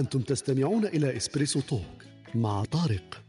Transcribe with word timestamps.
أنتم 0.00 0.20
تستمعون 0.20 0.86
إلى 0.86 1.16
إسبريسو 1.16 1.60
توك 1.60 2.04
مع 2.34 2.64
طارق. 2.64 3.20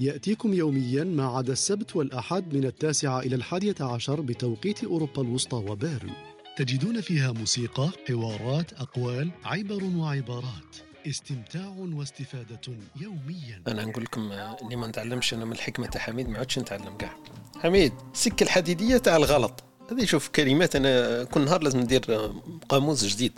يأتيكم 0.00 0.54
يوميا 0.54 1.04
ما 1.04 1.26
عدا 1.26 1.52
السبت 1.52 1.96
والأحد 1.96 2.54
من 2.54 2.64
التاسعة 2.64 3.20
إلى 3.20 3.36
الحادية 3.36 3.74
عشر 3.80 4.20
بتوقيت 4.20 4.84
أوروبا 4.84 5.22
الوسطى 5.22 5.56
وبيرن. 5.56 6.10
تجدون 6.56 7.00
فيها 7.00 7.32
موسيقى، 7.32 7.90
حوارات، 8.08 8.72
أقوال، 8.72 9.30
عبر 9.44 9.84
وعبارات. 9.84 10.76
استمتاع 11.06 11.74
واستفادة 11.78 12.60
يوميا. 13.00 13.62
أنا 13.68 13.84
نقول 13.84 14.04
لكم 14.04 14.32
اللي 14.62 14.76
ما 14.76 14.86
نتعلمش 14.86 15.34
أنا 15.34 15.44
من 15.44 15.52
الحكمة 15.52 15.86
تاع 15.86 16.00
حميد 16.00 16.28
ما 16.28 16.38
عادش 16.38 16.58
نتعلم 16.58 16.96
كاع 16.96 17.16
حميد 17.60 17.92
السكه 18.14 18.44
الحديدية 18.44 18.96
تاع 18.96 19.16
الغلط. 19.16 19.64
هذه 19.90 20.04
شوف 20.04 20.28
كلمات 20.28 20.76
أنا 20.76 21.24
كل 21.24 21.44
نهار 21.44 21.62
لازم 21.62 21.80
ندير 21.80 22.30
قاموس 22.68 23.04
جديد. 23.04 23.32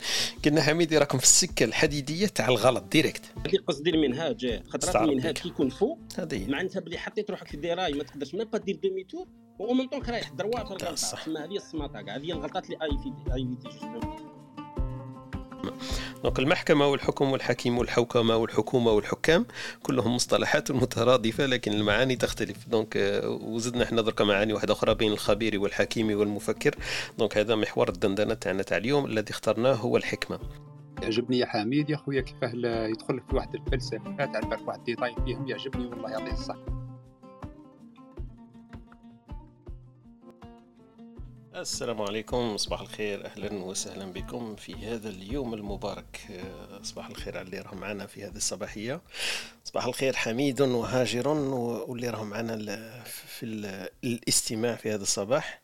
قلنا 0.45 0.63
حميدي 0.63 0.99
راكم 0.99 1.19
في 1.19 1.25
السكة 1.25 1.65
الحديدية 1.65 2.27
تاع 2.27 2.49
الغلط 2.49 2.85
ديريكت 2.93 3.23
هذه 3.47 3.57
قصدي 3.67 3.91
المنهاج 3.91 4.63
خاطر 4.69 4.89
استعرض 4.89 5.09
المنهاج. 5.09 5.35
كي 5.35 5.49
يكون 5.49 5.69
فوق 5.69 5.99
معناتها 6.33 6.81
بلي 6.81 6.99
حطيت 6.99 7.31
روحك 7.31 7.49
في 7.49 7.55
الدراي 7.55 7.93
ما 7.93 8.05
تقدرش 8.05 8.33
با 8.35 8.59
دير 8.59 8.79
دومي 8.83 9.05
تور 9.05 9.27
و 9.59 9.75
ميم 9.75 9.89
طونك 9.89 10.09
رايح 10.09 10.29
دروا 10.31 10.65
في 10.65 10.71
الغلطة. 10.71 10.95
تسمى 10.95 11.39
هذه 11.39 11.57
السماطة 11.57 12.03
كاع 12.03 12.17
هذه 12.17 12.33
الغلطات 12.33 12.65
اللي 12.65 12.79
ايفيتي 12.83 13.35
ايفيتي 13.35 13.69
دونك 16.23 16.39
المحكمة 16.39 16.87
والحكم 16.87 17.33
والحكيم 17.33 17.79
والحوكمة 17.79 18.37
والحكومة 18.37 18.91
والحكام 18.91 19.47
كلهم 19.83 20.15
مصطلحات 20.15 20.73
مترادفة 20.73 21.47
لكن 21.47 21.73
المعاني 21.73 22.17
تختلف. 22.17 22.69
دونك 22.69 22.97
آه، 22.97 23.29
وزدنا 23.29 23.85
إحنا 23.85 24.03
درك 24.03 24.23
معاني 24.23 24.53
واحدة 24.53 24.73
أخرى 24.73 24.95
بين 24.95 25.13
الخبير 25.13 25.61
والحكيم 25.61 26.19
والمفكر. 26.19 26.75
donc 27.19 27.39
هذا 27.39 27.55
محور 27.55 27.89
الدندنة 27.89 28.35
تاعنا 28.35 28.63
تاع 28.63 28.77
اليوم 28.77 29.07
الذي 29.07 29.31
اخترناه 29.31 29.75
هو 29.75 29.97
الحكمة. 29.97 30.39
يعجبني 31.03 31.39
يا 31.39 31.47
حميد 31.47 31.91
يا 31.91 31.97
خويا 31.97 32.21
كيفاه 32.21 32.53
يدخل 32.87 33.21
في 33.31 33.37
واحد 33.37 33.55
الفلسفة 33.55 34.25
تعرف 34.25 34.69
واحد 34.69 34.79
الديتاي 34.79 35.15
فيهم 35.25 35.49
يعجبني 35.49 35.87
والله 35.87 36.11
يعطيه 36.11 36.33
الصحة. 36.33 36.82
السلام 41.57 42.03
عليكم 42.03 42.57
صباح 42.57 42.81
الخير 42.81 43.27
أهلا 43.27 43.53
وسهلا 43.55 44.13
بكم 44.13 44.57
في 44.57 44.75
هذا 44.75 45.09
اليوم 45.09 45.55
المبارك. 45.55 46.21
آه، 46.31 46.83
صباح 46.83 47.07
الخير 47.07 47.39
على 47.39 47.47
اللي 47.47 47.61
راهم 47.61 47.79
معنا 47.81 48.07
في 48.07 48.25
هذه 48.25 48.37
الصباحية. 48.37 49.01
صباح 49.65 49.85
الخير 49.85 50.17
حميد 50.17 50.61
وهاجر 50.61 51.29
واللي 51.29 52.09
راهم 52.11 52.31
معنا 52.31 52.57
في 53.05 53.47
ال- 53.47 53.89
الاستماع 54.05 54.77
في 54.77 54.91
هذا 54.95 55.03
الصباح. 55.03 55.63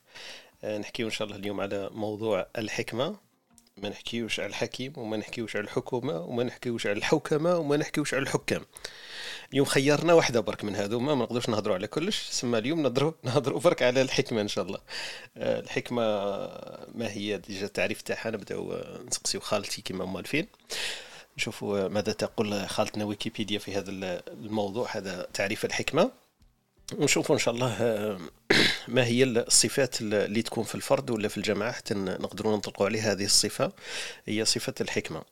آه، 0.64 0.78
نحكيو 0.78 1.06
إن 1.06 1.12
شاء 1.12 1.27
الله 1.28 1.39
اليوم 1.39 1.61
على 1.61 1.91
موضوع 1.92 2.47
الحكمة. 2.59 3.16
ما 3.77 3.89
نحكيوش 3.89 4.41
على 4.41 4.48
الحكيم 4.48 4.92
وما 4.97 5.16
نحكيوش 5.16 5.56
على 5.56 5.64
الحكومة 5.64 6.20
وما 6.20 6.44
نحكيوش 6.44 6.86
على 6.86 6.97
الحوكمة 6.98 7.56
وما 7.59 7.77
نحكيوش 7.77 8.14
على 8.14 8.22
الحكام. 8.22 8.64
اليوم 9.52 9.66
خيرنا 9.66 10.12
واحدة 10.14 10.41
برك 10.41 10.64
من 10.64 10.77
هذوما 10.77 11.14
ما 11.14 11.24
نقدروش 11.24 11.48
نهضروا 11.48 11.74
على 11.74 11.86
كلش. 11.86 12.28
سما 12.30 12.58
اليوم 12.58 12.82
نهضروا 12.82 13.12
نهضروا 13.24 13.60
برك 13.60 13.82
على 13.82 14.02
الحكمة 14.02 14.41
إن 14.41 14.48
شاء 14.48 14.64
الله. 14.64 14.78
آه، 15.36 15.60
الحكمة 15.60 16.02
ما 16.94 17.10
هي 17.10 17.38
ديجا 17.38 17.66
التعريف 17.66 18.02
تاعها 18.02 18.30
نبداو 18.30 18.72
آه، 18.72 19.00
نسقسيو 19.06 19.41
خالتي 19.41 19.82
كما 19.82 20.04
موالفين 20.04 20.46
نشوفوا 21.36 21.84
آه، 21.84 21.88
ماذا 21.88 22.12
تقول 22.12 22.69
خالتنا 22.69 23.04
ويكيبيديا 23.04 23.59
في 23.59 23.75
هذا 23.76 23.91
ال- 23.91 24.22
الموضوع 24.44 24.97
هذا 24.97 25.26
تعريف 25.34 25.65
الحكمة. 25.65 26.10
ونشوفوا 26.98 27.34
إن 27.34 27.41
شاء 27.41 27.54
الله 27.54 28.19
ما 28.88 29.04
هي 29.06 29.25
الصفات 29.25 30.00
اللي 30.00 30.42
تكون 30.42 30.65
في 30.65 30.75
الفرد 30.75 31.10
ولا 31.10 31.28
في 31.28 31.36
الجماعة 31.36 31.72
حتى 31.72 31.94
نقدروا 31.94 32.56
نطلقوا 32.56 32.86
عليها 32.86 33.12
هذه 33.12 33.25
الصفة. 33.25 33.72
هي 34.26 34.44
صفة 34.44 34.75
الحكمة. 34.80 35.22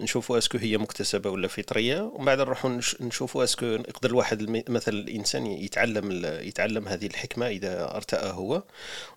نشوفوا 0.00 0.38
أسكو 0.38 0.58
هي 0.58 0.78
مكتسبة 0.78 1.30
ولا 1.30 1.48
فطرية 1.48 2.00
ومن 2.00 2.24
بعد 2.24 2.38
نروحوا 2.40 2.70
نش- 2.70 2.96
نشوفوا 3.00 3.44
أسكو 3.44 3.66
يقدر 3.66 4.10
الواحد 4.10 4.42
مثلا 4.70 4.94
الإنسان 4.94 5.46
يتعلم 5.46 6.24
يتعلم 6.42 6.88
هذه 6.88 7.06
الحكمة 7.06 7.46
إذا 7.48 7.96
ارتأى 7.96 8.30
هو. 8.30 8.62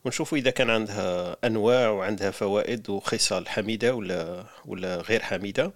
ونشوفوا 0.06 0.38
إذا 0.38 0.50
كان 0.50 0.70
عندها 0.70 1.36
أنواع 1.44 1.90
وعندها 1.90 2.32
فوائد 2.32 2.90
وخصال 2.90 3.50
حميدة 3.50 3.96
ولا 3.96 4.46
ولا 4.66 4.96
غير 5.02 5.22
حميدة. 5.24 5.72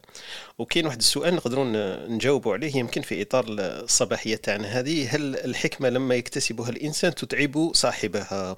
وكاين 0.58 0.86
واحد 0.86 0.98
السؤال 0.98 1.36
نقدروا 1.36 1.66
نجاوبوا 2.08 2.54
عليه 2.54 2.76
يمكن 2.76 3.02
في 3.02 3.22
إطار 3.22 3.46
الصباحية 3.50 4.36
تاعنا 4.36 4.68
هذه. 4.80 5.16
هل 5.16 5.36
الحكمة 5.36 5.90
لما 5.90 6.16
يكتسبها 6.16 6.70
الإنسان 6.70 7.16
تتعب 7.16 7.72
صاحبها؟ 7.74 8.56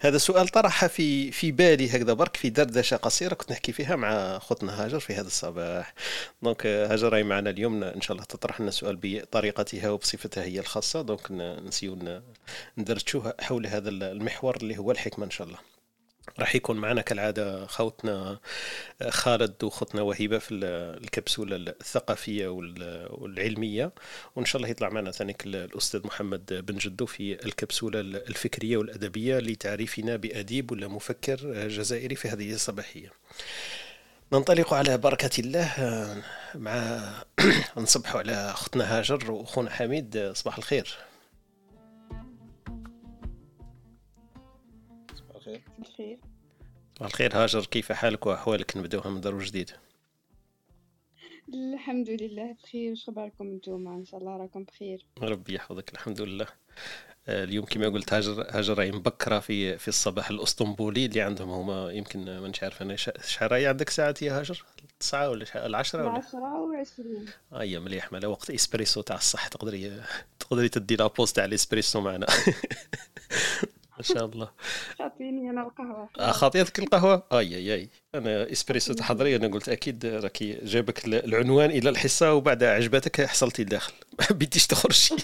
هذا 0.00 0.18
سؤال 0.18 0.48
طرح 0.48 0.86
في 0.86 1.30
في 1.32 1.52
بالي 1.52 1.90
هكذا 1.90 2.12
برك 2.12 2.36
في 2.36 2.50
دردشة 2.50 2.96
قصيرة 2.96 3.34
كنت 3.34 3.50
نحكي 3.52 3.72
فيها 3.72 3.96
مع 3.96 4.38
خوتنا 4.38 4.84
هاجر 4.84 5.00
في 5.00 5.14
هذا 5.14 5.26
الصباح. 5.26 5.69
donc 6.42 6.66
آه، 6.66 6.92
هاجر 6.92 7.12
راهي 7.12 7.22
معنا 7.22 7.50
اليوم. 7.50 7.84
إن 7.84 8.00
شاء 8.00 8.12
الله 8.12 8.24
تطرح 8.24 8.60
لنا 8.60 8.68
السؤال 8.68 8.98
بطريقتها 9.02 9.90
وبصفتها 9.90 10.44
هي 10.44 10.60
الخاصة. 10.60 11.02
donc 11.02 11.30
نسيو 11.66 11.94
ن- 11.94 12.22
ندردشوا 12.78 13.42
حول 13.44 13.66
هذا 13.66 13.88
المحور 13.88 14.56
اللي 14.56 14.78
هو 14.78 14.90
الحكمة 14.90 15.24
إن 15.24 15.30
شاء 15.30 15.46
الله. 15.46 15.58
راح 16.38 16.54
يكون 16.54 16.76
معنا 16.76 17.00
كالعادة 17.02 17.66
خوتنا 17.66 18.38
خالد 19.08 19.64
وخوتنا 19.64 20.02
وهبة 20.02 20.38
في 20.38 20.54
ال- 20.54 20.64
الكبسولة 21.04 21.56
الثقافية 21.56 22.48
وال- 22.48 23.08
والعلمية. 23.10 23.92
وإن 24.36 24.44
شاء 24.44 24.56
الله 24.56 24.68
يطلع 24.68 24.88
معنا 24.88 25.10
ثاني 25.10 25.36
الأستاذ 25.46 26.06
محمد 26.06 26.64
بن 26.66 26.78
جدو 26.78 27.06
في 27.06 27.32
الكبسولة 27.46 28.00
الفكرية 28.00 28.76
والأدبية 28.76 29.38
لتعريفنا 29.38 30.16
بأديب 30.16 30.70
ولا 30.72 30.88
مفكر 30.88 31.68
جزائري 31.68 32.14
في 32.14 32.28
هذه 32.28 32.52
الصباحية. 32.52 33.12
ننطلق 34.32 34.74
على 34.74 34.98
بركة 34.98 35.40
الله 35.40 35.66
آه، 35.66 36.22
مع 36.54 37.00
نصبحوا 37.76 38.20
على 38.20 38.32
أختنا 38.32 38.98
هاجر 38.98 39.32
وأخونا 39.32 39.70
حميد 39.70 40.16
آه، 40.16 40.32
صباح 40.32 40.56
الخير. 40.58 40.98
الخير. 45.36 45.62
بخير 45.78 46.18
صباح 46.96 47.08
الخير 47.08 47.36
هاجر 47.36 47.66
كيف 47.66 47.92
حالك 47.92 48.26
وأحوالك؟ 48.26 48.76
نبدأوها 48.76 49.10
من 49.10 49.20
درو 49.20 49.38
جديد 49.38 49.70
الحمد 51.54 52.10
لله 52.10 52.52
بخير. 52.52 52.92
وش 52.92 53.04
خباركم 53.04 53.54
نتوما 53.54 53.94
إن 53.94 54.04
شاء 54.04 54.20
الله 54.20 54.36
راكم 54.36 54.64
بخير. 54.64 55.06
ربي 55.22 55.54
يحفظك 55.54 55.92
الحمد 55.92 56.20
لله. 56.20 56.46
اليوم 57.28 57.64
كما 57.64 57.88
قلت 57.88 58.12
هاجر 58.12 58.46
هاجر 58.50 58.78
راهي 58.78 58.90
مبكره 58.92 59.38
في 59.38 59.78
في 59.78 59.88
الصباح 59.88 60.30
الأسطنبولي 60.30 61.06
اللي 61.06 61.20
عندهم 61.20 61.50
هما 61.50 61.90
يمكن 61.92 62.24
ما 62.38 62.48
نش 62.48 62.62
عارف 62.62 62.82
أنا 62.82 62.96
ش- 62.96 63.10
شحال 63.26 63.52
راهي 63.52 63.66
عندك 63.66 63.90
ساعات 63.90 64.22
يا 64.22 64.38
هاجر؟ 64.40 64.64
تسعة 65.00 65.30
ولا 65.30 65.44
شحال؟ 65.44 65.66
العشرة 65.66 66.00
ولا؟ 66.02 66.10
العشرة 66.10 66.60
وعشرين 66.60 67.26
اي 67.60 67.78
مليح 67.78 68.12
مالا 68.12 68.28
وقت 68.28 68.50
إسبريسو 68.50 69.00
تاع 69.00 69.16
الصح 69.16 69.48
تقدري 69.48 70.02
تقدري 70.38 70.68
تدي 70.68 70.96
la 70.96 71.06
pause 71.06 71.32
تاع 71.32 71.44
الإسبريسو 71.44 72.00
معنا 72.00 72.26
ما 74.00 74.04
شاء 74.14 74.24
الله. 74.24 74.50
تعطيني 74.98 75.50
أنا 75.50 75.62
القهوة. 75.62 76.08
آه، 76.18 76.30
خاطيتك 76.32 76.78
القهوة؟ 76.78 77.22
أي 77.32 77.56
أي 77.56 77.74
أي. 77.74 77.88
أنا 78.14 78.52
إسبريسو 78.52 78.92
تحضري 78.94 79.36
أنا 79.36 79.48
قلت 79.48 79.68
أكيد 79.68 80.06
راكي 80.06 80.52
جابك 80.62 81.04
ال- 81.04 81.24
العنوان 81.24 81.70
إلى 81.70 81.88
الحصة 81.90 82.34
وبعد 82.34 82.64
عجبتك 82.64 83.26
حصلتي 83.26 83.62
الداخل 83.62 83.92
ما 84.18 84.26
بديش 84.36 84.66
تخرجي. 84.66 85.14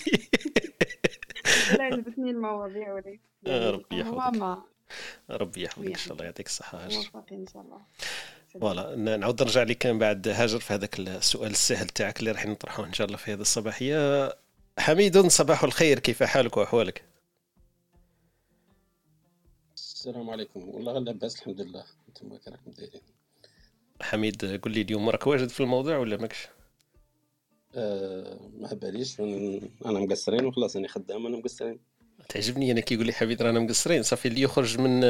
لا 1.79 1.83
عجبتني 1.85 2.31
المواضيع 2.31 2.93
ولي 2.93 3.21
آه، 3.47 3.71
ربي 3.71 4.01
يحفظك. 4.01 4.59
ربي 5.31 5.63
يحفظك 5.65 5.87
إن 5.87 5.95
شاء 5.95 6.13
الله 6.13 6.25
يعطيك 6.25 6.47
الصحة. 6.47 6.85
هاجر 6.85 6.99
إن 7.33 7.47
شاء 7.53 7.63
الله. 7.63 7.81
voilà 8.61 9.17
نعاود 9.17 9.43
نرجع 9.43 9.63
لك 9.63 9.87
من 9.87 9.99
بعد 9.99 10.29
هاجر 10.29 10.59
في 10.61 10.75
هذاك 10.75 10.99
السؤال 10.99 11.51
السهل 11.51 11.87
تاعك 11.89 12.21
اللي 12.21 12.31
راح 12.31 12.47
نطرحه 12.47 12.85
إن 12.85 12.93
شاء 12.93 13.07
الله 13.07 13.17
في 13.19 13.33
هذه 13.33 13.41
الصباحية. 13.41 14.33
حميد 14.79 15.19
صباح 15.27 15.65
الخير 15.65 15.99
كيف 15.99 16.23
حالك 16.23 16.57
وأحوالك؟ 16.57 17.03
السلام 20.07 20.31
عليكم. 20.31 20.69
والله 20.69 20.99
لاباس 20.99 21.37
الحمد 21.37 21.61
لله. 21.61 21.85
أنتم 22.09 22.37
كي 22.37 22.51
راكم 22.51 22.71
دايرين 22.71 23.01
حميد 24.01 24.61
قل 24.63 24.71
لي 24.71 24.81
اليوم 24.81 25.09
راك 25.09 25.27
واجد 25.27 25.49
في 25.49 25.61
الموضوع 25.61 25.97
ولا 25.97 26.17
ماكش؟ 26.17 26.49
آه 27.75 28.51
ما 28.59 28.69
باليش. 28.75 29.21
أنا 29.21 29.61
مقصرين 30.01 30.45
وخلاص 30.45 30.77
أنا 30.77 30.89
خدام 30.89 31.27
أنا 31.27 31.37
مقصرين. 31.37 31.79
تعجبني 32.29 32.73
أنا 32.73 32.81
كي 32.81 32.95
يقول 32.95 33.07
لي 33.07 33.13
حميد 33.13 33.43
رانا 33.43 33.61
مقصرين. 33.61 34.03
صافي 34.03 34.29
اللي 34.29 34.41
يخرج 34.41 34.79
من 34.79 35.01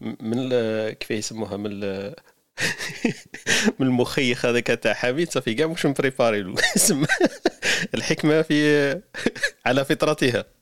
من 0.00 0.38
ال- 0.52 0.92
كيف 0.98 1.10
يسموها؟ 1.10 1.56
من 1.56 1.80
من 3.78 3.86
المخيخ 3.86 4.46
هذاك 4.46 4.66
تاع 4.66 4.94
حميد. 4.94 5.30
صافي 5.30 5.54
كاع 5.54 5.66
مش 5.66 5.86
مبريباري 5.86 6.42
له. 6.42 6.54
الحكمة 7.94 8.42
في 8.42 9.00
على 9.66 9.84
فطرتها. 9.84 10.44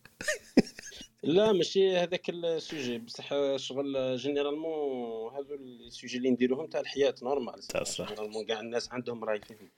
لا 1.25 1.53
ماشي 1.53 1.97
هذاك 1.97 2.31
sujet 2.31 2.99
بصح 2.99 3.31
شغل 3.57 4.17
généralement 4.17 5.35
هذو 5.37 5.55
les 5.55 5.76
sujets 5.76 6.19
اللي 6.19 6.31
نديروهم 6.31 6.67
تاع 6.67 6.81
الحياة 6.81 7.15
normal 7.23 7.63
تاع 7.63 7.81
الصح. 7.81 8.05
généralement 8.07 8.47
كاع 8.47 8.61
الناس 8.61 8.93
عندهم 8.93 9.25
راي 9.25 9.41
فيهم. 9.41 9.71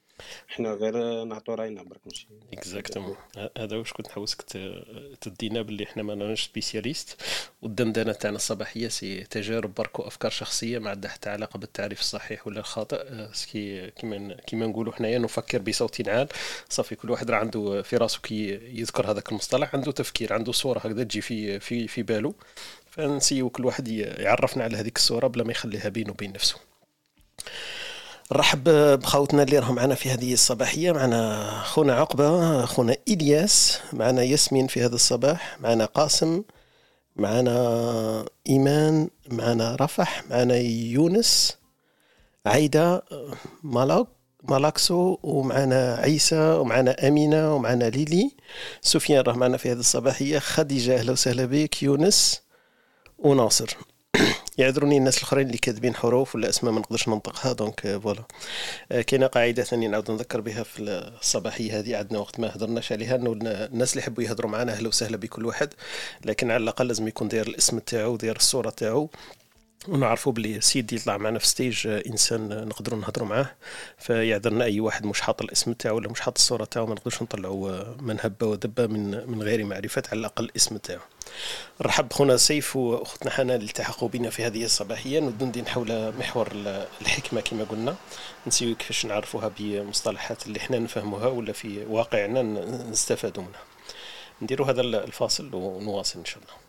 إحنا 0.50 0.72
غير 0.72 1.24
نعطوا 1.24 1.54
رأينا 1.54 1.82
برك 1.82 2.00
ماشي؟ 2.06 2.28
exactement 2.52 3.16
هذا 3.58 3.76
واش 3.76 3.92
كنت 3.92 4.08
حوسك 4.08 4.42
ت- 4.42 4.84
تدينا 5.20 5.62
باللي 5.62 5.84
إحنا 5.84 6.02
ما 6.02 6.14
راناش 6.14 6.44
spécialistes. 6.46 7.22
والدندنة 7.62 8.12
تاعنا 8.12 8.36
الصباحية 8.36 8.88
c'est 8.88 9.20
تجارب 9.24 9.74
برك 9.74 9.98
وافكار 9.98 10.30
شخصية 10.30 10.78
ما 10.78 10.90
عندها 10.90 11.10
حتى 11.10 11.30
علاقة 11.30 11.58
بالتعريف 11.58 12.00
الصحيح 12.00 12.46
ولا 12.46 12.60
الخاطئ. 12.60 12.96
أه، 13.00 13.32
ce 13.32 13.55
que 13.55 13.90
كيما 13.90 14.34
كيما 14.46 14.66
نقولوا 14.66 14.92
حنايا 14.92 15.18
نفكر 15.18 15.58
بصوت 15.58 16.08
عال. 16.08 16.28
صافي 16.68 16.94
كل 16.94 17.10
واحد 17.10 17.30
راه 17.30 17.36
عنده 17.38 17.82
في 17.82 17.96
راسه 17.96 18.20
كي 18.20 18.48
يذكر 18.80 19.10
هذاك 19.10 19.28
المصطلح 19.28 19.74
عنده 19.74 19.92
تفكير 19.92 20.32
عنده 20.32 20.52
صورة 20.52 20.78
هكذا 20.78 21.04
تجي 21.04 21.20
في 21.20 21.60
في 21.60 21.88
في 21.88 22.02
باله 22.02 22.34
فنسيو 22.90 23.50
كل 23.50 23.64
واحد 23.64 23.88
يعرفنا 23.88 24.64
على 24.64 24.76
هذيك 24.76 24.96
الصورة 24.96 25.26
بلا 25.26 25.44
ما 25.44 25.50
يخليها 25.50 25.88
بينه 25.88 26.10
وبين 26.10 26.32
نفسه. 26.32 26.56
نرحب 28.32 28.68
بخوتنا 28.98 29.42
اللي 29.42 29.58
راهم 29.58 29.74
معنا 29.74 29.94
في 29.94 30.10
هذه 30.10 30.32
الصباحية. 30.32 30.92
معنا 30.92 31.50
خونا 31.62 31.94
عقبة 31.94 32.64
خونا 32.64 32.96
إلياس 33.08 33.80
معنا 33.92 34.22
ياسمين 34.22 34.66
في 34.66 34.84
هذا 34.84 34.94
الصباح 34.94 35.56
معنا 35.60 35.84
قاسم 35.84 36.42
معنا 37.16 38.24
إيمان 38.48 39.08
معنا 39.30 39.76
رفح 39.80 40.24
معنا 40.30 40.56
يونس 40.56 41.56
عايدة 42.46 43.02
مالاك 43.62 44.06
مالاكسو 44.42 45.18
ومعنا 45.22 45.94
عيسى 45.94 46.50
ومعنا 46.52 47.08
أمينة 47.08 47.54
ومعنا 47.54 47.84
ليلي. 47.84 48.30
سفيان 48.80 49.20
راه 49.20 49.32
معنا 49.32 49.56
في 49.56 49.72
هذه 49.72 49.78
الصباحية 49.78 50.38
خديجة 50.38 50.98
أهلا 50.98 51.12
وسهلا 51.12 51.44
بك 51.44 51.82
يونس 51.82 52.42
وناصر. 53.18 53.76
يعذروني 54.58 54.98
الناس 54.98 55.18
الآخرين 55.18 55.46
اللي 55.46 55.58
كاتبين 55.58 55.94
حروف 55.94 56.34
ولا 56.34 56.48
أسماء 56.48 56.72
ما 56.72 56.80
نقدرش 56.80 57.08
ننطقها 57.08 57.52
donc 57.52 57.86
آه، 57.86 57.98
voilà. 57.98 58.22
آه، 58.92 59.02
كاينة 59.02 59.26
قاعدة 59.26 59.62
ثانية 59.62 59.88
نعاود 59.88 60.10
نذكر 60.10 60.40
بها 60.40 60.62
في 60.62 60.82
الصباحية 60.82 61.78
هذه 61.78 61.96
عندنا 61.96 62.18
وقت 62.18 62.40
ما 62.40 62.56
هضرناش 62.56 62.92
عليها 62.92 63.16
إنه 63.16 63.32
الناس 63.42 63.92
اللي 63.92 64.02
يحبوا 64.02 64.22
يهضروا 64.22 64.50
معنا 64.50 64.72
أهلا 64.72 64.88
وسهلا 64.88 65.16
بكل 65.16 65.46
واحد 65.46 65.68
لكن 66.24 66.50
على 66.50 66.62
الأقل 66.62 66.86
لازم 66.86 67.08
يكون 67.08 67.28
داير 67.28 67.46
الاسم 67.46 67.78
تاعو 67.78 68.12
وداير 68.12 68.36
الصورة 68.36 68.70
تاعو. 68.70 69.10
ونعرفوا 69.88 70.32
بلي 70.32 70.60
سيدي 70.60 70.96
يطلع 70.96 71.16
معنا 71.16 71.38
في 71.38 71.46
stage 71.46 71.86
آه، 71.86 72.02
إنسان 72.06 72.52
آه، 72.52 72.64
نقدروا 72.64 73.00
نهضروا 73.00 73.28
معاه. 73.28 73.50
فيعذرنا 73.98 74.64
أي 74.64 74.80
واحد 74.80 75.06
مش 75.06 75.20
حاط 75.20 75.42
الاسم 75.42 75.72
تاعو 75.72 75.96
ولا 75.96 76.08
مش 76.08 76.20
حاط 76.20 76.38
الصورة 76.38 76.64
تاعو 76.64 76.86
ما 76.86 76.94
نقدرش 76.94 77.22
نطلعوا 77.22 77.70
آه، 77.70 77.96
من 78.00 78.16
هبة 78.20 78.46
ودبه 78.46 78.86
من 78.86 79.30
من 79.30 79.42
غير 79.42 79.64
معرفة 79.64 80.02
على 80.12 80.20
الأقل 80.20 80.44
الاسم 80.44 80.76
تاعو. 80.76 81.00
نرحب 81.80 82.12
خونا 82.12 82.36
سيف 82.36 82.76
وأختنا 82.76 83.30
حنان 83.30 83.56
اللي 83.56 83.68
التحقوا 83.68 84.08
بنا 84.08 84.30
في 84.30 84.44
هذه 84.46 84.64
الصباحية. 84.64 85.20
ندندن 85.20 85.66
حول 85.66 86.12
محور 86.18 86.48
ال- 86.52 86.86
الحكمة 87.00 87.40
كما 87.40 87.64
قلنا. 87.64 87.96
نسيو 88.46 88.74
كيفاش 88.76 89.06
نعرفوها 89.06 89.50
بمصطلحات 89.58 90.46
اللي 90.46 90.58
إحنا 90.58 90.78
نفهموها 90.78 91.26
ولا 91.26 91.52
في 91.52 91.84
واقعنا 91.84 92.42
نستفادوا 92.90 93.42
منها 93.42 93.60
نديروا 94.42 94.66
هذا 94.70 94.80
الفاصل 94.80 95.54
ونواصل 95.54 96.18
إن 96.18 96.24
شاء 96.24 96.38
الله. 96.42 96.65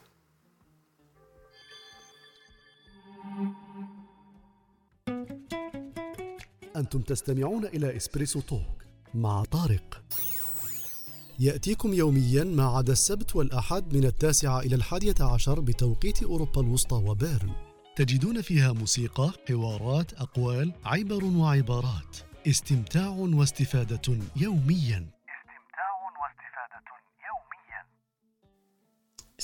أنتم 6.78 7.02
تستمعون 7.02 7.66
إلى 7.66 7.98
إسبريسو 7.98 8.40
توك 8.40 8.84
مع 9.14 9.44
طارق. 9.44 10.04
يأتيكم 11.40 11.94
يوميا 11.94 12.44
ما 12.44 12.64
عدا 12.64 12.94
السبت 12.94 13.36
والأحد 13.36 13.94
من 13.96 14.06
التاسعة 14.06 14.60
إلى 14.60 14.76
الحادية 14.76 15.16
عشر 15.20 15.60
بتوقيت 15.60 16.24
أوروبا 16.24 16.62
الوسطى 16.62 16.96
وبيرن. 16.96 17.52
تجدون 17.96 18.42
فيها 18.42 18.72
موسيقى، 18.72 19.32
حوارات، 19.48 20.14
أقوال، 20.14 20.74
عبر 20.86 21.26
وعبارات. 21.26 22.18
استمتاع 22.48 23.10
واستفادة 23.10 24.20
يوميا. 24.36 25.17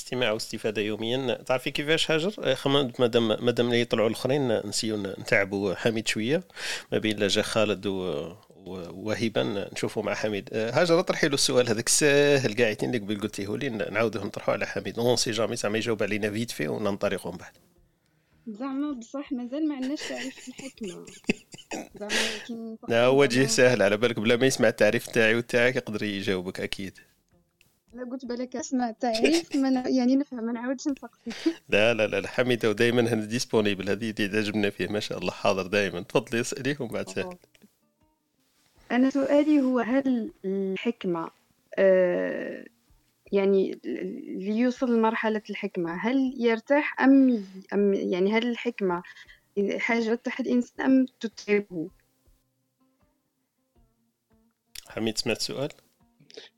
استماع 0.04 0.30
واستفاده 0.32 0.82
يوميا. 0.82 1.34
تعرفي 1.46 1.70
كيفاش 1.70 2.10
هاجر 2.10 2.32
مادام 2.98 3.28
مادام 3.44 3.66
اللي 3.66 3.80
يطلعوا 3.80 4.08
الآخرين 4.08 4.66
نسيو 4.66 4.96
نتعبوا 5.02 5.74
حميد 5.74 6.08
شوية 6.08 6.42
ما 6.92 6.98
بين 6.98 7.16
لا 7.18 7.28
جا 7.28 7.42
خالد 7.42 7.86
و 7.86 7.92
و- 8.56 8.90
وهبا 9.08 9.68
نشوفوا 9.72 10.02
مع 10.02 10.14
حميد. 10.14 10.48
هاجر 10.54 10.98
اطرحي 11.00 11.28
له 11.28 11.34
السؤال 11.34 11.68
هذاك 11.68 11.88
ساهل 11.88 12.56
قاعدين 12.56 12.88
اللي 12.94 12.98
قبل 12.98 13.20
قلتيه 13.20 13.56
لي 13.56 13.68
نعاودوه 13.68 14.24
نطرحه 14.24 14.52
على 14.52 14.66
حميد. 14.66 14.98
on 14.98 15.16
sait 15.16 15.30
jamais 15.30 15.56
زعما 15.56 15.78
يجاوب 15.78 16.02
علينا 16.02 16.30
vite 16.30 16.50
fait 16.50 16.68
وننطلقوا 16.68 17.32
من 17.32 17.38
بعد. 17.38 17.52
زعما 18.46 18.92
بصح 18.92 19.32
مازال 19.32 19.68
ما 19.68 19.74
عندناش 19.74 20.00
تعريف 20.08 20.48
الحكمة. 20.48 21.06
زعما 22.00 22.76
لا 22.88 23.04
هو 23.04 23.20
وجه 23.20 23.46
ساهل 23.46 23.82
على 23.82 23.96
بالك 23.96 24.20
بلا 24.20 24.36
ما 24.36 24.46
يسمع 24.46 24.68
التعريف 24.68 25.06
تاعي 25.06 25.34
وتاعك 25.34 25.76
يقدر 25.76 26.02
يجاوبك 26.02 26.60
أكيد. 26.60 26.98
لا 27.94 28.04
قلت 28.10 28.24
بالك 28.24 28.56
اسمع 28.56 28.90
تعريف 28.90 29.56
ما 29.56 29.70
ن- 29.70 29.94
يعني 29.94 30.16
نفهم 30.16 30.44
ما 30.44 30.52
نعاودش 30.52 30.88
نسقسي 30.88 31.30
لا 31.68 31.94
لا 31.94 32.06
لا 32.06 32.20
لا 32.20 32.28
حميده 32.28 32.70
ودائما 32.70 33.00
هنا 33.14 33.24
ديسبونيبل 33.24 33.90
هذه 33.90 34.14
اللي 34.20 34.38
عجبنا 34.38 34.70
فيه 34.70 34.88
ما 34.88 35.00
شاء 35.00 35.18
الله 35.18 35.30
حاضر 35.32 35.66
دائما 35.66 36.00
تفضلي 36.00 36.40
اسألي 36.40 36.76
ومن 36.80 36.90
بعد 36.90 37.08
سهل. 37.08 37.36
أنا 38.90 39.10
سؤالي 39.10 39.60
هو 39.60 39.78
هل 39.80 40.32
الحكمة 40.44 41.30
آه، 41.78 42.64
يعني 43.32 43.80
اللي 43.84 44.56
يوصل 44.58 44.96
لمرحلة 44.96 45.42
الحكمة 45.50 45.94
هل 45.94 46.34
يرتاح 46.38 47.00
أم 47.00 47.44
أم 47.72 47.94
يعني 47.94 48.32
هل 48.32 48.46
الحكمة 48.50 49.02
حاجة 49.78 50.04
ترتاح 50.04 50.40
الإنسان 50.40 50.80
أم 50.86 51.06
تتعبه؟ 51.20 51.88
حميد 54.88 55.18
سمعت 55.18 55.36
السؤال 55.36 55.68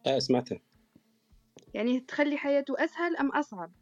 آه 0.06 0.18
سمعتها 0.18 0.58
يعني 1.76 2.00
تخلي 2.00 2.36
حياته 2.36 2.84
أسهل 2.84 3.16
أم 3.16 3.30
أصعب؟ 3.30 3.72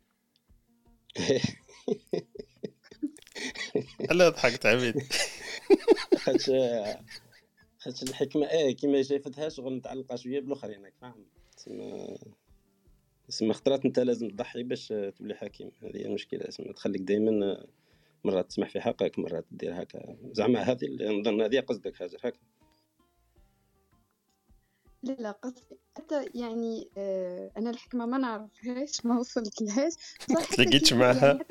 لا 4.10 4.28
ضحكت 4.28 4.66
عميد 4.66 4.94
خاطش 6.16 6.50
خاطش 7.78 8.02
الحكمة 8.02 8.46
آه 8.46 8.70
كيما 8.70 9.02
شافتها 9.02 9.48
شغل 9.48 9.76
متعلقه 9.76 10.16
شوية 10.16 10.40
بالآخرين 10.40 10.84
راك 10.84 10.94
فاهم. 11.00 11.24
تسمى 11.56 12.16
تسمى 13.28 13.52
خطرات 13.52 13.84
أنت 13.84 13.98
لازم 13.98 14.28
تضحي 14.28 14.62
باش 14.62 14.88
تولي 14.88 15.34
حكيم 15.34 15.70
هذه 15.82 15.96
هي 15.96 16.06
المشكلة 16.06 16.40
تسمى 16.40 16.72
تخليك 16.72 17.00
دائما 17.02 17.64
مرات 18.24 18.48
تسمح 18.48 18.68
في 18.68 18.80
حقك 18.80 19.18
مرات 19.18 19.44
دير 19.50 19.82
هكا. 19.82 20.16
زعما 20.32 20.60
هذه 20.60 20.84
اللي 20.84 21.20
نظن 21.20 21.42
هذه 21.42 21.60
قصدك 21.60 21.96
حاجة 21.96 22.16
هكا. 22.24 22.38
لا 25.04 25.12
لا 25.12 25.30
قصدي 25.30 25.78
حتى 25.96 26.26
يعني 26.34 26.90
آه 26.98 27.50
أنا 27.56 27.70
الحكمة 27.70 28.06
ما 28.06 28.18
نعرفهاش 28.18 29.06
ما 29.06 29.18
وصلت 29.18 29.62
لهاش 29.62 29.92
تلاقيتش 30.50 30.90
كي- 30.90 30.98
معها؟ 30.98 31.26
يعني, 31.26 31.44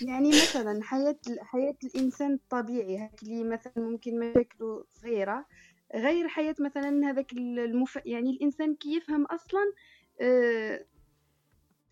يعني 0.00 0.28
مثلا 0.28 0.82
حياة 0.82 1.16
حياة 1.40 1.76
الإنسان 1.84 2.32
الطبيعي 2.34 2.98
هاك 2.98 3.22
اللي 3.22 3.44
مثلا 3.44 3.72
ممكن 3.76 4.18
مشاكله 4.18 4.84
صغيرة 4.94 5.46
غير 5.94 6.28
حياة 6.28 6.54
مثلا 6.60 7.10
هذاك 7.10 7.32
المف... 7.32 7.98
يعني 8.06 8.30
الإنسان 8.30 8.74
كي 8.74 8.96
يفهم 8.96 9.24
أصلا 9.24 9.72
آه 10.20 10.84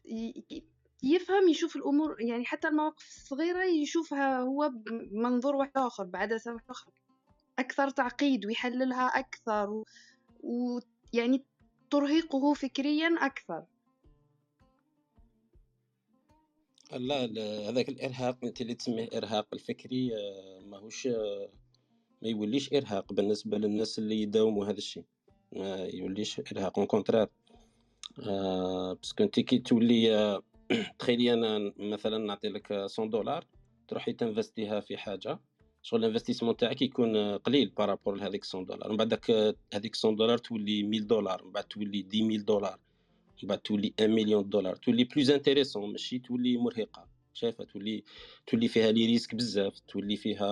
ي- 0.04 0.62
يفهم 1.02 1.48
يشوف 1.48 1.76
الأمور 1.76 2.16
يعني 2.20 2.44
حتى 2.44 2.68
المواقف 2.68 3.06
الصغيرة 3.06 3.64
يشوفها 3.64 4.38
هو 4.40 4.70
بمنظور 4.74 5.56
واحد 5.56 5.70
آخر 5.76 6.04
بعدسة 6.04 6.52
واحد 6.52 6.64
آخر. 6.70 6.90
أكثر 7.58 7.90
تعقيد 7.90 8.46
ويحللها 8.46 9.06
أكثر. 9.06 9.84
ويعني 10.40 11.44
ترهقه 11.90 12.54
فكريا 12.54 13.16
أكثر. 13.20 13.64
لا 16.92 17.24
هذاك 17.68 17.88
الإرهاق 17.88 18.38
انت 18.44 18.60
اللي 18.60 18.74
تسميه 18.74 19.08
إرهاق 19.16 19.46
الفكري 19.52 20.10
آه، 20.16 20.60
ماهوش 20.60 21.06
آه، 21.06 21.48
ما 22.22 22.28
يوليش 22.28 22.72
إرهاق 22.72 23.12
بالنسبة 23.12 23.58
للناس 23.58 23.98
اللي 23.98 24.22
يداوموا 24.22 24.64
هذا 24.64 24.78
الشيء. 24.78 25.04
ما 25.52 25.76
يوليش 25.76 26.40
إرهاق 26.40 26.78
au 26.78 26.86
contraire 26.86 27.28
آه 28.28 28.92
parce 28.92 29.12
que 29.12 29.24
انت 29.24 29.40
كي 29.40 29.58
تولي 29.58 30.42
تخيلي 30.98 31.32
أنا 31.34 31.72
مثلا 31.76 32.18
نعطي 32.18 32.48
لك 32.48 32.72
100 32.72 33.10
دولار 33.10 33.46
تروحي 33.88 34.12
تـ 34.12 34.20
investi 34.20 34.73
ها 34.73 34.80
في 34.80 34.96
حاجة. 34.96 35.38
شغل 35.82 36.04
ال 36.04 36.08
investissement 36.08 36.56
تاعك 36.56 36.82
يكون 36.82 37.16
آه، 37.16 37.36
قليل 37.36 37.68
par 37.68 37.82
rapport 37.82 38.14
لهذيك 38.14 38.44
100 38.54 38.64
دولار. 38.64 38.90
من 38.90 38.96
بعد 38.96 39.08
داك 39.08 39.30
آه، 39.30 39.54
هذيك 39.74 39.96
100 40.04 40.16
دولار 40.16 40.38
تولي 40.38 40.80
1000 40.80 41.04
دولار 41.04 41.44
من 41.44 41.52
بعد 41.52 41.64
تولي 41.64 42.06
10000 42.14 42.42
دولار 42.42 42.78
من 43.42 43.48
بعد 43.48 43.58
تولي 43.58 43.94
1 44.00 44.10
مليون 44.10 44.48
دولار. 44.48 44.76
تولي 44.76 45.04
plus 45.04 45.30
intéressant 45.30 45.92
ماشي 45.92 46.18
تولي 46.18 46.56
مرهقة. 46.56 47.06
شايفة؟ 47.34 47.64
تولي 47.64 48.04
تولي 48.46 48.68
فيها 48.68 48.92
les 48.92 49.06
risques 49.06 49.34
بزاف 49.34 49.78
تولي 49.88 50.16
فيها 50.16 50.46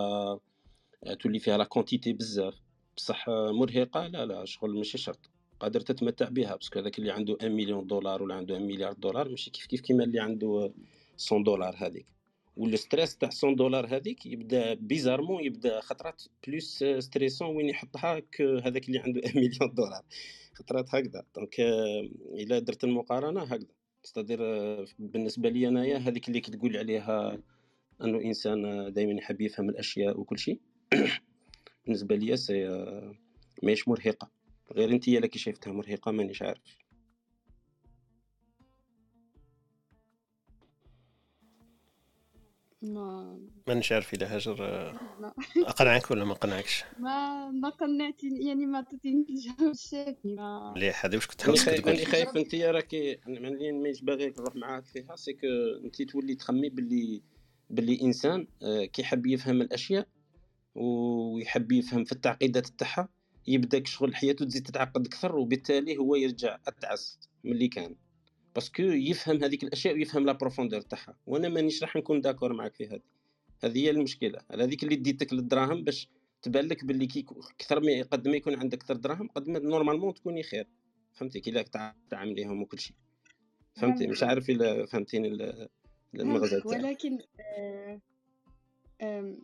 آه، 1.04 1.14
تولي 1.20 1.38
فيها 1.38 1.58
la 1.58 1.64
quantité 1.64 2.12
بزاف. 2.12 2.54
بصح 2.96 3.28
مرهقة؟ 3.28 4.06
لا 4.06 4.26
لا 4.26 4.44
شغل 4.44 4.76
ماشي 4.76 4.98
شرط. 4.98 5.30
قادر 5.60 5.80
تتمتع 5.80 6.28
بها 6.28 6.56
parce 6.56 6.70
que 6.70 6.78
هذاك 6.78 6.98
اللي 6.98 7.10
عنده 7.10 7.32
1 7.32 7.50
مليون 7.50 7.86
دولار 7.86 8.22
ولا 8.22 8.34
عنده 8.34 8.54
1 8.54 8.64
مليار 8.64 8.92
دولار 8.92 9.28
ماشي 9.28 9.50
كيف 9.50 9.66
كيف 9.66 9.80
كيما 9.80 10.04
اللي 10.04 10.20
عنده 10.20 10.72
100 11.32 11.44
دولار 11.44 11.74
هذيك. 11.78 12.19
وال 12.60 12.74
stress 12.74 13.16
تاع 13.16 13.30
100 13.44 13.56
دولار 13.56 13.96
هذيك 13.96 14.26
يبدا 14.26 14.74
bizarrement 14.74 15.44
يبدا 15.44 15.80
خطرات 15.80 16.22
plus 16.46 16.84
stressant 16.98 17.56
وين 17.56 17.68
يحطها 17.68 18.22
هذاك 18.40 18.88
اللي 18.88 18.98
عنده 18.98 19.20
1 19.24 19.36
مليون 19.36 19.74
دولار. 19.74 20.04
خطرات 20.54 20.94
هكذا. 20.94 21.24
donc 21.34 21.60
إلا 22.40 22.58
درت 22.58 22.84
المقارنة 22.84 23.42
هكذا. 23.42 23.74
c'est-à-dire 24.02 24.40
بالنسبة 24.98 25.48
لي 25.48 25.68
أنايا 25.68 25.98
هذيك 25.98 26.28
اللي 26.28 26.40
كتقول 26.40 26.76
عليها 26.76 27.38
أنه 28.04 28.20
إنسان 28.20 28.92
دائما 28.92 29.12
يحب 29.12 29.40
يفهم 29.40 29.68
الأشياء 29.68 30.20
وكل 30.20 30.38
شيء. 30.38 30.60
بالنسبة 31.84 32.16
لي 32.16 32.36
c'est 32.36 32.68
ماهيش 33.62 33.88
مرهقة. 33.88 34.30
غير 34.72 34.90
انت 34.90 35.08
اللي 35.08 35.30
شايفتها 35.34 35.72
مرهقة 35.72 36.12
مانيش 36.12 36.42
عارف. 36.42 36.62
ما 42.82 43.38
مانيش 43.68 43.92
عارف 43.92 44.14
اذا 44.14 44.34
هاجر 44.34 44.56
ما, 45.20 45.32
أقنعك 45.56 46.10
ولا 46.10 46.24
ما 46.24 46.32
أقنعكش؟ 46.32 46.84
ما, 46.98 47.50
ما 47.50 47.68
قنعتني 47.68 48.46
يعني 48.46 48.66
ما 48.66 48.78
عطيتينيش 48.78 49.28
الجواب 49.30 49.70
الشافي 49.70 50.34
ما 50.34 50.72
مليح 50.76 51.04
هذه 51.04 51.14
واش 51.14 51.26
كنت 51.26 51.42
خايف 51.42 51.68
تقول؟ 51.68 51.92
راني 51.92 52.04
خايف 52.04 52.36
أنت 52.36 52.54
راكي 52.54 53.18
ملي 53.26 53.72
مانيش 53.72 54.02
باغي 54.02 54.26
نروح 54.38 54.56
معاك 54.56 54.86
فيها 54.86 55.16
c'est 55.16 55.32
que 55.32 55.46
أنت 55.84 56.02
تولي 56.02 56.34
تخمي 56.34 56.68
باللي 56.68 57.22
باللي 57.70 58.02
إنسان 58.02 58.46
آه، 58.62 58.84
كيحب 58.84 59.26
يفهم 59.26 59.62
الأشياء 59.62 60.06
ويحب 60.74 61.72
يفهم 61.72 62.04
في 62.04 62.12
التعقيدات 62.12 62.66
تاعها 62.66 63.08
يبدا 63.46 63.84
شغل 63.84 64.16
حياته 64.16 64.44
تزيد 64.44 64.62
تتعقد 64.62 65.06
أكثر 65.06 65.36
وبالتالي 65.36 65.96
هو 65.96 66.14
يرجع 66.14 66.58
أتعس 66.66 67.18
من 67.44 67.52
اللي 67.52 67.68
كان. 67.68 67.94
parce 68.54 68.72
que 68.72 68.82
يفهم 68.82 69.44
هذيك 69.44 69.64
الأشياء 69.64 69.94
ويفهم 69.94 70.26
la 70.26 70.32
profondeur 70.32 70.80
تاعها 70.80 71.16
وأنا 71.26 71.48
مانيش 71.48 71.82
راح 71.82 71.96
نكون 71.96 72.20
d'accord 72.20 72.52
معاك 72.52 72.74
في 72.74 72.86
هذه. 72.86 73.02
هذه 73.64 73.78
هي 73.78 73.90
المشكلة. 73.90 74.40
على 74.50 74.64
هذيك 74.64 74.84
اللي 74.84 74.96
ديتك 74.96 75.32
للدراهم 75.32 75.84
باش 75.84 76.08
تبان 76.42 76.66
لك 76.66 76.84
باللي 76.84 77.06
كي 77.06 77.26
أكثر 77.30 77.80
ما 77.80 78.02
قد 78.02 78.28
ما 78.28 78.36
يكون 78.36 78.54
عندك 78.54 78.78
أكثر 78.78 78.96
دراهم 78.96 79.28
قد 79.28 79.48
ما 79.48 79.58
normalement 79.58 80.14
تكوني 80.14 80.42
خير. 80.42 80.66
فهمتي؟ 81.12 81.40
كي 81.40 81.64
تعامليهم 82.10 82.62
وكل 82.62 82.78
شيء. 82.78 82.96
فهمتي؟ 83.74 84.06
مش 84.06 84.22
عارف 84.22 84.50
إلا 84.50 84.86
فهمتيني 84.86 85.28
المغزى 86.14 86.62
ولكن 86.64 87.18
آه 87.40 88.00
آه 89.00 89.36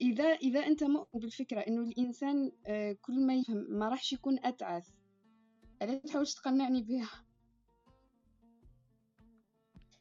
إذا 0.00 0.24
إذا 0.24 0.66
أنت 0.66 0.84
مؤمن 0.84 1.20
بالفكرة 1.20 1.60
إنه 1.60 1.82
الإنسان 1.82 2.52
آه 2.66 2.96
كل 3.02 3.26
ما 3.26 3.34
يفهم 3.34 3.66
ما 3.68 3.88
راحش 3.88 4.12
يكون 4.12 4.38
أتعس 4.44 4.92
علاش 5.82 6.02
تحاولش 6.02 6.34
تقنعني 6.34 6.82
بها؟ 6.82 7.10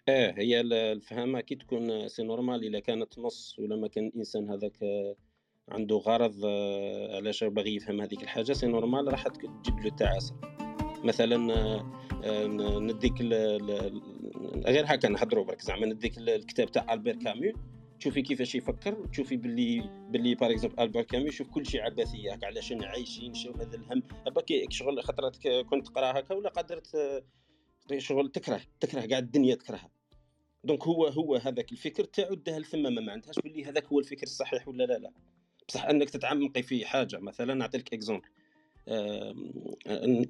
آه 0.09 0.33
هي 0.37 0.61
الفهامة 0.61 1.41
كي 1.41 1.55
تكون 1.55 2.07
c'est 2.07 2.23
normal 2.23 2.65
إلا 2.67 2.79
كانت 2.79 3.19
نص 3.19 3.59
ولا 3.59 3.75
ما 3.75 3.87
كان 3.87 4.07
الإنسان 4.07 4.49
هذاك 4.49 4.77
عنده 5.69 5.95
غرض 5.95 6.45
آه، 6.45 7.15
علاش 7.15 7.43
باغي 7.43 7.75
يفهم 7.75 8.01
هذيك 8.01 8.23
الحاجة 8.23 8.53
c'est 8.53 8.67
normal 8.67 9.11
راح 9.11 9.27
تجيب 9.27 9.79
له 9.79 9.89
تعاسه 9.89 10.35
مثلا 11.03 11.53
آه، 12.23 12.47
نديك 12.79 13.21
غير 14.65 14.83
هكا 14.87 15.09
نهضروا 15.09 15.43
برك 15.43 15.61
زعما 15.61 15.85
نديك 15.85 16.17
الكتاب 16.17 16.71
تاع 16.71 16.93
البير 16.93 17.15
كامو 17.15 17.53
تشوفي 17.99 18.21
كيفاش 18.21 18.55
يفكر 18.55 19.05
تشوفي 19.05 19.37
باللي 19.37 19.89
باللي 20.09 20.35
par 20.35 20.51
exemple 20.51 20.83
البير 20.83 21.03
كامو 21.03 21.25
يشوف 21.25 21.47
كل 21.47 21.65
شيء 21.65 21.81
عبثيه 21.81 22.33
هكا 22.33 22.47
علاش 22.47 22.71
عايشين 22.71 23.33
شو 23.33 23.51
هذا 23.51 23.75
الهم. 23.75 24.03
باكي 24.35 24.67
شغل 24.69 25.03
خطرات 25.03 25.47
كنت 25.47 25.87
تقرا 25.87 26.19
هكا 26.19 26.35
ولا 26.35 26.49
قدرت 26.49 27.23
شغل 27.97 28.31
تكره 28.31 28.61
تكره 28.79 29.05
كاع 29.05 29.17
الدنيا 29.17 29.55
تكرهها. 29.55 29.96
donc 30.67 30.83
هو 30.83 31.07
هو 31.07 31.35
هذاك 31.35 31.71
الفكر 31.71 32.03
تاعو 32.03 32.33
داه 32.33 32.59
لثما 32.59 32.89
ما 32.89 33.11
عندهاش 33.11 33.35
باللي 33.39 33.65
هذاك 33.65 33.85
هو 33.85 33.99
الفكر 33.99 34.23
الصحيح 34.23 34.67
ولا 34.67 34.83
لا 34.83 34.97
لا. 34.97 35.11
بصح 35.67 35.85
أنك 35.85 36.09
تتعمقي 36.09 36.63
في 36.63 36.85
حاجة 36.85 37.19
مثلا 37.19 37.53
نعطيك 37.53 37.93
exemple 37.93 38.27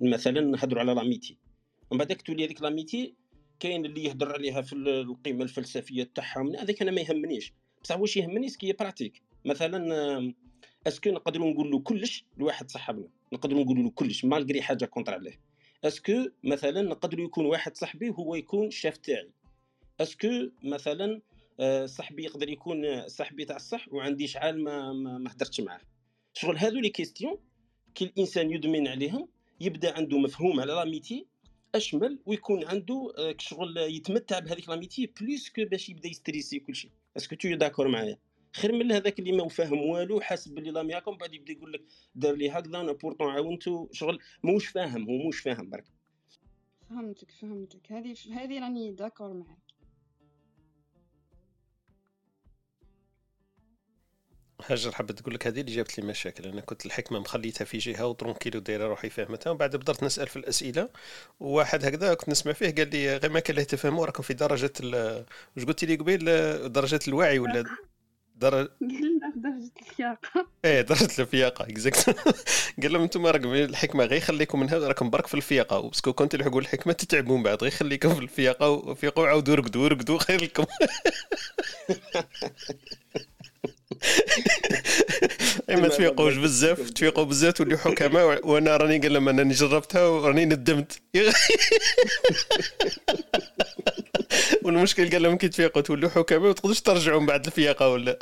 مثلا 0.01 0.41
نهضروا 0.41 0.81
على 0.81 0.93
l'amitié. 0.93 1.37
ومن 1.91 1.99
بعدك 1.99 2.21
تولي 2.21 2.45
هذيك 2.45 2.61
l'amitié 2.61 3.15
كاين 3.59 3.85
اللي 3.85 4.03
يهضر 4.03 4.33
عليها 4.33 4.61
في 4.61 4.75
القيمة 4.75 5.43
الفلسفية 5.43 6.11
تاعها 6.15 6.51
هذاك 6.59 6.81
أنا 6.81 6.91
ما 6.91 7.01
يهمنيش. 7.01 7.53
بصح 7.83 7.99
واش 7.99 8.17
يهمني؟ 8.17 8.49
ce 8.49 8.59
qui 8.59 8.73
est 8.73 8.86
pratique 8.86 9.21
مثلا 9.45 10.33
est-ce 10.87 11.02
que 11.02 11.09
نقدروا 11.09 11.51
نقول 11.51 11.71
له 11.71 11.79
كلش 11.79 12.25
لواحد 12.37 12.71
صاحبنا. 12.71 13.07
نقدروا 13.33 13.63
نقول 13.63 13.83
له 13.83 13.89
كلش 13.89 14.25
malgré 14.25 14.61
حاجة 14.61 14.85
contre 14.85 15.13
عليه. 15.13 15.39
est-ce 15.83 16.14
que 16.14 16.29
مثلا 16.43 16.81
نقدروا 16.81 17.25
يكون 17.25 17.45
واحد 17.45 17.77
صاحبي 17.77 18.09
هو 18.09 18.35
يكون 18.35 18.67
الشاف 18.67 18.97
تاعي. 18.97 19.31
اسكو 20.01 20.27
مثلا 20.63 21.21
آه، 21.59 21.85
صاحبي 21.85 22.23
يقدر 22.23 22.49
يكون 22.49 23.07
صاحبي 23.07 23.45
تاع 23.45 23.55
الصح 23.55 23.93
وعندي 23.93 24.27
شحال 24.27 24.63
ما 24.63 24.93
ما, 24.93 25.31
هدرتش 25.31 25.61
معاه. 25.61 25.81
شغل 26.33 26.57
هذو 26.57 26.79
les 26.79 26.89
questions 26.89 27.37
كي 27.95 28.05
الانسان 28.05 28.51
يدمن 28.51 28.87
عليهم 28.87 29.27
يبدا 29.61 29.97
عنده 29.97 30.17
مفهوم 30.17 30.59
على 30.59 30.73
l'amitié 30.73 31.25
أشمل 31.75 32.19
ويكون 32.25 32.65
عنده 32.65 33.13
آه، 33.17 33.35
شغل 33.39 33.77
يتمتع 33.77 34.39
بهذيك 34.39 34.69
l'amitié 34.69 35.05
plus 35.21 35.49
que 35.49 35.65
باش 35.65 35.89
يبدا 35.89 36.09
يستريسي 36.09 36.59
كل 36.59 36.75
شيء. 36.75 36.91
est-ce 37.17 37.29
que 37.29 37.35
t'es 37.35 37.55
d'accord 37.55 37.87
معايا؟ 37.87 38.17
خير 38.53 38.71
من 38.71 38.91
هذاك 38.91 39.19
اللي 39.19 39.31
ما 39.31 39.49
فاهم 39.49 39.79
والو 39.79 40.21
حاسب 40.21 40.55
باللي 40.55 40.71
لام 40.71 40.89
ياكم 40.89 41.17
بعد 41.17 41.33
يبدا 41.33 41.53
يقول 41.53 41.73
لك 41.73 41.81
دار 42.15 42.35
لي 42.35 42.49
هكذا 42.49 42.79
أنا 42.79 42.91
pourtant 42.91 43.29
عاونتو. 43.29 43.87
شغل 43.91 44.19
موش 44.43 44.67
فاهم 44.67 45.03
هو 45.09 45.17
موش 45.17 45.39
فاهم 45.39 45.69
برك. 45.69 45.85
فهمتك 46.89 47.31
فهمتك. 47.31 47.91
هذه 47.91 48.15
هذه 48.31 48.59
راني 48.59 48.91
d'accord 48.91 49.33
معاك. 49.33 49.66
هاجر 54.65 54.91
حبيت 54.91 55.19
تقول 55.19 55.33
لك 55.33 55.47
هذه 55.47 55.61
اللي 55.61 55.71
جابت 55.75 55.99
لي 55.99 56.07
مشاكل. 56.07 56.45
أنا 56.49 56.61
كنت 56.61 56.85
الحكمة 56.85 57.19
مخليتها 57.19 57.65
في 57.65 57.77
جهة 57.77 58.05
و 58.05 58.10
tranquille 58.10 58.59
دايرة 58.59 58.87
روحي 58.87 59.09
فهمتها 59.09 59.49
ومن 59.49 59.57
بعد 59.59 59.75
بدرت 59.75 60.03
نسأل 60.03 60.27
في 60.27 60.35
الأسئلة 60.35 60.89
وواحد 61.39 61.85
هكذا 61.85 62.13
كنت 62.13 62.29
نسمع 62.29 62.53
فيه 62.53 62.75
قال 62.75 62.89
لي 62.89 63.17
غير 63.17 63.31
ما 63.31 63.39
كان 63.39 63.55
له 63.55 63.63
تفهموا 63.63 64.05
راكم 64.05 64.23
في 64.23 64.33
درجة 64.33 64.71
واش 65.55 65.65
قلت 65.65 65.83
لي 65.83 65.95
قبيل؟ 65.95 66.25
درجة 66.71 66.99
الوعي 67.07 67.39
ولا 67.39 67.63
درجة 68.35 68.69
درجة 69.35 69.71
الفياقة 69.81 70.47
إيه 70.65 70.81
درجة 70.81 71.21
الفياقة 71.21 71.63
exact 71.63 72.09
قال 72.81 72.93
لهم 72.93 73.01
أنتم 73.01 73.25
راكم 73.25 73.53
الحكمة 73.53 74.05
غير 74.05 74.19
خليكم 74.21 74.59
منها 74.59 74.77
راكم 74.77 75.09
برك 75.09 75.27
في 75.27 75.33
الفياقة. 75.33 75.77
و 75.77 75.81
parce 75.81 76.01
que 76.01 76.13
كنت 76.13 76.31
تلحقوا 76.31 76.61
الحكمة 76.61 76.93
تتعبوا 76.93 77.37
من 77.37 77.43
بعد 77.43 77.63
غير 77.63 77.71
خليكم 77.71 78.15
في 78.15 78.19
الفياقة 78.21 78.69
وفيقوا 78.69 79.23
وعاودوا 79.23 79.55
رقدوا 79.55 79.87
رقدوا 79.87 80.19
خير 80.19 80.43
لكم. 80.43 80.65
اما 85.69 85.87
تفيقوش 85.87 86.35
بزاف 86.35 86.89
تفيقوا 86.89 87.23
بزاف 87.23 87.53
تولي 87.53 87.77
حكماء 87.77 88.47
وأنا 88.47 88.77
راني 88.77 88.97
قال 88.97 89.13
لهم 89.13 89.29
أنني 89.29 89.53
جربتها 89.53 90.07
وراني 90.07 90.45
ندمت. 90.45 91.01
والمشكل 94.63 95.09
قال 95.11 95.21
لهم 95.21 95.37
كي 95.37 95.47
تفيقوا 95.49 95.81
تولوا 95.81 96.09
حكماء 96.09 96.47
ما 96.47 96.53
تقدروش 96.53 96.81
ترجعوا 96.81 97.19
من 97.19 97.25
بعد 97.25 97.45
الفياقة 97.45 97.89
ولا؟ 97.89 98.19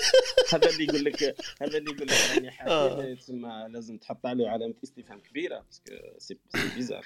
هذا 0.52 0.70
اللي 0.70 0.84
يقول 0.84 1.04
لك 1.04 1.22
هذا 1.62 1.78
اللي 1.78 1.90
يقول 1.90 2.06
لك 2.08 2.16
راني 2.34 2.50
حكيم 2.50 3.14
تسمى 3.14 3.66
لازم 3.68 3.96
تحط 3.96 4.26
عليه 4.26 4.48
علامة 4.48 4.74
استفهام 4.84 5.20
كبيرة 5.20 5.64
parce 5.66 5.82
que 5.82 5.92
c'est 6.18 6.38
bizarre. 6.76 7.04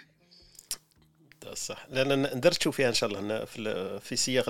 صح. 1.54 1.86
لأن 1.88 2.40
درت 2.40 2.68
فيها 2.68 2.88
إن 2.88 2.94
شاء 2.94 3.10
الله. 3.10 3.44
في 3.44 4.00
في 4.00 4.16
سياق 4.16 4.44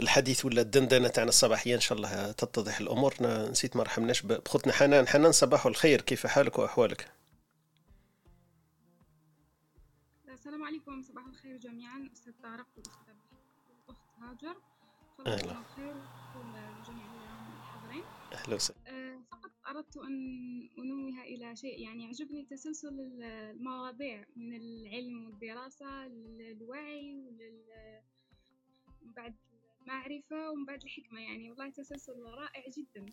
الحديث 0.00 0.44
ولا 0.44 0.60
الدندنة 0.60 1.08
تاعنا 1.08 1.28
الصباحية 1.28 1.74
إن 1.74 1.80
شاء 1.80 1.98
الله 1.98 2.32
تتضح 2.32 2.80
الأمور. 2.80 3.14
نسيت 3.22 3.76
ما 3.76 3.82
رحبناش 3.82 4.22
بخوتنا 4.22 4.72
حنان. 4.72 5.08
حنان 5.08 5.32
صباح 5.32 5.66
الخير. 5.66 6.00
كيف 6.00 6.26
حالك 6.26 6.58
وأحوالك؟ 6.58 7.10
السلام 10.28 10.64
عليكم. 10.64 11.02
صباح 11.02 11.24
الخير 11.26 11.56
جميعا. 11.56 12.10
أستاذ 12.12 12.32
طارق 12.42 12.66
والاستاذ 12.76 13.14
الاخت 13.88 14.00
هاجر. 14.22 14.56
أهلا. 15.26 15.52
الخير 15.52 15.94
لجميع 16.80 17.06
الحاضرين. 17.58 18.04
أهلا 18.32 18.54
وسهلا. 18.54 18.78
أه 18.86 19.17
فقط 19.42 19.50
أردت 19.68 19.96
أن 19.96 20.68
أنوه 20.78 21.22
إلى 21.22 21.56
شيء 21.56 21.80
يعني 21.80 22.04
يعجبني 22.04 22.46
تسلسل 22.50 23.22
المواضيع 23.22 24.24
من 24.36 24.56
العلم 24.56 25.26
والدراسة 25.26 26.06
للوعي 26.06 27.14
ولل 27.14 27.62
بعد 29.02 29.34
المعرفة 29.82 30.50
ومن 30.50 30.64
بعد 30.64 30.82
الحكمة. 30.82 31.20
يعني 31.20 31.50
والله 31.50 31.70
تسلسل 31.70 32.22
رائع 32.22 32.64
جدا. 32.78 33.06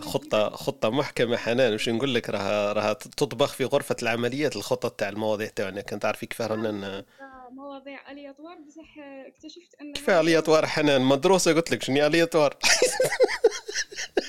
خطة 0.00 0.50
خطة 0.50 0.90
محكمة 0.90 1.36
حنان. 1.36 1.74
وش 1.74 1.88
نقول 1.88 2.14
لك؟ 2.14 2.30
راها 2.30 2.72
راها 2.72 2.92
تطبخ 2.92 3.52
في 3.52 3.64
غرفة 3.64 3.96
العمليات 4.02 4.56
الخطة 4.56 4.88
تاع 4.88 5.08
المواضيع 5.08 5.48
تاعنا. 5.48 5.80
كنت 5.80 6.02
تعرفي 6.02 6.26
كيف 6.26 6.42
رانا 6.42 7.04
مواضيع 7.50 8.12
الياطوار 8.12 8.58
بصح 8.58 8.98
اكتشفت 8.98 9.74
ان 9.80 9.92
كيف 9.92 10.10
الياطوار 10.10 10.66
حنان؟ 10.66 11.02
مدروسة 11.02 11.52
قلت 11.52 11.70
لك 11.70 11.82
شنو 11.82 12.06
الياطوار 12.06 12.58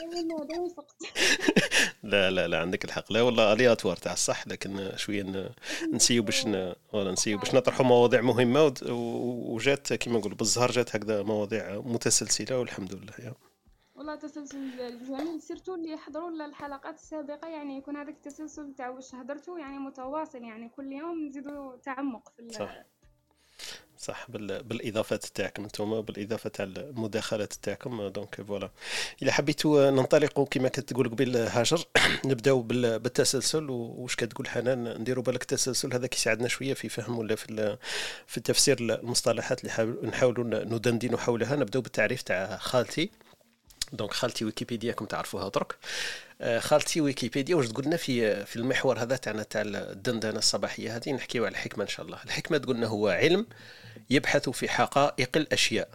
لا 2.03 2.31
لا 2.31 2.47
لا 2.47 2.59
عندك 2.59 2.85
الحق 2.85 3.13
لا 3.13 3.21
والله 3.21 3.53
الياتوار 3.53 3.95
تاع 3.95 4.13
الصح 4.13 4.47
لكن 4.47 4.91
شوية 4.95 5.51
نسيو 5.93 6.23
باش 6.23 6.45
ولا 6.93 7.11
نسيو 7.11 7.37
باش 7.37 7.55
نطرحوا 7.55 7.85
مواضيع 7.85 8.21
مهمة 8.21 8.73
وجات 8.89 9.93
كيما 9.93 10.19
نقول 10.19 10.33
بالزهر 10.33 10.71
جات 10.71 10.95
هكذا 10.95 11.23
مواضيع 11.23 11.81
متسلسلة 11.81 12.59
والحمد 12.59 12.93
لله 12.93 13.13
يا. 13.19 13.33
والله 13.95 14.15
تسلسل 14.15 14.77
جميل 15.07 15.41
سيرتو 15.41 15.75
اللي 15.75 15.91
يحضروا 15.91 16.29
الحلقات 16.29 16.95
السابقة 16.95 17.47
يعني 17.47 17.77
يكون 17.77 17.97
هذاك 17.97 18.15
التسلسل 18.15 18.73
تاع 18.73 18.89
واش 18.89 19.15
هضرتوا 19.15 19.59
يعني 19.59 19.77
متواصل 19.77 20.43
يعني 20.43 20.69
كل 20.69 20.91
يوم 20.91 21.27
نزيدوا 21.27 21.75
تعمق 21.75 22.29
في 22.29 22.49
صح 22.49 22.85
صح 24.05 24.27
بالاضافات 24.31 25.25
تاعكم 25.25 25.63
أنتم 25.63 26.01
بالإضافة 26.01 26.49
تاع 26.49 26.65
المداخلات 26.65 27.53
تاعكم. 27.53 28.07
donc 28.07 28.41
voilà. 28.41 28.69
اذا 29.21 29.31
حبيتوا 29.31 29.89
ننطلقوا 29.91 30.45
كما 30.45 30.69
كنت 30.69 30.93
تقول 30.93 31.09
قبل 31.09 31.37
هاجر. 31.37 31.83
نبداو 32.25 32.61
بالتسلسل. 32.61 33.69
واش 33.69 34.15
كتقول 34.15 34.47
حنان 34.47 34.97
نديروا 35.01 35.23
بالك 35.23 35.41
التسلسل. 35.41 35.93
هذا 35.93 36.07
كيساعدنا 36.07 36.47
شوية 36.47 36.73
في 36.73 36.89
فهم 36.89 37.17
ولا 37.17 37.35
في 37.35 37.77
في 38.27 38.39
تفسير 38.39 38.77
المصطلحات 38.79 39.63
اللي 39.63 39.97
نحاولوا 40.03 40.63
ندندنوا 40.65 41.19
حولها. 41.19 41.55
نبداو 41.55 41.81
بالتعريف 41.81 42.21
تاع 42.21 42.57
خالتي. 42.57 43.09
donc 43.93 44.13
خالتي 44.13 44.45
ويكيبيديا 44.45 44.91
كم 44.91 45.05
تعرفوها 45.05 45.49
درك 45.49 45.75
آه، 46.41 46.59
خالتي 46.59 47.01
ويكيبيديا 47.01 47.55
واش 47.55 47.67
تقولنا 47.67 47.97
في 47.97 48.45
في 48.45 48.55
المحور 48.55 48.99
هذا 48.99 49.15
تاعنا 49.15 49.43
تاع 49.43 49.61
الدندنة 49.65 50.37
الصباحية 50.37 50.95
هذه 50.95 51.11
نحكيو 51.13 51.45
على 51.45 51.51
الحكمة 51.51 51.83
إن 51.83 51.89
شاء 51.89 52.05
الله. 52.05 52.19
الحكمة 52.25 52.57
تقولنا 52.57 52.87
هو 52.87 53.07
علم 53.07 53.45
يبحث 54.09 54.49
في 54.49 54.69
حقائق 54.69 55.29
الأشياء 55.35 55.89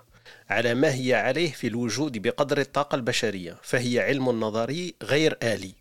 على 0.51 0.75
ما 0.75 0.95
هي 0.95 1.15
عليه 1.15 1.53
في 1.53 1.67
الوجود 1.67 2.19
بقدر 2.19 2.61
الطاقة 2.61 2.95
البشرية 2.95 3.57
فهي 3.63 4.01
علم 4.01 4.29
نظري 4.29 4.95
غير 5.03 5.39
آلي. 5.43 5.75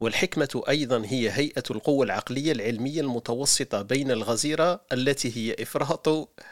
والحكمة 0.00 0.62
أيضا 0.68 1.04
هي 1.06 1.30
هيئة 1.30 1.62
القوة 1.70 2.04
العقلية 2.04 2.52
العلمية 2.52 3.00
المتوسطة 3.00 3.82
بين 3.82 4.10
الغزيرة 4.10 4.80
التي 4.92 5.36
هي 5.36 5.62
إفراط 5.62 6.08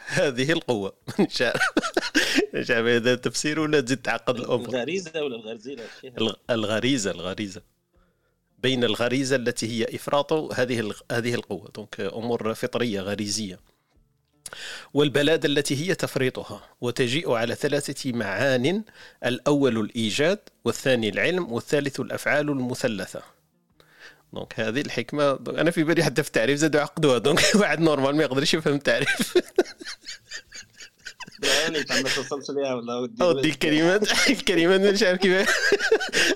هذه 0.07 0.51
القوة. 0.51 0.93
من 1.19 1.29
شاء 1.29 1.57
شاء 2.61 2.81
هذا 2.81 3.15
تفسير 3.15 3.59
ولا 3.59 3.81
تزيد 3.81 4.01
تعقد 4.01 4.35
الأمور 4.39 4.69
الغريزة 4.69 5.23
ولا 5.23 5.35
الغرزيلة 5.35 5.83
الغريزة 6.49 7.11
الغريزة. 7.11 7.61
بين 8.59 8.83
الغريزة 8.83 9.35
التي 9.35 9.67
هي 9.67 9.95
إفراط 9.95 10.33
هذه 10.33 10.93
هذه 11.11 11.35
القوة. 11.35 11.71
دونك 11.75 11.99
أمور 11.99 12.53
فطرية 12.53 13.01
غريزية. 13.01 13.59
والبلادة 14.93 15.49
التي 15.49 15.89
هي 15.89 15.95
تفريطها. 15.95 16.61
وتجيء 16.81 17.31
على 17.31 17.55
ثلاثة 17.55 18.11
معان 18.11 18.83
الأول 19.25 19.77
الإيجاد 19.77 20.39
والثاني 20.65 21.09
العلم 21.09 21.51
والثالث 21.51 21.99
الأفعال 21.99 22.49
المثلثة. 22.49 23.21
donc 24.33 24.59
هذه 24.59 24.81
الحكمة 24.81 25.33
donc 25.33 25.59
أنا 25.59 25.71
في 25.71 25.83
بالي 25.83 26.03
حتى 26.03 26.23
في 26.23 26.29
التعريف 26.29 26.59
زادوا 26.59 26.81
عقدوها. 26.81 27.17
donc 27.17 27.41
واحد 27.59 27.79
normal 27.79 28.15
ما 28.15 28.23
يقدرش 28.23 28.53
يفهم 28.53 28.75
التعريف. 28.75 29.37
ما 31.89 32.09
توصلش 32.15 32.51
ليها 32.51 32.73
ولا 32.73 32.95
ودي 33.21 33.49
الكلمات. 33.49 34.07
الكلمات 34.29 34.81
مش 34.81 35.03
عارف 35.03 35.19
كيف. 35.19 35.49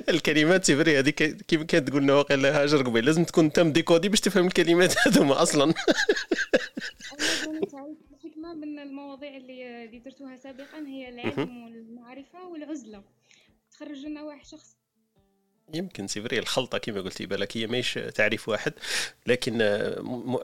الكلمات 0.09 0.65
c'est 0.65 0.84
vrai 0.84 0.99
هذيك 0.99 1.23
كيف 1.45 1.63
كانت 1.63 1.87
تقول 1.87 2.03
لنا 2.03 2.13
واقيلا 2.13 2.63
هاجر 2.63 2.81
قبيل. 2.81 3.05
لازم 3.05 3.23
تكون 3.23 3.45
انت 3.45 3.59
مديكودي 3.59 4.09
باش 4.09 4.19
تفهم 4.19 4.47
الكلمات 4.47 5.07
هذوما 5.07 5.41
أصلا. 5.41 5.73
الحكمة 8.11 8.53
من 8.53 8.79
المواضيع 8.79 9.37
اللي 9.37 9.85
اللي 9.85 9.99
درتوها 9.99 10.35
سابقا 10.35 10.87
هي 10.87 11.09
العلم 11.09 11.63
والمعرفة 11.63 12.47
والعزلة. 12.47 13.03
تخرج 13.71 14.05
لنا 14.05 14.23
واحد 14.23 14.45
شخص 14.45 14.75
يمكن 15.73 16.07
c'est 16.07 16.25
vrai 16.25 16.39
الخلطة 16.39 16.77
كما 16.77 17.01
قلتي 17.01 17.25
بالك 17.25 17.57
هي 17.57 17.67
ماهيش 17.67 17.93
تعريف 17.93 18.49
واحد 18.49 18.73
لكن 19.27 19.61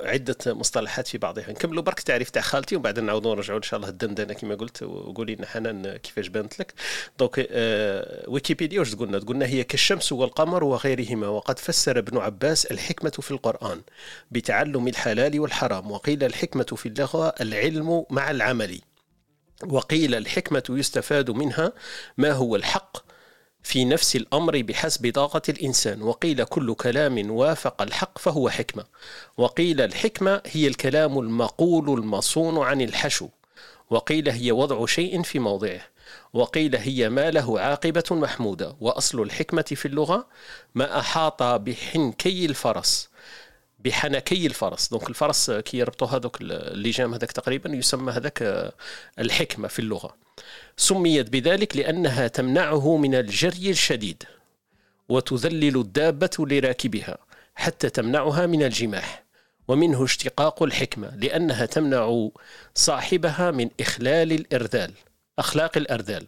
عدة 0.01 0.37
مصطلحات 0.53 1.07
في 1.07 1.17
بعضها. 1.17 1.51
نكملوا 1.51 1.83
برك 1.83 1.99
تعريف 1.99 2.29
تاع 2.29 2.41
خالتي 2.41 2.75
ومن 2.75 2.83
بعد 2.83 2.99
نعاودوا 2.99 3.35
نرجعوا 3.35 3.57
إن 3.57 3.63
شاء 3.63 3.77
الله 3.77 3.89
الدندنة 3.89 4.33
كما 4.33 4.55
قلت 4.55 4.83
وقولي 4.83 5.35
لنا 5.35 5.45
حنان 5.45 5.97
كيفاش 5.97 6.27
بانت 6.27 6.59
لك. 6.59 6.73
donc 7.19 7.47
آه 7.51 8.23
ويكيبيديا 8.29 8.79
واش 8.79 8.91
تقولنا؟ 8.91 9.19
تقولنا 9.19 9.45
هي 9.45 9.63
كالشمس 9.63 10.11
والقمر 10.11 10.63
وغيرهما 10.63 11.27
وقد 11.27 11.59
فسر 11.59 11.97
ابن 11.97 12.17
عباس 12.17 12.65
الحكمة 12.65 13.09
في 13.09 13.31
القرآن 13.31 13.81
بتعلم 14.31 14.87
الحلال 14.87 15.39
والحرام 15.39 15.91
وقيل 15.91 16.23
الحكمة 16.23 16.63
في 16.63 16.85
اللغة 16.85 17.33
العلم 17.41 18.05
مع 18.09 18.31
العمل 18.31 18.81
وقيل 19.63 20.15
الحكمة 20.15 20.63
يستفاد 20.69 21.29
منها 21.31 21.71
ما 22.17 22.31
هو 22.31 22.55
الحق 22.55 23.06
في 23.67 23.85
نفس 23.85 24.15
الأمر 24.15 24.61
بحسب 24.61 25.11
طاقة 25.13 25.41
الإنسان. 25.49 26.01
وقيل 26.01 26.43
كل 26.43 26.73
كلام 26.73 27.31
وافق 27.31 27.81
الحق 27.81 28.17
فهو 28.17 28.49
حكمة. 28.49 28.85
وقيل 29.37 29.81
الحكمة 29.81 30.41
هي 30.45 30.67
الكلام 30.67 31.19
المقول 31.19 31.99
المصون 31.99 32.57
عن 32.57 32.81
الحشو. 32.81 33.29
وقيل 33.89 34.29
هي 34.29 34.51
وضع 34.51 34.85
شيء 34.85 35.21
في 35.21 35.39
موضعه. 35.39 35.81
وقيل 36.33 36.75
هي 36.75 37.09
ما 37.09 37.31
له 37.31 37.59
عاقبة 37.59 38.03
محمودة. 38.11 38.75
وأصل 38.81 39.21
الحكمة 39.21 39.61
في 39.61 39.85
اللغة 39.85 40.27
ما 40.75 40.99
أحاط 40.99 41.43
بحنكي 41.43 42.45
الفرس. 42.45 43.09
بحنكي 43.79 44.45
الفرس. 44.45 44.89
donc 44.89 45.09
الفرس 45.09 45.51
كي 45.51 45.77
يربطوا 45.77 46.07
هذوك 46.07 46.37
اللجام 46.41 47.13
هذاك 47.13 47.31
تقريبا 47.31 47.69
يسمى 47.69 48.11
هذاك 48.11 48.71
الحكمة 49.19 49.67
في 49.67 49.79
اللغة. 49.79 50.26
سميت 50.77 51.29
بذلك 51.29 51.77
لأنها 51.77 52.27
تمنعه 52.27 52.97
من 52.97 53.15
الجري 53.15 53.69
الشديد 53.69 54.23
وتذلل 55.09 55.77
الدابة 55.77 56.29
لراكبها 56.39 57.17
حتى 57.55 57.89
تمنعها 57.89 58.45
من 58.45 58.63
الجماح 58.63 59.23
ومنه 59.67 60.03
اشتقاق 60.03 60.63
الحكمة 60.63 61.15
لأنها 61.15 61.65
تمنع 61.65 62.29
صاحبها 62.75 63.51
من 63.51 63.69
إخلال 63.79 64.31
الإرذال 64.31 64.93
أخلاق 65.39 65.77
الأرذال 65.77 66.27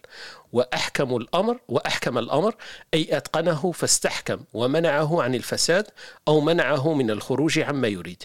وأحكم 0.54 1.16
الأمر 1.16 1.60
وأحكم 1.68 2.18
الأمر 2.18 2.56
أي 2.94 3.18
أتقنه 3.18 3.72
فاستحكم 3.72 4.40
ومنعه 4.54 5.24
عن 5.24 5.36
الفساد 5.36 5.88
أو 6.28 6.42
منعه 6.42 6.94
من 6.94 7.12
الخروج 7.12 7.60
عما 7.60 7.88
يريد. 7.88 8.24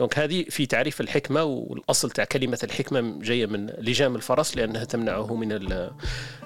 donc 0.00 0.18
هذه 0.18 0.44
في 0.48 0.66
تعريف 0.66 1.00
الحكمة 1.00 1.44
والأصل 1.44 2.10
تاع 2.10 2.24
كلمة 2.24 2.58
الحكمة 2.62 3.18
جاية 3.22 3.46
من 3.46 3.66
لجام 3.66 4.16
الفرس 4.16 4.56
لأنها 4.56 4.84
تمنعه 4.84 5.34
من 5.34 5.48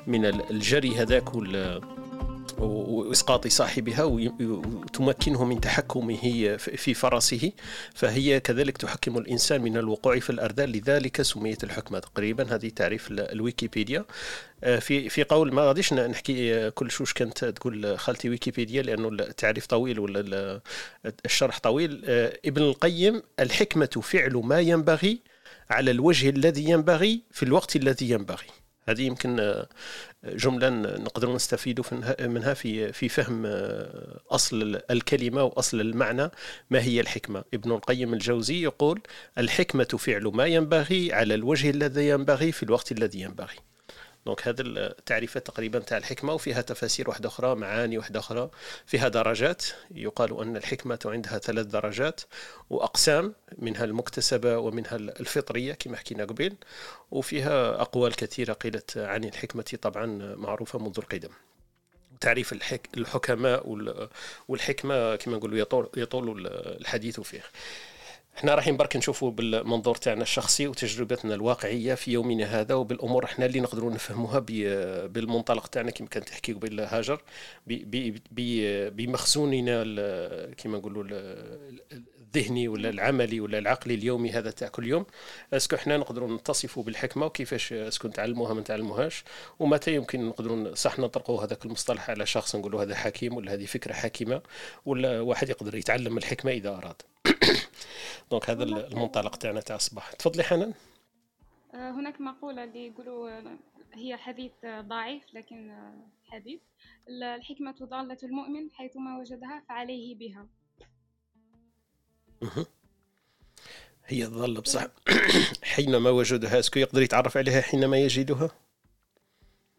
من 0.07 0.25
الجري 0.25 0.97
هذاك 0.97 1.35
وإسقاط 2.59 3.47
صاحبها 3.47 4.05
وتمكنه 4.05 5.45
من 5.45 5.61
تحكمه 5.61 6.57
في 6.57 6.95
فرسه 6.95 7.53
فهي 7.95 8.40
كذلك 8.40 8.77
تحكم 8.77 9.19
الإنسان 9.19 9.62
من 9.62 9.77
الوقوع 9.77 10.19
في 10.19 10.31
الأرذال. 10.31 10.71
لذلك 10.71 11.23
سميت 11.23 11.64
الحكمة 11.64 11.99
تقريبا. 11.99 12.55
هذه 12.55 12.69
تعريف 12.69 13.09
الويكيبيديا. 13.11 14.05
آه، 14.64 14.79
في 14.79 15.09
في 15.09 15.25
قول 15.25 15.55
ما 15.55 15.62
غاديش 15.62 15.93
نحكي 15.93 16.71
كل 16.71 16.90
شوش 16.90 17.12
كانت 17.12 17.45
تقول 17.45 17.99
خالتي 17.99 18.29
ويكيبيديا 18.29 18.83
لأنه 18.83 19.09
التعريف 19.09 19.67
طويل 19.67 19.99
ولا 19.99 20.61
الشرح 21.25 21.59
طويل. 21.59 22.03
آه، 22.07 22.38
ابن 22.45 22.62
القيم 22.62 23.23
الحكمة 23.40 24.01
فعل 24.03 24.33
ما 24.33 24.61
ينبغي 24.61 25.21
على 25.71 25.90
الوجه 25.90 26.29
الذي 26.29 26.64
ينبغي 26.64 27.23
في 27.31 27.43
الوقت 27.43 27.77
الذي 27.77 28.11
ينبغي. 28.11 28.63
هذه 28.88 29.03
يمكن 29.03 29.40
آه، 29.40 29.66
جملة 30.25 30.68
نقدر 30.99 31.35
نستفيد 31.35 31.81
منها 32.20 32.55
في 32.55 32.92
في 32.92 33.09
فهم 33.09 33.42
آه، 33.47 34.20
أصل 34.31 34.81
الكلمة 34.90 35.42
وأصل 35.42 35.81
المعنى 35.81 36.31
ما 36.70 36.83
هي 36.83 37.01
الحكمة. 37.01 37.44
ابن 37.55 37.73
القيم 37.73 38.14
الجوزي 38.14 38.62
يقول 38.62 39.01
الحكمة 39.38 39.85
فعل 39.85 40.25
ما 40.35 40.47
ينبغي 40.47 41.12
على 41.12 41.35
الوجه 41.35 41.70
الذي 41.70 42.09
ينبغي 42.09 42.53
في 42.53 42.62
الوقت 42.62 42.92
الذي 42.92 43.20
ينبغي. 43.20 43.74
دونك 44.27 44.49
هذا 44.49 44.63
التعريفات 44.63 45.47
تقريبا 45.47 45.79
تاع 45.79 45.99
الحكمة 45.99 46.33
وفيها 46.33 46.61
تفاسير 46.61 47.09
واحدة 47.09 47.29
أخرى 47.29 47.55
معاني 47.55 47.99
واحدة 47.99 48.21
أخرى. 48.21 48.51
فيها 48.87 49.09
درجات. 49.09 49.65
يقال 49.91 50.41
أن 50.41 50.57
الحكمة 50.57 50.99
عندها 51.05 51.39
ثلاث 51.39 51.67
درجات 51.67 52.21
وأقسام 52.71 53.35
منها 53.59 53.85
المكتسبة 53.85 54.59
ومنها 54.59 54.97
الفطرية 54.97 55.73
كما 55.73 55.97
حكينا 55.97 56.25
قبل. 56.25 56.57
وفيها 57.11 57.81
أقوال 57.81 58.17
كثيرة 58.17 58.53
قيلت 58.53 58.99
عن 58.99 59.25
الحكمة 59.25 59.79
طبعا 59.83 60.35
معروفة 60.37 60.79
منذ 60.79 60.99
القدم. 60.99 61.31
تعريف 62.21 62.53
الحك... 62.53 62.89
الحكماء 62.97 63.69
والحكمة 64.49 65.17
كما 65.17 65.37
نقولوا 65.37 65.59
يطول, 65.59 65.89
يطول 65.97 66.47
الحديث 66.81 67.21
فيه. 67.21 67.43
إحنا 68.37 68.55
رايحين 68.55 68.77
برك 68.77 68.97
نشوفوا 68.97 69.31
بالمنظور 69.31 69.94
تاعنا 69.94 70.23
الشخصي 70.23 70.66
وتجربتنا 70.66 71.35
الواقعية 71.35 71.94
في 71.94 72.12
يومنا 72.12 72.61
هذا 72.61 72.75
وبالأمور 72.75 73.25
إحنا 73.25 73.47
اللي 73.47 73.61
نقدروا 73.61 73.90
نفهموها 73.90 74.38
بالمنطلق 75.07 75.66
تاعنا 75.66 75.90
كما 75.90 76.09
كان 76.09 76.25
تحكي 76.25 76.53
قبل 76.53 76.81
هاجر 76.81 77.23
بمخزوننا 78.90 79.83
كما 80.57 80.79
نقولوا 80.79 81.05
الذهني 82.37 82.68
ولا 82.68 82.90
العملي 82.90 83.40
ولا 83.40 83.59
العقلي 83.59 83.94
اليومي 83.94 84.31
هذا 84.31 84.51
تاع 84.51 84.68
كل 84.68 84.87
يوم. 84.87 85.07
est-ce 85.53 85.68
que 85.68 85.77
إحنا 85.77 85.97
نقدروا 85.97 86.37
نتصفوا 86.37 86.83
بالحكمة 86.83 87.27
وكيفاش 87.27 87.73
est-ce 87.73 87.97
que 87.97 88.09
نتعلموها 88.09 88.55
ما 88.55 88.61
نتعلموهاش 88.61 89.25
ومتى 89.59 89.94
يمكن 89.94 90.29
نقدروا 90.29 90.75
صح 90.75 90.99
نطرقوا 90.99 91.44
هذاك 91.44 91.64
المصطلح 91.64 92.11
على 92.11 92.27
شخص 92.27 92.57
نقولوا 92.57 92.83
هذا 92.83 92.94
حكيم 92.94 93.37
ولا 93.37 93.55
هذه 93.55 93.64
فكرة 93.66 93.92
حكيمة 93.92 94.42
ولا 94.87 95.20
واحد 95.20 95.49
يقدر 95.49 95.75
يتعلم 95.75 96.18
الحكمة 96.18 96.51
إذا 96.51 96.68
أراد. 96.68 97.03
donc 98.31 98.51
هذا 98.51 98.62
المنطلق 98.62 99.37
تاعنا 99.37 99.61
تاع 99.61 99.77
الصباح. 99.77 100.12
تفضلي 100.12 100.42
حنان. 100.42 100.75
آه، 101.75 101.90
هناك 101.90 102.20
مقولة 102.20 102.64
اللي 102.64 102.87
يقولوا 102.87 103.31
آه، 103.31 103.59
هي 103.94 104.16
حديث 104.16 104.53
آه، 104.64 104.81
ضعيف 104.81 105.23
لكن 105.35 105.73
حديث. 106.25 106.61
الحكمة 107.09 107.75
ضالة 107.83 108.18
المؤمن 108.23 108.70
حيثما 108.70 109.18
وجدها 109.18 109.62
فعليه 109.68 110.14
بها. 110.14 110.47
هي 114.07 114.27
ظل 114.27 114.61
بصح. 114.61 114.87
حينما 115.75 116.11
وجدها 116.11 116.59
اسكو 116.59 116.79
يقدر 116.79 117.03
يتعرف 117.03 117.37
عليها 117.37 117.61
حينما 117.61 117.99
يجدها؟ 117.99 118.51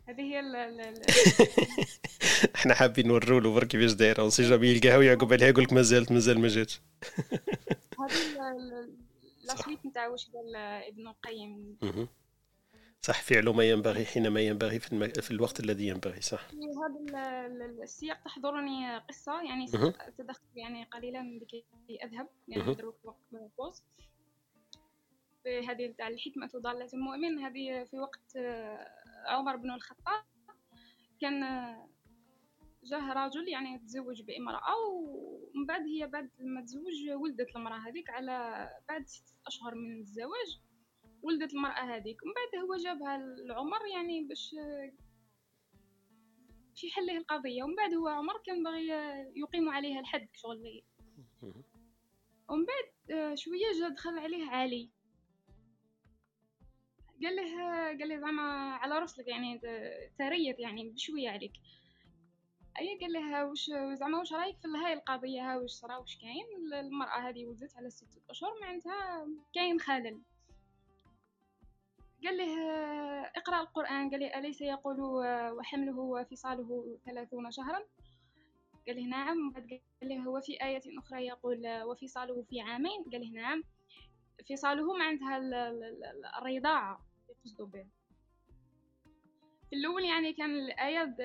هذه 0.08 0.22
هي 0.22 0.39
إحنا 2.56 2.74
حابين 2.74 3.08
نوروا 3.08 3.39
له 3.39 3.54
برك 3.54 3.68
كيفاش 3.68 3.91
دايرة. 3.91 4.24
ونسي 4.24 4.50
جامي 4.50 4.68
يلقاها 4.68 4.98
ويعقب 4.98 5.34
عليها 5.34 5.48
يقول 5.48 5.63
لك 5.63 5.74
مازالت 5.74 6.12
مازال 6.12 6.39
ما 6.39 6.48
جاتش. 6.48 6.82
هذه 8.00 8.38
لاسويت 9.44 9.86
نتاع 9.86 10.08
واش 10.08 10.30
قال 10.30 10.56
ابن 10.56 11.08
القيم. 11.08 11.78
صح 13.02 13.22
فعل 13.22 13.50
ما 13.50 13.70
ينبغي 13.70 14.06
حينما 14.06 14.42
ينبغي 14.42 14.80
في, 14.80 14.94
الم... 14.94 15.08
في 15.08 15.32
الوقت 15.32 15.60
الذي 15.60 15.88
ينبغي 15.88 16.22
صح. 16.22 16.48
في 16.48 16.56
هذا 16.56 17.46
السياق 17.84 18.24
تحضرني 18.24 18.98
قصة 18.98 19.42
يعني 19.42 19.68
تدخل 20.18 20.44
يعني 20.56 20.84
قليلا 20.84 21.40
لكي 21.42 21.66
أذهب 22.04 22.30
يعني 22.48 22.72
أدرك 22.72 22.96
وقت 23.58 23.84
في 25.44 25.68
هذه 25.68 25.94
تاع 25.98 26.08
الحكمة 26.08 26.50
ضالة 26.56 26.90
المؤمن 26.94 27.40
هذه 27.40 27.84
في 27.84 28.00
وقت 28.00 28.36
آه، 28.36 28.88
عمر 29.28 29.56
بن 29.56 29.72
الخطاب 29.72 30.24
كان 31.22 31.44
جاه 32.86 33.13
رجل 33.13 33.48
يعني 33.48 33.80
تزوج 33.80 34.21
بامرأة 34.21 34.78
ومن 35.56 35.65
بعد 35.65 35.82
هي 35.82 36.08
بعد 36.08 36.30
ما 36.39 36.62
تزوج 36.62 37.10
ولدت 37.10 37.56
المرأة 37.56 37.78
هذيك 37.78 38.10
على 38.10 38.69
بعد 38.89 39.08
ستة 39.08 39.34
أشهر 39.48 39.76
من 39.76 40.00
الزواج 40.00 40.60
ولدت 41.21 41.54
المرأة 41.54 41.95
هذيك. 41.95 42.17
ومن 42.24 42.34
بعد 42.34 42.63
هو 42.63 42.76
جابها 42.76 43.17
لعمر 43.17 43.86
يعني 43.93 44.24
باش 44.24 44.56
باش 46.69 46.84
يحل 46.84 47.06
له 47.06 47.17
القضية. 47.17 47.63
ومن 47.63 47.76
بعد 47.76 47.93
هو 47.93 48.08
عمر 48.08 48.41
كان 48.45 48.63
باغي 48.63 48.88
يقيم 49.36 49.69
عليها 49.69 50.00
الحد 50.00 50.28
شغل 50.34 50.82
ومن 52.50 52.65
بعد 52.65 53.17
آه، 53.17 53.36
شوية 53.36 53.71
جا 53.80 53.89
دخل 53.89 54.19
عليه 54.19 54.45
علي. 54.45 54.89
قال 57.24 57.36
له 57.36 57.58
قال 57.88 58.10
له 58.10 58.19
زعما 58.19 58.76
على 58.76 59.00
رسلك 59.00 59.28
يعني 59.28 59.60
تريت 60.19 60.60
يعني 60.60 60.89
بشوية 60.89 61.30
عليك. 61.30 61.54
أي 62.80 62.98
قال 63.02 63.14
لها 63.14 63.44
وش 63.44 63.72
زعما 63.94 64.20
واش 64.20 64.34
رايك 64.34 64.58
في 64.58 64.68
هاي 64.68 64.94
القضية؟ 64.94 65.42
ها 65.42 65.58
واش 65.58 65.72
صرا؟ 65.72 65.98
واش 65.98 66.18
كاين؟ 66.18 66.74
المرأة 66.74 67.30
هذه 67.30 67.46
ولدت 67.46 67.78
على 67.78 67.90
ستة 67.90 68.22
أشهر 68.30 68.50
معناتها 68.62 69.28
كاين 69.54 69.80
خلل. 69.80 70.22
قال 72.24 72.38
له 72.38 72.46
اقرأ 73.36 73.62
القرآن. 73.62 74.10
قال 74.10 74.20
له 74.20 74.40
أليس 74.40 74.62
يقول 74.62 75.00
وحمله 75.58 76.00
وفصاله 76.00 76.98
ثلاثون 77.06 77.52
شهرا؟ 77.52 77.84
قال 78.88 78.96
له 78.96 79.08
نعم. 79.08 79.54
قال 79.54 80.10
له 80.10 80.24
هو 80.24 80.42
في 80.42 80.64
آية 80.64 80.82
أخرى 80.98 81.26
يقول 81.26 81.84
وفصاله 81.84 82.44
في 82.50 82.62
عامين؟ 82.62 83.04
قال 83.12 83.22
له 83.22 83.30
نعم. 83.42 83.64
فصاله 84.50 84.94
معناتها 84.94 85.38
الرضاعة 86.40 87.06
يقصدوا 87.30 87.68
به. 87.68 87.86
في 89.69 89.75
الأول 89.75 90.04
يعني 90.04 90.34
كان 90.34 90.56
الآية 90.56 91.15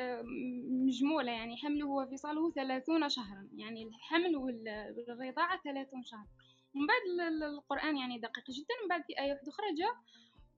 مجمولة 0.87 1.33
يعني 1.33 1.57
حمله 1.57 1.87
وفصاله 1.87 2.51
ثلاثون 2.51 3.09
شهرا 3.09 3.49
يعني 3.57 3.85
الحمل 3.85 4.37
والرضاعة 4.37 5.61
ثلاثون 5.65 6.05
شهر 6.05 6.27
من 6.75 6.87
بعد 6.87 7.33
القرآن 7.43 7.97
يعني 7.97 8.19
دقيق 8.19 8.51
جدا 8.51 8.75
من 8.83 8.89
بعد 8.89 9.03
في 9.07 9.21
آية 9.21 9.41
أخرى 9.49 9.75
جاء 9.75 9.97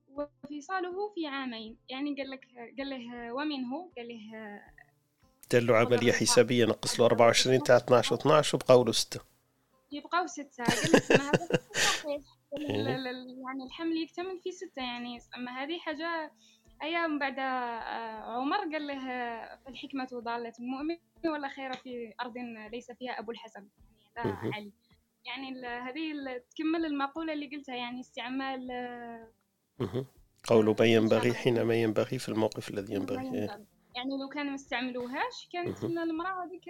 وفصاله 0.09 1.13
في 1.15 1.27
عامين. 1.27 1.79
يعني 1.89 2.15
قال 2.15 2.31
لك 2.31 2.49
قال 2.79 2.91
له 2.91 3.33
ومنه؟ 3.33 3.91
قال 3.97 4.09
له 4.09 4.61
دار 5.51 5.63
له 5.63 5.77
عملية 5.77 6.13
حسابية 6.13 6.65
نقص 6.65 7.01
له 7.01 7.07
24 7.07 7.63
تاع 7.63 7.77
12 7.77 8.17
و12 8.17 8.55
وبقاو 8.55 8.85
له 8.85 8.93
6 8.93 9.21
يبقاو 9.93 10.27
ستة 10.27 10.65
قال 10.65 10.93
لك. 10.93 11.11
يعني 13.47 13.65
الحمل 13.67 13.97
يكتمل 13.97 14.41
في 14.45 14.53
ستة 14.53 14.83
يعني. 14.83 15.19
أما 15.37 15.63
هذه 15.63 15.79
حاجة 15.79 16.33
أيام 16.83 17.11
من 17.11 17.19
بعد 17.19 17.39
آه، 17.39 18.41
عمر 18.41 18.59
قال 18.59 18.87
له 18.87 19.09
الحكمة 19.69 20.09
ضالة 20.15 20.53
المؤمن 20.61 20.97
ولا 21.25 21.49
خير 21.49 21.73
في 21.73 22.15
أرض 22.21 22.35
ليس 22.73 22.93
فيها 22.93 23.13
أبو 23.13 23.31
الحسن 23.31 23.69
يعني 24.17 24.31
هذا 24.31 24.55
علي. 24.55 24.73
يعني 25.25 25.67
هذه 25.67 26.13
تكمل 26.51 26.85
المقولة 26.85 27.33
اللي 27.33 27.57
قلتها 27.57 27.75
يعني 27.75 28.01
استعمال 28.01 28.69
قول 30.47 30.77
ما 30.81 30.87
ينبغي 30.87 31.35
حينما 31.35 31.75
ينبغي 31.75 32.19
في 32.19 32.29
الموقف 32.29 32.71
الذي 32.71 32.95
ينبغي 32.95 33.49
يعني 33.97 34.19
لو 34.21 34.29
كان 34.29 34.47
ما 34.47 34.55
استعملوهاش 34.55 35.49
كانت 35.53 35.85
المرأة 35.85 36.45
هذيك 36.45 36.67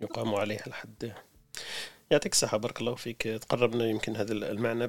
يقام 0.00 0.34
عليها 0.34 0.66
الحد. 0.66 1.12
يعطيك 2.12 2.32
الصحة 2.32 2.56
بارك 2.56 2.80
الله 2.80 2.94
فيك. 2.94 3.22
تقربنا 3.22 3.86
يمكن 3.86 4.16
هذا 4.16 4.32
المعنى 4.32 4.86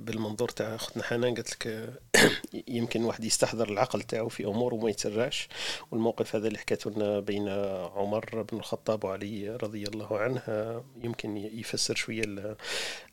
بالمنظور 0.00 0.48
تاع 0.48 0.74
أختنا 0.74 1.02
حنان. 1.02 1.34
قالت 1.34 1.52
لك 1.52 1.94
يمكن 2.68 3.04
واحد 3.04 3.24
يستحضر 3.24 3.68
العقل 3.68 4.02
تاعو 4.02 4.28
في 4.28 4.44
أمور 4.44 4.74
وما 4.74 4.90
يتسرعش. 4.90 5.48
والموقف 5.90 6.36
هذا 6.36 6.46
اللي 6.48 6.58
حكيته 6.58 6.90
لنا 6.90 7.20
بين 7.20 7.48
عمر 7.96 8.42
بن 8.42 8.58
الخطاب 8.58 9.04
وعلي 9.04 9.56
رضي 9.56 9.84
الله 9.84 10.18
عنه 10.18 10.42
يمكن 11.02 11.36
يفسر 11.36 11.94
شوية 11.94 12.56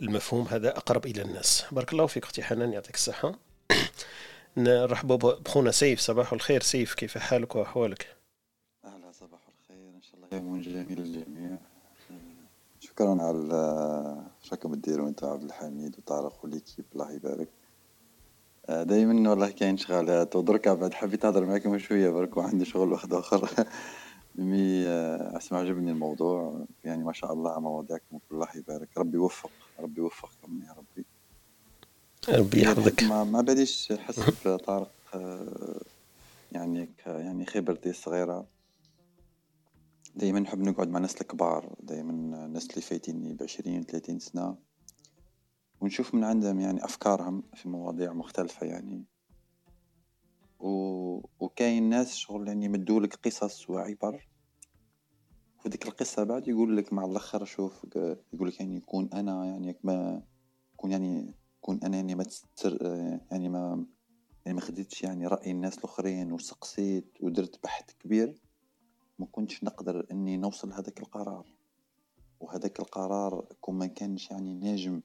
المفهوم 0.01 0.47
هذا 0.47 0.77
أقرب 0.77 1.05
إلى 1.05 1.21
الناس. 1.21 1.65
بارك 1.71 1.93
الله 1.93 2.05
فيك 2.05 2.23
أختي 2.23 2.43
حنان 2.43 2.73
يعطيك 2.73 2.95
الصحة. 2.95 3.35
نرحبوا 4.57 5.17
بخونا 5.17 5.71
سيف 5.71 5.99
صباح 5.99 6.33
الخير 6.33 6.61
سيف. 6.61 6.93
كيف 6.93 7.17
حالك 7.17 7.55
وأحوالك؟ 7.55 8.15
أهلا 8.85 9.11
صباح 9.11 9.41
الخير. 9.47 9.89
إن 9.95 10.01
شاء 10.01 10.15
الله 10.15 10.27
يوم 10.37 10.61
جميل 10.61 10.99
للجميع. 10.99 11.70
شكرا 12.91 13.21
على 13.21 14.23
راكم 14.51 14.75
تديروا 14.75 15.07
انت 15.09 15.23
عبد 15.23 15.43
الحميد 15.43 15.95
وطارق 15.97 16.45
وليكيب 16.45 16.85
الله 16.93 17.11
يبارك. 17.11 17.47
آه، 18.69 18.83
دايما 18.83 19.29
والله 19.29 19.49
كاين 19.49 19.77
شغالات 19.77 20.35
ودركا 20.35 20.73
بعد 20.73 20.93
حبيت 20.93 21.25
نهضر 21.25 21.45
معاكم 21.45 21.77
شوية 21.77 22.09
برك 22.09 22.37
وعندي 22.37 22.65
شغل 22.65 22.91
واحد 22.91 23.13
آخر. 23.13 23.49
مي 24.35 24.87
آه، 24.87 25.37
أسمع 25.37 25.59
عجبني 25.59 25.91
الموضوع. 25.91 26.65
يعني 26.83 27.03
ما 27.03 27.13
شاء 27.13 27.33
الله 27.33 27.59
مواضيعكم 27.59 28.19
الله 28.31 28.47
يبارك. 28.55 28.89
ربي 28.97 29.17
يوفق 29.17 29.51
ربي 29.79 30.01
يوفقكم 30.01 30.61
يا 30.67 30.73
ربي. 30.77 31.05
ربي 32.39 32.61
يحفظك. 32.61 33.03
ما, 33.03 33.23
ما 33.23 33.41
باليش 33.41 33.93
حسب 34.07 34.57
طارق 34.57 34.91
آه، 35.13 35.81
يعني 36.51 36.89
يعني 37.05 37.45
خبرتي 37.45 37.89
الصغيرة. 37.89 38.45
دايما 40.15 40.39
نحب 40.39 40.59
نقعد 40.59 40.87
مع 40.87 40.97
الناس 40.97 41.21
الكبار 41.21 41.75
دايما 41.79 42.11
الناس 42.45 42.69
اللي 42.69 42.81
فايتيني 42.81 43.33
بعشرين 43.33 43.83
ثلاثين 43.83 44.19
سنة 44.19 44.57
ونشوف 45.81 46.15
من 46.15 46.23
عندهم 46.23 46.59
يعني 46.59 46.85
أفكارهم 46.85 47.43
في 47.55 47.69
مواضيع 47.69 48.13
مختلفة 48.13 48.65
يعني. 48.65 49.05
و... 50.59 50.69
وكاين 51.39 51.89
ناس 51.89 52.15
شغل 52.15 52.47
يعني 52.47 52.65
يمدولك 52.65 53.15
قصص 53.15 53.69
وعبر 53.69 54.27
وديك 55.65 55.87
القصة 55.87 56.23
بعد 56.23 56.47
يقول 56.47 56.77
لك 56.77 56.93
مع 56.93 57.05
الآخر 57.05 57.45
شوف 57.45 57.85
يقول 58.33 58.47
لك 58.47 58.59
يعني 58.59 58.75
يكون 58.75 59.09
أنا 59.13 59.45
يعني 59.45 59.75
ما 59.83 60.23
يكون 60.73 60.91
يعني 60.91 61.35
يكون 61.57 61.79
أنا 61.83 61.95
يعني 61.95 62.15
ما 62.15 62.23
تستر 62.23 62.77
يعني 63.31 63.49
ما 63.49 63.85
يعني 64.45 64.55
ما 64.55 64.61
خديتش 64.61 65.03
يعني 65.03 65.27
رأي 65.27 65.51
الناس 65.51 65.77
الآخرين 65.77 66.31
وسقسيت 66.31 67.17
ودرت 67.21 67.63
بحث 67.63 67.93
كبير. 67.99 68.50
ما 69.21 69.27
كنتش 69.31 69.63
نقدر 69.63 70.07
إني 70.11 70.37
نوصل 70.37 70.69
لهذاك 70.69 70.99
القرار. 70.99 71.45
وهذاك 72.39 72.79
القرار 72.79 73.45
كون 73.61 73.75
ما 73.75 73.85
كانش 73.87 74.31
يعني 74.31 74.53
ناجم 74.53 75.01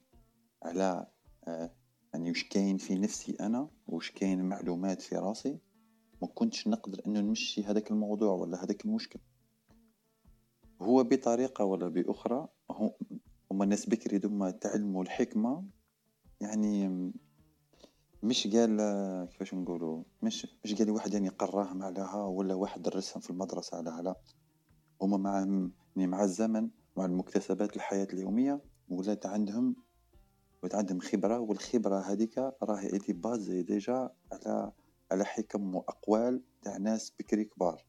على 0.62 1.06
آه، 1.48 1.70
يعني 2.14 2.30
وش 2.30 2.44
كاين 2.44 2.78
في 2.78 2.94
نفسي 2.94 3.36
أنا 3.40 3.68
وش 3.86 4.10
كاين 4.10 4.44
معلومات 4.44 5.02
في 5.02 5.16
راسي 5.16 5.58
ما 6.22 6.28
كنتش 6.28 6.68
نقدر 6.68 7.02
إنه 7.06 7.20
نمشي 7.20 7.64
هذاك 7.64 7.90
الموضوع 7.90 8.32
ولا 8.32 8.64
هذاك 8.64 8.84
المشكل. 8.84 9.18
هو 10.82 11.04
بطريقة 11.04 11.64
ولا 11.64 11.88
بأخرى 11.88 12.48
هما 13.50 13.64
الناس 13.64 13.88
بكري 13.88 14.18
دوما 14.18 14.50
تعلموا 14.50 15.02
الحكمة 15.02 15.64
يعني 16.40 17.12
مش 18.26 18.46
قال 18.46 18.76
كيفاش 19.30 19.54
نقولوا 19.54 20.02
مش 20.22 20.46
مش 20.64 20.74
قال 20.74 20.90
واحد 20.90 21.14
يعني 21.14 21.28
قراهم 21.28 21.82
عليها 21.82 22.24
ولا 22.24 22.54
واحد 22.54 22.82
درسهم 22.82 23.20
في 23.20 23.30
المدرسة 23.30 23.76
على 23.76 24.02
لا 24.02 24.16
هما 25.02 25.16
مع 25.16 25.38
يعني 25.96 26.06
مع 26.06 26.24
الزمن 26.24 26.70
مع 26.96 27.04
المكتسبات 27.04 27.76
الحياة 27.76 28.08
اليومية 28.12 28.60
ولات 28.88 29.26
عندهم 29.26 29.76
ولات 30.62 30.74
عندهم 30.74 31.00
خبرة 31.00 31.38
والخبرة 31.38 31.98
هذيك 31.98 32.38
راهي 32.38 32.92
ايدي 32.92 33.12
بازي 33.12 33.62
ديجا 33.62 34.10
على 34.32 34.72
على 35.12 35.24
حكم 35.24 35.74
وأقوال 35.74 36.42
تاع 36.62 36.76
ناس 36.76 37.12
بكري 37.18 37.44
كبار. 37.44 37.84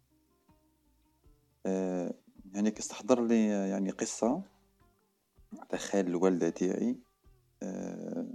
أه 1.65 2.13
يعني 2.54 2.71
كستحضر 2.71 3.26
لي 3.26 3.47
يعني 3.47 3.89
قصة 3.89 4.43
تاع 5.69 5.80
خال 5.80 6.08
الوالدة 6.08 6.50
تاعي. 6.50 7.00
أه 7.63 8.28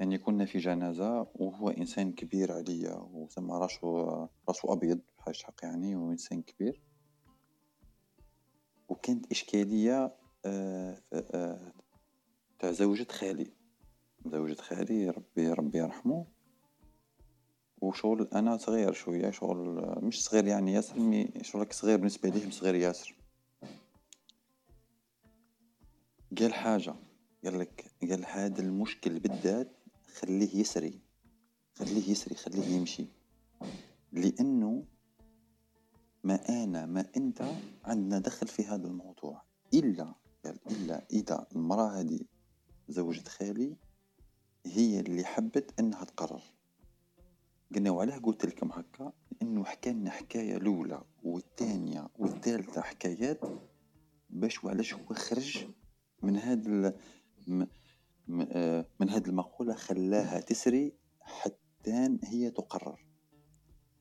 يعني 0.00 0.18
كنا 0.18 0.44
في 0.44 0.58
جنازة 0.58 1.26
وهو 1.34 1.68
إنسان 1.68 2.12
كبير 2.12 2.52
عليا 2.52 2.94
وسما 2.94 3.58
راسو 3.58 4.26
راسو 4.48 4.72
أبيض 4.72 5.00
بحاجة 5.18 5.42
حق 5.44 5.54
يعني 5.62 5.96
وإنسان 5.96 6.42
كبير. 6.42 6.80
وكانت 8.88 9.30
إشكالية 9.30 10.14
آه، 10.44 10.98
تاع 12.58 12.70
زوجة 12.72 13.06
خالي. 13.12 13.52
زوجة 14.26 14.60
خالي 14.60 15.10
ربي 15.10 15.52
ربي 15.52 15.78
يرحمه. 15.78 16.26
وشغل 17.80 18.28
أنا 18.34 18.56
صغير 18.56 18.92
شوية 18.92 19.30
شغل 19.30 19.58
مش 20.02 20.24
صغير 20.24 20.46
يعني 20.46 20.72
ياسر 20.72 21.00
مي 21.00 21.32
شغل 21.42 21.66
صغير 21.70 21.96
بالنسبة 21.96 22.28
ليهم 22.28 22.50
صغير 22.50 22.74
ياسر. 22.74 23.16
قال 26.38 26.54
حاجة 26.54 26.94
قال 27.44 27.58
لك 27.58 27.84
قال 28.10 28.26
هذا 28.26 28.62
المشكل 28.62 29.18
بالذات 29.18 29.81
خليه 30.12 30.56
يسري 30.56 31.00
خليه 31.74 32.10
يسري 32.10 32.34
خليه 32.34 32.64
يمشي. 32.64 33.06
لأنه 34.12 34.84
ما 36.24 36.48
أنا 36.64 36.86
ما 36.86 37.06
أنت 37.16 37.42
عندنا 37.84 38.18
دخل 38.18 38.46
في 38.46 38.64
هذا 38.64 38.86
الموضوع. 38.86 39.42
إلا 39.74 40.14
قال 40.44 40.58
إلا 40.70 41.06
إذا 41.10 41.46
المرأة 41.56 42.00
هذه 42.00 42.20
زوجة 42.88 43.28
خالي 43.28 43.76
هي 44.66 45.00
اللي 45.00 45.24
حبت 45.24 45.80
أنها 45.80 46.04
تقرر. 46.04 46.42
قلنا 47.74 47.90
وعلاه 47.90 48.18
قلت 48.18 48.46
لكم 48.46 48.72
هكا 48.72 49.12
لأنه 49.40 49.64
حكى 49.64 49.92
لنا 49.92 50.10
حكاية 50.10 50.56
الأولى 50.56 51.02
والثانية 51.22 52.08
والثالثة 52.18 52.80
حكايات 52.80 53.40
باش 54.30 54.64
وعلاش 54.64 54.94
هو 54.94 55.14
خرج 55.14 55.66
من 56.22 56.36
هذا 56.36 56.94
من 59.00 59.10
هذه 59.10 59.26
المقولة 59.26 59.74
خلاها 59.74 60.40
تسري 60.40 60.92
حتى 61.20 62.18
هي 62.24 62.50
تقرر. 62.50 63.06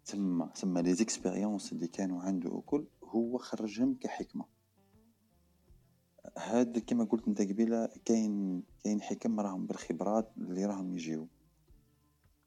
ثم 0.06 0.46
ثم 0.56 0.78
لي 0.78 0.94
زيكسبيريونس 0.94 1.72
اللي 1.72 1.88
كانوا 1.88 2.22
عنده 2.22 2.50
وكل 2.50 2.86
هو 3.04 3.38
خرجهم 3.38 3.96
كحكمة. 3.96 4.46
هاد 6.38 6.80
كما 6.80 7.04
قلت 7.04 7.28
أنت 7.28 7.42
قبيلة 7.42 7.90
كاين 8.06 8.64
كاين 8.84 9.02
حكم 9.02 9.40
راهم 9.40 9.66
بالخبرات 9.66 10.32
اللي 10.38 10.66
راهم 10.66 10.94
يجيو. 10.94 11.28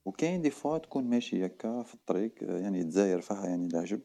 وكاين 0.04 0.42
دي 0.42 0.50
فوا 0.50 0.78
تكون 0.78 1.04
ماشي 1.04 1.46
هكا 1.46 1.82
في 1.82 1.94
الطريق 1.94 2.34
يعني 2.40 2.84
تزاير 2.84 3.20
فيها 3.20 3.46
يعني 3.46 3.66
العجب. 3.66 4.00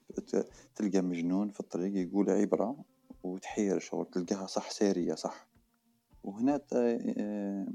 تلقى 0.76 1.02
مجنون 1.02 1.50
في 1.50 1.60
الطريق 1.60 2.08
يقول 2.08 2.30
عبرة 2.30 2.86
وتحير 3.24 3.80
شغل 3.80 4.06
تلقاها 4.06 4.48
صح 4.48 4.72
سارية 4.72 5.16
صح. 5.16 5.49
وهنا 6.24 6.62
آه، 6.74 7.68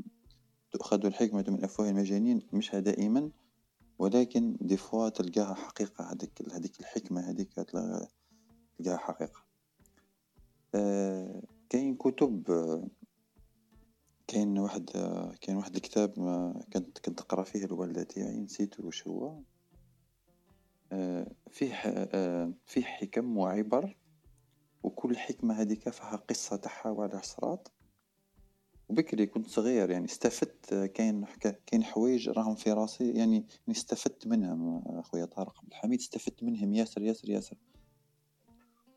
تؤخذ 0.72 1.06
الحكمة 1.06 1.44
من 1.48 1.64
أفواه 1.64 1.90
المجانين 1.90 2.42
مش 2.52 2.74
دائما 2.74 3.30
ولكن 3.98 4.56
دي 4.60 4.76
فوا 4.76 5.08
تلقاها 5.08 5.54
حقيقة 5.54 6.12
هذيك 6.12 6.42
هذيك 6.52 6.80
الحكمة 6.80 7.20
هذيك 7.20 7.52
تلقاها 7.52 8.08
حقيقة. 8.96 9.44
آه، 10.74 11.42
كاين 11.68 11.96
كتب 11.96 12.42
كاين 14.26 14.58
واحد 14.58 14.90
كاين 15.40 15.56
واحد 15.56 15.74
الكتاب 15.74 16.10
كنت 16.72 16.98
كنت 16.98 17.20
نقرا 17.20 17.44
فيه 17.44 17.64
الوالدة 17.64 18.02
تاعي 18.02 18.40
نسيت 18.40 18.80
واش 18.80 19.06
هو. 19.08 19.40
آه، 20.92 21.26
فيه 21.50 21.74
فيه 22.66 22.84
حكم 22.84 23.38
وعبر 23.38 23.96
وكل 24.82 25.16
حكمة 25.16 25.54
هذيك 25.60 25.88
فيها 25.88 26.16
قصة 26.16 26.56
تاعها 26.56 26.90
وعلى 26.90 27.22
صرات 27.22 27.68
وبكري 28.88 29.26
كنت 29.26 29.48
صغير 29.48 29.90
يعني 29.90 30.04
استفدت 30.04 30.74
كاين 30.74 31.24
كاين 31.66 31.84
حوايج 31.84 32.28
راهم 32.28 32.54
في 32.54 32.72
راسي 32.72 33.04
يعني, 33.04 33.34
يعني 33.36 33.46
استفدت 33.70 34.26
منهم 34.26 34.82
أخويا 34.86 35.24
طارق 35.24 35.58
عبد 35.58 35.68
الحميد 35.68 35.98
استفدت 36.00 36.42
منهم 36.42 36.74
ياسر 36.74 37.02
ياسر 37.02 37.30
ياسر. 37.30 37.56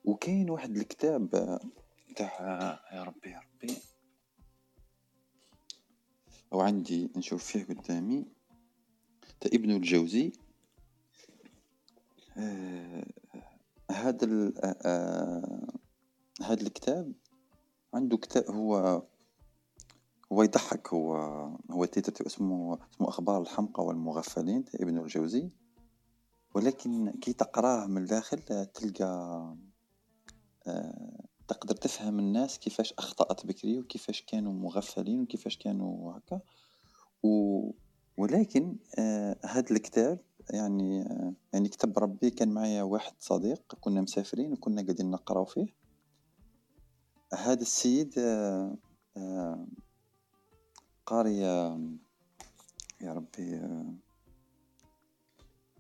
وكاين 0.06 0.50
واحد 0.50 0.78
الكتاب 0.78 1.30
تاع 2.16 2.80
يا 2.94 3.04
ربي 3.04 3.30
يا 3.30 3.40
ربي. 3.40 3.74
أو 6.54 6.62
عندي 6.62 7.10
نشوف 7.16 7.44
فيه 7.44 7.64
قدامي. 7.64 8.26
تاع 9.40 9.52
ابن 9.54 9.72
الجوزي. 9.72 10.32
آه 12.38 13.06
هذا 13.92 14.54
آه 14.64 14.78
آه 14.86 15.68
هذا 16.42 16.62
الكتاب 16.62 17.14
عنده 17.94 18.18
كتاب 18.18 18.52
هو 18.52 19.04
هو 20.34 20.44
يضحك 20.44 20.94
هو 20.94 21.16
هو 21.72 21.86
تيتر 21.86 22.26
اسمه 22.26 22.80
اسمه 22.94 23.10
أخبار 23.10 23.42
الحمقى 23.42 23.86
والمغفلين 23.86 24.66
ابن 24.76 24.98
الجوزي. 24.98 25.50
ولكن 26.56 27.12
كي 27.22 27.34
تقراه 27.34 27.88
من 27.88 28.02
الداخل 28.02 28.40
تلقى 28.74 29.56
آه، 30.68 31.26
تقدر 31.48 31.76
تفهم 31.76 32.20
الناس 32.20 32.60
كيفاش 32.60 32.94
أخطأت 32.94 33.46
بكري 33.46 33.80
وكيفاش 33.80 34.22
كانوا 34.22 34.54
مغفلين 34.54 35.22
وكيفاش 35.22 35.58
كانوا 35.58 36.18
هكا. 36.18 36.42
و 37.24 37.72
ولكن 38.18 38.78
آه 39.00 39.38
هذا 39.46 39.72
الكتاب 39.72 40.20
يعني 40.50 41.02
آه 41.02 41.34
يعني 41.54 41.70
كتاب 41.70 42.00
ربي 42.00 42.30
كان 42.30 42.50
معايا 42.50 42.84
واحد 42.84 43.14
صديق 43.20 43.76
كنا 43.82 44.02
مسافرين 44.02 44.54
وكنا 44.54 44.82
قاعدين 44.82 45.12
نقراو 45.12 45.46
فيه. 45.46 45.68
هذا 47.34 47.62
السيد 47.62 48.14
آه 51.08 51.14
آه 51.14 51.16
قاري 51.16 51.38
يا 53.02 53.14
ربي 53.14 53.56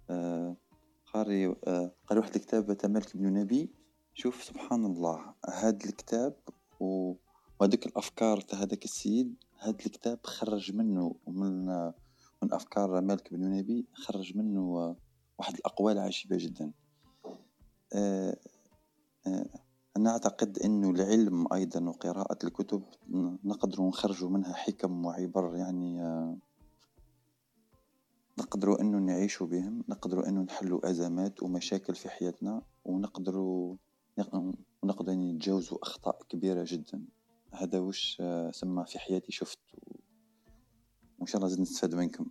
آه، 0.10 0.56
قاري 1.13 1.48
آه، 1.48 1.92
قاري 2.08 2.20
واحد 2.20 2.36
الكتاب 2.36 2.74
تاع 2.74 2.90
مالك 2.90 3.18
بن 3.18 3.34
نبي. 3.34 3.72
شوف 4.13 4.44
سبحان 4.44 4.86
الله 4.86 5.34
هاد 5.46 5.84
الكتاب 5.84 6.36
وهذيك 6.80 7.86
الأفكار 7.86 8.42
تاع 8.42 8.60
هذاك 8.60 8.86
السيد 8.86 9.36
هاد 9.60 9.82
الكتاب 9.86 10.20
خرج 10.24 10.74
منه 10.76 11.16
من 11.28 11.66
من 12.44 12.54
أفكار 12.54 13.02
مالك 13.02 13.34
بن 13.34 13.58
نبي 13.58 13.88
خرج 13.94 14.38
منه 14.38 14.96
واحد 15.40 15.56
الأقوال 15.56 16.00
عجيبة 16.00 16.38
جدا. 16.40 16.74
أنا 19.97 20.10
أعتقد 20.10 20.60
أنه 20.60 20.89
العلم 20.89 21.53
أيضا 21.53 21.89
وقراءة 21.89 22.38
الكتب 22.43 22.83
نقدر 23.43 23.83
نخرج 23.83 24.23
منها 24.25 24.53
حكم 24.53 25.05
وعبر 25.05 25.55
يعني 25.55 26.01
آه، 26.01 26.38
نقدر 28.39 28.81
أنه 28.81 28.97
نعيش 28.97 29.43
بهم 29.43 29.83
نقدر 29.89 30.27
أنه 30.27 30.41
نحل 30.41 30.79
أزمات 30.83 31.43
ومشاكل 31.43 31.95
في 31.95 32.10
حياتنا 32.10 32.62
ونقدر 32.86 33.36
نقدر 34.83 35.13
نتجاوزوا 35.13 35.77
أخطاء 35.81 36.23
كبيرة 36.29 36.65
جدا. 36.67 37.05
هذا 37.53 37.79
وش 37.79 38.17
آه، 38.21 38.51
سما 38.51 38.83
في 38.83 38.99
حياتي 38.99 39.31
شفت. 39.31 39.60
وإن 41.19 41.27
شاء 41.27 41.38
الله 41.38 41.47
زد 41.47 41.62
نستفاد 41.62 41.95
منكم. 41.95 42.25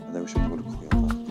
هذا 0.00 0.20
وش 0.20 0.36
نقول 0.36 0.60
لك 0.60 0.66
خويا 0.66 0.88
بارك 0.88 1.23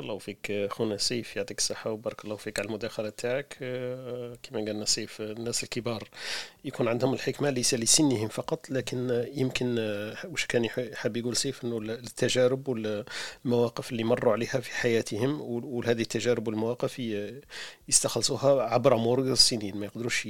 بارك 0.00 0.10
الله 0.10 0.18
فيك 0.18 0.72
خونا 0.72 0.96
سيف 0.96 1.36
يعطيك 1.36 1.58
الصحة 1.58 1.90
وبارك 1.90 2.24
الله 2.24 2.36
فيك 2.36 2.58
على 2.58 2.66
المداخلة 2.68 3.08
تاعك. 3.08 3.56
آه، 3.62 4.36
كما 4.42 4.58
قالنا 4.58 4.84
سيف 4.84 5.20
الناس 5.20 5.62
الكبار 5.64 6.08
يكون 6.64 6.88
عندهم 6.88 7.14
الحكمة 7.14 7.50
ليس 7.50 7.74
لسنهم 7.74 8.28
فقط 8.28 8.70
لكن 8.70 9.26
يمكن 9.34 9.76
آه، 9.78 10.16
وش 10.26 10.46
كان 10.46 10.68
حاب 10.94 11.16
يقول 11.16 11.36
سيف 11.36 11.64
إنه 11.64 11.78
التجارب 11.78 12.68
والمواقف 12.68 13.92
اللي 13.92 14.04
مروا 14.04 14.32
عليها 14.32 14.60
في 14.60 14.70
حياتهم 14.70 15.40
وهذه 15.40 16.02
التجارب 16.02 16.48
والمواقف 16.48 17.02
يستخلصوها 17.88 18.62
عبر 18.62 18.96
مرور 18.96 19.32
السنين 19.32 19.76
ما 19.76 19.86
يقدروش 19.86 20.28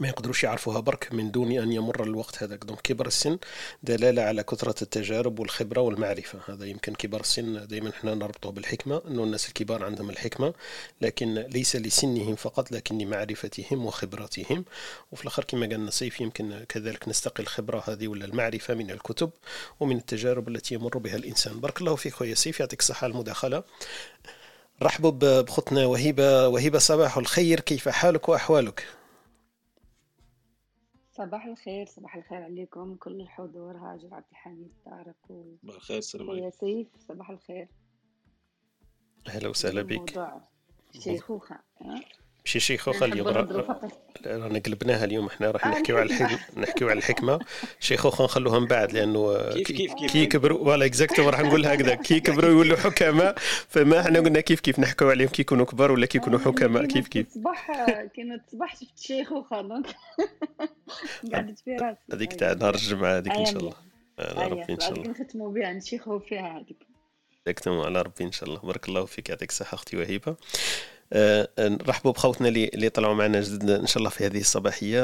ما 0.00 0.08
يقدروش 0.08 0.44
يعرفوها 0.44 0.80
برك 0.80 1.08
من 1.12 1.30
دون 1.30 1.52
أن 1.52 1.72
يمر 1.72 2.02
الوقت 2.02 2.42
هذاك. 2.42 2.64
donc 2.64 2.80
كبر 2.80 3.06
السن 3.06 3.38
دلالة 3.82 4.22
على 4.22 4.42
كثرة 4.42 4.82
التجارب 4.82 5.38
والخبرة 5.38 5.80
والمعرفة. 5.80 6.38
هذا 6.48 6.64
يمكن 6.66 6.94
كبر 6.94 7.20
السن 7.20 7.66
دائما 7.66 7.90
إحنا 7.90 8.14
نربطه 8.14 8.50
بالحكمة 8.50 9.02
إنه 9.08 9.24
الناس 9.24 9.48
الكبار 9.48 9.84
عندهم 9.84 10.10
الحكمة 10.10 10.54
لكن 11.00 11.34
ليس 11.34 11.76
لسنهم 11.76 12.36
فقط 12.36 12.72
لكن 12.72 12.98
لمعرفتهم 12.98 13.86
وخبرتهم 13.86 14.64
وفي 15.12 15.22
الآخر 15.22 15.44
كما 15.44 15.66
قال 15.66 15.86
نصيف 15.86 16.20
يمكن 16.20 16.64
كذلك 16.68 17.08
نستقي 17.08 17.42
الخبره 17.42 17.82
هذه 17.86 18.08
ولا 18.08 18.24
المعرفة 18.24 18.74
من 18.74 18.90
الكتب 18.90 19.30
ومن 19.80 19.96
التجارب 19.96 20.48
التي 20.48 20.74
يمر 20.74 20.98
بها 20.98 21.16
الإنسان. 21.16 21.60
بارك 21.60 21.80
الله 21.80 21.96
فيك 21.96 22.14
خويا 22.14 22.34
سيف 22.34 22.60
يعطيك 22.60 22.80
الصحة 22.80 23.04
على 23.04 23.12
المداخلة. 23.12 23.62
رحبوا 24.82 25.10
بخطنا 25.42 25.86
وهبه 25.86 26.48
وهبه 26.48 26.78
صباح 26.78 27.16
الخير. 27.16 27.60
كيف 27.60 27.88
حالك 27.88 28.28
وأحوالك؟ 28.28 28.84
صباح 31.16 31.46
الخير 31.46 31.86
صباح 31.86 32.16
الخير 32.16 32.42
عليكم. 32.42 32.94
كل 32.94 33.20
الحضور 33.20 33.76
هاجر 33.76 34.14
عبد 34.14 34.26
الحميد 34.30 34.72
طارق 34.84 35.30
و 35.30 35.56
صباح 35.62 35.74
الخير 35.74 35.98
السلام 35.98 36.30
عليكم. 36.30 36.50
سيف 36.50 36.88
صباح 36.98 37.30
الخير. 37.30 37.68
أهلا 39.28 39.48
وسهلا 39.48 39.82
بك. 39.82 39.98
موضوع 39.98 40.48
شيخوخة 40.98 41.58
ماشي 42.46 42.60
شيخوخة 42.60 43.06
اليوم 43.06 43.28
رانا 44.26 44.58
قلبناها 44.58 45.04
اليوم 45.04 45.26
إحنا 45.26 45.50
راح 45.50 45.66
نحكيو 45.66 45.98
على 45.98 46.06
الحكمة 46.06 46.38
نحكيو 46.56 46.88
على 46.88 46.98
الحكمة. 46.98 47.40
شيخوخة 47.80 48.24
نخلوها 48.24 48.58
من 48.58 48.66
بعد 48.66 48.92
لأنه 48.92 49.50
كيف 49.52 49.72
كيف 49.72 49.94
كيف؟ 49.94 50.12
كي 50.12 50.18
يكبروا 50.18 50.58
ولا 50.58 50.86
exact 50.86 51.28
راح 51.28 51.40
نقول 51.40 51.66
هكذا. 51.66 51.94
كي 51.94 52.14
يكبروا 52.14 52.50
يولوا 52.50 52.76
حكماء 52.76 53.34
فما 53.68 54.00
إحنا 54.00 54.20
قلنا 54.20 54.40
كيف 54.40 54.60
كيف 54.60 54.78
نحكيو 54.78 55.10
عليهم 55.10 55.28
كي 55.28 55.42
يكونوا 55.42 55.66
كبار 55.66 55.92
ولا 55.92 56.06
كي 56.06 56.18
يكونوا 56.18 56.38
حكماء. 56.38 56.86
كيف 56.86 57.08
كيف؟ 57.08 57.26
صباح 57.34 57.72
كانت 58.16 58.42
صباح 58.52 58.76
شفت 58.76 58.98
شيخوخة 58.98 59.60
دونك 59.60 59.86
قعدت 61.32 61.58
في 61.64 61.76
راسي 61.76 61.98
هذيك 62.12 62.32
تاع 62.32 62.52
نهار 62.52 62.74
الجمعة 62.74 63.18
هذيك 63.18 63.32
إن 63.32 63.46
شاء 63.46 63.56
الله. 63.56 63.74
على 64.18 64.50
ربي 64.50 64.72
إن 64.72 64.80
شاء 64.80 64.92
الله. 64.92 65.10
نختموا 65.10 65.52
بها 65.52 65.72
نشيخوا 65.72 66.18
فيها 66.18 66.58
هذيك. 66.58 66.86
على 67.66 68.02
ربي 68.02 68.24
إن 68.24 68.32
شاء 68.32 68.48
الله. 68.48 68.60
بارك 68.60 68.88
الله 68.88 69.04
فيك 69.04 69.28
يعطيك 69.28 69.50
الصحة 69.50 69.74
أختي 69.74 69.96
وهيبة. 69.96 70.32
أه 70.32 70.36
نرحبوا 71.58 72.12
بخوتنا 72.12 72.48
اللي 72.48 72.88
طلعوا 72.88 73.14
معنا 73.14 73.40
جدد 73.40 73.70
إن 73.70 73.86
شاء 73.86 73.98
الله 73.98 74.10
في 74.10 74.26
هذه 74.26 74.40
الصباحية. 74.40 75.00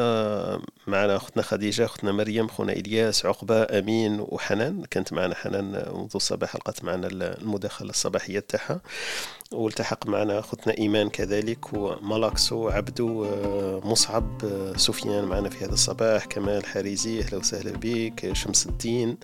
معنا 0.87 1.17
أختنا 1.17 1.43
خديجة 1.43 1.85
أختنا 1.85 2.13
مريم 2.13 2.49
خونا 2.49 2.73
إلياس 2.73 3.27
عقبة 3.27 3.79
أمين 3.79 4.21
وحنان. 4.21 4.85
كانت 4.91 5.13
معنا 5.13 5.35
حنان 5.35 5.65
منذ 5.95 6.11
الصباح 6.15 6.57
لقت 6.57 6.85
معنا 6.85 7.09
المداخلة 7.13 7.91
الصباحية 7.91 8.41
تاعها. 8.41 8.81
والتحق 9.53 10.07
معنا 10.07 10.39
أختنا 10.39 10.79
إيمان 10.79 11.09
كذلك 11.09 11.73
وملاكسو 11.73 12.69
عبدو 12.69 13.27
مصعب 13.85 14.43
سفيان 14.77 15.25
معنا 15.25 15.49
في 15.49 15.65
هذا 15.65 15.73
الصباح 15.73 16.25
كمال 16.25 16.67
حريزي 16.67 17.21
أهلا 17.21 17.39
وسهلا 17.39 17.73
بك 17.83 18.33
شمس 18.33 18.67
الدين 18.67 19.17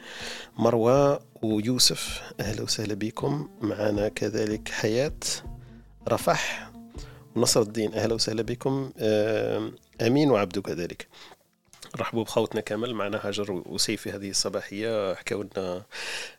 مروة 0.56 1.20
ويوسف 1.42 2.22
أهلا 2.40 2.62
وسهلا 2.62 2.94
بكم. 2.94 3.48
معنا 3.60 4.08
كذلك 4.08 4.68
حياة. 4.68 5.12
رفح 6.08 6.70
ونصر 7.37 7.61
الدين. 7.61 7.94
أهلا 7.94 8.14
وسهلا 8.14 8.42
بكم. 8.42 8.92
أمين 10.00 10.30
وعبدو 10.30 10.62
كذلك 10.62 11.08
رحبوا 11.96 12.24
بخوتنا 12.24 12.61
كامل. 12.61 12.94
معنا 12.94 13.20
هاجر 13.22 13.62
وسيف 13.66 14.02
في 14.02 14.11
هذه 14.11 14.30
الصباحية. 14.30 15.14
حكاو 15.14 15.42
لنا 15.42 15.84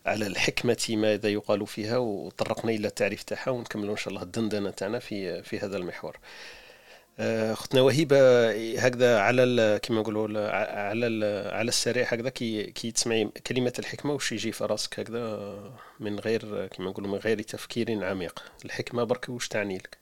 على 0.05 0.27
الحكمة 0.27 0.85
ماذا 0.89 1.29
يقال 1.29 1.67
فيها 1.67 1.97
وطرقنا 1.97 2.71
إلى 2.71 2.87
التعريف 2.87 3.23
تاعها 3.23 3.49
ونكملوا 3.49 3.91
إن 3.91 3.97
شاء 3.97 4.09
الله 4.09 4.23
الدندنة 4.23 4.69
تاعنا 4.69 4.99
في 4.99 5.43
في 5.43 5.59
هذا 5.59 5.77
المحور. 5.77 6.17
اختنا 7.19 7.81
وهيبة 7.81 8.49
هكذا 8.79 9.19
على 9.19 9.79
كما 9.83 9.99
نقولوا 9.99 10.49
على 10.51 11.05
على 11.53 11.69
السريع 11.69 12.03
هكذا 12.03 12.29
كي 12.29 12.71
كي 12.71 12.91
تسمعي 12.91 13.25
كلمة 13.47 13.73
الحكمة 13.79 14.13
وش 14.13 14.31
يجي 14.31 14.51
في 14.51 14.65
راسك 14.65 14.99
هكذا 14.99 15.59
من 15.99 16.19
غير 16.19 16.67
كما 16.67 16.89
نقولوا 16.89 17.11
من 17.11 17.17
غير 17.17 17.41
تفكير 17.41 18.05
عميق. 18.05 18.43
الحكمة 18.65 19.03
برك 19.03 19.29
وش 19.29 19.47
تعني 19.47 19.77
لك؟ 19.77 19.97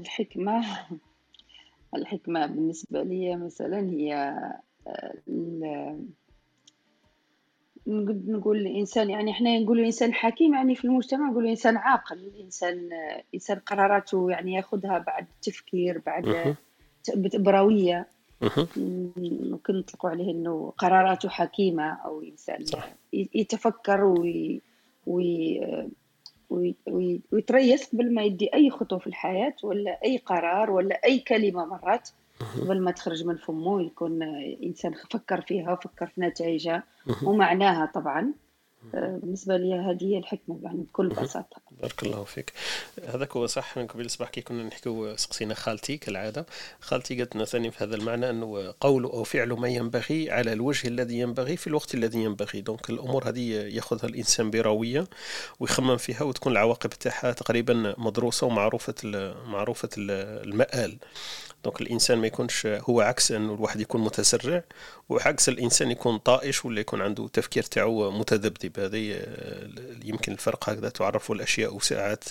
الحكمة 0.00 0.64
الحكمة 1.94 2.46
بالنسبة 2.46 3.02
لي 3.02 3.36
مثلا 3.36 3.90
هي 3.90 4.34
نقول 7.86 8.56
الانسان 8.56 9.10
يعني 9.10 9.30
إحنا 9.30 9.58
نقول 9.58 9.80
الانسان 9.80 10.14
حكيم 10.14 10.54
يعني 10.54 10.74
في 10.74 10.84
المجتمع 10.84 11.30
نقول 11.30 11.44
الانسان 11.44 11.76
عاقل 11.76 12.16
الانسان 12.18 12.88
إنسان 13.34 13.58
قراراته 13.58 14.30
يعني 14.30 14.54
ياخذها 14.54 14.98
بعد 14.98 15.26
تفكير 15.42 16.02
بعد 16.06 16.56
برويه 17.34 18.06
ممكن 18.76 19.74
نطلقوا 19.74 20.10
عليه 20.10 20.30
إنه 20.30 20.72
قراراته 20.78 21.28
حكيمة 21.28 21.92
أو 22.04 22.22
إنسان 22.22 22.64
صح. 22.64 22.88
يتفكر 23.12 24.04
وي 24.04 24.60
وي 25.06 25.60
وي 26.50 27.20
ويتريث 27.32 27.94
قبل 27.94 28.14
ما 28.14 28.22
يدي 28.22 28.54
أي 28.54 28.70
خطوة 28.70 28.98
في 28.98 29.06
الحياة 29.06 29.54
ولا 29.62 29.98
أي 30.04 30.16
قرار 30.18 30.70
ولا 30.70 31.00
أي 31.04 31.18
كلمة 31.18 31.64
مرات. 31.64 32.08
قبل 32.60 32.80
ما 32.80 32.90
تخرج 32.90 33.24
من 33.24 33.36
فمه 33.36 33.82
يكون 33.82 34.22
إنسان 34.62 34.92
فكر 34.92 35.40
فيها 35.40 35.72
وفكر 35.72 36.06
في 36.06 36.20
نتائجها. 36.20 36.82
ومعناها 37.22 37.86
طبعا 37.94 38.32
بالنسبة 38.94 39.56
لي 39.56 39.74
هذه 39.74 40.04
هي 40.04 40.18
الحكمة 40.18 40.58
يعني 40.62 40.78
بكل 40.82 41.08
بساطة. 41.08 41.60
بارك 41.82 42.02
الله 42.02 42.24
فيك. 42.24 42.52
هذاك 43.06 43.36
هو 43.36 43.46
صح 43.46 43.78
من 43.78 43.86
قبل 43.86 44.04
الصباح 44.04 44.30
كي 44.30 44.40
كنا 44.40 44.62
نحكيو 44.62 45.16
سقسينا 45.16 45.54
خالتي 45.54 45.96
كالعادة. 45.96 46.46
خالتي 46.80 47.16
قالت 47.18 47.36
لنا 47.36 47.44
ثاني 47.44 47.70
في 47.70 47.84
هذا 47.84 47.96
المعنى 47.96 48.30
أنه 48.30 48.74
قول 48.80 49.04
أو 49.04 49.24
فعل 49.24 49.52
ما 49.52 49.68
ينبغي 49.68 50.30
على 50.30 50.52
الوجه 50.52 50.88
الذي 50.88 51.18
ينبغي 51.18 51.56
في 51.56 51.66
الوقت 51.66 51.94
الذي 51.94 52.18
ينبغي. 52.18 52.60
دونك 52.60 52.90
الأمور 52.90 53.28
هذه 53.28 53.52
يأخذها 53.52 54.06
الإنسان 54.06 54.50
برويه 54.50 55.06
ويخمم 55.60 55.96
فيها 55.96 56.22
وتكون 56.22 56.52
العواقب 56.52 56.90
تاعها 56.90 57.32
تقريبا 57.32 57.94
مدروسة 57.98 58.46
ومعروفة 58.46 58.94
معروفة 59.46 59.90
المآل. 59.96 60.98
donc 61.64 61.80
الإنسان 61.80 62.18
ما 62.18 62.26
يكونش 62.26 62.66
هو 62.66 63.00
عكس 63.00 63.32
أنه 63.32 63.54
الواحد 63.54 63.80
يكون 63.80 64.00
متسرع 64.00 64.64
وعكس 65.08 65.48
الإنسان 65.48 65.90
يكون 65.90 66.18
طائش 66.18 66.64
ولا 66.64 66.80
يكون 66.80 67.00
عنده 67.00 67.28
تفكير 67.28 67.62
تاعو 67.62 68.10
متذبذب. 68.10 68.80
هذه 68.80 69.26
يمكن 70.04 70.32
الفرق 70.32 70.68
هكذا 70.68 70.88
تعرف 70.88 71.32
الأشياء 71.32 71.65
ساعات 71.80 72.24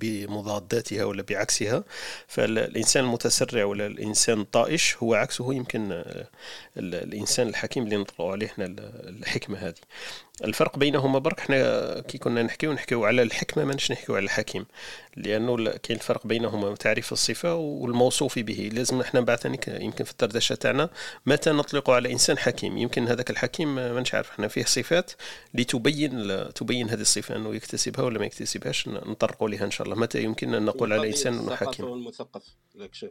بمضاداتها 0.00 1.04
ولا 1.04 1.22
بعكسها. 1.22 1.84
فالإنسان 2.26 3.04
المتسرع 3.04 3.64
ولا 3.64 3.86
الإنسان 3.86 4.40
الطائش 4.40 4.96
هو 4.96 5.14
عكسه 5.14 5.54
يمكن 5.54 6.04
الإنسان 6.76 7.48
الحكيم 7.48 7.84
اللي 7.84 7.96
نطلقوا 7.96 8.32
عليه 8.32 8.46
إحنا 8.46 8.64
الحكمة 9.08 9.58
هذه. 9.58 9.74
الفرق 10.44 10.78
بينهما 10.78 11.18
برك 11.18 11.38
إحنا 11.38 12.00
كي 12.00 12.18
كنا 12.18 12.42
نحكيو 12.42 12.72
نحكيو 12.72 13.04
على 13.04 13.22
الحكمة 13.22 13.64
ماناش 13.64 13.92
نحكيو 13.92 14.16
على 14.16 14.24
الحكيم. 14.24 14.66
لأنه 15.16 15.56
كاين 15.56 15.98
الفرق 15.98 16.26
بينهما 16.26 16.74
تعريف 16.74 17.12
الصفة 17.12 17.54
والموصوف 17.54 18.38
به. 18.38 18.70
لازم 18.72 19.00
إحنا 19.00 19.20
بعد 19.20 19.38
يمكن 19.68 20.04
في 20.04 20.10
الدردشة 20.10 20.54
تاعنا 20.54 20.90
متى 21.26 21.50
نطلق 21.50 21.90
على 21.90 22.12
إنسان 22.12 22.38
حكيم. 22.38 22.78
يمكن 22.78 23.08
هذاك 23.08 23.30
الحكيم 23.30 23.74
ماناش 23.74 24.14
عارف 24.14 24.30
إحنا 24.30 24.48
فيه 24.48 24.64
صفات 24.64 25.12
لتبين 25.54 26.44
تبين 26.54 26.90
هذه 26.90 27.00
الصفة 27.00 27.36
أنه 27.36 27.54
يكتسبها 27.54 28.04
ولا 28.04 28.18
ما 28.18 28.26
يكتسبهاش 28.26 28.88
نطرقوا 28.88 29.48
لها 29.48 29.64
إن 29.64 29.70
شاء 29.70 29.86
الله. 29.86 29.96
متى 29.98 30.22
يمكن 30.22 30.54
أن 30.54 30.64
نقول 30.64 30.92
على 30.92 31.08
إنسان 31.08 31.38
انه 31.38 31.56
حكيم. 31.56 31.86
المثقف 31.86 32.42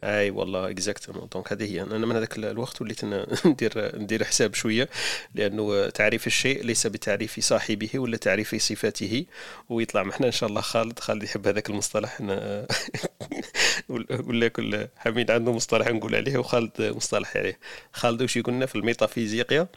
أي 0.04 0.30
والله 0.30 0.70
exactement 0.70 1.28
donc 1.34 1.54
هذه 1.54 1.74
هي. 1.74 1.82
أنا 1.82 2.06
من 2.06 2.16
هذاك 2.16 2.38
الوقت 2.38 2.82
وليت 2.82 3.06
ندير 3.46 3.98
ندير 3.98 4.24
حساب 4.24 4.54
شوية 4.54 4.90
لأنه 5.36 5.90
تعريف 5.90 6.28
الشيء 6.28 6.64
ليس 6.64 6.88
بتعريف 6.88 7.17
صاحبه 7.26 7.90
ولا 7.96 8.18
تعريف 8.18 8.56
صفاته 8.56 9.26
ويطلع. 9.70 10.04
معنا 10.04 10.26
إن 10.26 10.32
شاء 10.32 10.50
الله 10.50 10.62
خالد 10.62 11.00
خالد 11.00 11.24
يحب 11.24 11.48
هذاك 11.48 11.70
المصطلح. 11.70 12.22
ولا 13.90 14.48
كل 14.48 14.88
حميد 14.98 15.32
عنده 15.32 15.54
مصطلح 15.54 15.88
نقول 15.88 16.16
عليه 16.16 16.38
وخالد 16.38 16.72
مصطلح 16.82 17.38
عليه. 17.38 17.60
خالد 17.94 18.22
وش 18.22 18.38
يقولنا 18.38 18.66
في 18.66 18.76
الميتافيزيقيا؟ 18.76 19.68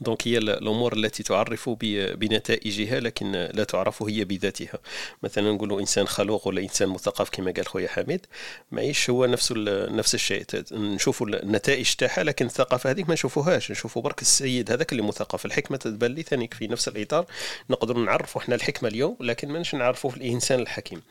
دونك 0.00 0.28
هي 0.28 0.38
الأمور 0.38 0.92
التي 0.92 1.22
تعرف 1.22 1.70
بنتائجها 1.80 3.00
لكن 3.00 3.32
لا 3.32 3.64
تعرف 3.64 4.02
هي 4.02 4.24
بذاتها 4.24 4.78
مثلا 5.22 5.52
نقولوا 5.52 5.80
انسان 5.80 6.06
خلوق 6.06 6.48
ولا 6.48 6.62
انسان 6.62 6.88
مثقف 6.88 7.30
كما 7.30 7.50
قال 7.50 7.66
خويا 7.66 7.88
حميد 7.88 8.26
معيش 8.72 9.10
هو 9.10 9.26
نفس 9.26 9.52
نفس 9.68 10.14
الشيء 10.14 10.44
نشوفوا 10.72 11.26
النتائج 11.26 11.94
تاعها 11.94 12.22
لكن 12.24 12.46
الثقافه 12.46 12.90
هذيك 12.90 13.08
ما 13.08 13.14
نشوفوهاش 13.14 13.70
نشوفوا 13.70 14.02
برك 14.02 14.22
السيد 14.22 14.72
هذاك 14.72 14.92
اللي 14.92 15.02
مثقف 15.02 15.46
الحكمه 15.46 15.76
تبان 15.76 16.14
لي 16.14 16.22
ثاني 16.22 16.50
في 16.52 16.66
نفس 16.66 16.88
الاطار 16.88 17.26
نقدر 17.70 17.96
نعرفوا 17.96 18.40
إحنا 18.40 18.54
الحكمه 18.54 18.88
اليوم 18.88 19.16
لكن 19.20 19.48
ماناش 19.48 19.74
نعرفوا 19.74 20.10
الانسان 20.16 20.60
الحكيم 20.60 21.02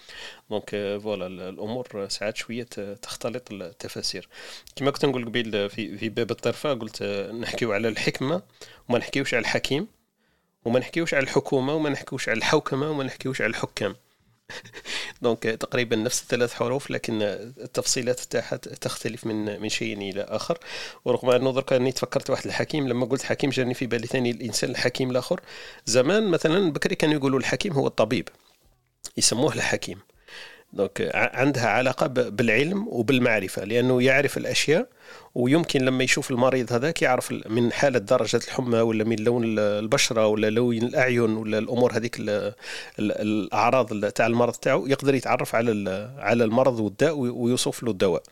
donc 0.49 0.99
voilà 1.03 1.27
الأمور 1.49 2.07
ساعات 2.09 2.37
شوية 2.37 2.63
تختلط 3.01 3.51
التفاسير. 3.51 4.29
كما 4.75 4.91
كنت 4.91 5.05
نقول 5.05 5.25
قبيل 5.25 5.69
في 5.69 5.97
في 5.97 6.09
باب 6.09 6.31
الطرفة 6.31 6.73
قلت 6.73 7.03
نحكيو 7.33 7.73
على 7.73 7.87
الحكمة 7.87 8.41
وما 8.89 8.99
نحكيوش 8.99 9.33
على 9.33 9.41
الحكيم 9.41 9.87
وما 10.65 10.79
نحكيوش 10.79 11.13
على 11.13 11.23
الحكومة 11.23 11.75
وما 11.75 11.89
نحكيوش 11.89 12.29
على 12.29 12.37
الحوكمة 12.37 12.91
وما 12.91 13.03
نحكيوش 13.03 13.41
على 13.41 13.49
الحكام. 13.49 13.95
donc 15.21 15.43
تقريبا 15.43 15.95
نفس 15.95 16.21
الثلاث 16.21 16.53
حروف 16.53 16.91
لكن 16.91 17.21
التفصيلات 17.21 18.19
تاعها 18.19 18.57
تختلف 18.57 19.25
من 19.25 19.61
من 19.61 19.69
شيء 19.69 19.97
إلى 19.97 20.21
آخر. 20.21 20.57
ورغم 21.05 21.29
أنه 21.29 21.53
درك 21.53 21.73
أني 21.73 21.91
تفكرت 21.91 22.29
واحد 22.29 22.45
الحكيم 22.45 22.87
لما 22.87 23.05
قلت 23.05 23.23
حكيم 23.23 23.49
جاني 23.49 23.73
في 23.73 23.87
بالي 23.87 24.07
ثاني 24.07 24.31
الإنسان 24.31 24.69
الحكيم 24.69 25.11
الآخر. 25.11 25.41
زمان 25.85 26.27
مثلا 26.31 26.71
بكري 26.71 26.95
كانوا 26.95 27.15
يقولوا 27.15 27.39
الحكيم 27.39 27.73
هو 27.73 27.87
الطبيب. 27.87 28.29
يسموه 29.17 29.53
الحكيم. 29.53 29.99
دونك 30.77 31.11
عندها 31.13 31.67
علاقة 31.67 32.07
بالعلم 32.07 32.87
وبالمعرفة 32.87 33.63
لأنه 33.63 34.01
يعرف 34.03 34.37
الأشياء 34.37 34.87
ويمكن 35.35 35.81
لما 35.81 36.03
يشوف 36.03 36.31
المريض 36.31 36.73
هذاك 36.73 37.01
يعرف 37.01 37.31
من 37.49 37.71
حالة 37.71 37.99
درجة 37.99 38.39
الحمى 38.47 38.79
ولا 38.79 39.03
من 39.03 39.15
لون 39.15 39.43
البشرة 39.59 40.27
ولا 40.27 40.49
لون 40.49 40.77
الأعين 40.77 41.19
ولا 41.19 41.57
الأمور 41.57 41.97
هذيك 41.97 42.17
الأعراض 42.99 44.05
تاع 44.09 44.27
المرض 44.27 44.53
تاعو 44.53 44.87
يقدر 44.87 45.15
يتعرف 45.15 45.55
على 45.55 46.11
على 46.17 46.43
المرض 46.43 46.79
والداء 46.79 47.17
ويوصف 47.17 47.83
له 47.83 47.91
الدواء. 47.91 48.23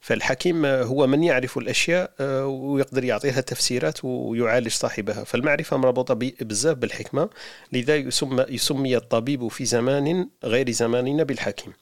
فالحكيم 0.00 0.66
هو 0.66 1.06
من 1.06 1.24
يعرف 1.24 1.58
الأشياء 1.58 2.12
آه، 2.20 2.46
ويقدر 2.46 3.04
يعطيها 3.04 3.40
تفسيرات 3.40 4.04
ويعالج 4.04 4.68
صاحبها. 4.68 5.24
فالمعرفة 5.24 5.76
مربوطة 5.76 6.14
بزاف 6.40 6.76
بالحكمة 6.76 7.30
لذا 7.72 7.96
يسمى 7.96 8.46
يسمي 8.48 8.96
الطبيب 8.96 9.48
في 9.48 9.64
زمان 9.64 10.28
غير 10.44 10.70
زماننا 10.70 11.22
بالحكيم. 11.22 11.72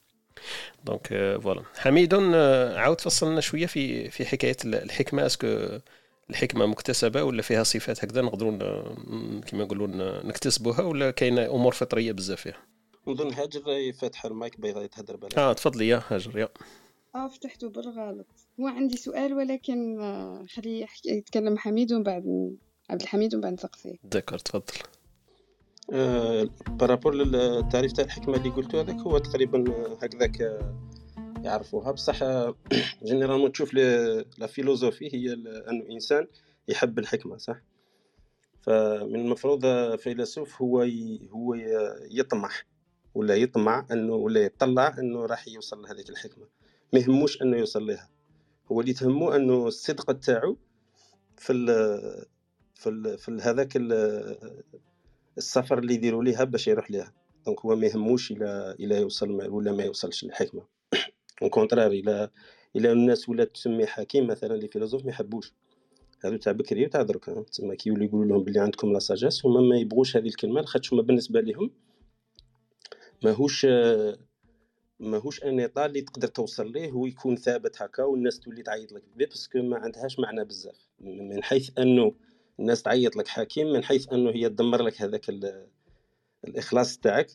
donc 0.84 1.06
voilà 1.42 1.62
حميد 1.76 2.14
عاود 2.74 3.00
فصلنا 3.00 3.40
شوية 3.40 3.66
في 3.66 4.10
في 4.10 4.24
حكاية 4.26 4.56
الحكمة. 4.64 5.26
est-ce 5.26 5.54
que 5.54 5.68
الحكمة 6.30 6.66
مكتسبة 6.66 7.22
ولا 7.22 7.42
فيها 7.42 7.62
صفات 7.62 8.04
هكذا 8.04 8.22
نقدروا 8.22 8.52
كما 9.40 9.64
نقولوا 9.64 9.86
نكتسبوها 10.26 10.82
ولا 10.82 11.10
كاينة 11.10 11.46
أمور 11.46 11.72
فطرية 11.72 12.12
بزاف 12.12 12.40
فيها؟ 12.40 12.56
نظن 13.06 13.32
هاجر 13.32 13.92
فاتحه 14.00 14.28
المايك 14.28 14.60
بغا 14.60 14.82
يتهدر 14.82 15.16
بالك 15.16 15.38
آه 15.38 15.52
تفضلي 15.52 15.88
يا 15.88 16.02
هاجر 16.08 16.38
يا. 16.38 16.48
آه 17.14 17.28
فتحته 17.28 17.68
بالغلط. 17.68 18.26
هو 18.60 18.66
عندي 18.66 18.96
سؤال 18.96 19.34
ولكن 19.34 19.98
خليه 20.54 20.86
يتكلم 21.04 21.58
حميد 21.58 21.92
ومن 21.92 22.02
بعد 22.02 22.56
عبد 22.90 23.02
الحميد 23.02 23.34
ومن 23.34 23.42
بعد 23.42 23.52
نسقسيه. 23.52 23.94
d'accord 24.04 24.38
تفضل. 24.38 24.62
آه 24.84 24.97
par 25.88 26.26
rapport 26.26 27.14
للتعريف 27.14 27.92
تاع 27.92 28.04
الحكمة 28.04 28.36
اللي 28.36 28.50
قلتو 28.50 28.78
هذاك 28.78 28.96
هو 28.96 29.18
تقريبا 29.18 29.64
هكذاك 30.02 30.42
آه، 30.42 30.74
يعرفوها. 31.42 31.90
بصح 31.90 32.18
généralement 33.04 33.46
آه، 33.46 33.52
تشوف 33.52 33.74
la 33.74 34.46
philosophie 34.46 35.14
هي 35.14 35.32
أنه 35.32 35.86
إنسان 35.90 36.26
يحب 36.68 36.98
الحكمة 36.98 37.36
صح؟ 37.36 37.56
فمن 38.60 39.20
المفروض 39.20 39.66
فيلسوف 39.96 40.62
هو 40.62 40.86
هو 41.30 41.54
يطمح 42.10 42.66
ولا 43.14 43.34
يطمع 43.34 43.86
أنه 43.92 44.14
ولا 44.14 44.40
يطلع 44.40 44.98
أنه 44.98 45.26
راح 45.26 45.48
يوصل 45.48 45.82
لهذيك 45.82 46.10
الحكمة. 46.10 46.46
ما 46.92 47.00
يهموش 47.00 47.42
أنه 47.42 47.56
يوصل 47.56 47.86
لها 47.86 48.08
هو 48.72 48.80
اللي 48.80 48.92
تهمه 48.92 49.36
أنه 49.36 49.66
الصدق 49.66 50.12
تاعو 50.12 50.56
في 51.36 51.52
ال 51.52 51.66
في 52.74 52.88
ال 52.88 53.18
في 53.18 53.38
هذاك 53.42 53.76
السفر 55.38 55.78
اللي 55.78 55.94
يديروا 55.94 56.24
ليها 56.24 56.44
باش 56.44 56.68
يروح 56.68 56.90
ليها. 56.90 57.12
donc 57.46 57.60
هو 57.60 57.76
ما 57.76 57.86
يهموش 57.86 58.32
إلى 58.32 58.76
إلى 58.80 58.96
يوصل 58.96 59.30
ولا 59.30 59.72
ما 59.72 59.82
يوصلش 59.84 60.24
للحكمة. 60.24 60.62
au 61.42 61.50
contraire 61.50 62.00
إلى 62.00 62.30
إلى 62.76 62.92
الناس 62.92 63.28
ولات 63.28 63.50
تسمي 63.54 63.86
حكيم 63.86 64.26
مثلا 64.26 64.54
les 64.54 64.68
philosophes 64.68 65.04
ما 65.04 65.10
يحبوش. 65.10 65.52
هادو 66.24 66.36
تاع 66.36 66.52
بكري 66.52 66.84
وتاع 66.84 67.02
درك. 67.02 67.24
تسمى 67.24 67.76
كي 67.76 67.88
يولي 67.88 68.04
يقولوا 68.04 68.26
لهم 68.26 68.44
بلي 68.44 68.60
عندكم 68.60 68.92
la 68.92 68.98
sagesse 68.98 69.46
هما 69.46 69.60
ما 69.60 69.76
يبغوش 69.76 70.16
هذه 70.16 70.26
الكلمة 70.26 70.60
لاخاطش 70.60 70.92
هما 70.92 71.02
بالنسبة 71.02 71.40
لهم 71.40 71.70
ماهوش 73.24 73.66
ماهوش 75.00 75.44
un 75.44 75.60
état 75.60 75.86
اللي 75.86 76.00
تقدر 76.00 76.28
توصل 76.28 76.72
ليه 76.72 76.92
ويكون 76.92 77.36
ثابت 77.36 77.82
هكا 77.82 78.02
والناس 78.02 78.40
تولي 78.40 78.62
تعيط 78.62 78.92
لك. 78.92 79.02
بيه 79.16 79.26
parce 79.26 79.49
que 79.49 79.62
ما 79.62 79.78
عندهاش 79.78 80.18
معنى 80.18 80.44
بزاف. 80.44 80.88
من 81.00 81.42
حيث 81.42 81.78
أنه 81.78 82.14
الناس 82.60 82.82
تعيط 82.82 83.16
لك 83.16 83.28
حكيم 83.28 83.72
من 83.72 83.84
حيث 83.84 84.12
أنه 84.12 84.30
هي 84.30 84.48
تدمر 84.48 84.82
لك 84.82 85.02
هذاك 85.02 85.30
الإخلاص 86.44 86.98
تاعك 86.98 87.30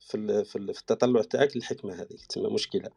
في 0.00 0.44
في 0.44 0.56
التطلع 0.56 1.22
تاعك 1.22 1.56
للحكمة 1.56 1.94
هذه 1.94 2.16
تسمى 2.28 2.50
مشكلة. 2.50 2.90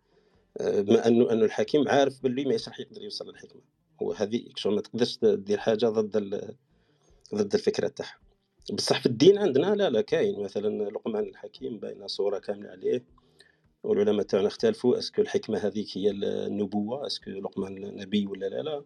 آه، 0.58 0.82
بما 0.82 1.08
انه 1.08 1.32
أنه 1.32 1.46
الحكيم 1.46 1.88
عارف 1.88 2.24
باللي 2.24 2.46
ما 2.46 2.58
راح 2.68 2.80
يقدر 2.80 3.04
يوصل 3.04 3.30
للحكمة. 3.30 3.62
هو 4.02 4.12
هذه 4.12 4.46
ما 4.66 4.82
تقدرش 4.82 5.20
دير 5.24 5.58
حاجة 5.58 5.86
ضد 5.86 6.18
ضد 7.36 7.54
الفكرة 7.54 7.88
تاعها. 7.88 8.20
بصح 8.74 9.00
في 9.00 9.06
الدين 9.06 9.38
عندنا 9.38 9.76
لا 9.76 9.90
لا 9.90 10.02
كاين. 10.02 10.44
مثلا 10.44 10.90
لقمان 10.90 11.24
الحكيم 11.24 11.80
باينة 11.80 12.08
صورة 12.08 12.40
كاملة 12.40 12.70
عليه. 12.70 13.06
والعلماء 13.84 14.26
تاعنا 14.26 14.48
اختلفوا 14.48 14.98
est-ce 14.97 15.14
que 15.14 15.22
الحكمة 15.22 15.58
هذيك 15.58 15.98
هي 15.98 16.10
النبوة؟ 16.12 17.08
est-ce 17.08 17.24
que 17.24 17.32
لقمان 17.32 17.96
نبي 17.96 18.28
ولا 18.28 18.46
لا 18.46 18.62
لا. 18.62 18.84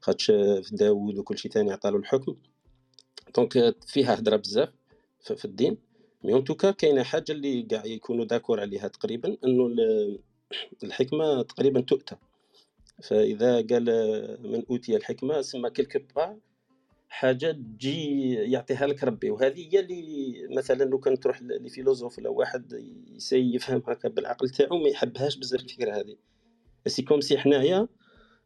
خاطش 0.00 0.32
داوود 0.72 1.18
وكل 1.18 1.38
شيء 1.38 1.50
ثاني 1.50 1.72
عطالو 1.72 1.98
الحكم. 1.98 2.36
donc 3.36 3.76
فيها 3.86 4.14
هضره 4.14 4.36
بزاف 4.36 4.72
في 5.20 5.44
الدين. 5.44 5.78
mais 6.24 6.32
en 6.32 6.44
tout 6.44 6.59
cas 6.59 6.70
كاينة 6.70 7.02
حاجة 7.02 7.32
اللي 7.32 7.62
كاع 7.62 7.86
يكونوا 7.86 8.24
d'accord 8.24 8.60
عليها 8.60 8.88
تقريبا 8.88 9.36
إنه 9.44 9.76
الحكمة 10.84 11.42
تقريبا 11.42 11.80
تؤتى. 11.80 12.16
فإذا 13.02 13.54
قال 13.54 13.84
من 14.42 14.62
أوتي 14.70 14.96
الحكمة 14.96 15.40
سما 15.40 15.68
quelque 15.68 15.98
part 16.16 16.38
حاجة 17.08 17.52
تجي 17.52 18.34
يعطيها 18.34 18.86
لك 18.86 19.04
ربي. 19.04 19.30
وهذه 19.30 19.68
هي 19.72 19.80
اللي 19.80 20.34
مثلا 20.56 20.84
لو 20.84 20.98
كان 20.98 21.20
تروح 21.20 21.42
ل 21.42 21.49
philosophe 21.49 22.18
ولا 22.18 22.28
واحد 22.28 22.72
يسي 23.16 23.54
يفهم 23.54 23.82
هكا 23.86 24.08
بالعقل 24.08 24.48
تاعو 24.48 24.78
ما 24.78 24.88
يحبهاش 24.88 25.36
بزاف 25.36 25.60
الفكرة 25.60 25.92
هذه. 26.00 26.16
c'est 26.86 27.02
comme 27.02 27.20
si 27.20 27.38
حنايا 27.38 27.88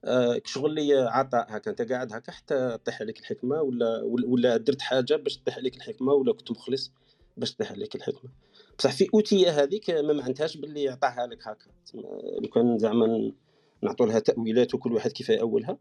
آه، 0.04 0.40
شغل 0.44 0.74
لي 0.74 0.94
عطاء 0.94 1.46
هكا 1.48 1.70
انت 1.70 1.82
قاعد 1.82 2.12
هكا 2.12 2.32
حتى 2.32 2.78
طيح 2.84 3.00
عليك 3.00 3.18
الحكمة 3.20 3.62
ولا 3.62 4.02
ولا 4.04 4.56
درت 4.56 4.80
حاجة 4.80 5.16
باش 5.16 5.36
تطيح 5.36 5.56
عليك 5.56 5.76
الحكمة 5.76 6.12
ولا 6.12 6.32
كنت 6.32 6.50
مخلص 6.50 6.92
باش 7.36 7.54
تطيح 7.54 7.72
عليك 7.72 7.94
الحكمة. 7.94 8.30
بصح 8.78 8.92
في 8.92 9.08
أوتية 9.14 9.50
هذيك 9.62 9.90
ما 9.90 10.12
معناتهاش 10.12 10.56
باللي 10.56 10.82
يعطاها 10.82 11.26
لك 11.26 11.48
هكا. 11.48 11.70
لو 12.42 12.48
كان 12.54 12.78
زعما 12.78 13.32
نعطوا 13.82 14.06
لها 14.06 14.18
تأويلات 14.18 14.74
وكل 14.74 14.92
واحد 14.92 15.12
كيف 15.12 15.28
يأولها. 15.28 15.78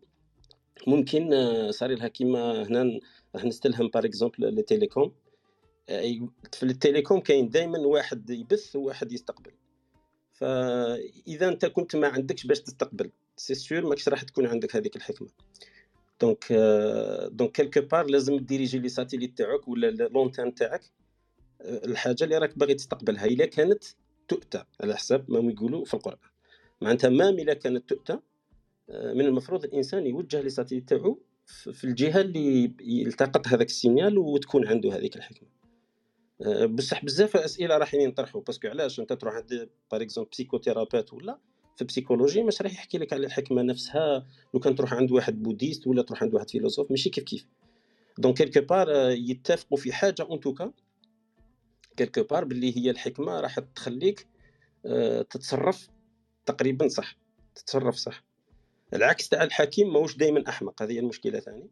ممكن 0.87 1.33
آه، 1.33 1.71
صار 1.71 1.89
لها 1.89 2.07
كيما 2.07 2.67
هنا 2.67 2.99
راح 3.35 3.45
نستلهم 3.45 3.87
par 3.87 4.05
exemple 4.05 4.53
les 4.53 4.61
télécoms 4.61 5.11
في 6.53 6.63
ال 6.63 6.70
télécom 6.70 7.19
كاين 7.19 7.49
دائما 7.49 7.79
واحد 7.79 8.29
يبث 8.29 8.75
وواحد 8.75 9.11
يستقبل. 9.11 9.51
فاذا 10.33 11.47
أنت 11.47 11.65
كنت 11.65 11.95
ما 11.95 12.07
عندكش 12.07 12.45
باش 12.45 12.59
تستقبل. 12.59 13.11
c'est 13.39 13.53
sûr 13.53 13.85
ماكش 13.85 14.09
راح 14.09 14.23
تكون 14.23 14.47
عندك 14.47 14.75
هذيك 14.75 14.95
الحكمة. 14.95 15.27
donc 16.21 16.53
donc 17.31 17.51
quelque 17.51 17.81
part 17.81 18.05
لازم 18.05 18.37
diriger 18.37 18.79
les 18.79 18.89
satellites 18.89 19.37
تاعك 19.37 19.67
ولا 19.67 19.87
l'antenne 19.87 20.53
تاعك. 20.55 20.81
الحاجة 21.61 22.23
اللي 22.23 22.37
راك 22.37 22.57
باغي 22.57 22.73
تستقبلها 22.73 23.25
إلا 23.25 23.45
كانت 23.45 23.83
تؤتى 24.27 24.63
على 24.81 24.95
حساب 24.95 25.31
ما 25.31 25.51
يقولوا 25.51 25.85
في 25.85 25.93
القرآن. 25.93 26.29
معناتها 26.81 27.09
ما 27.09 27.29
إلا 27.29 27.53
كانت 27.53 27.89
تؤتى 27.89 28.19
آه، 28.89 29.13
من 29.13 29.25
المفروض 29.25 29.63
الإنسان 29.63 30.05
يوجه 30.05 30.41
les 30.41 30.49
satellites 30.49 30.89
تاعو 30.89 31.19
في 31.45 31.83
الجهة 31.83 32.21
اللي 32.21 32.73
يلتقط 32.81 33.47
هذاك 33.47 33.67
ال 33.67 33.74
signal 33.74 34.17
وتكون 34.17 34.67
عنده 34.67 34.95
هذيك 34.95 35.15
الحكمة. 35.15 35.49
آه، 36.41 36.65
بصح 36.65 37.05
بزاف 37.05 37.37
أسئلة 37.37 37.77
راح 37.77 37.93
ينطرحوا 37.93 38.41
parce 38.41 38.57
que 38.57 38.67
علاش؟ 38.67 38.99
أنت 38.99 39.13
تروح 39.13 39.33
عند 39.33 39.69
par 39.91 40.01
exemple 40.01 40.29
psychothérapeute 40.31 41.13
ولا 41.13 41.39
في 41.79 41.83
ال 41.83 41.88
psychologie 41.88 42.43
مش 42.43 42.61
راح 42.61 42.73
يحكي 42.73 42.97
لك 42.97 43.13
على 43.13 43.25
الحكمة 43.25 43.61
نفسها 43.61 44.27
لو 44.53 44.59
كان 44.59 44.75
تروح 44.75 44.93
عند 44.93 45.11
واحد 45.11 45.43
bouddhiste 45.43 45.87
ولا 45.87 46.01
تروح 46.01 46.23
عند 46.23 46.33
واحد 46.33 46.49
philosophe 46.49 46.91
ماشي 46.91 47.09
كيف 47.09 47.23
كيف. 47.23 47.45
donc 48.17 48.37
quelque 48.37 48.61
part 48.61 49.11
يتفقوا 49.11 49.77
في 49.77 49.93
حاجة 49.93 50.21
en 50.21 50.39
tout 50.39 50.57
cas 50.57 50.71
quelque 51.97 52.23
part 52.23 52.45
باللي 52.45 52.77
هي 52.77 52.89
الحكمة 52.89 53.39
راح 53.39 53.59
تخليك 53.59 54.27
آه، 54.85 55.21
تتصرف 55.21 55.89
تقريبا 56.45 56.87
صح 56.87 57.17
تتصرف 57.55 57.95
صح. 57.95 58.23
العكس 58.93 59.29
تاع 59.29 59.43
الحكيم 59.43 59.93
ماهوش 59.93 60.17
دائما 60.17 60.49
أحمق 60.49 60.81
هذه 60.81 60.99
المشكلة 60.99 61.39
ثاني 61.39 61.67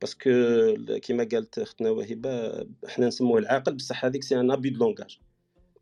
parce 0.00 0.19
que 0.19 0.30
كيما 1.02 1.28
قالت 1.32 1.58
أختنا 1.58 1.90
وهبة 1.90 2.66
إحنا 2.86 3.06
نسموه 3.06 3.38
العاقل 3.38 3.74
بصح 3.74 4.04
هذيك 4.04 4.24
c'est 4.24 4.40
un 4.40 4.50
abus 4.50 4.70
de 4.70 4.78
langage 4.78 5.18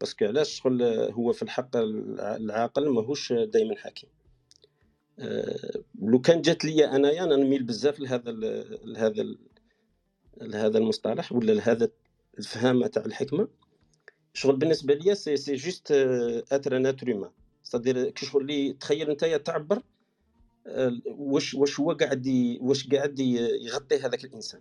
parce 0.00 0.15
que 0.15 0.24
علاش 0.24 0.60
شغل 0.60 0.82
هو 1.12 1.32
في 1.32 1.42
الحق 1.42 1.76
العاقل 1.76 2.88
ماهوش 2.88 3.32
دائما 3.32 3.76
حكيم 3.76 4.10
أه 5.18 5.82
لو 6.02 6.20
كان 6.20 6.42
جات 6.42 6.64
لي 6.64 6.84
انايا 6.84 7.24
أنا 7.24 7.36
نميل 7.36 7.62
بزاف 7.62 8.00
لهذا 8.00 8.30
لهذا 8.84 9.36
لهذا 10.42 10.78
المصطلح 10.78 11.32
ولا 11.32 11.52
لهذا 11.52 11.88
الفهامه 12.38 12.86
تاع 12.86 13.04
الحكمة. 13.04 13.48
شغل 14.34 14.56
بالنسبة 14.56 14.94
ليا 14.94 15.14
c'est 15.14 15.36
c'est 15.36 15.54
juste 15.54 15.92
être 16.52 16.78
nature 16.78 17.30
c'est-à-dire 17.62 18.10
que 18.10 18.26
شغل 18.26 18.46
لي 18.46 18.72
تخيل 18.72 19.10
انت 19.10 19.24
تعبر 19.24 19.82
آه، 20.66 21.00
واش 21.06 21.54
واش 21.54 21.80
هو 21.80 21.92
قاعد 21.92 22.56
واش 22.60 22.88
قاعد 22.88 23.18
يغطي 23.18 23.96
هذاك 23.96 24.24
الإنسان. 24.24 24.60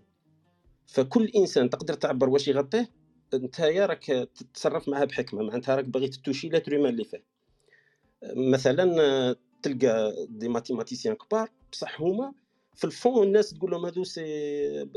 فكل 0.87 1.31
إنسان 1.35 1.69
تقدر 1.69 1.93
تعبر 1.93 2.29
واش 2.29 2.47
يغطيه 2.47 2.89
انت 3.33 3.61
راك 3.61 4.05
تتصرف 4.05 4.89
معها 4.89 5.05
بحكمة 5.05 5.43
معناتها 5.43 5.75
راك 5.75 5.85
باغي 5.85 6.07
تتوشي 6.07 6.49
l'être 6.49 6.75
اللي 6.75 7.03
فيه. 7.03 7.23
مثلا 8.35 9.35
تلقى 9.61 10.25
des 10.29 10.49
mathématiciens 10.49 11.15
كبار 11.15 11.49
بصح 11.71 12.01
هما 12.01 12.33
في 12.75 12.83
ال 12.83 12.92
fond 12.92 13.27
الناس 13.27 13.49
تقول 13.49 13.71
لهم 13.71 13.85
هذو 13.85 14.03
c'est 14.03 14.89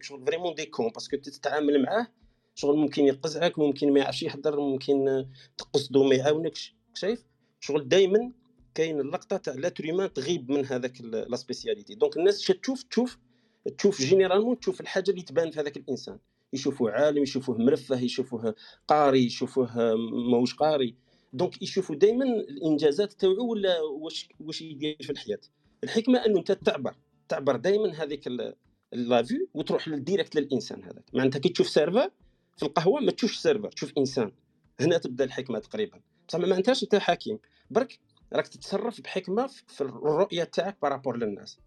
شغل 0.00 0.26
vraiment 0.26 0.54
des 0.54 0.66
cons 0.66 0.88
parce 0.88 1.06
que 1.06 1.16
تتعامل 1.16 1.82
معاه 1.82 2.06
شغل 2.54 2.76
ممكن 2.76 3.04
يقزعك 3.04 3.58
ممكن 3.58 3.92
ما 3.92 4.00
يعرفش 4.00 4.22
يحضر 4.22 4.60
ممكن 4.60 5.26
تقصدو 5.58 6.04
ما 6.04 6.14
يعاونكش. 6.14 6.74
شايف؟ 6.94 7.24
شغل 7.60 7.88
دائما 7.88 8.32
كاين 8.74 9.00
اللقطة 9.00 9.36
تاع 9.36 9.54
l'être 9.54 10.06
تغيب 10.06 10.50
من 10.50 10.66
هذاك 10.66 11.00
la 11.00 11.36
spécialité. 11.36 11.94
donc 11.94 12.16
الناس 12.16 12.38
تشوف 12.38 12.82
تشوف 12.82 13.18
تشوف 13.78 14.00
généralement 14.00 14.60
تشوف 14.60 14.80
الحاجة 14.80 15.10
اللي 15.10 15.22
تبان 15.22 15.50
في 15.50 15.60
هذاك 15.60 15.76
الإنسان. 15.76 16.18
يشوفوه 16.52 16.92
عالم 16.92 17.22
يشوفوه 17.22 17.58
مرفه 17.58 18.00
يشوفوه 18.00 18.54
قاري 18.88 19.24
يشوفوه 19.24 19.94
ماهوش 20.30 20.54
قاري. 20.54 20.94
donc 21.32 21.62
يشوفوا 21.62 21.96
دائما 21.96 22.24
الإنجازات 22.24 23.12
تاعو 23.12 23.50
ولا 23.50 23.80
واش 23.80 24.28
واش 24.40 24.62
يدير 24.62 24.96
في 25.00 25.10
الحياة. 25.10 25.40
الحكمة 25.84 26.26
أنه 26.26 26.38
أنت 26.38 26.52
تعبر 26.52 26.94
تعبر 27.28 27.56
دائما 27.56 28.02
هذيك 28.02 28.28
la 28.92 29.14
vie 29.14 29.46
وتروح 29.54 29.88
direct 29.88 30.36
للإنسان 30.36 30.84
هذاك. 30.84 31.04
معناتها 31.14 31.38
كي 31.38 31.48
تشوف 31.48 31.68
serveur 31.68 32.10
في 32.56 32.62
القهوة 32.62 33.00
ما 33.00 33.12
تشوفش 33.12 33.36
serveur 33.38 33.68
تشوف 33.68 33.92
إنسان. 33.98 34.32
هنا 34.80 34.98
تبدأ 34.98 35.24
الحكمة 35.24 35.58
تقريبا. 35.58 36.00
بصح 36.28 36.38
ما 36.38 36.46
معناتهاش 36.46 36.82
أنت 36.82 36.94
حكيم 36.94 37.38
برك 37.70 37.98
راك 38.32 38.48
تتصرف 38.48 39.00
بحكمة 39.00 39.46
في 39.46 39.80
الرؤية 39.80 40.44
تاعك 40.44 40.76
par 40.82 40.92
rapport 40.92 41.16
للناس. 41.16 41.58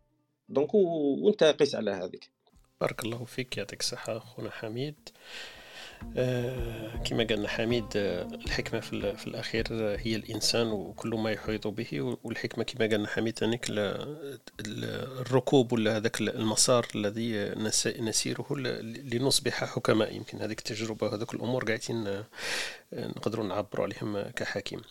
donc 0.50 0.74
وأنت 0.74 1.44
قيس 1.44 1.76
على 1.76 1.92
هذيك. 1.92 2.32
بارك 2.82 3.04
الله 3.04 3.26
فيك 3.26 3.58
يعطيك 3.58 3.80
الصحة 3.80 4.20
خونا 4.20 4.50
حميد. 4.50 4.96
آه 6.18 6.96
كما 6.96 7.24
قالنا 7.24 7.48
حميد 7.48 7.86
آه 7.96 8.24
الحكمة 8.24 8.80
في, 8.80 8.94
الأخير 9.28 9.66
هي 10.00 10.16
الإنسان 10.16 10.68
وكل 10.68 11.10
ما 11.10 11.32
يحيط 11.32 11.68
به 11.68 12.18
والحكمة 12.24 12.64
كما 12.64 12.88
قالنا 12.88 13.08
حميد 13.08 13.44
أنك 13.44 13.66
الركوب 14.60 15.74
ولا 15.74 15.98
هذاك 15.98 16.22
المسار 16.22 16.88
الذي 16.96 17.50
نسيره 18.00 18.48
لنصبح 18.84 19.64
حكماء. 19.64 20.16
يمكن 20.16 20.42
هذيك 20.42 20.60
التجربة 20.60 21.08
وهذوك 21.08 21.34
الأمور 21.34 21.66
قاعدين 21.66 22.08
آه، 22.08 22.26
نقدروا 22.94 23.46
نعبروا 23.46 23.86
عليهم 23.86 24.22
كحكيم 24.22 24.82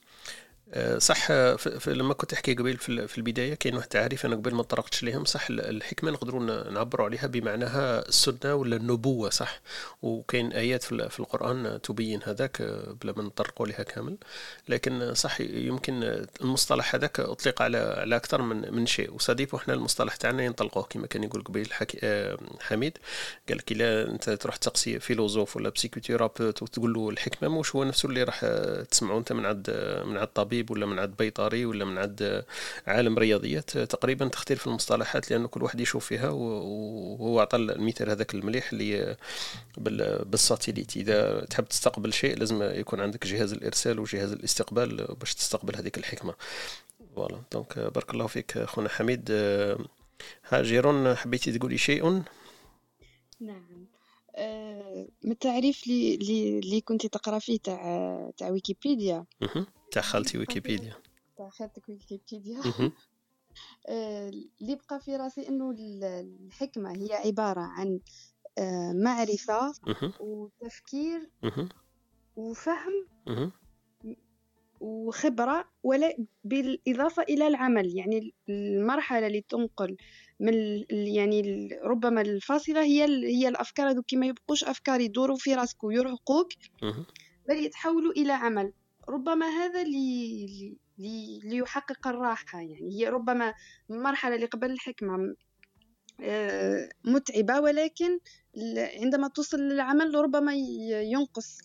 آه، 0.74 0.98
صح 0.98 1.30
لما 1.86 2.14
كنت 2.14 2.30
تحكي 2.30 2.54
قبل 2.54 2.76
في 2.76 3.18
البداية 3.18 3.54
كاين 3.54 3.74
واحد 3.74 3.84
التعريف 3.84 4.26
أنا 4.26 4.36
قبل 4.36 4.54
ما 4.54 4.62
طرقتش 4.62 5.02
ليهم 5.02 5.24
صح 5.24 5.46
الحكمة 5.50 6.10
نقدروا 6.10 6.70
نعبروا 6.70 7.06
عليها 7.06 7.26
بمعناها 7.26 8.08
السنة 8.08 8.54
ولا 8.54 8.76
النبوة 8.76 9.30
صح. 9.30 9.60
وكاين 10.02 10.52
آيات 10.52 10.82
في 10.82 11.20
القرآن 11.20 11.80
تبين 11.82 12.20
هذاك 12.24 12.60
آه، 12.60 12.96
بلا 13.02 13.12
ما 13.16 13.22
نطرقوا 13.22 13.66
لها 13.66 13.82
كامل. 13.82 14.16
لكن 14.68 15.14
صح 15.14 15.40
يمكن 15.40 16.26
المصطلح 16.40 16.94
هذاك 16.94 17.20
أطلق 17.20 17.62
على 17.62 17.78
على 17.78 18.16
أكثر 18.16 18.42
من 18.42 18.74
من 18.74 18.86
شيء. 18.86 19.14
وصديق 19.14 19.54
إحنا 19.54 19.74
المصطلح 19.74 20.16
تاعنا 20.16 20.44
ينطلقوه 20.44 20.84
كما 20.84 21.06
كان 21.06 21.24
يقول 21.24 21.42
قبيل 21.44 21.72
آه، 22.02 22.38
حميد. 22.60 22.98
قال 23.48 23.58
لك 23.58 23.72
إلا 23.72 24.10
أنت 24.10 24.30
تروح 24.30 24.56
تقصي 24.56 25.00
philosophe 25.00 25.56
ولا 25.56 25.68
psychothérapeute 25.68 26.64
تقول 26.64 26.92
له 26.92 27.10
الحكمة 27.10 27.48
مش 27.48 27.76
هو 27.76 27.84
نفسه 27.84 28.08
اللي 28.08 28.22
راح 28.22 28.44
تسمعه 28.90 29.18
أنت 29.18 29.32
من 29.32 29.46
عند 29.46 29.70
من 30.06 30.16
عند 30.16 30.26
طبيب. 30.26 30.57
طبيب 30.58 30.70
ولا 30.70 30.86
من 30.86 30.98
عند 30.98 31.16
بيطري 31.16 31.66
ولا 31.66 31.84
من 31.84 31.98
عند 31.98 32.44
عالم 32.86 33.18
رياضيات 33.18 33.70
تقريبا 33.78 34.28
تختلف 34.28 34.66
المصطلحات 34.66 35.30
لأنه 35.30 35.48
كل 35.48 35.62
واحد 35.62 35.80
يشوف 35.80 36.06
فيها 36.06 36.28
وهو 36.30 37.40
أعطى 37.40 37.56
المثال 37.56 38.10
هذاك 38.10 38.34
المليح 38.34 38.72
اللي 38.72 39.16
بال 40.26 40.38
satellite. 40.38 40.96
إذا 40.96 41.44
تحب 41.44 41.64
تستقبل 41.64 42.12
شيء 42.12 42.38
لازم 42.38 42.62
يكون 42.62 43.00
عندك 43.00 43.26
جهاز 43.26 43.52
الإرسال 43.52 44.00
وجهاز 44.00 44.32
الاستقبال 44.32 45.06
باش 45.20 45.34
تستقبل 45.34 45.76
هذيك 45.76 45.98
الحكمة. 45.98 46.34
voilà 47.16 47.42
donc 47.52 47.78
بارك 47.78 48.10
الله 48.14 48.26
فيك 48.26 48.58
خونا 48.58 48.88
حميد. 48.88 49.30
هاجرون 50.48 51.14
حبيتي 51.14 51.58
تقولي 51.58 51.78
شيء؟ 51.78 52.22
نعم. 53.40 53.86
آه، 54.36 55.06
من 55.24 55.32
التعريف 55.32 55.82
اللي 55.86 56.58
اللي 56.58 56.80
كنت 56.80 57.06
تقرأ 57.06 57.38
فيه 57.38 57.58
تاع 57.58 58.30
تاع 58.36 58.50
ويكيبيديا. 58.50 59.24
تاع 59.90 60.02
خالتي 60.02 60.38
ويكيبيديا. 60.38 60.94
تاع 61.36 61.48
خالتك 61.48 61.88
ويكيبيديا 61.88 62.60
آه، 63.88 64.28
اللي 64.28 64.74
بقى 64.76 65.00
في 65.00 65.16
راسي 65.16 65.48
إنه 65.48 65.74
الحكمة 65.78 66.92
هي 66.92 67.12
عبارة 67.12 67.60
عن 67.60 68.00
آه، 68.58 68.92
معرفة 68.92 69.74
وتفكير 70.20 71.30
وفهم 72.36 73.06
وخبرة 74.80 75.64
ولا 75.82 76.16
بالإضافة 76.44 77.22
إلى 77.22 77.46
العمل. 77.46 77.96
يعني 77.96 78.34
المرحلة 78.48 79.26
اللي 79.26 79.44
تنقل 79.48 79.96
من 80.40 80.84
يعني 80.90 81.68
ربما 81.84 82.20
الفاصلة 82.20 82.82
هي 82.82 83.04
هي 83.36 83.48
الأفكار 83.48 83.90
هذوك. 83.90 84.14
ما 84.14 84.26
يبقوش 84.26 84.64
أفكار 84.64 85.00
يدوروا 85.00 85.36
في 85.36 85.54
راسك 85.54 85.84
ويرهقوك 85.84 86.48
بل 87.48 87.56
يتحولوا 87.64 88.12
إلى 88.12 88.32
عمل. 88.32 88.72
ربما 89.08 89.46
هذا 89.46 89.82
اللي 89.82 90.76
ليحقق 91.44 92.08
الراحة 92.08 92.60
يعني. 92.60 93.00
هي 93.00 93.08
ربما 93.08 93.54
المرحلة 93.90 94.34
اللي 94.34 94.46
قبل 94.46 94.70
الحكمة 94.70 95.34
آه، 96.20 96.88
متعبة 97.04 97.60
ولكن 97.60 98.18
عندما 98.76 99.28
توصل 99.28 99.58
للعمل 99.60 100.14
ربما 100.14 100.54
ينقص 100.90 101.58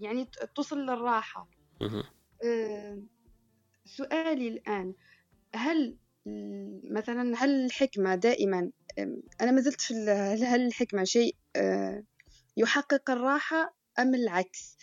يعني 0.00 0.28
توصل 0.54 0.78
للراحة. 0.78 1.48
آه، 2.44 3.02
سؤالي 3.84 4.48
الآن 4.48 4.94
هل 5.54 5.96
مثلا 6.90 7.36
هل 7.44 7.64
الحكمة 7.64 8.14
دائما 8.14 8.70
أنا 9.40 9.50
ما 9.50 9.60
زلت 9.60 9.80
في 9.80 9.94
هل 10.44 10.66
الحكمة 10.66 11.04
شيء 11.04 11.36
آه، 11.56 12.04
يحقق 12.56 13.10
الراحة 13.10 13.74
أم 13.98 14.14
العكس؟ 14.14 14.73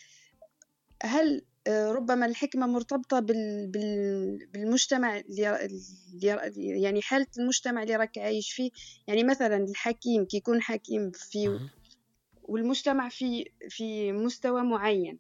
هل 1.02 1.42
آه، 1.68 1.92
ربما 1.92 2.26
الحكمة 2.26 2.68
مرتبطة 2.68 3.20
بالمجتمع 4.54 5.18
اللي 5.18 5.60
يعني 6.56 7.02
حالة 7.02 7.28
المجتمع 7.38 7.84
اللي 7.84 7.96
راك 7.96 8.18
عايش 8.18 8.52
فيه؟ 8.54 8.72
يعني 9.08 9.24
مثلا 9.24 9.58
الحكيم 9.58 10.26
كي 10.26 10.38
يكون 10.38 10.62
حكيم 10.62 11.12
في 11.12 11.60
والمجتمع 12.44 13.10
في 13.10 13.46
في 13.70 14.12
مستوى 14.12 14.64
معين. 14.64 15.20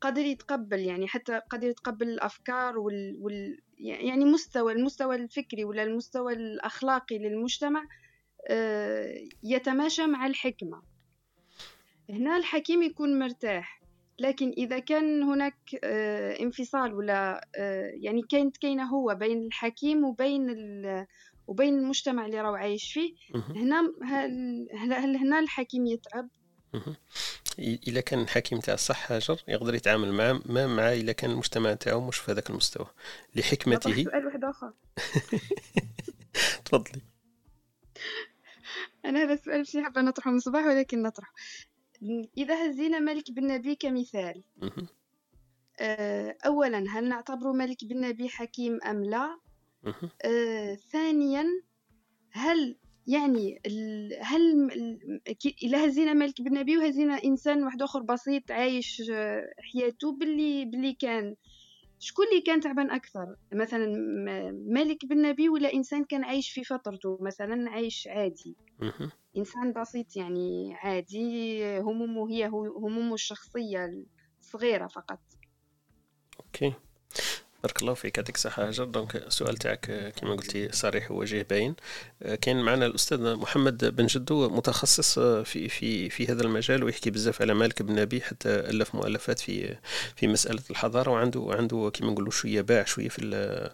قادر 0.00 0.20
يتقبل 0.20 0.80
يعني 0.80 1.08
حتى 1.08 1.40
قادر 1.50 1.68
يتقبل 1.68 2.08
الأفكار 2.08 2.78
وال, 2.78 3.16
وال 3.20 3.58
يعني 3.78 4.24
مستوى 4.24 4.72
المستوى 4.72 5.16
الفكري 5.16 5.64
ولا 5.64 5.82
المستوى 5.82 6.32
الأخلاقي 6.32 7.18
للمجتمع 7.18 7.84
آه، 8.50 9.14
يتماشى 9.42 10.06
مع 10.06 10.26
الحكمة. 10.26 10.82
هنا 12.10 12.36
الحكيم 12.36 12.82
يكون 12.82 13.18
مرتاح 13.18 13.82
لكن 14.18 14.54
إذا 14.58 14.78
كان 14.78 15.22
هناك 15.22 15.56
آه، 15.84 16.40
انفصال 16.40 16.94
ولا 16.94 17.48
آه، 17.56 17.92
يعني 17.94 18.22
كانت 18.22 18.56
كاينة 18.56 18.84
هو 18.84 19.14
بين 19.14 19.46
الحكيم 19.46 20.04
وبين 20.04 20.46
وبين 21.46 21.78
المجتمع 21.78 22.26
اللي 22.26 22.40
راهو 22.40 22.54
عايش 22.54 22.92
فيه 22.92 23.14
هنا 23.34 23.92
هل 24.74 25.16
هنا 25.16 25.38
الحكيم 25.40 25.86
يتعب؟ 25.86 26.28
الا 27.58 28.00
كان 28.00 28.20
الحكيم 28.20 28.60
تاع 28.60 28.74
الصح 28.74 29.12
هاجر 29.12 29.40
يقدر 29.48 29.74
يتعامل 29.74 30.12
مع 30.12 30.40
ما 30.46 30.66
مع 30.66 30.92
الا 30.92 31.12
كان 31.12 31.30
المجتمع 31.30 31.74
تاعو 31.74 32.00
مش 32.00 32.18
في 32.18 32.32
هذاك 32.32 32.50
المستوى 32.50 32.86
لحكمته. 33.34 34.04
سؤال 34.04 34.26
واحد 34.26 34.44
آخر. 34.44 34.72
تفضلي. 36.64 37.02
أنا 39.04 39.22
هذا 39.22 39.32
السؤال 39.32 39.60
مش 39.60 39.76
حابة 39.76 40.00
نطرحه 40.00 40.30
من 40.30 40.36
الصباح 40.36 40.66
ولكن 40.66 41.02
نطرحه. 41.02 41.32
إذا 42.38 42.70
هزينا 42.70 42.98
ملك 42.98 43.30
بن 43.30 43.46
نبي 43.46 43.74
كمثال. 43.74 44.42
آه، 45.80 46.36
اولا 46.46 46.84
هل 46.90 47.08
نعتبر 47.08 47.52
ملك 47.52 47.84
بن 47.84 48.00
نبي 48.00 48.28
حكيم 48.28 48.78
أم 48.82 49.04
لا؟ 49.04 49.38
آه، 50.24 50.74
ثانيا 50.74 51.44
هل 52.30 52.76
يعني 53.06 53.60
هل 54.22 54.70
الا 55.62 55.86
هزينا 55.86 56.12
مالك 56.12 56.42
بن 56.42 56.58
نبي 56.58 56.78
وهزينا 56.78 57.24
إنسان 57.24 57.64
واحد 57.64 57.82
آخر 57.82 58.02
بسيط 58.02 58.50
عايش 58.50 59.02
آه، 59.10 59.52
حياته 59.72 60.12
باللي 60.12 60.64
باللي 60.64 60.92
كان 60.92 61.34
شكون 61.98 62.26
اللي 62.28 62.40
كان 62.40 62.60
تعبان 62.60 62.90
أكثر؟ 62.90 63.36
مثلا 63.52 63.86
مالك 64.66 65.06
بن 65.06 65.22
نبي 65.22 65.48
ولا 65.48 65.74
إنسان 65.74 66.04
كان 66.04 66.24
عايش 66.24 66.50
في 66.50 66.64
فترته؟ 66.64 67.18
مثلا 67.20 67.70
عايش 67.70 68.08
عادي. 68.10 68.56
إنسان 69.36 69.72
بسيط 69.72 70.16
يعني 70.16 70.74
عادي 70.74 71.78
همومه 71.78 72.30
هي 72.30 72.46
همومه 72.76 73.14
الشخصية 73.14 73.90
الصغيرة 74.40 74.86
فقط. 74.86 75.20
OK. 76.40 76.74
بارك 77.62 77.82
الله 77.82 77.94
فيك. 77.94 78.18
يعطيك 78.18 78.34
الصحة 78.34 78.68
هاجر 78.68 78.84
donc 78.84 79.16
السؤال 79.16 79.56
تاعك 79.56 80.12
كما 80.16 80.34
قلتي 80.34 80.68
صريح 80.72 81.10
ووجيه 81.10 81.46
باين. 81.50 81.74
كاين 82.40 82.62
معنا 82.62 82.86
الأستاذ 82.86 83.34
محمد 83.36 83.96
بن 83.96 84.06
جدو 84.06 84.48
متخصص 84.48 85.18
في 85.18 85.68
في 85.68 86.10
في 86.10 86.26
هذا 86.26 86.42
المجال 86.42 86.84
ويحكي 86.84 87.10
بزاف 87.10 87.42
على 87.42 87.54
مالك 87.54 87.82
بن 87.82 87.94
نبي 87.94 88.20
حتى 88.20 88.48
ألف 88.48 88.94
مؤلفات 88.94 89.38
في 89.38 89.76
في 90.16 90.26
مسألة 90.26 90.62
الحضارة 90.70 91.10
وعنده 91.10 91.46
عنده 91.50 91.90
كما 91.94 92.10
نقولوا 92.10 92.30
شوية 92.30 92.60
باع 92.60 92.84
شوية 92.84 93.08
في 93.08 93.70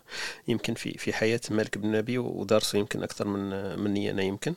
يمكن 0.49 0.75
في 0.75 0.99
في 0.99 1.13
حياة 1.13 1.41
مالك 1.51 1.79
بن 1.79 1.93
نبي 1.93 2.19
ودارسه 2.19 2.79
يمكن 2.79 3.03
أكثر 3.03 3.27
من 3.29 3.79
مني 3.79 4.11
أنا 4.11 4.23
يمكن. 4.23 4.55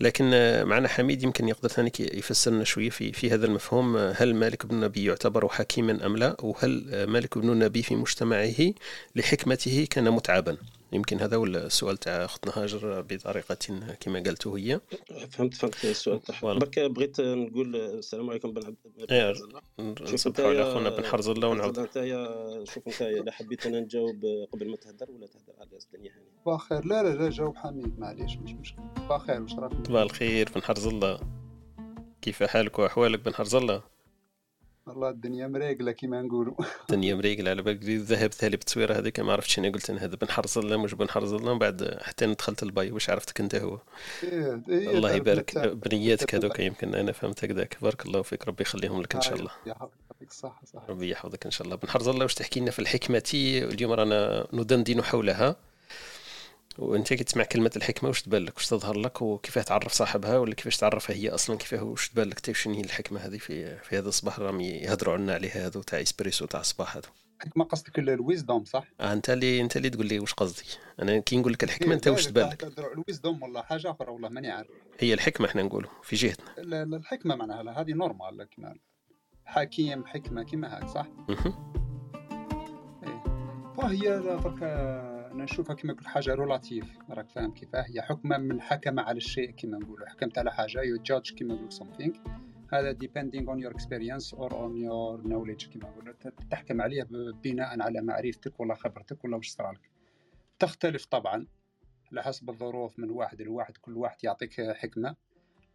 لكن 0.00 0.24
معنا 0.66 0.88
حميد 0.88 1.22
يمكن 1.22 1.48
يقدر 1.48 1.68
ثاني 1.68 1.92
يفسرنا 1.98 2.64
شوية 2.64 2.90
في 2.90 3.12
في 3.12 3.30
هذا 3.30 3.46
المفهوم 3.46 3.96
هل 3.96 4.34
مالك 4.34 4.66
بن 4.66 4.80
نبي 4.80 5.04
يعتبر 5.04 5.48
حكيما 5.48 6.06
أم 6.06 6.16
لا؟ 6.16 6.36
وهل 6.40 7.04
مالك 7.08 7.38
بن 7.38 7.58
نبي 7.58 7.82
في 7.82 7.96
مجتمعه 7.96 8.63
لحكمته 9.16 9.86
كان 9.90 10.10
متعبا. 10.10 10.56
يمكن 10.92 11.20
هذا 11.20 11.36
هو 11.36 11.44
السؤال 11.44 11.96
تاع 11.98 12.24
أختنا 12.24 12.52
هاجر 12.64 13.00
بطريقة 13.00 13.54
كما 14.00 14.22
قالت 14.22 14.46
هي. 14.46 14.80
فهمت 15.30 15.54
فهمت 15.54 15.84
السؤال 15.84 16.22
تاعها. 16.22 16.54
برك 16.54 16.78
بغيت 16.78 17.20
نقول 17.20 17.76
السلام 17.76 18.30
عليكم 18.30 18.52
بن 18.52 18.66
عبد 18.66 18.76
نصبحوا 20.02 20.48
على 20.48 20.74
خونا 20.74 20.90
بن 20.90 21.04
حرز 21.04 21.28
الله 21.28 21.48
ونعاود 21.48 21.78
أنت 21.78 21.94
شوف 22.74 22.88
أنت 22.88 23.02
إذا 23.02 23.32
حبيت 23.32 23.66
أنا 23.66 23.80
نجاوب 23.80 24.24
قبل 24.52 24.70
ما 24.70 24.76
تهدر 24.76 25.10
ولا 25.10 25.26
تهدر 25.26 25.52
على 25.60 25.68
الدنيا 25.84 26.12
هاني؟ 26.12 26.56
بخير. 26.56 26.84
لا 26.84 27.02
لا 27.02 27.08
لا 27.08 27.30
جاوب 27.30 27.56
حميد 27.56 27.98
معليش 27.98 28.36
مش 28.36 28.52
مشكل 28.52 28.82
بخير 29.10 29.42
واش 29.42 29.54
راك 29.54 29.72
صباح 29.86 30.02
الخير 30.02 30.48
بن 30.54 30.62
حرز 30.62 30.86
الله 30.86 31.20
كيف 32.22 32.42
حالك 32.42 32.78
وأحوالك 32.78 33.20
بن 33.20 33.34
حرز 33.34 33.54
الله 33.54 33.93
والله 34.86 35.08
الدنيا 35.10 35.46
مريقله 35.46 35.92
كيما 35.92 36.22
نقولوا. 36.22 36.54
الدنيا 36.90 37.14
مريقله 37.14 37.50
على 37.50 37.62
بالك 37.62 37.82
الذهب 37.82 38.32
ثالي 38.32 38.56
بالتصويره 38.56 38.94
هذيك 38.94 39.20
ما 39.20 39.32
عرفتش 39.32 39.58
أنا 39.58 39.68
قلت 39.68 39.90
أنا 39.90 40.04
هذا 40.04 40.16
بن 40.16 40.28
حرز 40.28 40.58
الله 40.58 40.76
مش 40.76 40.94
بن 40.94 41.08
حرز 41.08 41.32
الله 41.32 41.52
من 41.52 41.58
بعد 41.58 41.98
حتى 42.02 42.26
دخلت 42.26 42.62
الباي 42.62 42.90
واش 42.90 43.10
عرفتك 43.10 43.40
أنت 43.40 43.54
هو؟ 43.54 43.78
إيه 44.22 44.60
إيه 44.68 44.90
الله 44.90 45.12
يبارك. 45.12 45.58
بنياتك 45.58 46.34
هذوك 46.34 46.60
يمكن 46.60 46.94
أنا 46.94 47.12
فهمت 47.12 47.44
هكذاك. 47.44 47.76
بارك 47.82 48.06
الله 48.06 48.22
فيك 48.22 48.48
ربي 48.48 48.62
يخليهم 48.62 49.02
لك 49.02 49.14
إن 49.14 49.20
شاء 49.20 49.34
الله. 49.34 49.50
يعطيك 49.66 50.28
الصحه 50.30 50.62
صح 50.64 50.82
ربي 50.88 51.10
يحفظك 51.10 51.44
إن 51.44 51.50
شاء 51.50 51.66
الله. 51.66 51.76
بن 51.76 51.88
حرز 51.88 52.08
الله 52.08 52.22
واش 52.22 52.34
تحكي 52.34 52.60
لنا 52.60 52.70
في 52.70 52.78
الحكمة؟ 52.78 53.30
اليوم 53.34 53.92
رانا 53.92 54.46
ندندن 54.52 55.02
حولها. 55.02 55.56
وانت 56.78 57.12
كي 57.12 57.24
تسمع 57.24 57.44
كلمة 57.44 57.70
الحكمة 57.76 58.08
واش 58.08 58.22
تبان 58.22 58.44
لك 58.44 58.56
واش 58.56 58.68
تظهر 58.68 58.98
لك؟ 58.98 59.22
وكيفاه 59.22 59.62
تعرف 59.62 59.92
صاحبها؟ 59.92 60.38
ولا 60.38 60.54
كيفاش 60.54 60.76
تعرفها 60.76 61.16
هي 61.16 61.30
أصلا؟ 61.30 61.56
كيفاه 61.56 61.82
واش 61.82 62.08
تبان 62.08 62.28
لك 62.28 62.56
شنو 62.56 62.74
هي 62.74 62.80
الحكمة 62.80 63.20
هذه 63.20 63.38
في 63.38 63.76
في 63.78 63.98
هذا 63.98 64.08
الصباح؟ 64.08 64.38
راهم 64.38 64.60
يهضروا 64.60 65.14
عنا 65.14 65.34
عليها 65.34 65.66
هذو 65.66 65.82
تاع 65.82 66.02
إسبريسو 66.02 66.46
تاع 66.46 66.60
الصباح 66.60 66.96
هذو 66.96 67.08
الحكمه 67.42 67.64
قصدك 67.64 67.98
ال 67.98 68.07
wisdom 68.07 68.64
صح؟ 68.64 68.84
آه 69.00 69.12
أنت 69.12 69.30
اللي 69.30 69.60
أنت 69.60 69.76
اللي 69.76 69.90
تقول 69.90 70.06
لي 70.06 70.18
واش 70.18 70.34
قصدي. 70.34 70.64
أنا 71.02 71.18
كي 71.18 71.36
نقول 71.36 71.52
لك 71.52 71.64
الحكمة 71.64 71.94
أنت 71.94 72.08
واش 72.08 72.26
تبان 72.26 72.48
لك؟ 72.48 72.78
ال 72.78 72.87
wisdom 72.87 73.42
ولا 73.42 73.62
حاجة 73.62 73.90
أخرى 73.90 74.10
والله 74.10 74.28
ماني 74.28 74.50
عارف. 74.50 74.68
هي 74.98 75.14
الحكمة 75.14 75.46
إحنا 75.46 75.62
نقولوا 75.62 75.90
في 76.02 76.16
جهتنا. 76.16 76.46
الحكمة 76.96 77.34
معناها 77.34 77.80
هذه 77.80 77.92
normal 77.92 78.48
كما 78.56 78.74
حكيم 79.44 80.06
حكمة 80.06 80.42
كما 80.42 80.76
هاك 80.76 80.88
صح؟ 80.88 81.06
إيه. 83.04 83.24
وهي 83.76 84.00
درك 84.00 84.62
أنا 85.34 85.44
نشوفها 85.44 85.76
كما 85.76 85.92
قلت 85.92 86.06
حاجة 86.06 86.34
relative. 86.34 86.98
راك 87.10 87.30
فاهم 87.30 87.54
كيفاه؟ 87.54 87.82
هي 87.82 88.02
حكمة 88.02 88.38
من 88.38 88.60
حكم 88.60 89.00
على 89.00 89.16
الشيء 89.16 89.50
كما 89.50 89.78
نقولوا. 89.78 90.08
حكمت 90.08 90.38
على 90.38 90.52
حاجة 90.52 90.82
you 90.82 90.96
judge 90.96 91.34
كما 91.34 91.54
نقول 91.54 91.72
something. 91.72 92.18
هذا 92.72 92.92
depending 92.92 93.44
on 93.46 93.58
your 93.58 93.72
experience 93.72 94.32
or 94.32 94.50
on 94.50 94.74
your 94.76 95.26
knowledge 95.28 95.68
كما 95.74 95.90
نقولوا. 95.90 96.14
تحكم 96.50 96.80
عليه 96.80 97.02
بناء 97.44 97.82
على 97.82 98.00
معرفتك 98.00 98.60
ولا 98.60 98.74
خبرتك 98.74 99.24
ولا 99.24 99.36
واش 99.36 99.48
صرالك 99.48 99.90
تختلف 100.58 101.04
طبعا 101.04 101.46
على 102.12 102.22
حسب 102.22 102.50
الظروف 102.50 102.98
من 102.98 103.10
واحد 103.10 103.42
لواحد. 103.42 103.76
كل 103.76 103.96
واحد 103.96 104.16
يعطيك 104.24 104.72
حكمة. 104.72 105.16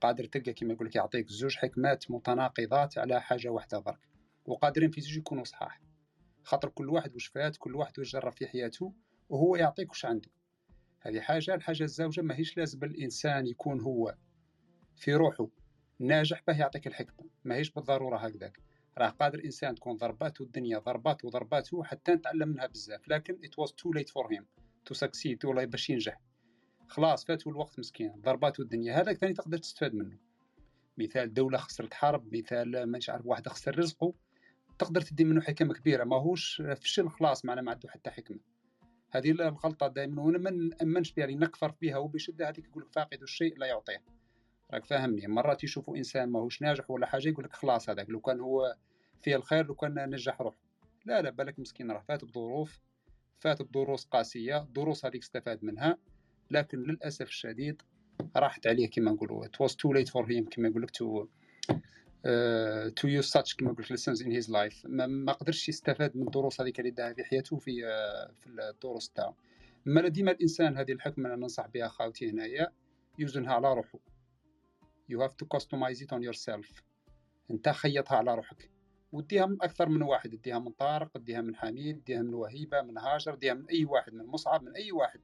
قادر 0.01 0.25
تلقى 0.25 0.53
كما 0.53 0.73
يقول 0.73 0.87
لك 0.87 0.95
يعطيك 0.95 1.29
زوج 1.29 1.55
حكمات 1.55 2.11
متناقضات 2.11 2.97
على 2.97 3.21
حاجة 3.21 3.49
واحدة 3.49 3.79
برك. 3.79 4.09
وقادرين 4.45 4.91
في 4.91 5.01
زوج 5.01 5.17
يكونوا 5.17 5.43
صحاح. 5.43 5.81
خاطر 6.43 6.69
كل 6.69 6.89
واحد 6.89 7.13
واش 7.13 7.27
فات 7.27 7.57
كل 7.57 7.75
واحد 7.75 7.99
واش 7.99 8.11
جرب 8.13 8.31
في 8.31 8.47
حياته. 8.47 8.93
وهو 9.29 9.55
يعطيك 9.55 9.91
وش 9.91 10.05
عنده 10.05 10.29
هذه 11.01 11.19
حاجة 11.19 11.55
الحاجة 11.55 11.83
الزوجة 11.83 12.21
ماهيش 12.21 12.57
لازم 12.57 12.83
الإنسان 12.83 13.47
يكون 13.47 13.81
هو 13.81 14.15
في 14.95 15.13
روحه 15.13 15.47
ناجح 15.99 16.43
به 16.47 16.59
يعطيك 16.59 16.87
الحكمة. 16.87 17.29
ماهيش 17.43 17.71
بالضرورة 17.71 18.17
هكذاك. 18.17 18.59
راه 18.97 19.09
قادر 19.09 19.43
إنسان 19.45 19.75
تكون 19.75 19.97
ضرباته 19.97 20.43
الدنيا 20.43 20.79
ضربات 20.79 21.25
وضرباته 21.25 21.83
حتى 21.83 22.11
نتعلم 22.11 22.49
منها 22.49 22.65
بزاف. 22.65 23.07
لكن 23.07 23.33
it 23.33 23.63
was 23.63 23.69
too 23.69 23.99
late 23.99 24.09
for 24.09 24.35
him 24.35 24.43
to 24.89 24.97
succeed 24.97 25.45
ولا 25.45 25.65
باش 25.65 25.89
ينجح. 25.89 26.21
خلاص 26.87 27.25
فاتوا 27.25 27.51
الوقت 27.51 27.79
مسكين. 27.79 28.21
ضرباته 28.21 28.61
الدنيا. 28.61 29.01
هذاك 29.01 29.17
ثاني 29.17 29.33
تقدر 29.33 29.57
تستفاد 29.57 29.93
منه. 29.93 30.17
مثال 30.97 31.33
دولة 31.33 31.57
خسرت 31.57 31.93
حرب 31.93 32.35
مثال 32.35 32.83
مانيش 32.83 33.09
عارف 33.09 33.25
واحد 33.25 33.47
خسر 33.47 33.79
رزقه 33.79 34.13
تقدر 34.79 35.01
تدي 35.01 35.23
منه 35.23 35.41
حكم 35.41 35.73
كبيرة. 35.73 36.03
ماهوش 36.03 36.61
فشل 36.61 37.09
خلاص 37.09 37.45
معنا 37.45 37.61
ما 37.61 37.71
عنده 37.71 37.89
حتى 37.89 38.09
حكمة. 38.09 38.39
هذه 39.11 39.31
الغلطه 39.31 39.87
دائما 39.87 40.21
وأنا 40.21 40.37
ما 40.37 40.49
نامنش 40.49 41.11
بها 41.11 41.25
نكفر 41.25 41.73
بها 41.81 41.97
وبشدة 41.97 42.49
هذيك 42.49 42.65
يقول 42.65 42.85
فاقد 42.91 43.21
الشيء 43.21 43.57
لا 43.57 43.67
يعطيه. 43.67 44.03
راك 44.73 44.85
فاهمني. 44.85 45.27
مرات 45.27 45.63
يشوفوا 45.63 45.97
إنسان 45.97 46.29
ماهوش 46.29 46.61
ناجح 46.61 46.91
ولا 46.91 47.05
حاجة 47.05 47.29
يقول 47.29 47.45
لك 47.45 47.53
خلاص 47.53 47.89
هذاك 47.89 48.09
لو 48.09 48.19
كان 48.19 48.39
هو 48.39 48.75
فيه 49.21 49.35
الخير 49.35 49.65
لو 49.65 49.75
كان 49.75 50.09
نجح 50.09 50.41
روحه. 50.41 50.57
لا 51.05 51.21
لا 51.21 51.29
بالك 51.29 51.59
مسكين 51.59 51.91
راه 51.91 51.99
فات 51.99 52.25
بظروف 52.25 52.79
فات 53.39 53.61
بدروس 53.61 54.05
قاسية 54.05 54.67
دروس 54.75 55.05
هذيك 55.05 55.21
استفاد 55.21 55.63
منها 55.63 55.97
لكن 56.51 56.83
للأسف 56.83 57.27
الشديد 57.27 57.81
راحت 58.35 58.67
عليه 58.67 58.89
كما 58.89 59.11
نقولوا 59.11 59.45
was 59.45 59.71
too 59.71 59.93
late 59.93 60.09
for 60.09 60.25
him 60.25 60.49
كما 60.49 60.67
يقول 60.67 60.81
لك 60.81 60.91
to 60.97 61.27
تو 62.95 63.07
يوز 63.07 63.25
ساتش 63.25 63.55
كما 63.55 63.71
قلت 63.71 63.93
lessons 63.93 64.21
in 64.21 64.31
his 64.31 64.49
life. 64.49 64.85
ما, 64.85 65.31
قدرش 65.31 65.69
يستفاد 65.69 66.17
من 66.17 66.23
الدروس 66.23 66.61
هذيك 66.61 66.79
اللي 66.79 66.91
داها 66.91 67.13
في 67.13 67.23
حياته 67.23 67.57
في 67.57 67.71
uh, 67.71 68.31
في 68.33 68.47
الدروس 68.47 69.09
تاعو. 69.09 69.35
ما 69.85 70.07
ديما 70.07 70.31
الإنسان 70.31 70.77
هذه 70.77 70.91
الحكمه 70.91 71.29
أنا 71.29 71.35
ننصح 71.35 71.67
بها 71.67 71.87
خاوتي 71.87 72.29
هنايا 72.29 72.71
يوزنها 73.19 73.53
على 73.53 73.73
روحه 73.73 73.99
you 75.11 75.19
have 75.19 75.35
to 75.37 75.45
customize 75.45 76.01
it 76.01 76.11
on 76.11 76.21
yourself. 76.21 76.81
أنت 77.51 77.69
خيطها 77.69 78.17
على 78.17 78.35
روحك. 78.35 78.71
وديها 79.11 79.45
من 79.45 79.61
أكثر 79.61 79.89
من 79.89 80.01
واحد. 80.01 80.33
اديها 80.33 80.59
من 80.59 80.71
طارق 80.71 81.17
اديها 81.17 81.41
من 81.41 81.55
حميد 81.55 81.97
اديها 81.97 82.21
من 82.21 82.33
وهيبة 82.33 82.81
من 82.81 82.97
هاجر 82.97 83.33
اديها 83.33 83.53
من 83.53 83.65
أي 83.65 83.85
واحد 83.85 84.13
من 84.13 84.25
مصعب 84.25 84.63
من 84.63 84.75
أي 84.75 84.91
واحد. 84.91 85.19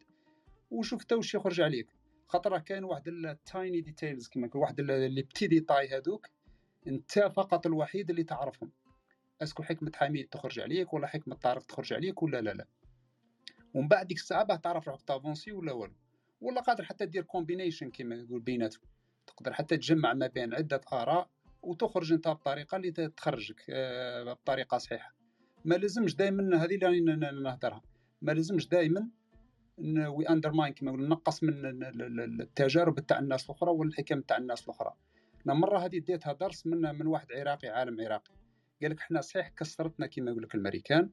وشوف 0.71 1.03
تا 1.03 1.15
وش 1.15 1.35
يخرج 1.35 1.61
عليك. 1.61 1.87
خاطر 2.27 2.59
كاين 2.59 2.83
واحد 2.83 3.07
ال 3.07 3.22
tiny 3.22 3.81
details 3.81 4.27
كما 4.27 4.49
واحد 4.55 4.79
les 4.79 5.21
petits 5.21 5.47
détails 5.47 5.87
هذوك 5.87 6.27
انت 6.87 7.19
فقط 7.19 7.65
الوحيد 7.65 8.09
اللي 8.09 8.23
تعرفهم. 8.23 8.71
est-ce 9.41 9.56
que 9.56 9.63
حكمة 9.63 9.91
حميد 9.95 10.27
تخرج 10.29 10.59
عليك 10.59 10.93
ولا 10.93 11.07
حكمة 11.07 11.35
طارق 11.35 11.63
تخرج 11.63 11.93
عليك 11.93 12.23
ولا 12.23 12.41
لا 12.41 12.53
لا. 12.53 12.67
ومن 13.73 13.87
بعد 13.87 14.07
ديك 14.07 14.17
الساعة 14.17 14.43
باه 14.43 14.55
تعرف 14.55 14.87
روحك 14.87 15.01
تافونسي 15.01 15.51
ولا 15.51 15.71
والو. 15.71 15.93
ولا 16.41 16.61
قادر 16.61 16.83
حتى 16.83 17.05
دير 17.05 17.23
combination 17.23 17.91
كيما 17.91 18.15
يقول 18.15 18.39
بيناتهم 18.41 18.81
تقدر 19.27 19.53
حتى 19.53 19.77
تجمع 19.77 20.13
ما 20.13 20.27
بين 20.27 20.53
عدة 20.53 20.81
آراء 20.93 21.29
وتخرج 21.61 22.13
انت 22.13 22.27
بطريقة 22.27 22.75
اللي 22.77 22.91
تخرجك 22.91 23.65
آه، 23.69 24.33
بطريقة 24.33 24.77
صحيحة. 24.77 25.15
ما 25.65 25.75
لازمش 25.75 26.15
دائما 26.15 26.63
هذه 26.63 26.75
اللي 26.75 27.15
نهضرها. 27.41 27.81
ما 28.21 28.31
لازمش 28.31 28.67
دائما 28.67 29.09
we 30.07 30.29
undermine 30.29 30.75
نقول 30.81 31.07
نقص 31.07 31.43
من 31.43 31.51
التجارب 32.41 32.99
تاع 32.99 33.19
الناس 33.19 33.45
الأخرى 33.45 33.71
والحكم 33.71 34.21
تاع 34.21 34.37
الناس 34.37 34.63
الأخرى. 34.63 34.93
أنا 35.45 35.53
مرة 35.53 35.79
هذه 35.79 35.99
ديتها 35.99 36.33
درس 36.33 36.67
من 36.67 36.81
من 36.81 37.07
واحد 37.07 37.31
عراقي 37.31 37.67
عالم 37.67 38.01
عراقي. 38.01 38.33
قال 38.81 38.91
لك 38.91 38.99
إحنا 38.99 39.21
صحيح 39.21 39.47
كسرتنا 39.49 40.07
كما 40.07 40.31
يقول 40.31 40.43
لك 40.43 40.55
الامريكان 40.55 41.09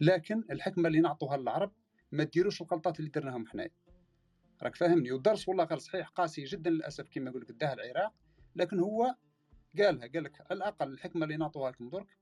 لكن 0.00 0.44
الحكمة 0.50 0.88
اللي 0.88 1.00
نعطوها 1.00 1.36
للعرب 1.36 1.72
ما 2.12 2.24
ديروش 2.24 2.62
الغلطات 2.62 3.00
اللي 3.00 3.10
درناهم 3.10 3.46
حنايا. 3.46 3.70
راك 4.62 4.76
فاهمني؟ 4.76 5.12
والدرس 5.12 5.48
والله 5.48 5.64
غير 5.64 5.78
صحيح 5.78 6.08
قاسي 6.08 6.44
جدا 6.44 6.70
للأسف 6.70 7.08
كما 7.10 7.30
يقول 7.30 7.42
لك 7.42 7.52
داه 7.52 7.72
العراق 7.72 8.12
لكن 8.56 8.78
هو 8.78 9.14
قالها 9.78 10.06
قال 10.06 10.24
لك 10.24 10.40
على 10.40 10.56
الأقل 10.56 10.92
الحكمة 10.92 11.24
اللي 11.24 11.36
نعطوها 11.36 11.70
لكم 11.70 11.88
درك 11.88 12.16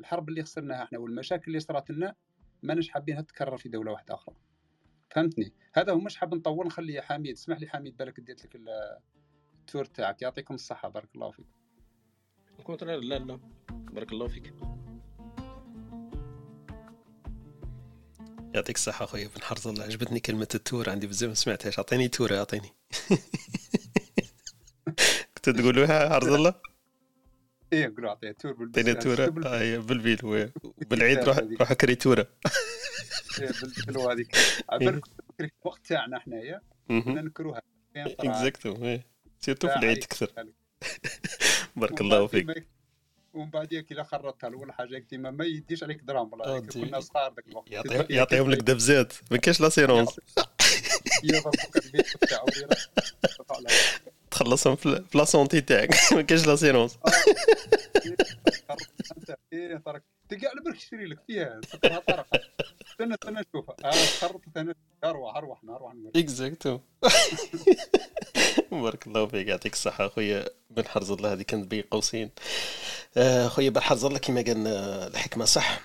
الحرب 0.00 0.28
اللي 0.28 0.42
خسرناها 0.42 0.82
إحنا 0.82 0.98
والمشاكل 0.98 1.44
اللي 1.46 1.60
صارت 1.60 1.90
لنا 1.90 2.14
ماناش 2.62 2.88
حابينها 2.88 3.20
تتكرر 3.20 3.56
في 3.56 3.68
دولة 3.68 3.92
واحدة 3.92 4.14
أخرى. 4.14 4.36
فهمتني؟ 5.10 5.52
هذا 5.74 5.92
هو 5.92 5.98
مش 5.98 6.16
حاب 6.16 6.34
نطول 6.34 6.66
نخلي 6.66 7.02
حميد 7.02 7.32
اسمح 7.32 7.60
لي 7.60 7.68
حميد 7.68 7.96
بالك 7.96 8.20
ديت 8.20 8.44
لك 8.44 8.60
ال 9.70 9.73
tour 9.73 9.84
تاعك. 9.84 10.22
يعطيكم 10.22 10.54
الصحة. 10.54 10.88
بارك 10.88 11.08
الله 11.14 11.30
فيك. 11.30 11.46
au 12.58 12.66
contraire 12.66 13.00
لا 13.00 13.18
لا. 13.18 13.40
بارك 13.70 14.12
الله 14.12 14.28
فيك. 14.28 14.54
يعطيك 18.54 18.76
الصحة 18.76 19.04
أخويا. 19.04 19.28
بن 19.36 19.42
حرز 19.42 19.66
الله 19.66 19.84
عجبتني 19.84 20.20
كلمة 20.20 20.48
ال 20.54 20.60
tour. 20.60 20.90
عندي 20.90 21.06
بزاف 21.06 21.28
ما 21.28 21.34
سمعتهاش. 21.34 21.78
أعطيني 21.78 22.08
تورة 22.08 22.38
أعطيني. 22.38 22.68
كنت 25.34 25.50
تقولوها 25.50 26.08
حرز 26.08 26.28
الله؟ 26.28 26.54
إيه 27.72 27.86
نقولوا 27.86 28.10
عطيه 28.10 28.32
tour 28.32 28.52
بالبيت. 28.52 28.88
عطيني 28.88 28.94
تورة 29.00 29.46
آه 29.46 29.78
بالبيل 29.78 30.50
بالعيد 30.76 31.18
روح 31.18 31.38
روح 31.60 31.72
كري 31.72 31.94
تورة. 31.94 32.26
إيه، 33.40 33.50
بالبيل 33.62 33.98
هذيك. 33.98 34.36
عبالك 34.70 35.04
الوقت 35.40 35.86
تاعنا 35.86 36.18
حنايا. 36.18 36.60
كنا 36.88 37.22
نكروها. 37.22 37.62
اكزاكتو 37.96 38.98
surtout 39.40 39.68
في 39.68 39.76
العيد 39.76 40.02
أكثر 40.02 40.32
بارك 41.76 42.00
الله 42.00 42.26
فيك. 42.26 42.66
ومن 43.34 43.50
بعد 43.50 43.66
كي 43.66 43.94
لا 43.94 44.02
خرطتها 44.02 44.48
الأول 44.48 44.72
حاجة 44.72 45.06
ديما 45.10 45.30
ما 45.30 45.44
يديش 45.44 45.82
عليك 45.82 46.00
درهم 46.00 46.32
والله 46.32 46.60
كنا 46.60 47.00
صغار 47.00 47.34
ذاك 47.34 47.48
الوقت. 47.48 48.10
يعطيهم 48.10 48.50
لك 48.50 48.58
دبزات. 48.58 49.12
ما 49.30 49.36
كاينش 49.36 49.60
l'assurance 49.60 50.20
تخلصهم 54.30 54.76
في 54.76 55.04
la 55.14 55.24
santé 55.24 55.60
تاعك. 55.60 55.94
ما 56.14 56.22
كاينش 56.22 56.46
l'assurance 56.46 56.98
تلقى 60.30 60.46
على 60.46 60.60
بالك 60.64 60.76
تشري 60.76 61.04
لك 61.06 61.18
فيها. 61.26 61.60
سكرها 61.72 61.98
طرف 61.98 62.26
استنى 62.90 63.14
استنى 63.14 63.40
نشوفها 63.40 63.76
آه 63.84 63.90
خرطت 64.20 64.56
أنا. 64.56 64.74
أروح 65.04 65.36
أروح 65.36 65.60
أروح. 65.68 65.94
اكزاكتو 66.16 66.78
بارك 68.72 69.06
الله 69.06 69.26
فيك 69.26 69.48
يعطيك 69.48 69.72
الصحة. 69.72 70.08
خويا 70.08 70.44
بن 70.70 70.86
حرز 70.86 71.10
الله 71.10 71.32
هذه 71.32 71.42
كانت 71.42 71.66
بين 71.66 71.82
قوسين 71.90 72.30
آه، 73.16 73.48
خويا 73.48 73.70
بن 73.70 73.80
حرز 73.80 74.04
الله 74.04 74.18
كما 74.18 74.40
قال 74.42 74.66
الحكمة 75.14 75.44
صح. 75.44 75.80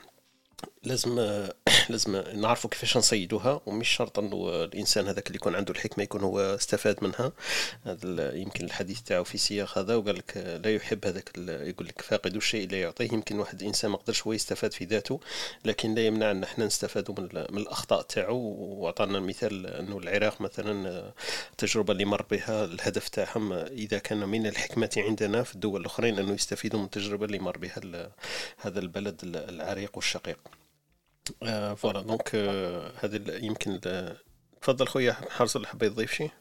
لازم 0.85 1.45
لازم 1.89 2.23
نعرفوا 2.33 2.69
كيفاش 2.69 2.97
نصيدوها 2.97 3.61
ومش 3.65 3.89
شرط 3.89 4.19
إنه 4.19 4.63
الإنسان 4.63 5.07
هذاك 5.07 5.27
اللي 5.27 5.35
يكون 5.35 5.55
عنده 5.55 5.73
الحكمة 5.73 6.03
يكون 6.03 6.21
هو 6.21 6.39
استفاد 6.39 7.03
منها. 7.03 7.31
هذا 7.83 8.35
يمكن 8.35 8.65
الحديث 8.65 9.01
تاعو 9.01 9.23
في 9.23 9.37
سياق 9.37 9.77
هذا 9.77 9.95
وقال 9.95 10.15
لك 10.15 10.59
لا 10.63 10.75
يحب 10.75 11.05
هذاك 11.05 11.31
يقول 11.47 11.87
لك 11.87 12.01
فاقد 12.01 12.35
الشيء 12.35 12.69
لا 12.69 12.81
يعطيه. 12.81 13.13
يمكن 13.13 13.39
واحد 13.39 13.61
الإنسان 13.61 13.91
ما 13.91 13.97
قدرش 13.97 14.27
هو 14.27 14.33
يستفاد 14.33 14.73
في 14.73 14.85
ذاته 14.85 15.19
لكن 15.65 15.95
لا 15.95 16.05
يمنع 16.05 16.31
إن 16.31 16.43
إحنا 16.43 16.65
نستفادوا 16.65 17.15
من, 17.17 17.29
من 17.49 17.61
الأخطاء 17.61 18.01
تاعو. 18.01 18.37
وأعطانا 18.37 19.19
مثال 19.19 19.67
إنه 19.67 19.97
العراق 19.97 20.41
مثلا 20.41 21.03
التجربه 21.51 21.93
اللي 21.93 22.05
مر 22.05 22.21
بها 22.31 22.65
الهدف 22.65 23.09
تاعهم 23.09 23.53
إذا 23.53 23.97
كان 23.97 24.29
من 24.29 24.47
الحكمة 24.47 24.89
عندنا 24.97 25.43
في 25.43 25.55
الدول 25.55 25.81
الأخرين 25.81 26.19
أنه 26.19 26.33
يستفيدوا 26.33 26.79
من 26.79 26.85
التجربه 26.85 27.25
اللي 27.25 27.39
مر 27.39 27.57
بها 27.57 28.11
هذا 28.57 28.79
البلد 28.79 29.21
العريق 29.23 29.91
والشقيق. 29.95 30.37
voilà. 31.75 32.01
donc 32.01 32.35
هذه 33.03 33.45
يمكن 33.45 33.79
تفضل 34.61 34.87
خويا 34.87 35.13
حارس 35.13 35.55
اللي 35.55 35.67
حاب 35.67 35.83
يضيف 35.83 36.11
شيء 36.13 36.31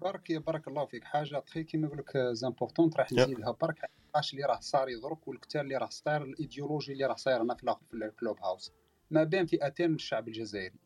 بارك 0.00 0.32
بارك 0.32 0.68
الله 0.68 0.86
فيك. 0.86 1.04
حاجة 1.04 1.38
تخي 1.38 1.64
كيما 1.64 1.86
نقول 1.86 1.98
لك 1.98 2.16
important 2.16 2.90
راح 2.96 3.12
نزيدها. 3.12 3.50
برك 3.50 3.90
اش 4.14 4.32
اللي 4.32 4.44
راه 4.44 4.60
صاير 4.60 4.88
درك 4.88 5.28
والقتال 5.28 5.60
اللي 5.60 5.76
راه 5.76 5.88
صاير 5.88 6.22
الإيديولوجي 6.22 6.92
اللي 6.92 7.06
راه 7.06 7.14
صاير 7.14 7.42
هنا 7.42 7.54
في 7.54 7.62
الآخر 7.64 7.80
في 7.90 7.94
ال 7.94 8.40
Clubhouse. 8.40 8.72
ما 9.10 9.24
بين 9.24 9.46
فئتين 9.46 9.90
من 9.90 9.96
الشعب 9.96 10.28
الجزائري. 10.28 10.78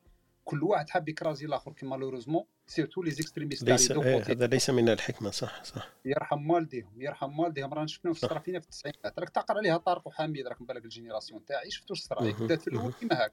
كل 0.45 0.63
واحد 0.63 0.91
حاب 0.91 1.09
ي 1.09 1.13
écraser 1.14 1.47
الآخر 1.47 1.73
كي 1.73 1.87
malheureusement 1.87 2.45
surtout 2.67 3.03
les 3.03 3.11
extrémistes 3.11 3.65
ليس 3.65 3.91
إيه 3.91 4.23
هذا 4.23 4.47
ليس 4.47 4.71
من 4.71 4.89
الحكمة 4.89 5.31
صح 5.31 5.65
صح. 5.65 5.89
يرحم 6.05 6.51
والديهم 6.51 7.03
يرحم 7.03 7.39
والديهم. 7.39 7.75
رانا 7.75 7.87
شفناه 7.87 8.13
في 8.13 8.21
صرا 8.21 8.39
فينا 8.39 8.61
في 8.61 8.65
التسعينات. 8.65 9.19
راك 9.19 9.29
تعقل 9.29 9.57
عليها 9.57 9.77
طارق 9.77 10.07
وحميد 10.07 10.47
راك 10.47 10.63
بالك 10.63 10.85
ال 10.85 10.90
génération 10.90 11.45
تاعي 11.45 11.71
شفتوا 11.71 11.97
صرا 11.97 12.31
بدات 12.33 12.61
في 12.61 12.69
الأول 12.69 12.93
كيما 12.93 13.25
هاك 13.25 13.33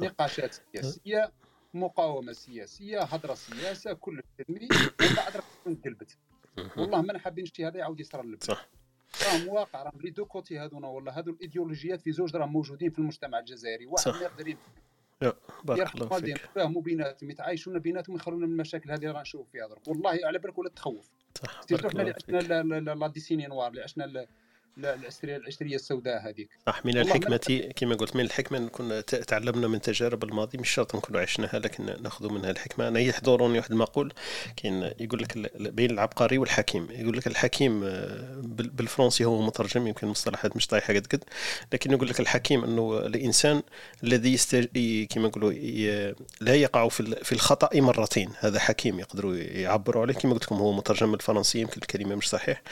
نقاشات 0.00 0.54
سياسية 0.72 1.32
مقاومة 1.74 2.32
سياسية 2.32 3.02
هضره 3.02 3.34
سياسة 3.34 3.92
كل 3.92 4.22
ترمي 4.38 4.68
ومن 5.00 5.14
بعد 5.16 5.36
راك 5.36 5.44
انقلبت 5.66 6.18
والله 6.76 7.02
ما 7.02 7.18
حابين 7.18 7.46
شي 7.46 7.66
هذا 7.66 7.78
يعاود 7.78 8.00
يصرى 8.00 8.22
للبلاد 8.22 8.44
صح. 8.44 8.68
راهم 9.26 9.48
واقع 9.48 9.82
راهم 9.82 10.00
les 10.00 10.10
deux 10.10 10.24
côtés 10.24 10.58
هذونا 10.58 10.88
والله 10.88 11.18
هذو 11.18 11.32
الإيديولوجيات 11.32 12.00
في 12.00 12.12
زوج 12.12 12.36
راهم 12.36 12.52
موجودين 12.52 12.90
في 12.90 12.98
المجتمع 12.98 13.38
الجزائري. 13.38 13.86
واحد 13.86 14.08
ما 14.08 14.20
يقدر 14.20 14.56
بارك 15.64 15.94
الله 15.94 16.20
فيك 16.20 16.28
يفهموا 16.28 16.82
بيناتهم 16.82 17.30
يتعايشون 17.30 17.78
بيناتهم 17.78 18.16
يخلونا 18.16 18.46
من 18.46 18.52
المشاكل 18.52 18.90
هذه 18.90 19.06
اللي 19.06 19.20
نشوف 19.20 19.50
فيها 19.50 19.66
درك 19.66 19.88
والله 19.88 20.18
على 20.24 20.38
بالك 20.38 20.58
ولا 20.58 20.68
تخوف 20.68 21.10
صح 21.42 21.60
إحنا 21.86 22.02
اللي 22.02 22.14
عشنا 22.16 22.38
لا 22.80 23.06
ديسيني 23.06 23.46
نوار 23.46 23.70
اللي 23.70 23.82
عشنا 23.82 24.26
العشريه 24.78 25.36
العشرية 25.36 25.74
السوداء 25.74 26.28
هذيك. 26.28 26.48
صح 26.66 26.86
من 26.86 26.98
الحكمة 26.98 27.70
كما 27.76 27.94
قلت 27.94 28.16
من 28.16 28.24
الحكمة 28.24 28.58
نكون 28.58 29.04
تعلمنا 29.04 29.68
من 29.68 29.80
تجارب 29.80 30.24
الماضي 30.24 30.58
مش 30.58 30.70
شرط 30.70 30.96
نكونوا 30.96 31.20
عشناها 31.20 31.58
لكن 31.58 31.96
ناخذ 32.02 32.28
منها 32.32 32.50
الحكمة. 32.50 32.88
أنا 32.88 33.00
يحضرني 33.00 33.58
واحد 33.58 33.72
المقول 33.72 34.12
كاين 34.56 34.90
يقول 35.00 35.22
لك 35.22 35.52
بين 35.60 35.90
العبقري 35.90 36.38
والحكيم. 36.38 36.88
يقول 36.90 37.16
لك 37.16 37.26
الحكيم 37.26 37.84
آه، 37.84 38.40
بالفرنسي 38.42 39.24
هو 39.24 39.42
مترجم 39.42 39.86
يمكن 39.86 40.06
المصطلحات 40.06 40.56
مش 40.56 40.66
طايحة 40.66 40.94
قد 40.94 41.06
قد 41.06 41.24
لكن 41.72 41.92
يقول 41.92 42.08
لك 42.08 42.20
الحكيم 42.20 42.64
أنه 42.64 42.98
الإنسان 42.98 43.62
الذي 44.04 44.32
يستج... 44.32 44.66
كما 45.10 45.28
نقولوا 45.28 45.52
لا 46.40 46.54
يقع 46.54 46.88
في 46.88 47.24
في 47.24 47.32
الخطأ 47.32 47.80
مرتين. 47.80 48.30
هذا 48.38 48.58
حكيم 48.58 49.00
يقدروا 49.00 49.34
يعبروا 49.34 50.02
عليه. 50.02 50.14
كما 50.14 50.32
قلت 50.32 50.44
لكم 50.44 50.56
هو 50.56 50.72
مترجم 50.72 51.12
بالفرنسي 51.12 51.60
يمكن 51.60 51.80
الكلمة 51.80 52.14
مش 52.14 52.28
صحيح. 52.28 52.62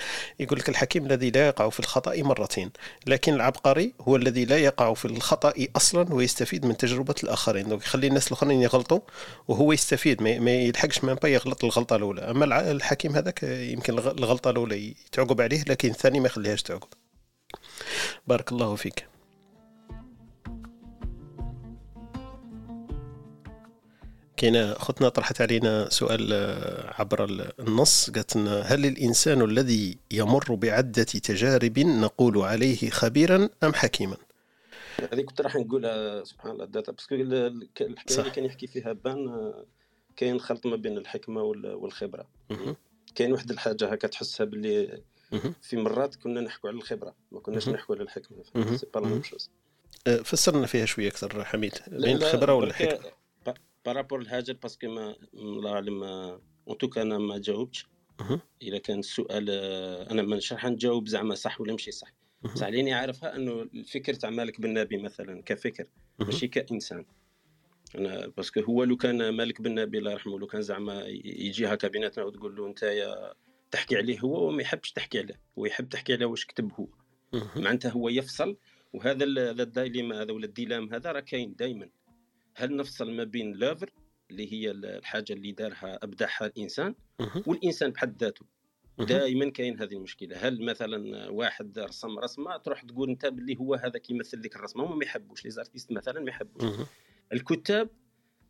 يقول 0.41 0.59
لك 0.59 0.69
الحكيم 0.69 1.07
الذي 1.07 1.31
لا 1.31 1.47
يقع 1.47 1.69
في 1.69 1.81
الخطأ 1.91 2.23
مرتين 2.23 2.71
لكن 3.07 3.35
العبقري 3.35 3.95
هو 4.01 4.17
الذي 4.17 4.45
لا 4.45 4.59
يقع 4.59 4.95
في 4.95 5.05
الخطأ 5.05 5.53
أصلا 5.77 6.15
ويستفيد 6.15 6.67
من 6.67 6.77
تجربة 6.77 7.15
الآخرين. 7.25 7.69
دونك 7.69 7.83
يخلي 7.83 8.07
الناس 8.07 8.27
الآخرين 8.27 8.63
يغلطوا 8.63 9.01
وهو 9.49 9.73
يستفيد 9.73 10.23
ما 10.23 10.51
يلحقش 10.51 11.05
ما 11.05 11.19
يغلط 11.25 11.65
الغلطة 11.65 11.97
الأولى. 11.97 12.21
أما 12.21 12.71
الحكيم 12.71 13.17
هذاك 13.17 13.43
يمكن 13.43 13.99
الغلطة 13.99 14.51
الأولى 14.51 14.95
تعقب 15.13 15.41
عليه 15.41 15.65
لكن 15.69 15.91
الثاني 15.91 16.21
ما 16.21 16.27
يخليهاش 16.27 16.63
تعقب. 16.63 16.89
بارك 18.27 18.53
الله 18.53 18.75
فيك. 18.75 19.10
كاين 24.41 24.57
أختنا 24.57 25.09
طرحت 25.09 25.41
علينا 25.41 25.89
سؤال 25.89 26.33
آه، 26.33 26.95
عبر 27.01 27.25
النص 27.59 28.11
قالت 28.11 28.37
لنا 28.37 28.61
هل 28.61 28.87
الإنسان 28.87 29.43
الذي 29.43 29.99
يمر 30.11 30.55
بعدة 30.55 31.03
تجارب 31.03 31.79
نقول 31.79 32.39
عليه 32.39 32.91
خبيرا 32.91 33.49
أم 33.63 33.75
حكيما؟ 33.75 34.17
هذه 35.13 35.21
كنت 35.21 35.41
راح 35.41 35.57
نقولها 35.57 36.25
سبحان 36.25 36.53
الله 36.53 36.65
الداتا 36.65 36.93
parce 36.93 37.07
que 37.07 37.15
الحكاية 37.15 38.19
اللي 38.21 38.31
كان 38.31 38.45
يحكي 38.45 38.67
فيها 38.67 38.93
بان 38.93 39.29
آه، 39.29 39.67
كاين 40.17 40.41
خلط 40.41 40.67
ما 40.67 40.77
بين 40.77 40.99
الحكمة 40.99 41.43
والخبرة. 41.43 42.29
كاين 43.15 43.33
واحد 43.33 43.51
الحاجة 43.51 43.93
هكا 43.93 44.09
تحسها 44.09 44.45
باللي 44.45 45.03
في 45.63 45.77
مرات 45.77 46.15
كنا 46.15 46.41
نحكوا 46.41 46.71
على 46.71 46.79
الخبرة 46.79 47.15
ما 47.33 47.41
كناش 47.41 47.69
نحكوا 47.69 47.95
على 47.95 48.05
الحكمة. 48.05 48.77
c'est 48.77 48.87
pas 48.95 49.21
لا 50.07 50.23
فسرنا 50.23 50.67
فيها 50.67 50.87
شوية 50.87 51.09
أكثر 51.09 51.45
حميد. 51.45 51.75
بين 51.89 52.17
الخبرة 52.17 52.55
والحكمة. 52.55 53.20
par 53.85 53.96
rapport 53.96 54.21
الهاجر 54.21 54.53
parce 54.63 54.79
que 54.79 54.89
ما 54.89 55.17
الله 55.35 55.73
اعلم 55.73 56.03
en 56.69 56.79
tout 56.79 56.93
cas 56.93 57.03
أنا 57.03 57.19
ما 57.19 57.39
جاوبتش 57.39 57.87
اذا 58.63 58.79
كان 58.79 58.99
السؤال 58.99 59.51
أنا 60.11 60.23
مش 60.23 60.53
راح 60.53 60.67
نجاوب 60.67 61.09
زعما 61.09 61.35
صح 61.35 61.61
ولا 61.61 61.73
ماشي 61.73 61.91
صح. 61.91 62.13
بصح 62.43 62.67
اللي 62.67 62.93
عارفها 62.93 63.37
إنه 63.37 63.63
الفكر 63.63 64.15
تاع 64.15 64.31
مالك 64.31 64.61
بن 64.61 64.75
نبي 64.75 64.97
مثلا 64.97 65.43
كفكر 65.43 65.87
ماشي 66.19 66.49
كإنسان. 66.49 67.05
أنا 67.95 68.27
parce 68.27 68.48
que 68.48 68.61
هو 68.61 68.85
لو 68.85 68.97
كان 68.97 69.29
مالك 69.29 69.63
بن 69.63 69.75
نبي 69.75 69.99
الله 69.99 70.13
يرحمه 70.13 70.39
لو 70.39 70.47
كان 70.47 70.63
زعما 70.63 71.03
يجي 71.25 71.67
هكا 71.67 71.89
بيناتنا 71.89 72.25
وتقول 72.25 72.57
له 72.57 72.67
أنت 72.67 73.09
تحكي 73.71 73.97
عليه 73.97 74.21
هو 74.21 74.49
وما 74.49 74.63
يحبش 74.63 74.93
تحكي 74.93 75.19
عليه. 75.19 75.41
هو 75.59 75.67
يحب 75.67 75.89
تحكي 75.89 76.13
عليه 76.13 76.27
واش 76.27 76.47
كتب 76.47 76.73
هو. 76.73 76.89
معناتها 77.57 77.91
هو 77.91 78.09
يفصل 78.09 78.57
وهذا 78.93 79.25
ال 79.25 79.37
dilemma 79.37 80.23
هذا 80.23 80.33
ولا 80.33 80.45
ال 80.47 80.53
dilemme 80.53 80.95
هذا 80.95 81.13
راه 81.13 81.21
كاين 81.21 81.55
دائما 81.55 81.89
هل 82.61 82.77
نفصل 82.77 83.13
ما 83.13 83.25
بين 83.25 83.53
l'œuvre 83.53 83.91
اللي 84.31 84.53
هي 84.53 84.71
الحاجة 84.71 85.33
اللي 85.33 85.53
دارها 85.53 86.05
أبدعها 86.05 86.47
الإنسان 86.47 86.95
والإنسان 87.47 87.91
بحد 87.91 88.23
ذاته؟ 88.23 88.47
دائما 88.99 89.51
كاين 89.51 89.81
هذه 89.81 89.93
المشكلة. 89.93 90.37
هل 90.37 90.65
مثلا 90.65 91.29
واحد 91.31 91.79
رسم 91.79 92.19
رسمة 92.19 92.57
تروح 92.57 92.83
تقول 92.83 93.11
أنت 93.11 93.27
باللي 93.27 93.57
هو 93.57 93.75
هذا 93.75 93.99
كيمثل 93.99 94.43
لك 94.43 94.57
الرسمة 94.57 94.85
هما 94.85 94.97
ما 94.97 95.05
يحبوش. 95.05 95.45
les 95.45 95.51
artistes 95.51 95.93
مثلا 95.93 96.21
ما 96.21 96.29
يحبوش. 96.29 96.65
الكتاب 97.33 97.89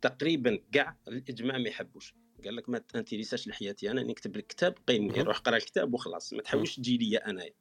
تقريبا 0.01 0.59
كاع 0.71 0.97
الإجماع 1.07 1.57
ما 1.57 1.69
يحبوش. 1.69 2.15
قال 2.45 2.55
لك 2.55 2.69
ما 2.69 2.77
تانتيريساش 2.77 3.47
لحياتي 3.47 3.91
أنا 3.91 4.03
نكتب 4.03 4.37
لك 4.37 4.47
كتاب 4.47 4.75
قيمني 4.87 5.21
روح 5.21 5.37
قرا 5.37 5.57
الكتاب 5.57 5.93
وخلاص 5.93 6.33
ما 6.33 6.41
تحاولش 6.41 6.75
تجي 6.75 6.97
لي 6.97 7.17
انايا 7.17 7.53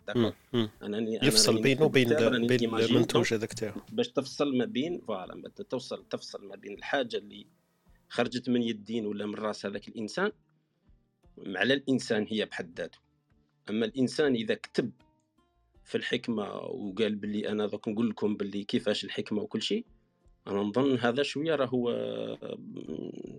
انني 0.82 1.18
يفصل 1.22 1.62
بينه 1.62 1.82
وبين 1.84 2.08
بين 2.46 2.74
المنتوج 2.74 3.34
هذاك 3.34 3.52
تاعو. 3.52 3.80
باش 3.92 4.08
تفصل 4.08 4.56
ما 4.56 4.64
بين 4.64 5.00
فوالا 5.00 5.48
توصل 5.48 6.04
تفصل 6.10 6.44
ما 6.46 6.56
بين 6.56 6.74
الحاجة 6.74 7.16
اللي 7.16 7.46
خرجت 8.08 8.48
من 8.48 8.62
يدين 8.62 9.06
ولا 9.06 9.26
من 9.26 9.34
راس 9.34 9.66
هذاك 9.66 9.88
الإنسان 9.88 10.32
على 11.46 11.74
الإنسان 11.74 12.26
هي 12.28 12.44
بحد 12.44 12.78
ذاته. 12.78 12.98
أما 13.70 13.86
الإنسان 13.86 14.34
إذا 14.34 14.54
كتب 14.54 14.90
في 15.84 15.94
الحكمة 15.94 16.44
وقال 16.54 17.14
باللي 17.14 17.48
أنا 17.48 17.66
دوك 17.66 17.88
نقول 17.88 18.10
لكم 18.10 18.36
باللي 18.36 18.64
كيفاش 18.64 19.04
الحكمة 19.04 19.42
وكل 19.42 19.62
شيء 19.62 19.84
أنا 20.46 20.60
نظن 20.60 20.98
هذا 20.98 21.22
شوية 21.22 21.54
راهو 21.54 21.90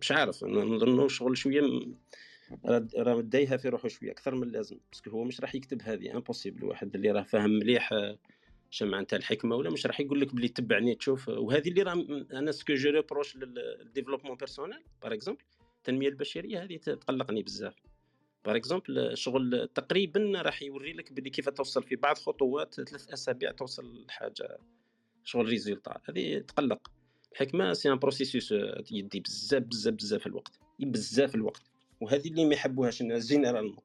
مش 0.01 0.11
عارف 0.11 0.43
أنا 0.43 0.63
نظن 0.63 1.07
شغل 1.07 1.37
شوية 1.37 1.61
راه 2.97 3.21
دايها 3.21 3.57
في 3.57 3.69
روحه 3.69 3.87
شوية 3.87 4.11
أكثر 4.11 4.35
من 4.35 4.43
اللازم 4.43 4.77
parce 4.91 5.02
que 5.02 5.09
هو 5.09 5.23
مش 5.23 5.41
راح 5.41 5.55
يكتب 5.55 5.81
هذه 5.81 6.11
impossible 6.15 6.65
واحد 6.65 6.95
اللي 6.95 7.11
راه 7.11 7.23
فاهم 7.23 7.49
مليح 7.49 7.89
شنو 8.69 8.91
معناتها 8.91 9.17
الحكمة 9.17 9.55
ولا 9.55 9.69
مش 9.69 9.85
راح 9.85 9.99
يقول 9.99 10.21
لك 10.21 10.35
بلي 10.35 10.47
تبعني 10.47 10.95
تشوف 10.95 11.27
وهذه 11.27 11.69
اللي 11.69 11.81
راه 11.81 11.93
أنا 12.33 12.51
ce 12.51 12.60
que 12.60 12.73
je 12.73 12.89
reproche 12.89 13.37
لل 13.37 13.50
développement 13.50 14.37
personnel 14.37 14.79
par 15.03 15.13
exemple 15.13 15.41
التنمية 15.77 16.09
البشرية 16.09 16.63
هذه 16.63 16.77
تقلقني 16.77 17.43
بزاف. 17.43 17.75
par 18.45 18.55
exemple 18.55 19.17
شغل 19.17 19.69
تقريبا 19.75 20.41
راح 20.41 20.61
يوري 20.61 20.93
لك 20.93 21.13
بلي 21.13 21.29
كيف 21.29 21.49
توصل 21.49 21.83
في 21.83 21.95
بعض 21.95 22.17
خطوات 22.17 22.75
ثلاث 22.75 23.13
أسابيع 23.13 23.51
توصل 23.51 24.05
لحاجة 24.07 24.57
شغل 25.23 25.45
résultat 25.45 26.01
هذه 26.09 26.39
تقلق. 26.39 26.91
الحكمة 27.31 27.73
c'est 27.73 27.91
un 27.91 27.99
processus 27.99 28.51
يدي 28.91 29.19
بزاف 29.19 29.63
بزاف 29.63 29.93
بزاف 29.93 30.27
الوقت 30.27 30.59
بزاف 30.79 31.35
الوقت. 31.35 31.61
وهذه 32.01 32.27
اللي 32.27 32.45
ما 32.45 32.53
يحبوهاش 32.53 33.01
الناس 33.01 33.27
généralement 33.27 33.83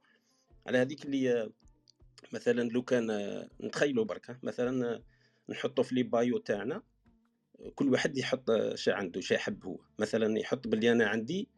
على 0.67 0.79
هذيك 0.79 1.05
اللي 1.05 1.51
مثلا 2.33 2.69
لو 2.69 2.83
كان 2.83 3.09
نتخيلوا 3.61 4.05
برك 4.05 4.39
مثلا 4.43 5.03
نحطوا 5.49 5.85
في 5.85 5.95
les 5.95 6.03
bios 6.03 6.39
تاعنا 6.39 6.83
كل 7.75 7.89
واحد 7.89 8.19
يحط 8.19 8.51
شي 8.75 8.91
عنده 8.91 9.21
شي 9.21 9.35
يحب 9.35 9.65
هو. 9.65 9.79
مثلا 9.99 10.39
يحط 10.39 10.69
بلي 10.69 10.93
أنا 10.93 11.07
عندي 11.07 11.49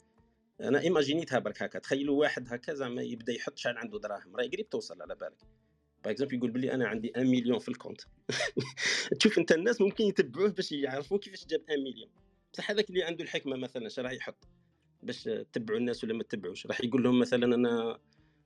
أنا 0.61 0.81
imaginé 0.81 1.26
تها 1.26 1.39
برك 1.39 1.62
هكا 1.62 1.79
تخيلوا 1.79 2.20
واحد 2.20 2.53
هكا 2.53 2.74
زعما 2.74 3.03
يبدأ 3.03 3.33
يحط 3.33 3.59
شحال 3.59 3.79
عنده 3.79 3.99
دراهم 3.99 4.37
راه 4.37 4.47
قريب 4.47 4.68
توصل 4.68 5.03
على 5.03 5.14
بالك. 5.14 5.58
par 6.05 6.12
exemple 6.12 6.35
يقول 6.35 6.51
بلي 6.51 6.73
أنا 6.73 6.89
عندي 6.89 7.13
1 7.17 7.27
مليون 7.27 7.59
في 7.59 7.69
ال 7.69 7.73
compte. 7.73 8.01
تشوف 9.19 9.39
أنت 9.39 9.53
الناس 9.53 9.81
ممكن 9.81 10.05
يتبعوه 10.05 10.49
باش 10.51 10.73
يعرفوا 10.73 11.19
كيفاش 11.19 11.47
جاب 11.47 11.61
1 11.69 11.79
مليون 11.79 12.11
بصح 12.53 12.71
هذاك 12.71 12.91
اللي 12.91 13.03
عنده 13.03 13.25
الحكمة 13.25 13.57
مثلا 13.57 13.87
اش 13.87 13.99
راح 13.99 14.13
يحط؟ 14.13 14.49
باش 15.03 15.25
تتبعوا 15.25 15.79
الناس 15.79 16.05
ولا 16.05 16.15
ما 16.15 16.23
تتبعوش. 16.23 16.67
راح 16.67 16.81
يقول 16.85 17.03
لهم 17.03 17.19
مثلا 17.19 17.55
أنا 17.55 17.99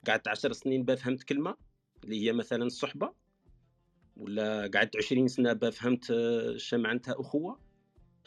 قعدت 0.06 0.28
10 0.28 0.52
سنين 0.52 0.84
بفهمت 0.84 1.22
كلمة 1.22 1.56
اللي 2.04 2.26
هي 2.26 2.32
مثلا 2.32 2.64
الصحبة 2.64 3.12
ولا 4.16 4.70
قعدت 4.74 4.96
20 4.96 5.28
سنة 5.28 5.52
بفهمت 5.52 6.10
اش 6.10 6.74
معناتها 6.74 7.20
أخوة. 7.20 7.60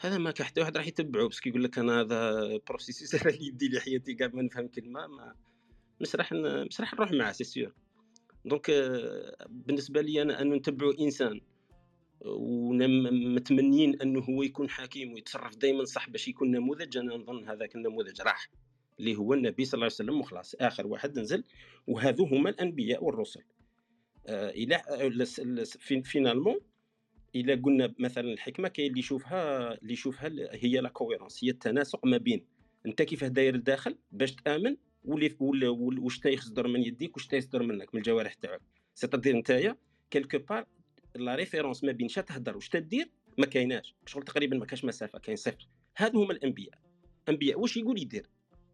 هذا 0.00 0.18
ما 0.18 0.32
حتى 0.40 0.60
واحد 0.60 0.76
راح 0.76 0.86
يتبعه. 0.86 1.28
بس 1.28 1.46
يقول 1.46 1.64
لك 1.64 1.78
أنا 1.78 2.00
هذا 2.00 2.56
processus 2.68 3.14
راه 3.24 3.32
يدي 3.32 3.68
لي 3.68 3.80
حياتي 3.80 4.14
كاع 4.14 4.30
ما 4.34 4.42
نفهم 4.42 4.68
كلمة 4.68 5.06
ما 5.06 5.34
مش 6.00 6.16
راح 6.16 6.32
مش 6.68 6.80
راح 6.80 6.94
نروح 6.94 7.12
معاه 7.12 7.32
c'est 7.32 7.44
sûr 7.44 7.72
donc 8.46 8.70
بالنسبة 9.48 10.00
لي 10.00 10.22
أنا 10.22 10.42
ان 10.42 10.52
نتبعوا 10.52 10.92
إنسان. 11.00 11.40
ومتمنين 12.20 14.02
أنه 14.02 14.20
هو 14.20 14.42
يكون 14.42 14.70
حكيم 14.70 15.12
ويتصرف 15.12 15.56
دائما 15.56 15.84
صح 15.84 16.10
باش 16.10 16.28
يكون 16.28 16.50
نموذج. 16.50 16.96
أنا 16.96 17.16
نظن 17.16 17.48
هذاك 17.48 17.76
النموذج 17.76 18.20
راح 18.20 18.50
اللي 18.98 19.16
هو 19.16 19.34
النبي 19.34 19.64
صلى 19.64 19.74
الله 19.74 19.84
عليه 19.84 19.94
وسلم 19.94 20.20
وخلاص 20.20 20.54
آخر 20.54 20.86
واحد 20.86 21.18
نزل. 21.18 21.44
وهذو 21.86 22.24
هما 22.24 22.50
الأنبياء 22.50 23.04
والرسل. 23.04 23.42
آه 24.26 24.50
إلى 24.50 24.82
finalement 26.02 26.60
إلى 27.34 27.54
قلنا 27.54 27.94
مثلا 27.98 28.32
الحكمة 28.32 28.68
كاين 28.68 28.88
اللي 28.90 28.98
يشوفها 28.98 29.74
اللي 29.74 29.92
يشوفها 29.92 30.30
هي 30.50 30.80
la 30.80 30.88
cohérence 30.88 31.44
هي 31.44 31.50
التناسق 31.50 32.06
ما 32.06 32.16
بين. 32.16 32.46
أنت 32.86 33.02
كيفاه 33.02 33.28
داير 33.28 33.54
الداخل؟ 33.54 33.96
باش 34.12 34.34
تآمن 34.34 34.76
واللي 35.06 35.36
واش 35.40 36.20
يصدر 36.24 36.68
من 36.68 36.82
يديك 36.82 37.16
واش 37.16 37.32
يصدر 37.32 37.62
منك 37.62 37.94
من 37.94 38.00
الجوارح 38.00 38.34
تاعك. 38.34 38.60
c'est-à-dire 38.94 39.36
نتايا 39.36 39.76
quelque 40.10 40.38
part 40.38 40.66
la 41.14 41.34
différence 41.34 41.84
ما 41.84 41.92
بين 41.92 42.08
تهدر 42.08 42.56
واش 42.56 42.68
تدير؟ 42.68 43.10
ما 43.38 43.46
كايناش. 43.46 43.94
شغل 44.06 44.22
تقريبا 44.22 44.56
ما 44.56 44.66
كاش 44.66 44.84
مسافة 44.84 45.18
كاين 45.18 45.36
صفر. 45.36 45.68
هادو 45.96 46.22
هما 46.22 46.32
الأنبياء. 46.32 46.78
أنبياء 47.28 47.60
واش 47.60 47.76
يقول 47.76 48.00
يدير؟ 48.02 48.30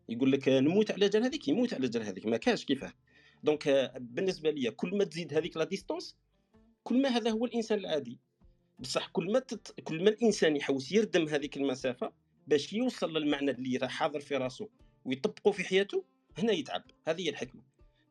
يقول 0.09 0.33
لك 0.33 0.49
نموت 0.49 0.91
على 0.91 1.09
جال 1.09 1.22
هذيك 1.22 1.49
يموت 1.49 1.74
على 1.74 1.89
جال 1.89 2.03
هذيك. 2.03 2.26
ما 2.26 2.37
كاش 2.37 2.64
كيفاه. 2.64 2.93
donc 3.43 3.93
بالنسبة 4.01 4.51
لي 4.51 4.70
كل 4.70 4.99
ما 4.99 5.05
تزيد 5.05 5.35
هذيك 5.35 5.57
la 5.57 5.64
distance 5.64 6.16
كل 6.83 7.03
ما 7.03 7.09
هذا 7.09 7.30
هو 7.30 7.45
الإنسان 7.45 7.78
العادي. 7.78 8.18
بصح 8.78 9.09
كل 9.09 9.33
ما 9.33 9.39
تت... 9.39 9.80
كل 9.80 10.05
ما 10.05 10.11
الإنسان 10.11 10.57
يحوس 10.57 10.93
يردم 10.93 11.28
هذيك 11.28 11.57
المسافة 11.57 12.12
باش 12.47 12.72
يوصل 12.72 13.16
للمعنى 13.16 13.51
اللي 13.51 13.76
راه 13.76 13.87
حاضر 13.87 14.20
في 14.20 14.37
راسه 14.37 14.68
ويطبقه 15.05 15.51
في 15.51 15.64
حياته 15.64 16.05
هنا 16.39 16.53
يتعب. 16.53 16.83
هذه 17.09 17.22
هي 17.22 17.28
الحكمة. 17.28 17.62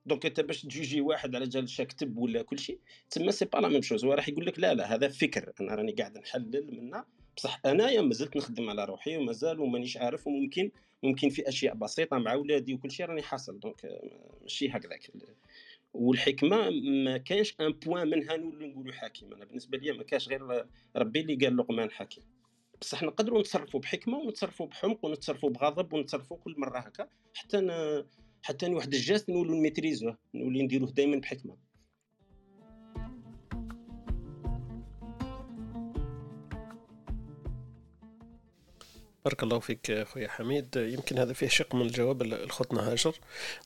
donc 0.06 0.26
أنت 0.26 0.40
باش 0.40 0.62
تجوجي 0.62 1.02
واحد 1.02 1.36
على 1.36 1.48
جال 1.48 1.70
شا 1.70 1.84
كتب 1.84 2.18
ولا 2.18 2.42
كل 2.42 2.60
شيء 2.60 2.80
تسمى 3.10 3.32
c'est 3.32 3.46
pas 3.46 3.58
la 3.58 3.68
même 3.68 3.82
chose. 3.82 4.06
هو 4.06 4.14
راح 4.14 4.30
يقول 4.30 4.46
لك 4.46 4.60
لا 4.60 4.74
لا 4.74 4.96
هذا 4.96 5.08
فكر. 5.08 5.54
أنا 5.62 5.76
راني 5.76 5.92
قاعد 5.92 6.18
نحلل 6.18 6.68
منه. 6.72 7.04
بصح 7.38 7.62
أنايا 7.66 8.02
مازلت 8.02 8.38
نخدم 8.38 8.70
على 8.70 8.86
روحي 8.86 9.18
ومازال 9.18 9.60
ومانيش 9.60 9.98
عارف 9.98 10.28
وممكن 10.28 10.72
ممكن 11.04 11.30
في 11.30 11.50
أشياء 11.50 11.76
بسيطة 11.76 12.18
مع 12.18 12.34
ولادي 12.34 12.74
وكل 12.74 12.92
شيء 12.92 13.06
راني 13.06 13.22
حاصل. 13.22 13.60
donc 13.60 14.00
ماشي 14.42 14.70
هكذاك. 14.70 15.12
والحكمة 15.94 16.70
ما 16.70 17.18
كانش 17.18 17.56
un 17.62 17.72
point 17.72 18.10
منها 18.10 18.38
نقولوا 18.38 18.94
حكيم 18.94 19.34
أنا 19.34 19.46
بالنسبة 19.46 19.78
لي 19.78 19.92
ما 19.92 20.04
كانش 20.04 20.30
غير 20.30 20.66
ربي 20.96 21.20
اللي 21.22 21.36
قال 21.36 21.58
لقمان 21.58 21.92
حكيم 21.92 22.24
بصح 22.82 23.04
نقدروا 23.04 23.42
نتصرفوا 23.42 23.80
بحكمة 23.80 24.18
ونتصرفوا 24.18 24.68
بحمق 24.68 25.06
ونتصرفوا 25.06 25.50
بغضب 25.50 25.94
ونتصرفوا 25.94 26.38
كل 26.38 26.56
مرة 26.58 26.80
هكا 26.80 27.08
حتى. 27.36 28.04
حتى 28.44 28.74
واحد 28.74 28.94
ال 28.94 29.00
geste 29.00 29.30
نولوا 29.30 29.56
نميتريزوه 29.56 30.18
نولي 30.36 30.64
نديروه 30.64 30.92
دائما 30.92 31.18
بحكمة 31.18 31.58
بارك 39.26 39.44
الله 39.44 39.60
فيك 39.60 40.08
خويا 40.14 40.28
حميد. 40.28 40.76
يمكن 40.76 41.20
هذا 41.20 41.34
فيه 41.34 41.48
شق 41.48 41.76
من 41.76 41.82
الجواب 41.82 42.24
لخوتنا 42.24 42.92
هاجر. 42.92 43.16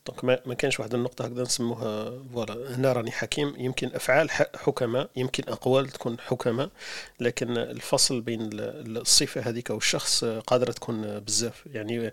donc 0.06 0.24
ما, 0.24 0.54
كانش 0.54 0.80
واحد 0.80 0.94
النقطة 0.94 1.24
هكذا 1.24 1.42
نسموها 1.42 2.12
voilà. 2.32 2.76
هنا 2.76 2.92
راني 2.92 3.10
حكيم. 3.10 3.54
يمكن 3.58 3.90
أفعال 3.94 4.30
حكماء 4.30 5.10
يمكن 5.16 5.42
أقوال 5.48 5.88
تكون 5.88 6.20
حكماء 6.20 6.70
لكن 7.20 7.56
الفصل 7.56 8.20
بين 8.20 8.50
الصفة 8.52 9.40
هذيك 9.40 9.70
والشخص 9.70 10.24
قادرة 10.24 10.72
تكون 10.72 11.18
بزاف. 11.18 11.64
يعني 11.66 12.12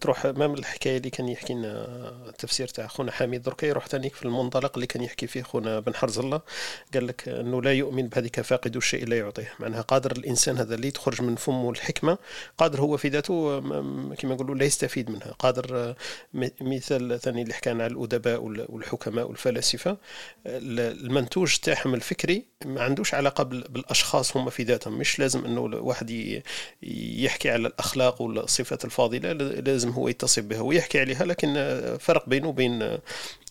تروح 0.00 0.26
امام 0.26 0.54
الحكاية 0.54 0.96
اللي 0.96 1.10
كان 1.10 1.28
يحكي 1.28 1.54
لنا 1.54 1.86
التفسير 2.28 2.68
تاع 2.68 2.86
خونا 2.86 3.12
حميد. 3.12 3.42
دركا 3.42 3.66
يروح 3.66 3.86
ثاني 3.86 4.10
في 4.10 4.22
المنطلق 4.22 4.72
اللي 4.74 4.86
كان 4.86 5.02
يحكي 5.02 5.26
فيه 5.26 5.42
خونا 5.42 5.80
بن 5.80 5.94
حرز 5.94 6.18
الله. 6.18 6.40
قال 6.94 7.06
لك 7.06 7.28
أنه 7.28 7.62
لا 7.62 7.72
يؤمن 7.72 8.08
بهذيك 8.08 8.40
فاقد 8.40 8.76
الشيء 8.76 9.06
لا 9.06 9.18
يعطيه. 9.18 9.52
معناها 9.60 9.80
قادر 9.80 10.12
الإنسان 10.12 10.58
هذا 10.58 10.74
اللي 10.74 10.90
تخرج 10.90 11.22
من 11.22 11.36
فمه 11.36 11.70
الحكمة 11.70 12.18
قادر 12.58 12.73
قادر 12.74 12.86
هو 12.86 12.96
في 12.96 13.08
ذاته 13.08 13.60
كما 14.14 14.34
نقولوا 14.34 14.54
لا 14.54 14.64
يستفيد 14.64 15.10
منها. 15.10 15.32
قادر 15.38 15.94
مثال 16.60 17.20
ثاني 17.20 17.42
اللي 17.42 17.54
حكينا 17.54 17.84
على 17.84 17.92
الأدباء 17.92 18.42
والحكماء 18.44 19.28
والفلاسفة 19.28 19.96
المنتوج 20.46 21.56
تاعهم 21.56 21.94
الفكري 21.94 22.46
ما 22.64 22.82
عندوش 22.82 23.14
علاقة 23.14 23.44
بالأشخاص 23.44 24.36
هم 24.36 24.50
في 24.50 24.62
ذاتهم. 24.62 24.98
مش 24.98 25.18
لازم 25.18 25.44
إنه 25.44 25.66
الواحد 25.66 26.40
يحكي 26.82 27.50
على 27.50 27.68
الأخلاق 27.68 28.22
والصفات 28.22 28.84
الفاضلة 28.84 29.32
لازم 29.32 29.90
هو 29.90 30.08
يتصف 30.08 30.42
بها 30.42 30.60
ويحكي 30.60 31.00
عليها 31.00 31.24
لكن 31.24 31.54
فرق 32.00 32.28
بينه 32.28 32.48
وبين 32.48 32.98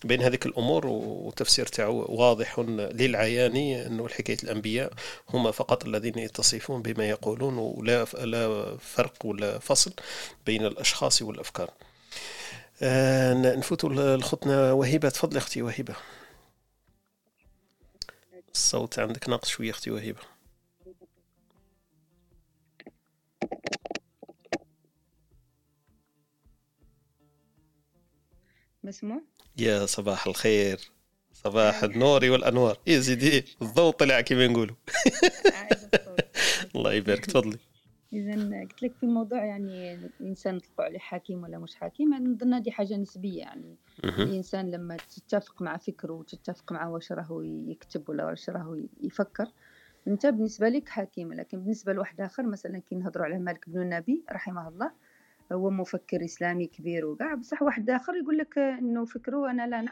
بين 0.04 0.22
هذيك 0.22 0.46
الأمور 0.46 0.86
والتفسير 0.86 1.66
تاعو 1.66 2.06
واضح 2.08 2.58
للعيان 2.68 3.56
إنه 3.56 4.08
حكاية 4.08 4.36
الأنبياء 4.42 4.92
هم 5.30 5.52
فقط 5.52 5.84
الذين 5.86 6.18
يتصفون 6.18 6.82
بما 6.82 7.08
يقولون 7.08 7.58
ولا 7.58 8.06
لا 8.24 8.76
فرق 8.80 9.26
ولا 9.26 9.58
فصل 9.58 9.92
بين 10.46 10.66
الأشخاص 10.66 11.22
والأفكار. 11.22 11.70
آه 12.82 13.34
نفوت 13.34 13.84
لخطنا 13.84 14.72
وهبه 14.72 15.08
تفضلي 15.08 15.38
أختي 15.38 15.62
وهبه 15.62 15.94
الصوت 18.54 18.98
عندك 18.98 19.28
ناقص 19.28 19.48
شوية 19.48 19.70
أختي 19.70 19.90
وهبه 19.90 20.22
مسموع؟ 28.84 29.22
يا 29.58 29.86
صباح 29.86 30.26
الخير. 30.26 30.80
صباح 31.32 31.82
النور 31.82 32.24
والأنوار. 32.24 32.78
يا 32.86 33.00
سيدي 33.00 33.44
الضوء 33.62 33.92
طلع 33.92 34.20
كما 34.20 34.46
نقولوا. 34.46 34.76
الله 36.76 36.92
يبارك 36.92 37.26
تفضلي. 37.26 37.58
اذا 38.12 38.60
قلت 38.60 38.82
لك 38.82 38.94
في 38.94 39.06
موضوع 39.06 39.44
يعني 39.44 39.94
الإنسان 39.94 40.54
نطلقوا 40.54 40.84
عليه 40.84 40.98
حكيم 40.98 41.42
ولا 41.42 41.58
مش 41.58 41.74
حكيم 41.74 42.12
يعني 42.12 42.24
نظن 42.24 42.54
هذه 42.54 42.70
حاجة 42.70 42.96
نسبية 42.96 43.38
يعني 43.38 43.76
الإنسان 44.04 44.70
لما 44.70 44.96
تتفق 44.96 45.62
مع 45.62 45.76
فكره 45.76 46.12
وتتفق 46.12 46.72
مع 46.72 46.86
واش 46.88 47.12
راهو 47.12 47.42
يكتب 47.42 48.08
ولا 48.08 48.24
واش 48.24 48.50
راهو 48.50 48.76
يفكر 49.02 49.46
أنت 50.08 50.26
بالنسبة 50.26 50.68
لك 50.68 50.88
حكيم 50.88 51.32
لكن 51.32 51.60
بالنسبة 51.60 51.92
لواحد 51.92 52.20
آخر 52.20 52.46
مثلا 52.46 52.78
كي 52.78 52.94
نهضروا 52.94 53.26
على 53.26 53.38
مالك 53.38 53.70
بن 53.70 53.80
النبي 53.82 54.24
رحمه 54.32 54.68
الله 54.68 54.92
هو 55.52 55.70
مفكر 55.70 56.24
إسلامي 56.24 56.66
كبير 56.66 57.06
وكاع 57.06 57.34
بصح 57.34 57.62
واحد 57.62 57.90
آخر 57.90 58.14
يقول 58.14 58.38
لك 58.38 58.58
إنه 58.58 59.04
فكره 59.04 59.50
أنا 59.50 59.66
لا 59.66 59.82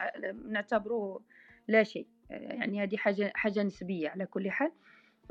نعتبره 0.49 1.21
لا 1.67 1.83
شيء 1.83 2.07
يعني 2.29 2.83
هذه 2.83 2.97
حاجة 2.97 3.31
حاجة 3.35 3.63
نسبية 3.63 4.09
على 4.09 4.25
كل 4.25 4.51
حال. 4.51 4.71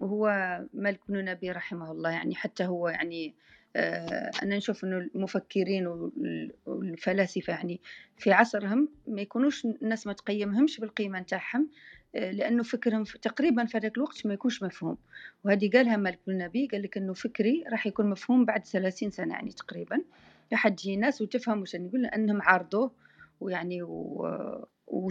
وهو 0.02 0.26
مالك 0.74 1.00
بن 1.08 1.24
نبي 1.24 1.50
رحمه 1.50 1.92
الله 1.92 2.10
يعني 2.10 2.34
حتى 2.34 2.64
هو 2.64 2.88
يعني 2.88 3.34
آه، 3.76 4.30
أنا 4.42 4.56
نشوف 4.56 4.84
إنه 4.84 4.96
المفكرين 5.14 6.10
والفلاسفة 6.66 7.52
يعني 7.52 7.80
في 8.16 8.32
عصرهم 8.32 8.88
ما 9.06 9.20
يكونوش 9.20 9.64
الناس 9.64 10.06
ما 10.06 10.12
تقيمهمش 10.12 10.80
بالقيمة 10.80 11.20
نتاعهم 11.20 11.68
آه، 12.14 12.30
لأنه 12.30 12.62
فكرهم 12.62 13.04
تقريبا 13.04 13.64
في 13.64 13.78
هذاك 13.78 13.96
الوقت 13.96 14.26
ما 14.26 14.34
يكونش 14.34 14.62
مفهوم. 14.62 14.96
وهذه 15.44 15.70
قالها 15.70 15.96
مالك 15.96 16.18
بن 16.26 16.38
نبي 16.38 16.68
قال 16.72 16.82
لك 16.82 16.96
إنه 16.96 17.12
فكري 17.12 17.64
راح 17.72 17.86
يكون 17.86 18.10
مفهوم 18.10 18.44
بعد 18.44 18.66
ثلاثين 18.66 19.10
سنة 19.10 19.34
يعني 19.34 19.50
تقريبا. 19.50 20.02
راح 20.52 20.68
تجي 20.68 20.96
ناس 20.96 21.22
وتفهم 21.22 21.62
وش 21.62 21.76
نقول 21.76 22.02
لأنهم 22.02 22.42
عارضوه 22.42 22.92
ويعني 23.40 23.82
و... 23.82 24.26
و... 24.86 25.10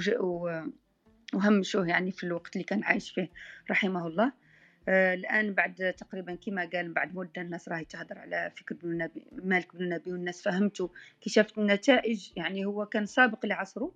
وهمشوه 1.34 1.88
يعني 1.88 2.12
في 2.12 2.24
الوقت 2.24 2.56
اللي 2.56 2.64
كان 2.64 2.84
عايش 2.84 3.12
فيه 3.12 3.30
رحمه 3.70 4.08
الله. 4.08 4.42
آه، 4.88 5.14
الآن 5.14 5.54
بعد 5.54 5.94
تقريبا 5.98 6.36
كما 6.36 6.70
قال 6.74 6.94
بعد 6.94 7.16
مدة 7.16 7.42
الناس 7.42 7.70
راهي 7.70 7.86
تهدر 7.86 8.18
على 8.18 8.52
فكر 8.58 8.76
بن 8.76 8.92
النبي 8.92 9.26
مالك 9.32 9.76
بن 9.76 9.84
النبي 9.84 10.12
والناس 10.12 10.42
فهمتوا 10.42 10.88
كي 11.22 11.30
شافت 11.30 11.58
النتائج 11.58 12.32
يعني 12.36 12.66
هو 12.66 12.86
كان 12.86 13.06
سابق 13.06 13.46
لعصره 13.46 13.92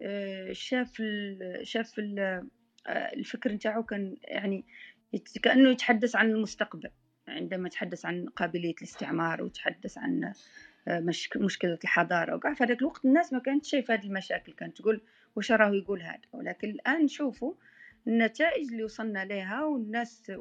آه، 0.00 0.52
شاف 0.52 1.00
ال 1.00 1.60
شاف 1.66 1.98
ال 1.98 2.18
آه، 2.86 3.12
الفكر 3.12 3.52
نتاعو 3.52 3.82
كان 3.82 4.16
يعني 4.24 4.64
كأنه 5.42 5.70
يتحدث 5.70 6.16
عن 6.16 6.30
المستقبل 6.30 6.90
عندما 7.28 7.66
يتحدث 7.66 8.06
عن 8.06 8.26
قابلية 8.26 8.74
الاستعمار 8.78 9.42
ويتحدث 9.42 9.98
عن 9.98 10.32
مشكلة 11.36 11.78
الحضارة 11.84 12.36
وكاع 12.36 12.54
في 12.54 12.64
هذاك 12.64 12.80
الوقت 12.80 13.04
الناس 13.04 13.32
ما 13.32 13.38
كانت 13.38 13.64
شايفة 13.64 13.94
هذه 13.94 14.04
المشاكل 14.04 14.52
كانت 14.52 14.76
تقول 14.78 15.00
وش 15.36 15.52
راه 15.52 15.74
يقول 15.74 16.02
هذا؟ 16.02 16.20
ولكن 16.32 16.70
الآن 16.70 17.04
نشوفوا 17.04 17.54
النتائج 18.06 18.70
اللي 18.70 18.84
وصلنا 18.84 19.24
لها 19.24 19.64
والناس 19.64 20.32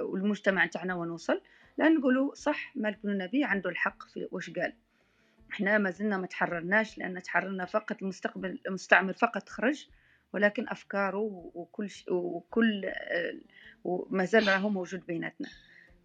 والمجتمع 0.00 0.66
تاعنا 0.66 0.94
ونوصل 0.94 1.40
لا 1.78 1.88
نقولوا 1.88 2.34
صح 2.34 2.76
مالك 2.76 2.98
بن 3.04 3.10
النبي 3.10 3.44
عنده 3.44 3.70
الحق 3.70 4.08
في 4.08 4.28
واش 4.30 4.50
قال. 4.50 4.72
إحنا 5.52 5.78
ما 5.78 5.90
زلنا 5.90 6.16
ما 6.16 6.26
تحررناش 6.26 6.98
لأن 6.98 7.22
تحررنا 7.22 7.64
فقط 7.64 8.02
المستقبل 8.02 8.60
المستعمر 8.66 9.12
فقط 9.12 9.48
خرج 9.48 9.88
ولكن 10.32 10.68
افكاره 10.68 11.50
وكل 11.54 11.90
ش... 11.90 12.04
وكل 12.08 12.92
وما 13.84 14.24
زال 14.24 14.48
راهو 14.48 14.68
موجود 14.68 15.06
بيناتنا. 15.06 15.48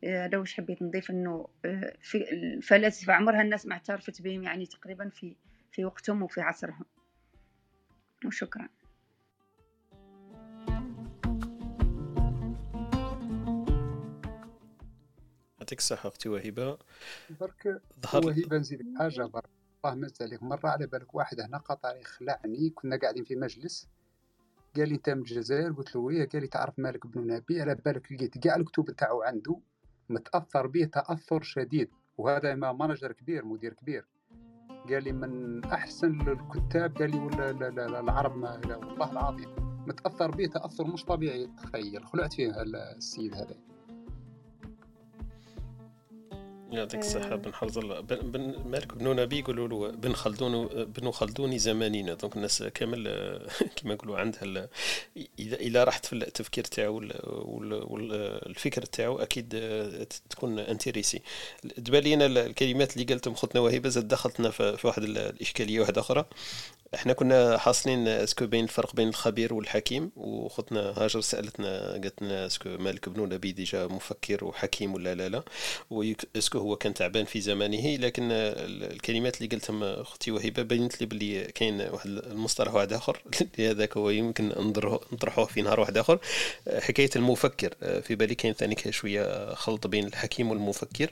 هذا 0.04 0.38
واش 0.38 0.54
حبيت 0.54 0.82
نضيف 0.82 1.12
إنه 1.12 1.48
آه، 1.66 1.94
في 2.02 2.32
الفلاسفة 2.32 3.14
عمرها 3.14 3.42
الناس 3.42 3.66
ما 3.66 3.74
اعترفت 3.74 4.22
بهم 4.22 4.44
يعني 4.44 4.66
تقريبا 4.66 5.10
في 5.10 5.36
في 5.72 5.86
وقتهم 5.86 6.24
وفي 6.24 6.42
عصرهم. 6.42 6.86
وشكرا. 8.26 8.70
يعطيك 15.64 15.80
الصحة 15.80 16.10
أختي 16.10 16.30
وهبة. 16.30 16.78
برك 17.40 17.82
ظهر 18.02 18.26
وهبة 18.26 18.58
نزيد 18.58 18.82
حاجة 19.00 19.24
برك. 19.24 19.50
الله 19.86 19.96
مازال 19.96 20.38
مرة 20.42 20.70
على 20.70 20.88
بالك 20.88 21.16
واحد 21.16 21.40
هنا 21.40 21.58
قطري 21.58 22.04
خلعني 22.04 22.70
كنا 22.70 22.98
قاعدين 22.98 23.24
في 23.24 23.36
مجلس. 23.36 23.88
قال 24.76 24.90
لي 24.90 24.96
أنت 24.96 25.10
من 25.10 25.20
الجزائر؟ 25.20 25.72
قلت 25.72 25.96
له 25.96 26.02
ويه 26.02 26.30
قال 26.30 26.42
لي 26.42 26.48
تعرف 26.48 26.80
مالك 26.80 27.08
بن 27.08 27.28
نبي؟ 27.28 27.62
على 27.62 27.76
بالك 27.76 28.12
لقيت 28.12 28.38
كاع 28.38 28.56
الكتب 28.56 28.92
نتاعو 28.92 29.22
عنده 29.22 29.60
متأثر 30.10 30.68
به 30.68 30.86
تأثر 30.86 31.42
شديد. 31.42 31.90
وهذا 32.18 32.56
ما 32.56 32.72
manager 32.72 33.12
كبير 33.12 33.46
مدير 33.46 33.74
كبير. 33.74 34.06
قال 34.90 35.04
لي 35.04 35.12
من 35.12 35.64
أحسن 35.66 36.22
الكتاب 36.22 36.98
قال 36.98 37.12
لي 37.12 37.18
ولا 37.18 38.00
العرب 38.00 38.38
ما 38.38 38.62
والله 38.78 39.12
العظيم. 39.12 39.56
متأثر 39.88 40.32
به 40.32 40.46
تأثر 40.46 40.88
مش 40.88 41.06
طبيعي. 41.06 41.48
تخيل 41.48 42.06
خلعت 42.06 42.34
فيه 42.34 42.62
السيد 42.62 43.34
هذا 43.34 43.56
يعطيك 46.74 47.00
الصحة. 47.00 47.36
بن 47.36 47.54
حرزل 47.54 48.02
بن 48.04 48.56
مالك 48.66 48.94
بن 48.94 49.16
نبي 49.16 49.40
يقولوا 49.40 49.68
له 49.68 49.92
بن 49.92 50.14
خلدون 50.14 50.68
بن 50.86 51.12
خلدون 51.12 51.58
زماننا 51.58 52.14
donc 52.14 52.36
الناس 52.36 52.64
كامل 52.64 53.04
كما 53.76 53.94
نقولوا 53.94 54.18
عندها 54.18 54.70
إذا 55.40 55.56
إذا 55.56 55.84
رحت 55.84 56.06
في 56.06 56.14
التفكير 56.14 56.64
تاعو 56.64 57.02
والفكر 57.90 58.82
تاعو 58.82 59.20
أكيد 59.20 59.50
تكون 60.30 60.60
intéressé. 60.60 61.22
تبان 61.86 62.04
لينا 62.04 62.26
الكلمات 62.26 62.94
اللي 62.94 63.06
قالتهم 63.06 63.36
خوتنا 63.36 63.62
وهبه 63.62 63.90
زاد 63.90 64.08
دخلتنا 64.08 64.50
في 64.50 64.88
واحد 64.88 65.04
الإشكالية 65.04 65.80
واحدة 65.80 66.02
أخرى. 66.02 66.26
إحنا 66.96 67.14
كنا 67.14 67.58
حاصلين 67.58 68.08
est-ce 68.08 68.34
que 68.34 68.48
بين 68.48 68.64
الفرق 68.64 68.96
بين 68.96 69.08
الخبير 69.08 69.54
والحكيم 69.54 70.12
وخطنا 70.16 70.80
هاجر 70.98 71.22
سألتنا 71.22 71.92
قالت 71.92 72.22
لنا 72.22 72.46
est-ce 72.46 72.62
que 72.62 72.70
مالك 72.70 73.10
بن 73.10 73.22
نبي 73.34 73.52
déjà 73.52 73.88
مفكر 73.88 74.46
وحكيم 74.46 74.94
ولا 74.94 75.16
لا 75.16 75.30
لا. 75.30 75.44
و 75.90 75.97
est-ce 75.97 76.39
que 76.39 76.60
هو 76.64 76.76
كان 76.76 76.94
تعبان 76.94 77.26
في 77.26 77.42
زمانه 77.42 77.96
لكن 77.96 78.24
الكلمات 78.32 79.38
اللي 79.38 79.56
قلتهم 79.56 79.84
أختي 79.84 80.32
وهبة 80.32 80.64
بينت 80.64 81.02
لي 81.02 81.08
بلي 81.08 81.44
كاين 81.44 81.82
واحد 81.82 82.10
المصطلح 82.10 82.74
واحد 82.74 82.94
آخر 82.94 83.22
هذاك 83.60 83.98
هو 83.98 84.10
يمكن 84.10 84.50
نطرحوه 85.12 85.46
في 85.46 85.62
نهار 85.62 85.80
واحد 85.80 85.98
آخر. 85.98 86.20
حكاية 86.80 87.10
المفكر 87.16 87.74
في 88.02 88.16
بالي 88.16 88.36
كاين 88.36 88.54
ثاني 88.54 88.76
شوية 88.90 89.54
خلط 89.54 89.88
بين 89.88 90.08
الحكيم 90.08 90.52
والمفكر. 90.52 91.12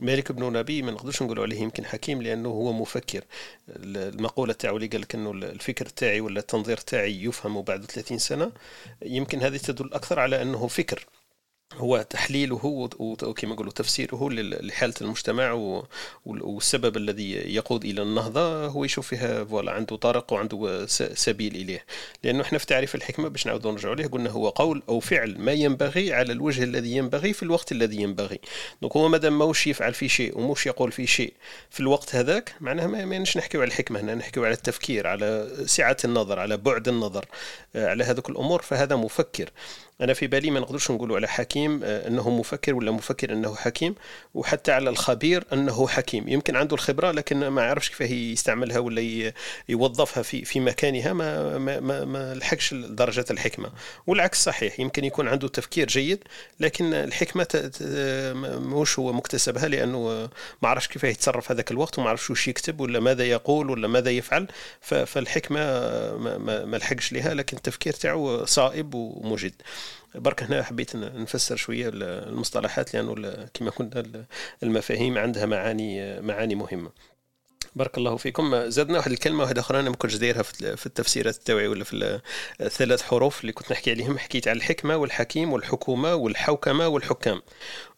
مالك 0.00 0.32
بن 0.32 0.52
نبي 0.52 0.82
ما 0.82 0.90
نقدرش 0.90 1.22
نقولوا 1.22 1.44
عليه 1.44 1.60
يمكن 1.60 1.84
حكيم 1.84 2.22
لأنه 2.22 2.48
هو 2.48 2.72
مفكر. 2.72 3.24
المقولة 3.68 4.52
تاعو 4.52 4.76
اللي 4.76 4.86
قال 4.88 5.00
لك 5.00 5.14
انه 5.14 5.30
الفكر 5.30 5.86
تاعي 5.86 6.20
ولا 6.20 6.40
التنظير 6.40 6.76
تاعي 6.76 7.24
يفهم 7.24 7.62
بعد 7.62 7.84
30 7.84 8.18
سنة 8.18 8.52
يمكن 9.02 9.42
هذه 9.42 9.56
تدل 9.56 9.94
أكثر 9.94 10.20
على 10.20 10.42
أنه 10.42 10.66
فكر. 10.66 11.06
هو 11.76 12.06
تحليله 12.10 12.88
وكما 12.98 13.54
نقولوا 13.54 13.72
تفسيره 13.72 14.28
لحالة 14.30 14.94
المجتمع 15.00 15.52
والسبب 16.26 16.96
الذي 16.96 17.32
يقود 17.32 17.84
إلى 17.84 18.02
النهضة 18.02 18.66
هو 18.66 18.84
يشوف 18.84 19.08
فيها 19.08 19.44
فوالا 19.44 19.72
عنده 19.72 19.96
طرق 19.96 20.32
وعنده 20.32 20.86
سبيل 21.14 21.54
إليه. 21.54 21.84
لأنه 22.24 22.42
إحنا 22.42 22.58
في 22.58 22.66
تعريف 22.66 22.94
الحكمة 22.94 23.28
باش 23.28 23.46
نعاودوا 23.46 23.72
نرجعوا 23.72 23.94
ليه 23.94 24.06
قلنا 24.06 24.30
هو 24.30 24.48
قول 24.48 24.82
أو 24.88 25.00
فعل 25.00 25.38
ما 25.38 25.52
ينبغي 25.52 26.12
على 26.12 26.32
الوجه 26.32 26.64
الذي 26.64 26.96
ينبغي 26.96 27.32
في 27.32 27.42
الوقت 27.42 27.72
الذي 27.72 28.02
ينبغي. 28.02 28.40
دونك 28.82 28.96
هو 28.96 29.08
مادام 29.08 29.38
ماهوش 29.38 29.66
يفعل 29.66 29.94
في 29.94 30.08
شيء 30.08 30.38
وموش 30.38 30.66
يقول 30.66 30.92
في 30.92 31.06
شيء 31.06 31.32
في 31.70 31.80
الوقت 31.80 32.14
هذاك 32.14 32.54
معناها 32.60 32.86
ما 32.86 33.04
ماناش 33.04 33.36
نحكيو 33.36 33.60
على 33.60 33.68
الحكمة 33.68 34.00
هنا 34.00 34.14
نحكيو 34.14 34.44
على 34.44 34.54
التفكير 34.54 35.06
على 35.06 35.48
سعة 35.66 35.96
النظر 36.04 36.38
على 36.38 36.56
بعد 36.56 36.88
النظر 36.88 37.24
آه، 37.76 37.88
على 37.88 38.04
هذوك 38.04 38.30
الأمور 38.30 38.62
فهذا 38.62 38.96
مفكر. 38.96 39.50
أنا 40.00 40.12
في 40.14 40.26
بالي 40.26 40.50
ما 40.50 40.60
نقدرش 40.60 40.90
نقولوا 40.90 41.16
على 41.16 41.28
حكيم 41.28 41.80
آه، 41.84 42.08
أنه 42.08 42.30
مفكر 42.30 42.74
ولا 42.74 42.90
مفكر 42.90 43.32
أنه 43.32 43.54
حكيم 43.54 43.94
وحتى 44.34 44.72
على 44.72 44.90
الخبير 44.90 45.44
أنه 45.52 45.88
حكيم. 45.88 46.28
يمكن 46.28 46.56
عنده 46.56 46.74
الخبرة 46.74 47.10
لكن 47.10 47.48
ما 47.48 47.62
يعرفش 47.62 47.88
كيف 47.88 48.00
يستعملها 48.00 48.78
ولا 48.78 49.32
يوظفها 49.68 50.22
في 50.22 50.44
في 50.44 50.60
مكانها. 50.60 51.12
ما 51.12 51.58
ما 51.58 51.80
ما, 51.80 52.04
ما 52.04 52.34
لحقش 52.34 52.74
درجة 52.74 53.24
الحكمة. 53.30 53.72
والعكس 54.06 54.42
صحيح 54.44 54.80
يمكن 54.80 55.04
يكون 55.04 55.28
عنده 55.28 55.48
تفكير 55.48 55.86
جيد 55.86 56.24
لكن 56.60 56.94
الحكمة 56.94 57.70
مش 58.58 58.98
هو 58.98 59.12
مكتسبها 59.12 59.68
لأنه 59.68 60.28
ما 60.62 60.68
عرفش 60.68 60.88
كيف 60.88 61.04
يتصرف 61.04 61.50
هذاك 61.50 61.70
الوقت 61.70 61.98
وما 61.98 62.10
عرفش 62.10 62.30
وش 62.30 62.48
يكتب 62.48 62.80
ولا 62.80 63.00
ماذا 63.00 63.24
يقول 63.24 63.70
ولا 63.70 63.88
ماذا 63.88 64.10
يفعل. 64.10 64.46
فالحكمة 64.80 65.60
ما 66.64 66.76
لحقش 66.76 67.12
لها 67.12 67.34
لكن 67.34 67.56
التفكير 67.56 67.92
تاعو 67.92 68.44
صائب 68.44 68.94
ومجد. 68.94 69.52
برك 70.14 70.42
هنا 70.42 70.62
حبيت 70.62 70.96
نفسر 70.96 71.56
شوية 71.56 71.90
المصطلحات 71.94 72.94
لأنه 72.94 73.14
كما 73.54 73.70
قلنا 73.70 74.24
المفاهيم 74.62 75.18
عندها 75.18 75.46
معاني 75.46 76.20
معاني 76.20 76.54
مهمة. 76.54 76.90
بارك 77.74 77.98
الله 77.98 78.16
فيكم. 78.16 78.70
زادنا 78.70 78.98
واحد 78.98 79.10
الكلمة 79.12 79.42
واحدة 79.42 79.60
أخرى 79.60 79.80
أنا 79.80 79.90
ما 79.90 79.96
كنتش 79.96 80.16
دايرها 80.16 80.42
في 80.42 80.86
التفسيرات 80.86 81.36
التوعي 81.36 81.68
ولا 81.68 81.84
في 81.84 82.20
الثلاث 82.60 83.02
حروف 83.02 83.40
اللي 83.40 83.52
كنت 83.52 83.72
نحكي 83.72 83.90
عليهم. 83.90 84.18
حكيت 84.18 84.48
على 84.48 84.56
الحكمة 84.56 84.96
والحكيم 84.96 85.52
والحكومة 85.52 86.14
والحوكمة 86.14 86.88
والحكام. 86.88 87.42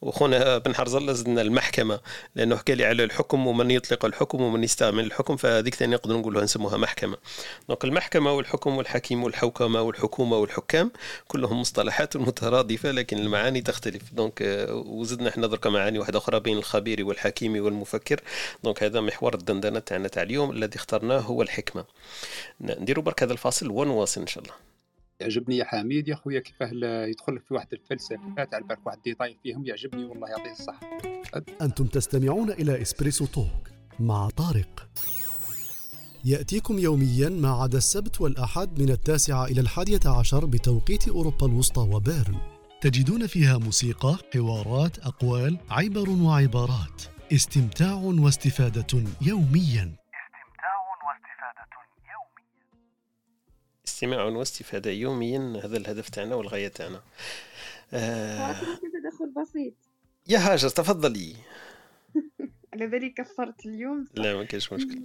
وخونا 0.05 0.59
بن 0.59 0.75
حرزله 0.75 1.13
زدنا 1.13 1.43
المحكمة 1.43 2.01
لأنه 2.35 2.57
حكى 2.57 2.75
لي 2.75 2.85
على 2.85 3.05
الحكم 3.05 3.47
ومن 3.47 3.71
يطلق 3.71 4.05
الحكم 4.05 4.43
ومن 4.43 4.65
يستعمل 4.65 5.05
الحكم 5.05 5.37
فهذيك 5.37 5.75
ثاني 5.75 5.95
نقدر 5.95 6.17
نقولها 6.17 6.45
نسموها 6.45 6.77
محكمة. 6.77 7.17
donc 7.69 7.85
المحكمة 7.85 8.33
والحكم 8.33 8.77
والحكيم 8.77 9.25
والحوكمة 9.25 9.83
والحكومة 9.83 10.37
والحكام 10.37 10.91
كلهم 11.29 11.61
مصطلحات 11.61 12.17
مترادفة 12.17 12.91
لكن 12.91 13.19
المعاني 13.19 13.61
تختلف. 13.61 14.03
donc 14.13 14.67
وزدنا 14.71 15.29
إحنا 15.29 15.47
درك 15.47 15.67
معاني 15.67 15.99
واحدة 15.99 16.19
أخرى 16.19 16.41
بين 16.41 16.59
الخبير 16.59 17.07
والحكيم 17.07 17.65
والمفكر. 17.65 18.21
donc 18.65 18.83
هذا 18.83 19.01
محور 19.01 19.35
الدندنة 19.35 19.79
تاعنا 19.79 20.09
تاع 20.09 20.23
اليوم 20.23 20.51
الذي 20.51 20.77
اخترناه 20.77 21.19
هو 21.19 21.43
الحكمة. 21.43 21.85
نديروا 22.61 23.05
برك 23.05 23.23
هذا 23.23 23.33
الفاصل 23.33 23.71
ونواصل 23.71 24.21
إن 24.21 24.27
شاء 24.27 24.45
الله. 24.45 24.74
يعجبني 25.25 25.57
يا 25.57 25.65
حميد 25.65 26.09
يا 26.09 26.15
خويا 26.15 26.41
كيفاه 26.41 26.71
يدخل 27.07 27.39
في 27.39 27.55
واحد 27.55 27.67
الفلسفة 27.73 28.45
تاع 28.45 28.59
بالك 28.59 28.87
واحد 28.87 28.99
détail 29.05 29.37
فيهم 29.43 29.67
يعجبني 29.67 30.05
والله 30.05 30.29
يعطيه 30.29 30.53
الصحة. 30.53 30.81
أنتم 31.63 31.87
تستمعون 31.87 32.51
إلى 32.51 32.83
إسبريسو 32.83 33.27
talk 33.27 33.69
مع 34.01 34.29
طارق. 34.29 34.89
يأتيكم 36.25 36.79
يوميا 36.79 37.29
ما 37.29 37.51
عدا 37.51 37.79
السبت 37.79 38.21
والأحد 38.21 38.81
من 38.81 38.91
التاسعة 38.91 39.45
إلى 39.45 39.61
الحادية 39.61 40.01
عشر 40.07 40.45
بتوقيت 40.47 41.09
أوروبا 41.09 41.47
الوسطى 41.47 41.81
وبيرن. 41.81 42.37
تجدون 42.81 43.27
فيها 43.27 43.59
موسيقى، 43.59 44.17
حوارات، 44.35 44.99
أقوال، 44.99 45.59
عبر 45.71 46.11
وعبارات. 46.11 47.03
استمتاع 47.33 47.95
واستفادة 47.95 49.05
يوميا. 49.23 49.97
استماع 54.05 54.25
واستفادة 54.25 54.91
يوميا 54.91 55.61
هذا 55.65 55.77
الهدف 55.77 56.09
تاعنا 56.09 56.35
والغاية 56.35 56.69
تاعنا. 56.69 57.03
آه... 57.93 58.53
تدخل 58.53 59.31
بسيط. 59.37 59.75
يا 60.29 60.39
هاجر 60.39 60.69
تفضلي. 60.69 61.37
على 62.73 62.87
بالي 62.87 63.11
كفرت 63.11 63.67
اليوم. 63.67 64.05
لا 64.15 64.35
ما 64.35 64.45
كاينش 64.45 64.73
مشكل. 64.73 65.03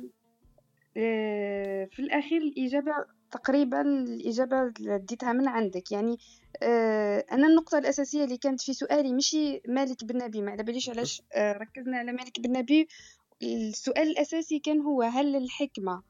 آه، 0.98 1.86
في 1.86 2.00
الأخير 2.00 2.42
الإجابة 2.42 2.92
تقريبا 3.32 3.82
الإجابة 3.82 4.74
ديتها 4.80 5.34
من 5.34 5.48
عندك. 5.48 5.92
يعني 5.92 6.18
آه، 6.64 7.26
أنا 7.32 7.48
النقطة 7.48 7.78
الأساسية 7.78 8.24
اللي 8.24 8.38
كانت 8.38 8.62
في 8.62 8.74
سؤالي 8.74 9.14
مشي 9.14 9.62
مالك 9.68 10.04
بن 10.04 10.18
نبي 10.18 10.42
ما 10.42 10.52
على 10.52 10.64
باليش 10.64 10.90
علاش 10.90 11.22
آه، 11.34 11.52
ركزنا 11.52 11.98
على 11.98 12.12
مالك 12.12 12.40
بن 12.40 12.58
نبي 12.58 12.88
السؤال 13.44 14.08
الأساسي 14.10 14.60
كان 14.60 14.82
هو 14.82 15.02
هل 15.02 15.36
الحكمة 15.36 16.02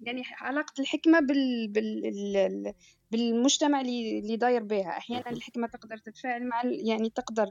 يعني 0.00 0.22
علاقة 0.40 0.80
الحكمة 0.80 1.20
بال... 1.20 1.68
بال... 1.68 2.74
بالمجتمع 3.10 3.80
اللي 3.80 4.36
داير 4.36 4.62
بها. 4.62 4.88
أحيانا 4.88 5.30
الحكمة 5.30 5.66
تقدر 5.66 5.96
تتفاعل 5.96 6.48
مع 6.48 6.62
يعني 6.64 7.10
تقدر 7.10 7.46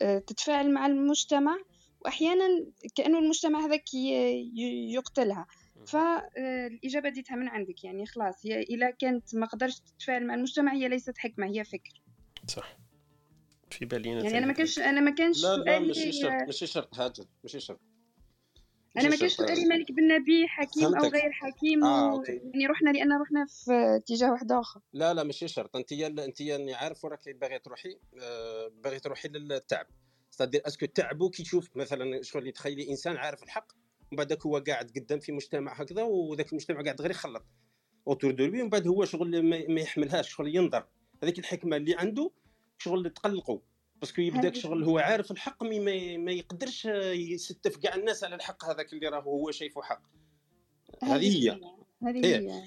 تتفاعل 0.00 0.72
مع 0.72 0.86
المجتمع 0.86 1.58
وأحيانا 2.00 2.66
كأنه 2.94 3.18
المجتمع 3.18 3.66
هذاك 3.66 3.94
يقتلها. 3.94 5.46
فالاجابه 5.86 7.08
ديتها 7.08 7.36
من 7.36 7.48
عندك 7.48 7.84
يعني 7.84 8.06
خلاص 8.06 8.46
هي 8.46 8.62
اذا 8.62 8.90
كانت 8.90 9.34
ما 9.34 9.46
قدرش 9.46 9.80
تتفاعل 9.80 10.26
مع 10.26 10.34
المجتمع 10.34 10.72
هي 10.72 10.88
ليست 10.88 11.18
حكمة 11.18 11.46
هي 11.46 11.64
فكر. 11.64 12.02
صح. 12.48 12.76
في 13.70 13.84
بالينا 13.84 14.22
يعني 14.22 14.38
أنا 14.38 14.46
ما 14.46 14.52
كانش 14.52 14.78
أنا 14.78 15.00
ما 15.00 15.10
كانش 15.10 15.42
لا 15.42 15.56
لا 15.56 15.78
ماشي 15.78 16.12
شرط 16.12 16.42
ماشي 16.46 16.66
شرط 16.66 16.98
هاجر 16.98 17.24
ماشي 17.44 17.60
شرط. 17.60 17.80
أنا 18.96 19.08
ما 19.08 19.16
كانش 19.16 19.32
سؤالي 19.32 19.64
مالك 19.64 19.92
بن 19.92 20.08
نبي 20.08 20.48
حكيم 20.48 20.94
أو 20.94 21.08
غير 21.08 21.32
حكيم 21.32 21.84
آه، 21.84 22.14
و... 22.14 22.22
يعني 22.24 22.66
رحنا 22.66 22.90
لأن 22.90 23.20
رحنا 23.20 23.46
في 23.46 23.72
اتجاه 23.96 24.30
واحد 24.30 24.52
آخر. 24.52 24.80
لا 24.92 25.14
لا 25.14 25.22
ماشي 25.22 25.48
شرط. 25.48 25.76
انت 25.76 25.92
انت 25.92 26.40
يعني 26.40 26.74
عارف 26.74 27.04
وراك 27.04 27.28
باغي 27.28 27.58
تروحي 27.58 27.98
آه، 28.20 28.72
باغي 28.84 29.00
تروحي 29.00 29.28
للتعب. 29.28 29.86
c'est-à-dire 30.30 30.62
est-ce 30.66 30.79
que 30.79 30.86
تعبو 30.86 31.30
كي 31.30 31.42
تشوف 31.42 31.76
مثلا 31.76 32.22
شغل 32.22 32.52
تخيلي 32.52 32.90
إنسان 32.90 33.16
عارف 33.16 33.42
الحق 33.42 33.72
ومن 34.12 34.16
بعد 34.16 34.38
هو 34.46 34.58
قاعد 34.58 34.90
قدام 34.96 35.20
في 35.20 35.32
مجتمع 35.32 35.72
هكذا 35.72 36.02
وذاك 36.02 36.50
المجتمع 36.52 36.82
قاعد 36.82 37.00
غير 37.00 37.10
يخلط 37.10 37.44
autour 38.08 38.30
de 38.30 38.44
ومن 38.44 38.68
بعد 38.68 38.88
هو 38.88 39.04
شغل 39.04 39.42
ما 39.42 39.80
يحملهاش 39.80 40.34
شغل 40.34 40.56
ينظر. 40.56 40.86
هذيك 41.22 41.38
الحكمة 41.38 41.76
اللي 41.76 41.94
عنده 41.94 42.30
شغل 42.78 43.10
تقلقه 43.10 43.62
parce 44.02 44.14
que 44.14 44.22
يبدأ 44.22 44.52
شغل 44.52 44.84
هو 44.84 44.98
عارف 44.98 45.30
الحق 45.30 45.62
mais 45.62 46.18
ما 46.18 46.32
يقدرش 46.32 46.84
يستف 46.84 47.76
كاع 47.76 47.94
الناس 47.94 48.24
على 48.24 48.34
الحق 48.34 48.64
هذاك 48.64 48.92
اللي 48.92 49.08
راهو 49.08 49.30
هو 49.30 49.50
شايفه 49.50 49.82
حق. 49.82 50.02
هذه 51.02 51.36
هي. 51.36 51.60
هذه 52.02 52.24
إيه. 52.24 52.36
هي. 52.36 52.62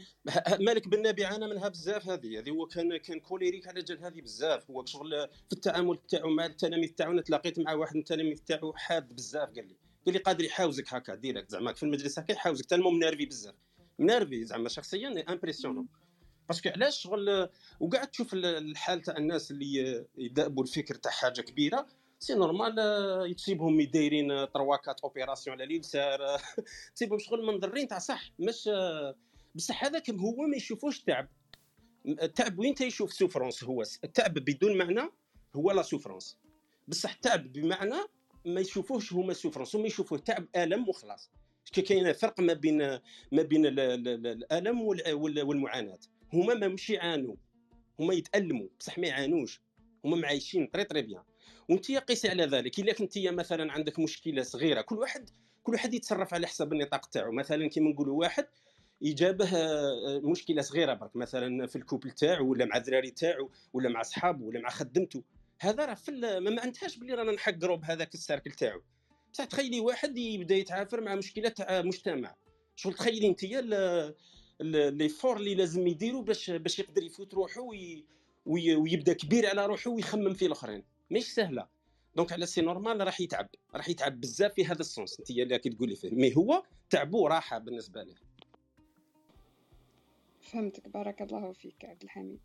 مالك 0.65 0.87
بن 0.87 1.07
نبي 1.07 1.25
عانى 1.25 1.47
منها 1.47 1.67
بزاف 1.67 2.09
هذه 2.09 2.39
هذه 2.39 2.49
هو 2.49 2.65
كان 2.65 2.97
كان 2.97 3.19
colérique 3.19 3.67
على 3.67 3.81
جال 3.81 4.05
هذه 4.05 4.21
بزاف. 4.21 4.71
هو 4.71 4.85
شغل 4.85 5.27
في 5.47 5.53
التعامل 5.53 5.97
تاعو 6.07 6.29
مع 6.29 6.45
التلاميذ 6.45 6.89
تاعو 6.89 7.11
أنا 7.11 7.21
تلاقيت 7.21 7.59
مع 7.59 7.73
واحد 7.73 7.95
من 7.95 8.01
التلاميذ 8.01 8.37
تاعو 8.37 8.73
حاد 8.73 9.15
بزاف 9.15 9.49
قال 9.49 9.67
لي 9.67 9.75
قال 10.05 10.13
لي 10.13 10.19
قادر 10.19 10.43
يحاوزك 10.43 10.93
هكا 10.93 11.15
direct 11.15 11.51
زعما 11.51 11.73
في 11.73 11.83
المجلس 11.83 12.19
هكا 12.19 12.33
يحاوزك 12.33 12.65
tellement 12.65 12.89
énervé 12.89 13.25
بزاف. 13.25 13.55
منرفي 13.99 14.45
زعما 14.45 14.69
شخصيا 14.69 15.25
امبرسيونون 15.29 15.87
باسكو 16.47 16.69
علاش 16.69 17.01
شغل 17.01 17.49
وقاعد 17.79 18.07
تشوف 18.07 18.33
الحال 18.33 19.01
تاع 19.01 19.17
الناس 19.17 19.51
اللي 19.51 20.05
يدابوا 20.17 20.63
الفكر 20.63 20.95
تاع 20.95 21.11
حاجة 21.11 21.41
كبيرة 21.41 21.87
سي 22.19 22.33
نورمال 22.33 22.75
يتصيبهم 23.31 23.81
دايرين 23.81 24.45
طروكات 24.45 25.01
اوبيراسيون 25.01 25.55
على 25.55 25.63
اليسار 25.63 26.19
تصيبهم 26.95 27.19
شغل 27.19 27.45
منضرين 27.45 27.87
تاع 27.87 27.99
صح 27.99 28.31
مش 28.39 28.69
بصح 29.55 29.83
هذاك 29.83 30.09
هو 30.09 30.41
ما 30.41 30.57
يشوفوش 30.57 30.99
تعب. 30.99 31.27
التعب 32.05 32.59
وين 32.59 32.75
تيشوف 32.75 33.13
سوفرونس 33.13 33.63
هو؟ 33.63 33.83
التعب 34.03 34.33
بدون 34.33 34.77
معنى 34.77 35.09
هو 35.55 35.71
لا 35.71 35.81
سوفرونس 35.81 36.37
بصح 36.87 37.13
التعب 37.13 37.53
بمعنى 37.53 38.01
ما 38.45 38.61
يشوفوش 38.61 39.13
هما 39.13 39.33
سوفرونس 39.33 39.75
هما 39.75 39.87
يشوفوه 39.87 40.17
تعب 40.17 40.47
آلم 40.55 40.89
وخلاص. 40.89 41.31
كاين 41.73 42.13
فرق 42.13 42.39
ما 42.39 42.53
بين 42.53 42.77
ما 43.31 43.41
بين 43.43 43.65
الآلم 43.65 44.81
والمعاناة. 45.21 45.99
هما 46.35 46.53
ما 46.53 46.67
مش 46.67 46.89
يعانوا 46.89 47.35
هما 47.99 48.13
يتألموا 48.13 48.67
بصح 48.79 48.97
ما 48.97 49.07
يعانوش. 49.07 49.61
هما 50.05 50.17
معايشين 50.17 50.67
طري 50.67 50.83
طري 50.83 51.01
بيان. 51.01 51.23
وانت 51.69 51.91
قيسي 51.91 52.29
على 52.29 52.45
ذلك. 52.45 52.79
إلا 52.79 52.93
كنت 52.93 53.17
مثلا 53.17 53.71
عندك 53.71 53.99
مشكلة 53.99 54.43
صغيرة 54.43 54.81
كل 54.81 54.95
واحد 54.95 55.29
كل 55.63 55.73
واحد 55.73 55.93
يتصرف 55.93 56.33
على 56.33 56.47
حسب 56.47 56.73
النطاق 56.73 57.05
تاعو. 57.05 57.31
مثلا 57.31 57.67
كيما 57.67 57.89
نقولوا 57.89 58.19
واحد 58.19 58.47
يجابه 59.01 59.49
آه، 59.55 60.21
مشكلة 60.23 60.61
صغيرة 60.61 60.93
برك 60.93 61.15
مثلا 61.15 61.67
في 61.67 61.75
الكوبل 61.75 62.11
تاعو 62.11 62.51
ولا 62.51 62.65
مع 62.65 62.77
الدراري 62.77 63.11
تاعو 63.11 63.51
ولا 63.73 63.89
مع 63.89 64.01
صحابه 64.01 64.45
ولا 64.45 64.59
مع 64.59 64.69
خدمته 64.69 65.23
هذا 65.59 65.85
راه 65.85 65.93
في 65.93 66.11
ما 66.11 66.39
معناتهاش 66.39 66.97
بلي 66.97 67.13
رانا 67.13 67.31
نحقروا 67.31 67.75
بهذاك 67.75 68.13
السيركل 68.13 68.51
تاعو. 68.51 68.81
بصح 69.33 69.45
تخيلي 69.45 69.79
واحد 69.79 70.17
يبدا 70.17 70.55
يتعافر 70.55 71.01
مع 71.01 71.15
مشكلة 71.15 71.49
تاع 71.49 71.81
مجتمع. 71.81 72.35
شغل 72.75 72.93
تخيلي 72.93 73.27
انت 73.27 73.43
l'effort 74.59 75.37
اللي 75.37 75.55
لازم 75.55 75.87
يديروا 75.87 76.23
باش 76.23 76.49
باش 76.49 76.79
يقدر 76.79 77.03
يفوت 77.03 77.33
روحه 77.33 77.61
oui 77.61 78.05
ويبدا 78.45 79.13
كبير 79.13 79.49
على 79.49 79.65
روحه 79.65 79.91
ويخمم 79.91 80.33
في 80.33 80.45
الآخرين. 80.45 80.83
مش 81.11 81.33
سهلة. 81.33 81.67
donc 82.15 82.31
على 82.31 82.45
c'est 82.45 82.61
normal 82.61 83.05
راح 83.05 83.21
يتعب. 83.21 83.49
راح 83.75 83.89
يتعب 83.89 84.21
بزاف 84.21 84.53
في 84.53 84.65
هذا 84.65 84.81
ال 84.81 84.88
sens. 84.88 85.19
انت 85.19 85.29
اللي 85.29 85.57
تقولي 85.57 85.95
فيه. 85.95 86.09
mais 86.09 86.35
هو 86.37 86.63
تعبو 86.89 87.27
راحة 87.27 87.57
بالنسبة 87.57 88.03
له 88.03 88.15
فهمتك. 90.41 90.87
بارك 90.87 91.21
الله 91.21 91.53
فيك 91.53 91.85
عبد 91.85 92.03
الحميد. 92.03 92.39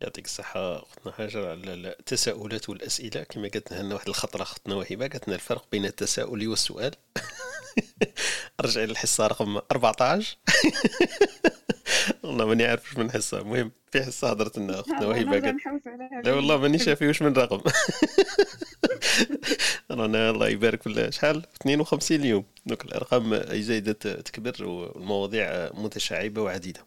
يعطيك 0.00 0.24
الصحة. 0.24 0.82
أختنا 0.82 1.12
هاجر 1.16 1.48
على 1.48 1.74
التساؤلات 1.74 2.68
والأسئلة. 2.68 3.22
كما 3.22 3.48
قالت 3.48 3.72
لنا 3.72 3.94
واحد 3.94 4.08
الخطرة 4.08 4.42
أختنا 4.42 4.74
وهبة. 4.74 5.08
قالت 5.08 5.28
لنا 5.28 5.36
الفرق 5.36 5.70
بين 5.72 5.84
التساؤل 5.84 6.48
والسؤال. 6.48 6.94
ارجع 8.60 8.80
للحصة 8.80 9.26
رقم 9.26 9.60
14 9.72 10.36
والله 12.22 12.46
ماني 12.46 12.64
عارف 12.64 12.88
واش 12.88 12.98
من 12.98 13.10
حصة. 13.10 13.38
المهم 13.40 13.70
في 13.92 14.02
حصة 14.04 14.30
هضرت 14.30 14.58
لنا 14.58 14.80
أختنا 14.80 15.06
وهبة 15.06 15.40
قالت 15.40 15.56
لا 16.24 16.32
والله 16.32 16.56
ماني 16.56 16.78
شافي 16.78 17.06
واش 17.06 17.22
من 17.22 17.32
رقم. 17.32 17.60
رانا 19.90 20.30
الله 20.30 20.48
يبارك 20.48 20.82
في 20.82 21.08
شحال؟ 21.12 21.42
52 21.60 22.24
يوم 22.24 22.44
دونك 22.66 22.84
الأرقام 22.84 23.34
زايدة 23.62 23.92
تكبر 23.92 24.64
والمواضيع 24.64 25.70
متشعبة 25.74 26.42
وعديدة. 26.42 26.80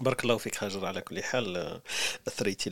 بارك 0.00 0.24
الله 0.24 0.36
فيك 0.36 0.64
هاجر 0.64 0.86
على 0.86 1.00
كل 1.00 1.22
حال 1.22 1.80
أثريتي 2.28 2.70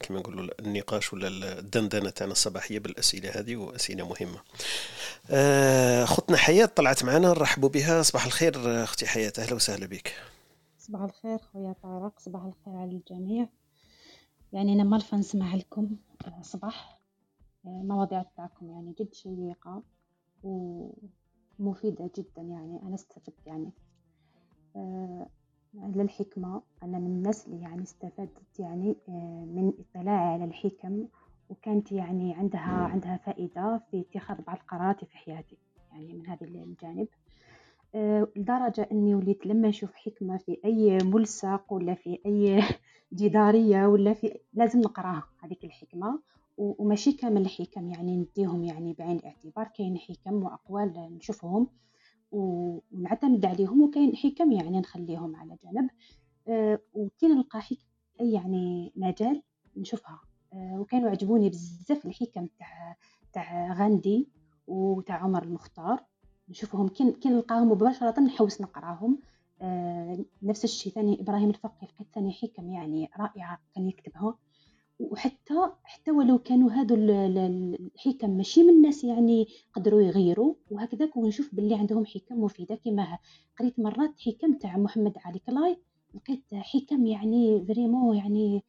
كما 0.00 0.18
نقولوا 0.18 0.60
النقاش 0.60 1.12
ولا 1.12 1.58
الدندنة 1.58 2.10
تاعنا 2.10 2.32
الصباحية 2.32 2.78
بالأسئلة 2.78 3.30
هذه 3.30 3.56
وأسئلة 3.56 4.08
مهمة. 4.08 4.40
آه، 5.30 6.06
حياة 6.34 6.66
طلعت 6.66 7.04
معنا 7.04 7.28
نرحبوا 7.28 7.68
بها 7.68 8.02
صباح 8.02 8.26
الخير 8.26 8.82
أختي 8.84 9.06
حياة 9.06 9.32
أهلا 9.38 9.54
وسهلا 9.54 9.86
بك. 9.86 10.14
صباح 10.78 11.02
الخير 11.02 11.38
خويا 11.38 11.74
طارق 11.82 12.18
صباح 12.20 12.42
الخير 12.42 12.76
على 12.76 12.90
الجميع. 12.90 13.48
يعني 14.52 14.72
أنا 14.72 14.84
مالفة 14.84 15.16
نسمع 15.16 15.54
لكم 15.54 15.96
آه، 16.26 16.42
صباح. 16.42 17.00
المواضيع 17.66 18.22
تاعكم 18.36 18.70
يعني 18.70 18.94
جد 19.00 19.14
شيقة 19.14 19.82
ومفيدة 20.42 22.10
جدا 22.18 22.42
يعني 22.42 22.80
أنا 22.82 22.94
استفدت 22.94 23.46
يعني. 23.46 23.70
آه 24.76 25.26
للحكمة. 25.74 26.62
أنا 26.82 26.98
من 26.98 27.32
اللي 27.46 27.62
يعني 27.62 27.82
استفدت 27.82 28.58
يعني 28.58 28.96
آه 29.08 29.44
من 29.44 29.72
اطلاعي 29.78 30.28
على 30.34 30.44
الحكم 30.44 31.06
وكانت 31.48 31.92
يعني 31.92 32.34
عندها 32.34 32.60
عندها 32.60 33.16
فائدة 33.16 33.80
في 33.90 34.00
اتخاذ 34.00 34.42
بعض 34.42 34.56
القرارات 34.56 35.04
في 35.04 35.16
حياتي 35.16 35.56
يعني 35.92 36.12
من 36.12 36.26
هذا 36.26 36.46
الجانب. 36.46 37.08
آه 37.94 38.28
لدرجة 38.36 38.88
أني 38.92 39.14
وليت 39.14 39.46
لما 39.46 39.68
نشوف 39.68 39.94
حكمة 39.94 40.36
في 40.36 40.58
أي 40.64 40.98
ملصق 40.98 41.72
ولا 41.72 41.94
في 41.94 42.18
أي 42.26 42.62
جدارية 43.12 43.86
ولا 43.86 44.14
في 44.14 44.38
لازم 44.54 44.80
نقرأها 44.80 45.24
هذيك 45.40 45.64
الحكمة. 45.64 46.20
وماشي 46.58 47.12
كامل 47.12 47.40
الحكم 47.40 47.90
يعني 47.90 48.16
نديهم 48.16 48.64
يعني 48.64 48.92
بعين 48.98 49.16
الاعتبار 49.16 49.68
كاين 49.76 49.98
حكم 49.98 50.44
وأقوال 50.44 51.16
نشوفهم. 51.16 51.66
ونعتمد 52.32 53.44
عليهم 53.44 53.82
وكاين 53.82 54.16
حكم 54.16 54.52
يعني 54.52 54.80
نخليهم 54.80 55.36
على 55.36 55.56
جنب 55.64 55.90
أه 56.48 56.80
وكي 56.94 57.26
نلقى 57.26 57.60
حكم 57.60 57.84
اي 58.20 58.32
يعني 58.32 58.92
مجال 58.96 59.42
نشوفها. 59.76 60.20
أه 60.52 60.80
وكانوا 60.80 61.10
عجبوني 61.10 61.48
بزاف 61.48 62.06
الحكم 62.06 62.46
تاع 62.58 62.96
تاع 63.32 63.72
غاندي 63.72 64.28
وتاع 64.66 65.16
عمر 65.16 65.42
المختار. 65.42 66.04
نشوفهم 66.48 66.88
كي 66.88 67.28
نلقاهم 67.28 67.70
مباشرة 67.70 68.20
نحوس 68.20 68.60
نقراهم. 68.60 69.18
أه 69.62 70.24
نفس 70.42 70.64
الشيء 70.64 70.92
ثاني 70.92 71.20
إبراهيم 71.20 71.48
الفقي 71.48 71.86
لقيت 71.86 72.08
ثاني 72.14 72.32
حكم 72.32 72.70
يعني 72.70 73.10
رائعه 73.18 73.58
كان 73.74 73.88
يكتبها. 73.88 74.34
وحتى 75.00 75.54
حتى 75.84 76.10
ولو 76.10 76.38
كانوا 76.38 76.70
هادو 76.72 76.94
الحكم 76.94 78.30
ماشي 78.30 78.62
من 78.62 78.68
الناس 78.70 79.04
يعني 79.04 79.48
قدروا 79.72 80.02
يغيروا 80.02 80.54
وهكذاك 80.70 81.16
ونشوف 81.16 81.54
باللي 81.54 81.74
عندهم 81.74 82.06
حكم 82.06 82.40
مفيدة. 82.40 82.74
كما 82.74 83.18
قريت 83.58 83.78
مرات 83.80 84.20
حكم 84.20 84.54
تاع 84.54 84.76
محمد 84.76 85.18
علي 85.24 85.38
كلاي 85.38 85.76
لقيت 86.14 86.54
حكم 86.54 87.06
يعني 87.06 87.64
vraiment 87.66 88.16
يعني 88.16 88.62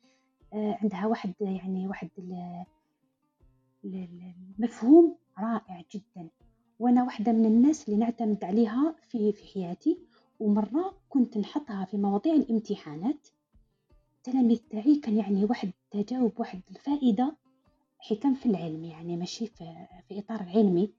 آه، 0.53 0.78
عندها 0.82 1.06
واحد 1.06 1.34
يعني 1.41 1.88
واحد 1.88 2.10
المفهوم 3.86 5.18
رائع 5.40 5.84
جدا. 5.94 6.30
وأنا 6.80 7.03
واحدة 7.03 7.32
من 7.32 7.45
الناس 7.45 7.90
اللي 7.90 7.99
نعتمد 7.99 8.44
عليها 8.44 8.95
في 9.10 9.32
في 9.32 9.53
حياتي. 9.53 9.98
ومرة 10.40 10.94
كنت 11.10 11.38
نحطها 11.38 11.86
في 11.86 11.98
مواضيع 11.98 12.34
الامتحانات. 12.34 13.28
التلاميذ 14.18 14.58
تاعي 14.70 14.95
كان 14.95 15.18
يعني 15.18 15.45
واحد 15.45 15.72
تجاوب 15.91 16.39
واحد 16.39 16.61
الفائدة 16.72 17.35
حكم 17.99 18.34
في 18.34 18.45
العلم 18.45 18.85
يعني 18.85 19.18
ماشي 19.18 19.47
في, 19.47 19.88
في 20.07 20.19
إطار 20.19 20.43
علمي. 20.43 20.93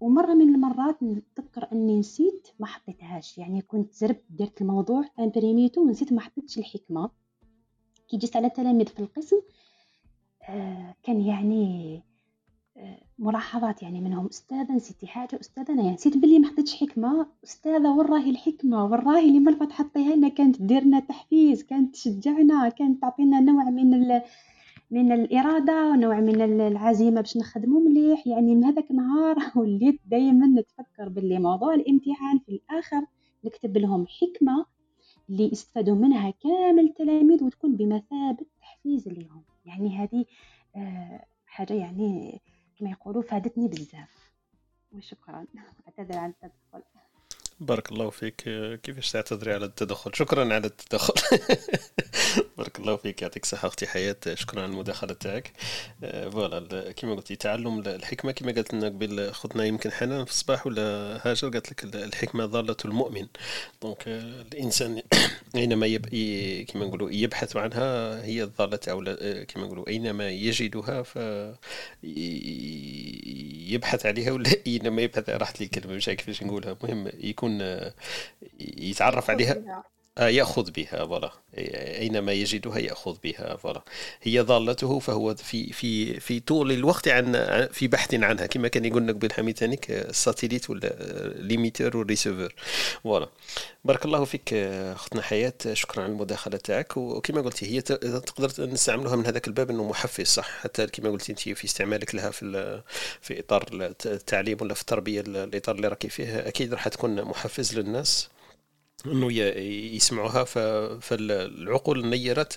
ومرة 0.00 0.34
من 0.34 0.54
المرات 0.54 1.02
نتذكر 1.02 1.68
أني 1.72 1.98
نسيت 1.98 2.48
ما 2.60 2.66
حطيتهاش. 2.66 3.38
يعني 3.38 3.60
كنت 3.62 3.92
زربت 3.92 4.24
درت 4.30 4.60
الموضوع 4.60 5.04
امبريميتو 5.18 5.80
ونسيت 5.80 6.12
ما 6.12 6.20
حطيتش 6.20 6.58
الحكمة. 6.58 7.10
كي 8.08 8.16
جيت 8.16 8.36
على 8.36 8.50
تلاميذ 8.50 8.86
في 8.86 9.00
القسم 9.00 9.40
آه 10.48 10.94
كان 11.02 11.20
يعني 11.20 12.02
ملاحظات 13.18 13.82
يعني 13.82 14.00
منهم 14.00 14.26
أستاذة 14.26 14.72
نسيتي 14.72 15.06
حاجة 15.06 15.40
أستاذة 15.40 15.72
أنا 15.72 15.82
يعني 15.82 15.94
نسيت 15.94 16.16
بلي 16.16 16.38
ما 16.38 16.48
حطيتش 16.48 16.80
حكمة. 16.80 17.26
أستاذة 17.44 17.90
وين 17.90 18.06
راهي 18.06 18.30
الحكمة 18.30 18.84
وين 18.84 19.00
راهي 19.00 19.28
اللي 19.28 19.40
مرة 19.40 19.64
تحطيها 19.64 20.16
لنا 20.16 20.28
كانت 20.28 20.62
ديرنا 20.62 21.00
تحفيز 21.00 21.62
كانت 21.62 21.94
تشجعنا 21.94 22.68
كانت 22.68 23.02
تعطينا 23.02 23.40
نوع 23.40 23.64
من 23.64 23.94
ال... 23.94 24.22
من 24.90 25.12
الإرادة 25.12 25.90
ونوع 25.90 26.20
من 26.20 26.40
العزيمة 26.40 27.20
باش 27.20 27.36
نخدمو 27.36 27.80
مليح. 27.80 28.26
يعني 28.26 28.54
من 28.54 28.64
هذاك 28.64 28.90
النهار 28.90 29.36
وليت 29.56 30.00
دايما 30.06 30.46
نتفكر 30.46 31.08
باللي 31.08 31.38
موضوع 31.38 31.74
الامتحان 31.74 32.38
في 32.38 32.48
الآخر 32.48 33.06
نكتب 33.44 33.76
لهم 33.76 34.06
حكمة 34.06 34.66
اللي 35.30 35.50
يستفادوا 35.52 35.94
منها 35.94 36.30
كامل 36.30 36.84
التلاميذ 36.84 37.44
وتكون 37.44 37.76
بمثابة 37.76 38.46
تحفيز 38.60 39.08
لهم 39.08 39.42
يعني 39.64 39.98
هذه 39.98 40.24
آه، 40.76 41.24
حاجة 41.46 41.74
يعني 41.74 42.40
كما 42.82 42.90
يقولوا 42.90 43.22
فادتني 43.22 43.68
بزاف. 43.68 44.32
وشكرا. 44.92 45.46
أعتذر 45.86 46.18
عن 46.18 46.30
التدخل. 46.30 46.82
بارك 47.62 47.92
الله 47.92 48.10
فيك. 48.10 48.42
كيفاش 48.82 49.12
تعتذري 49.12 49.54
على 49.54 49.64
التدخل؟ 49.64 50.10
شكرا 50.14 50.54
على 50.54 50.66
التدخل. 50.66 51.14
بارك 52.58 52.78
الله 52.78 52.96
فيك 52.96 53.22
يعطيك 53.22 53.42
الصحة 53.42 53.68
أختي 53.68 53.86
حياة. 53.86 54.16
شكرا 54.34 54.62
على 54.62 54.72
المداخلة 54.72 55.12
تاعك. 55.12 55.52
آه، 56.04 56.28
فوالا 56.28 56.92
كيما 56.92 57.14
قلتي 57.14 57.36
تعلم 57.36 57.78
الحكمة 57.78 58.32
كيما 58.32 58.52
قالت 58.52 58.74
لنا 58.74 58.86
قبل 58.86 59.32
خذنا 59.32 59.64
يمكن 59.64 59.92
حنان 59.92 60.24
في 60.24 60.30
الصباح 60.30 60.66
ولا 60.66 60.82
هاجر 61.24 61.48
قالت 61.48 61.70
لك 61.70 61.94
الحكمة 61.94 62.46
ضالة 62.46 62.76
المؤمن. 62.84 63.26
donc 63.82 64.08
آه، 64.08 64.42
الإنسان 64.52 65.02
أينما 65.56 65.86
يب... 65.86 66.06
كيما 66.64 66.84
نقولوا 66.84 67.10
يبحث 67.10 67.56
عنها 67.56 68.24
هي 68.24 68.42
الضالة 68.42 68.80
أو 68.88 69.04
آه، 69.08 69.42
كيما 69.42 69.66
نقولوا 69.66 69.88
أينما 69.88 70.30
يجدها 70.30 71.02
ف 71.02 71.18
يبحث 73.72 74.06
عليها 74.06 74.32
ولا 74.32 74.50
أينما 74.66 75.02
يبحث 75.02 75.30
راحت 75.30 75.60
لي 75.60 75.66
الكلمة 75.66 75.94
مش 75.94 76.08
عارف 76.08 76.20
كيفاش 76.20 76.42
نقولها. 76.42 76.76
المهم 76.82 77.10
يكون 77.20 77.51
يتعرف 78.60 79.30
عليها. 79.30 79.52
آه، 79.52 79.84
يأخذ 80.18 80.70
بها 80.70 81.06
voilà 81.06 81.32
أينما 81.98 82.32
يجدها 82.32 82.78
يأخذ 82.78 83.16
بها 83.24 83.56
voilà 83.56 83.82
هي 84.22 84.40
ضالته 84.40 84.98
فهو 84.98 85.34
في 85.34 85.72
في 85.72 86.20
في 86.20 86.40
طول 86.40 86.72
الوقت 86.72 87.08
عن 87.08 87.32
في 87.72 87.88
بحث 87.88 88.14
عنها. 88.14 88.46
كما 88.46 88.68
كان 88.68 88.84
يقول 88.84 89.08
لك 89.08 89.14
بن 89.14 89.32
حميد 89.32 89.58
ثانيك 89.58 89.90
ال 89.90 89.98
satellite 89.98 90.70
ولا 90.70 90.88
l'émetteur 91.36 91.96
وال 91.96 92.08
receiver 92.08 92.54
voilà 93.04 93.28
بارك 93.84 94.04
الله 94.04 94.24
فيك 94.24 94.54
أختنا 94.54 95.22
حياة. 95.22 95.54
شكرا 95.72 96.02
على 96.02 96.12
المداخلة 96.12 96.56
تاعك. 96.56 96.96
وكما 96.96 97.40
قلتي 97.40 97.66
هي 97.76 97.80
تقدر 97.80 98.66
نستعملوها 98.66 99.16
من 99.16 99.26
هذاك 99.26 99.48
الباب 99.48 99.70
إنه 99.70 99.88
محفز 99.88 100.26
صح؟ 100.26 100.48
حتى 100.60 100.86
كما 100.86 101.10
قلتي 101.10 101.32
أنت 101.32 101.40
في 101.40 101.64
استعمالك 101.64 102.14
لها 102.14 102.30
في 102.30 102.82
في 103.20 103.40
إطار 103.40 103.94
التعليم 104.06 104.58
ولا 104.60 104.74
في 104.74 104.80
التربية 104.80 105.20
الإطار 105.20 105.74
اللي 105.74 105.88
راكي 105.88 106.08
فيه 106.08 106.48
أكيد 106.48 106.74
راح 106.74 106.88
تكون 106.88 107.22
محفز 107.22 107.78
للناس. 107.78 108.28
إنه 109.06 109.32
يسمعوها 109.96 110.44
فالعقول 111.00 112.00
النيرة 112.00 112.48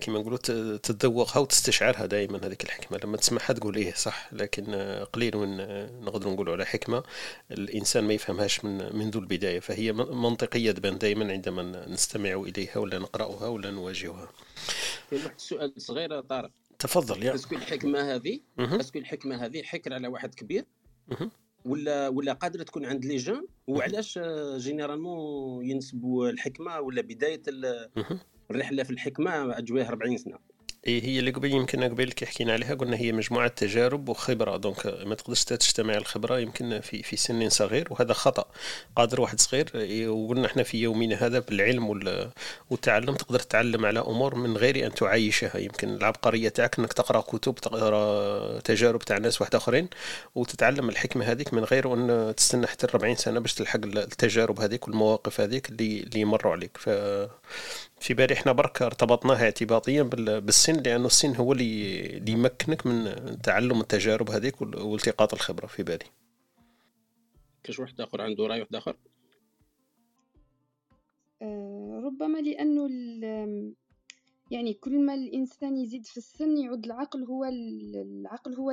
كما 0.00 0.18
نقولوا 0.18 0.38
تتذوقها 0.76 1.38
وتستشعرها 1.38 2.06
دائما 2.06 2.46
هذيك 2.46 2.64
الحكمة. 2.64 2.98
لما 3.04 3.16
تسمعها 3.16 3.52
تقول 3.52 3.76
إيه 3.76 3.94
صح 3.94 4.28
لكن 4.32 4.74
قليل 5.12 5.36
من 5.36 5.56
نقدر 6.04 6.28
نقولوا 6.28 6.54
على 6.54 6.66
حكمة 6.66 7.02
الإنسان 7.50 8.04
ما 8.04 8.14
يفهمهاش 8.14 8.64
من 8.64 8.96
منذ 8.96 9.16
البداية. 9.16 9.60
فهي 9.60 9.92
منطقية 9.92 10.72
تبان 10.72 10.98
دائما 10.98 11.32
عندما 11.32 11.86
نستمع 11.88 12.34
إليها 12.34 12.78
ولا 12.78 12.98
نقرأها 12.98 13.48
ولا 13.48 13.70
نواجهها. 13.70 14.32
واحد 15.12 15.30
السؤال 15.36 15.72
صغير 15.76 16.20
طارق. 16.20 16.50
تفضل 16.78 17.22
يا. 17.22 17.34
اسكو 17.34 17.54
الحكمة 17.54 18.14
هذه؟ 18.14 18.40
est-ce 18.58 18.85
que 18.85 18.98
الحكمة 18.98 19.44
هذه 19.44 19.62
حكر 19.62 19.94
على 19.94 20.08
واحد 20.08 20.34
كبير. 20.34 20.64
ولا 21.64 22.08
ولا 22.08 22.32
قادرة 22.32 22.62
تكون 22.62 22.84
عند 22.84 23.04
les 23.04 23.16
jeunes؟ 23.16 23.46
وعلاش 23.66 24.18
généralement 24.56 25.70
ينسبوا 25.70 26.28
الحكمة 26.30 26.80
ولا 26.80 27.02
بداية 27.02 27.42
الرحلة 28.50 28.82
في 28.82 28.90
الحكمة 28.90 29.58
اجواه 29.58 29.88
40 29.88 30.16
سنة؟ 30.16 30.38
هي 30.86 31.18
اللي 31.18 31.30
قبل 31.30 31.50
يمكن 31.50 31.82
قبل 31.84 32.12
كي 32.12 32.26
حكينا 32.26 32.52
عليها 32.52 32.74
قلنا 32.74 32.96
هي 32.96 33.12
مجموعة 33.12 33.48
تجارب 33.48 34.08
وخبرة. 34.08 34.56
دونك 34.56 34.86
ما 34.86 35.14
تقدرش 35.14 35.44
تجتمع 35.44 35.94
الخبرة 35.94 36.38
يمكن 36.38 36.80
في 36.80 37.02
في 37.02 37.16
سن 37.16 37.48
صغير 37.48 37.88
وهذا 37.90 38.12
خطأ. 38.12 38.44
قادر 38.96 39.20
واحد 39.20 39.40
صغير 39.40 39.70
إيه، 39.74 40.08
وقلنا 40.08 40.46
إحنا 40.46 40.62
في 40.62 40.78
يومنا 40.82 41.26
هذا 41.26 41.38
بالعلم 41.38 41.88
والتعلم 42.70 43.14
تقدر 43.14 43.38
تتعلم 43.38 43.86
على 43.86 44.00
أمور 44.00 44.34
من 44.34 44.56
غير 44.56 44.86
أن 44.86 44.94
تعايشها. 44.94 45.58
يمكن 45.58 45.88
العبقرية 45.94 46.48
تاعك 46.48 46.78
أنك 46.78 46.92
تقرأ 46.92 47.20
كتب 47.20 47.54
تقرأ 47.54 48.58
تجارب 48.60 49.02
تاع 49.02 49.18
ناس 49.18 49.40
واحد 49.40 49.54
آخرين 49.54 49.88
وتتعلم 50.34 50.88
الحكمة 50.88 51.24
هذيك 51.24 51.54
من 51.54 51.64
غير 51.64 51.94
أن 51.94 52.34
تستنى 52.36 52.66
حتى 52.66 52.86
40 52.94 53.16
سنة 53.16 53.40
باش 53.40 53.54
تلحق 53.54 53.80
التجارب 53.84 54.60
هذيك 54.60 54.88
والمواقف 54.88 55.40
هذيك 55.40 55.68
اللي 55.68 56.00
اللي 56.00 56.20
يمروا 56.20 56.52
عليك. 56.52 56.76
ف 56.78 56.88
في 58.02 58.14
بالي 58.14 58.34
إحنا 58.34 58.52
برك 58.52 58.82
ارتبطناها 58.82 59.44
اعتباطيا 59.44 60.02
بالسن 60.02 60.82
لأنه 60.82 61.06
السن 61.06 61.36
هو 61.36 61.52
اللي 61.52 62.00
اللي 62.16 62.32
يمكنك 62.32 62.86
من 62.86 63.14
تعلم 63.42 63.80
التجارب 63.80 64.30
هذيك 64.30 64.62
والتقاط 64.62 65.34
الخبرة 65.34 65.66
في 65.66 65.82
بالي. 65.82 66.04
كاش 67.64 67.78
واحد 67.78 68.00
آخر 68.00 68.20
عنده 68.20 68.46
رأي 68.46 68.60
واحد 68.60 68.74
آخر؟ 68.74 68.96
أه 71.42 72.00
ربما 72.04 72.38
لأنه 72.38 72.88
يعني 74.50 74.74
كل 74.74 75.00
ما 75.06 75.14
الإنسان 75.14 75.76
يزيد 75.76 76.06
في 76.06 76.16
السن 76.16 76.58
يعود 76.58 76.84
العقل 76.84 77.24
هو 77.24 77.44
العقل 77.44 78.54
هو 78.54 78.70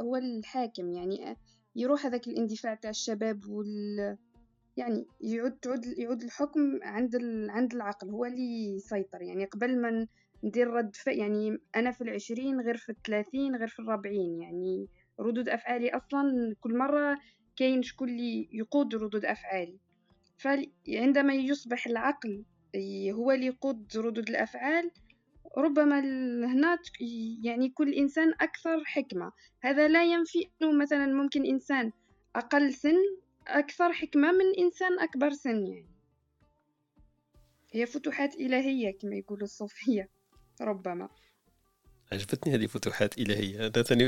هو 0.00 0.16
الحاكم. 0.16 0.92
يعني 0.92 1.36
يروح 1.76 2.06
هذاك 2.06 2.28
الاندفاع 2.28 2.74
تاع 2.74 2.90
الشباب 2.90 3.46
وال 3.46 4.16
يعني 4.76 5.06
يعود 5.20 5.52
تعود 5.52 5.86
يعود 5.98 6.22
الحكم 6.22 6.78
عند 6.82 7.16
عند 7.50 7.74
العقل 7.74 8.10
هو 8.10 8.24
اللي 8.24 8.76
يسيطر. 8.76 9.22
يعني 9.22 9.44
قبل 9.44 9.80
ما 9.80 10.06
ندير 10.44 10.68
رد 10.68 10.96
فعل 10.96 11.18
يعني 11.18 11.58
أنا 11.76 11.90
في 11.90 12.00
العشرين 12.00 12.60
غير 12.60 12.76
في 12.76 12.92
الثلاثين 12.92 13.56
غير 13.56 13.68
في 13.68 13.78
الربعين 13.78 14.42
يعني 14.42 14.88
ردود 15.20 15.48
أفعالي 15.48 15.90
أصلا 15.90 16.54
كل 16.60 16.78
مرة 16.78 17.18
كاين 17.56 17.82
شكون 17.82 18.08
اللي 18.08 18.48
يقود 18.52 18.94
ردود 18.94 19.24
أفعالي. 19.24 19.78
فعندما 20.38 21.34
يصبح 21.34 21.86
العقل 21.86 22.44
هو 23.12 23.30
اللي 23.30 23.46
يقود 23.46 23.96
ردود 23.96 24.28
الأفعال 24.28 24.90
ربما 25.58 26.00
هنا 26.46 26.78
يعني 27.44 27.68
كل 27.68 27.94
إنسان 27.94 28.32
أكثر 28.40 28.84
حكمة. 28.84 29.32
هذا 29.60 29.88
لا 29.88 30.04
ينفي 30.04 30.50
أنه 30.62 30.72
مثلا 30.72 31.06
ممكن 31.06 31.46
إنسان 31.46 31.92
أقل 32.36 32.72
سن 32.72 32.96
أكثر 33.46 33.92
حكمة 33.92 34.32
من 34.32 34.58
إنسان 34.58 35.00
أكبر 35.00 35.30
سن 35.32 35.66
يعني. 35.66 35.92
هي 37.72 37.86
فتوحات 37.86 38.34
إلهية 38.34 38.98
كما 38.98 39.16
يقولوا 39.16 39.44
الصوفية 39.44 40.08
ربما. 40.60 41.08
عجبتني 42.12 42.54
هذه 42.54 42.66
فتوحات 42.66 43.18
إلهية. 43.18 43.66
أنا 43.66 43.70
ثاني 43.70 44.04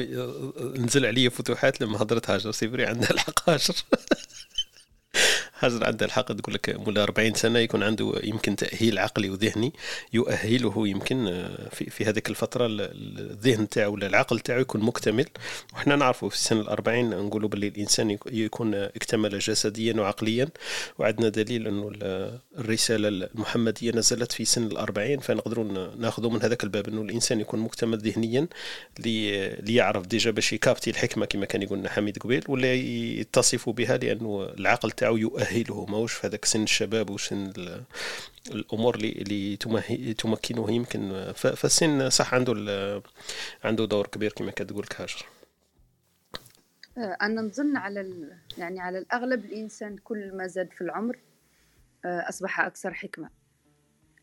نزل 0.78 1.06
علي 1.06 1.30
فتوحات 1.30 1.80
لما 1.80 2.02
هضرت 2.02 2.30
هاجر 2.30 2.50
سيبري 2.50 2.86
عندها 2.86 3.10
الحق 3.10 3.50
هاجر 3.50 3.74
هاجر 5.58 5.84
عندها 5.84 6.06
الحق 6.06 6.32
تقول 6.32 6.54
لك 6.54 6.70
مولا 6.70 7.02
40 7.02 7.34
سنة 7.34 7.58
يكون 7.58 7.82
عنده 7.82 8.12
يمكن 8.24 8.56
تأهيل 8.56 8.98
عقلي 8.98 9.30
وذهني 9.30 9.72
يؤهله 10.12 10.88
يمكن 10.88 11.26
آه، 11.26 11.68
في, 11.72 11.90
في 11.90 12.04
هذيك 12.04 12.30
الفترة 12.30 12.66
الذهن 12.70 13.68
تاعو 13.68 13.92
ولا 13.92 14.06
العقل 14.06 14.40
تاعو 14.40 14.60
يكون 14.60 14.80
مكتمل. 14.80 15.26
وحنا 15.74 15.96
نعرفوا 15.96 16.28
في 16.28 16.38
سن 16.38 16.60
الأربعين 16.60 17.10
نقولوا 17.10 17.48
باللي 17.48 17.68
الإنسان 17.68 18.18
يكون 18.26 18.74
اكتمل 18.74 19.38
جسديا 19.38 19.94
وعقليا. 20.00 20.48
وعندنا 20.98 21.28
دليل 21.28 21.66
إنه 21.66 21.92
الرسالة 22.58 23.08
المحمدية 23.08 23.90
نزلت 23.90 24.32
في 24.32 24.44
سن 24.44 24.66
الأربعين 24.66 25.20
فنقدروا 25.20 25.94
ناخذوا 25.96 26.30
من 26.30 26.42
هذاك 26.42 26.64
الباب 26.64 26.88
إنه 26.88 27.02
الإنسان 27.02 27.40
يكون 27.40 27.60
مكتمل 27.60 27.98
ذهنيا 27.98 28.46
ليعرف 29.60 30.06
ديجا 30.06 30.30
باش 30.30 30.52
يكابتي 30.52 30.90
الحكمة 30.90 31.26
كما 31.26 31.46
كان 31.46 31.62
يقولنا 31.62 31.88
حميد 31.88 32.18
قبيل 32.18 32.44
ولا 32.48 32.74
يتصف 32.74 33.68
بها 33.68 33.96
لأنه 33.96 34.48
العقل 34.58 34.90
تاعو 34.90 35.16
يؤهله 35.44 35.86
ماهوش 35.86 36.12
في 36.12 36.26
هذاك 36.26 36.44
سن 36.44 36.62
الشباب 36.62 37.10
وسن 37.10 37.52
الأمور 38.50 38.94
اللي 38.94 39.56
تمكنه 40.18 40.70
يمكن. 40.70 41.32
فالسن 41.34 42.10
صح 42.10 42.34
عنده 42.34 43.02
عنده 43.64 43.84
دور 43.84 44.06
كبير 44.06 44.32
كما 44.32 44.50
كتقول 44.50 44.86
هاجر. 44.96 45.26
آه، 46.98 47.16
أنا 47.22 47.42
نظن 47.42 47.76
على 47.76 48.30
يعني 48.58 48.80
على 48.80 48.98
الأغلب 48.98 49.44
الإنسان 49.44 49.96
كل 49.96 50.36
ما 50.36 50.46
زاد 50.46 50.72
في 50.72 50.80
العمر 50.80 51.18
آه، 52.04 52.28
أصبح 52.28 52.60
أكثر 52.60 52.94
حكمة. 52.94 53.30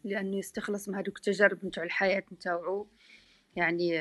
لأنه 0.04 0.38
يستخلص 0.38 0.90
من 0.90 0.96
هذوك 0.96 1.18
التجارب 1.18 1.66
نتاع 1.66 1.84
الحياة 1.84 2.24
نتاعو. 2.34 2.88
يعني 3.56 4.00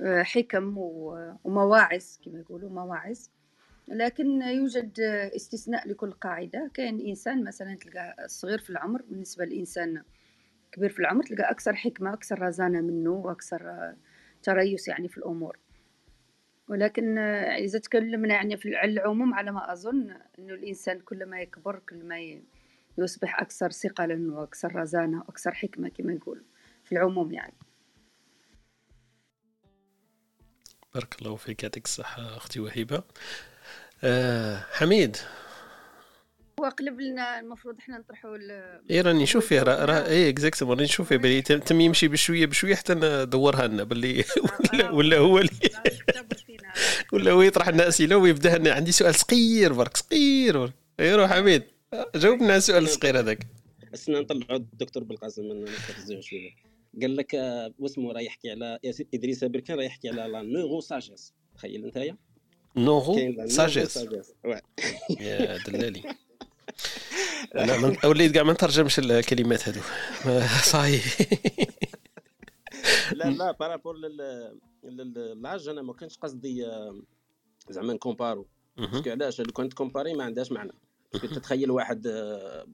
آه، 0.00 0.22
حكم 0.22 0.74
ومواعظ 0.78 2.04
كما 2.24 2.38
يقولوا 2.38 2.70
مواعظ. 2.70 3.18
لكن 3.88 4.42
يوجد 4.42 5.00
استثناء 5.36 5.88
لكل 5.88 6.12
قاعدة. 6.12 6.70
كان 6.74 7.00
إنسان 7.00 7.44
مثلا 7.44 7.76
تلقى 7.76 8.28
صغير 8.28 8.58
في 8.58 8.70
العمر 8.70 9.02
بالنسبة 9.02 9.44
لإنسان 9.44 10.02
كبير 10.72 10.90
في 10.90 11.00
العمر 11.00 11.22
تلقى 11.22 11.50
أكثر 11.50 11.74
حكمة 11.74 12.12
أكثر 12.12 12.42
رزانة 12.42 12.80
منه 12.80 13.10
وأكثر 13.10 13.92
تريث 14.42 14.88
يعني 14.88 15.08
في 15.08 15.18
الأمور. 15.18 15.58
ولكن 16.68 17.18
إذا 17.18 17.78
تكلمنا 17.78 18.34
يعني 18.34 18.56
في 18.56 18.84
العموم 18.84 19.34
على 19.34 19.52
ما 19.52 19.72
أظن 19.72 20.10
أنه 20.38 20.54
الإنسان 20.54 21.00
كل 21.00 21.26
ما 21.26 21.40
يكبر 21.40 21.78
كل 21.88 22.04
ما 22.04 22.40
يصبح 22.98 23.40
أكثر 23.40 23.70
ثقلا 23.70 24.34
وأكثر 24.34 24.76
رزانة 24.76 25.18
وأكثر 25.18 25.54
حكمة 25.54 25.88
كما 25.88 26.12
نقول 26.12 26.44
في 26.84 26.92
العموم 26.92 27.32
يعني. 27.32 27.54
بارك 30.94 31.22
الله 31.22 31.36
فيك 31.36 31.62
يعطيك 31.62 31.84
الصحة 31.84 32.36
أختي 32.36 32.60
وهبة 32.60 33.02
آه 34.04 34.66
حميد. 34.72 35.16
وقلب 36.58 37.00
لنا 37.00 37.40
المفروض 37.40 37.78
إحنا 37.78 37.98
نطرحوا 37.98 38.36
اي 38.90 39.00
راني 39.00 39.22
نشوف 39.22 39.46
فيه 39.46 39.62
راه 39.62 39.84
راه 39.84 40.06
اي 40.06 40.28
اكزاكتومون 40.28 40.76
راني 40.76 40.84
نشوف 40.84 41.08
فيه 41.08 41.16
بلي 41.16 41.42
تم 41.42 41.80
يمشي 41.80 42.08
بشويه 42.08 42.46
بشوية 42.46 42.74
حتى 42.74 42.94
ندورها 42.94 43.66
لنا 43.66 43.84
باللي 43.84 44.24
ولا, 44.72 44.90
ولا 44.90 45.18
هو 45.18 45.38
اللي 45.38 45.50
ولا 47.12 47.32
هو 47.32 47.42
يطرح 47.42 47.68
لنا 47.68 47.88
أسئلة 47.88 48.16
ويبدأ 48.16 48.58
لنا. 48.58 48.72
عندي 48.72 48.92
سؤال 48.92 49.14
صغير 49.14 49.72
برك 49.72 49.96
صغير 49.96 50.58
برك. 50.58 50.74
اي 51.00 51.14
روح 51.14 51.32
حميد. 51.32 51.62
جاوبنا 52.14 52.48
على 52.48 52.56
السؤال 52.56 52.82
الصغير 52.82 53.18
هذاك. 53.18 53.46
استنى 53.94 54.20
نطلعوا 54.20 54.56
الدكتور 54.56 55.04
بالقاسم 55.04 55.42
من 55.42 55.66
شوية. 56.20 56.50
قال 57.02 57.16
لك 57.16 57.34
آه، 57.34 57.74
واسمه 57.78 58.12
راه 58.12 58.20
يحكي 58.20 58.50
على 58.50 58.78
إدريس 59.14 59.44
بركان 59.44 59.76
راه 59.76 59.84
يحكي 59.84 60.08
على 60.08 60.32
لا 60.32 60.42
نوغو 60.42 60.80
ساجيس 60.80 61.34
تخيل 61.54 61.84
أنت 61.84 61.96
نوغو 62.76 63.46
ساجيس. 63.46 63.98
يا 65.20 65.58
دلالي. 65.58 66.02
لا 67.54 67.78
من... 67.78 67.96
وليت 68.04 68.32
كاع 68.32 68.42
ما 68.42 68.52
نترجمش 68.52 68.98
الكلمات 68.98 69.68
هذو 69.68 69.80
صاي 70.72 71.00
لا 73.12 73.30
لا 73.30 73.52
par 73.52 73.65
rapport 73.65 73.96
ل 74.84 74.98
l'âge 74.98 75.68
أنا 75.68 75.82
ما 75.82 75.92
كانش 75.92 76.18
قصدي 76.18 76.66
آه، 76.66 77.02
زعما 77.70 77.92
نكومبارو. 77.92 78.46
parce 78.76 78.97
que 78.97 79.10
علاش؟ 79.10 79.40
لو 79.40 79.52
كنت 79.52 79.72
كومباري 79.72 80.14
ما 80.14 80.24
عندهاش 80.24 80.52
معنى. 80.52 80.72
تتخيل 81.12 81.70
واحد 81.70 82.06
آه، 82.06 82.66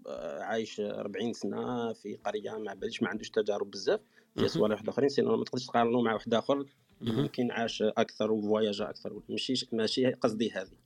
عايش 0.42 0.80
40 0.80 1.32
سنة 1.32 1.92
في 1.92 2.16
قرية 2.24 2.58
ما 2.58 2.74
باليش 2.74 3.02
ما 3.02 3.08
عندوش 3.08 3.30
تجارب 3.30 3.70
بزاف 3.70 4.00
في 4.36 4.48
صوالح 4.48 4.74
واحد 4.74 4.88
آخرين 4.88 5.08
sinon 5.08 5.36
ما 5.36 5.44
تقدرش 5.44 5.66
تقارنو 5.66 6.02
مع 6.02 6.14
واحد 6.14 6.34
آخر. 6.34 6.64
يمكن 7.00 7.50
عاش 7.50 7.82
أكثر 7.82 8.32
و 8.32 8.39
voyagé 8.39 8.80
أكثر. 8.80 9.20
ماشي 9.28 9.68
ماشي 9.72 10.10
قصدي 10.10 10.50
هذه. 10.50 10.76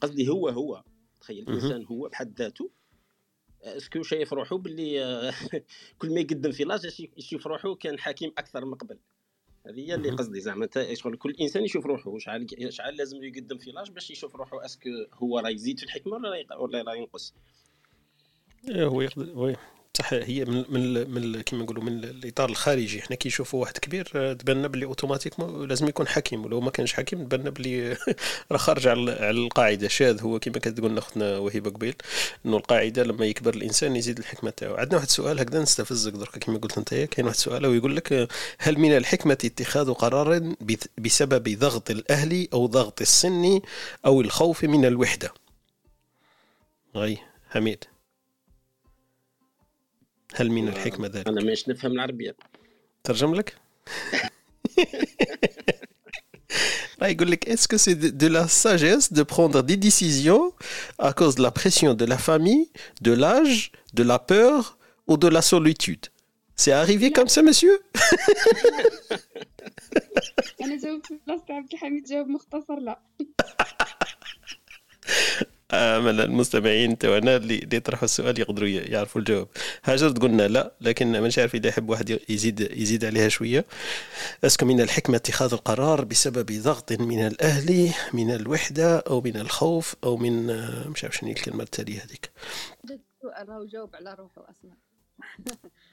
قصدي 0.00 0.28
هو 0.28 0.48
هو. 0.48 0.82
تخيل 1.20 1.48
الإنسان 1.48 1.84
هو 1.84 2.08
بحد 2.08 2.38
ذاته 2.38 2.70
est-ce 3.62 3.89
que 3.89 4.02
شايف 4.02 4.32
روحو 4.32 4.58
باللي 4.58 5.04
آه، 5.04 5.34
كل 5.98 6.14
ما 6.14 6.20
يقدم 6.20 6.52
في 6.52 6.64
l'âge 6.64 7.08
يشوف 7.16 7.46
روحو 7.46 7.74
كان 7.74 7.98
حكيم 7.98 8.32
أكثر 8.38 8.64
من 8.64 8.74
قبل. 8.74 8.98
هذه 9.66 9.80
هي 9.80 9.94
اللي 9.94 10.10
قصدي 10.10 10.40
زعما. 10.40 10.68
شغل 10.92 11.16
كل 11.16 11.34
إنسان 11.40 11.64
يشوف 11.64 11.86
روحو. 11.86 12.18
شحال 12.18 12.46
شحال 12.72 12.96
لازم 12.96 13.22
يقدم 13.22 13.58
في 13.58 13.70
l'âge 13.70 13.90
باش 13.90 14.10
يشوف 14.10 14.36
روحو 14.36 14.58
est-ce 14.58 14.79
que 14.79 14.90
هو 15.14 15.38
راه 15.38 15.50
يزيد 15.50 15.78
في 15.78 15.84
الحكمة 15.84 16.16
ولا 16.58 16.82
راه 16.82 16.94
ينقص. 16.94 17.34
إيه، 18.68 18.86
هو 18.86 19.00
يقدر 19.00 19.58
هي 20.08 20.44
من 20.44 20.64
من, 20.68 21.10
من 21.10 21.40
كيما 21.40 21.62
نقولوا 21.62 21.82
من 21.82 22.04
الإطار 22.04 22.48
الخارجي. 22.48 23.02
حنا 23.02 23.16
كي 23.16 23.28
نشوفوا 23.28 23.60
واحد 23.60 23.78
كبير 23.78 24.12
آه، 24.14 24.32
تبان 24.32 24.68
بلي 24.68 24.84
أوتوماتيك 24.84 25.40
لازم 25.40 25.88
يكون 25.88 26.08
حكيم 26.08 26.44
ولو 26.44 26.60
ما 26.60 26.70
كانش 26.70 26.92
حكيم 26.92 27.24
تبان 27.24 27.50
بلي 27.50 27.96
راه 28.52 28.56
خارج 28.58 28.88
على 28.88 29.30
القاعدة. 29.30 29.88
شاذ 29.88 30.22
هو 30.22 30.38
كما 30.38 30.58
كتقول 30.58 30.98
اختنا 30.98 31.38
وهبه 31.38 31.70
قبيل 31.70 31.94
إنه 32.46 32.56
القاعدة 32.56 33.02
لما 33.02 33.26
يكبر 33.26 33.54
الإنسان 33.54 33.96
يزيد 33.96 34.18
الحكمة 34.18 34.50
تاعو. 34.50 34.74
عندنا 34.74 34.94
واحد 34.96 35.06
السؤال 35.06 35.40
هكذا 35.40 35.62
نستفزك 35.62 36.12
درك 36.12 36.38
كما 36.38 36.58
قلت 36.58 36.78
أنت 36.78 36.94
كاين 36.94 37.26
واحد 37.26 37.36
السؤال 37.36 37.66
ويقول 37.66 37.96
لك 37.96 38.28
هل 38.58 38.78
من 38.78 38.96
الحكمة 38.96 39.38
اتخاذ 39.44 39.92
قرار 39.92 40.54
بسبب 40.98 41.58
ضغط 41.58 41.90
الأهل 41.90 42.48
أو 42.52 42.66
ضغط 42.66 43.00
السن 43.00 43.60
أو 44.06 44.20
الخوف 44.20 44.64
من 44.64 44.84
الوحدة؟ 44.84 45.32
غي 46.96 47.18
حميد. 47.50 47.84
هل 50.35 50.51
من 50.51 50.67
الحكمة 50.67 51.07
ذلك؟ 51.07 51.27
أنا 51.27 51.43
مش 51.43 51.69
نفهم 51.69 51.91
العربية 51.91 52.35
ترجم 53.03 53.35
لك؟ 53.35 53.55
يقول 57.01 57.31
لك 57.31 57.49
est-ce 57.49 57.67
que 57.67 57.77
c'est 57.77 57.95
de, 57.95 58.09
de 58.09 58.27
la 58.27 58.47
sagesse 58.47 59.13
de 59.13 59.23
prendre 59.23 59.61
des 59.61 59.77
décisions 59.77 60.53
à 60.97 61.13
cause 61.13 61.35
de 61.35 61.43
la 61.43 61.51
pression 61.51 61.93
de 61.93 62.05
la 62.05 62.17
famille, 62.17 62.71
de 63.01 63.11
l'âge, 63.11 63.71
de 63.93 64.03
la 64.03 64.19
peur 64.19 64.77
ou 65.07 65.17
de 65.17 65.27
la 65.27 65.41
solitude 65.41 66.05
C'est 66.55 66.71
arrivé 66.71 67.11
comme 67.11 67.27
ça, 67.27 67.41
monsieur 67.41 67.79
آمل 75.72 76.20
المستمعين 76.20 76.98
توانا 76.98 77.36
اللي 77.36 77.68
يطرحوا 77.72 78.04
السؤال 78.04 78.40
يقدروا 78.40 78.68
يعرفوا 78.68 79.20
الجواب. 79.20 79.48
هاجر 79.84 80.10
تقولنا 80.10 80.48
لا 80.48 80.72
لكن 80.80 81.12
مانيش 81.12 81.38
عارف 81.38 81.54
إذا 81.54 81.68
يحب 81.68 81.90
واحد 81.90 82.18
يزيد 82.28 82.60
يزيد 82.60 83.04
عليها 83.04 83.28
شوية. 83.28 83.64
أسكو 84.44 84.66
من 84.66 84.80
الحكمة 84.80 85.16
اتخاذ 85.16 85.52
القرار 85.52 86.04
بسبب 86.04 86.62
ضغط 86.62 86.92
من 86.92 87.26
الأهل 87.26 87.92
من 88.12 88.34
الوحدة 88.34 88.98
أو 88.98 89.20
من 89.20 89.36
الخوف 89.36 89.94
أو 90.04 90.16
من 90.16 90.46
مش 90.88 91.04
عارف 91.04 91.16
شنو 91.16 91.30
الكلمة 91.30 91.62
التالية 91.62 91.98
هذيك؟ 91.98 92.30
السؤال 92.84 93.48
راهو 93.48 93.64
جاوب 93.64 93.96
على 93.96 94.16
روحه 94.18 94.42
أصلا. 94.50 94.70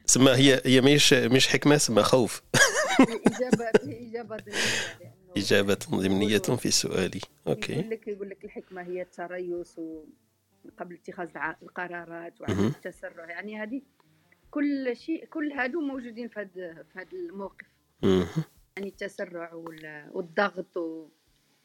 سما 0.05 0.35
هي 0.35 0.61
هي 0.65 0.81
مش 0.81 1.13
مش 1.13 1.47
حكمة 1.47 1.77
سما 1.77 2.03
خوف. 2.03 2.41
إجابة 3.27 3.71
إجابة 3.83 4.37
إجابة 5.37 5.79
ضمنية 5.91 6.37
في 6.37 6.71
سؤالي. 6.71 7.21
OK. 7.47 7.73
يقول 7.73 7.89
لك 7.89 8.07
يقول 8.07 8.29
لك 8.29 8.45
الحكمة 8.45 8.81
هي 8.81 9.01
التريث 9.01 9.79
قبل 10.77 10.95
اتخاذ 10.95 11.29
القرارات 11.63 12.41
وعدم 12.41 12.67
التسرع. 12.67 13.29
يعني 13.29 13.61
هذه 13.61 13.81
كل 14.51 14.95
شيء 14.95 15.25
كل 15.25 15.51
هادو 15.51 15.81
موجودين 15.81 16.27
في 16.27 16.39
هذا 16.39 16.83
في 16.83 16.99
هذا 16.99 17.11
الموقف. 17.13 17.67
يعني 18.77 18.89
التسرع 18.89 19.53
والضغط 20.11 20.77
و... 20.77 21.07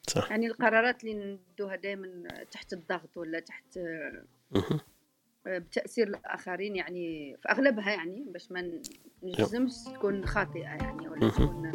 صح. 0.09 0.31
يعني 0.31 0.47
القرارات 0.47 1.05
اللي 1.05 1.39
ندوها 1.55 1.77
دائما 1.77 2.29
تحت 2.51 2.73
الضغط 2.73 3.17
ولا 3.17 3.41
تحت 3.41 3.79
بتأثير 5.47 6.09
الآخرين 6.09 6.77
يعني 6.77 7.37
في 7.43 7.49
أغلبها 7.49 7.91
يعني 7.91 8.25
باش 8.29 8.53
ما 8.53 8.81
نجزمش 9.23 9.73
تكون 9.95 10.27
خاطئة 10.27 10.61
يعني 10.63 11.09
ولا 11.09 11.31
تكون 11.31 11.73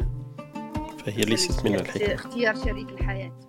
فهي 1.10 1.24
ليست 1.24 1.66
من 1.66 1.74
الحكمة. 1.74 2.14
اختيار 2.14 2.54
شريك 2.54 2.88
الحياة. 2.88 3.40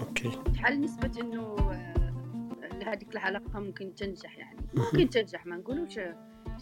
أوكي. 0.00 0.30
شحال 0.56 0.80
نسبة 0.80 1.20
أنه 1.20 1.56
آه، 1.72 2.84
هذيك 2.84 3.12
العلاقة 3.12 3.60
ممكن 3.60 3.94
تنجح 3.94 4.38
يعني. 4.38 4.60
ممكن 4.74 5.10
تنجح 5.10 5.46
ما 5.46 5.56
نقولوش 5.56 6.00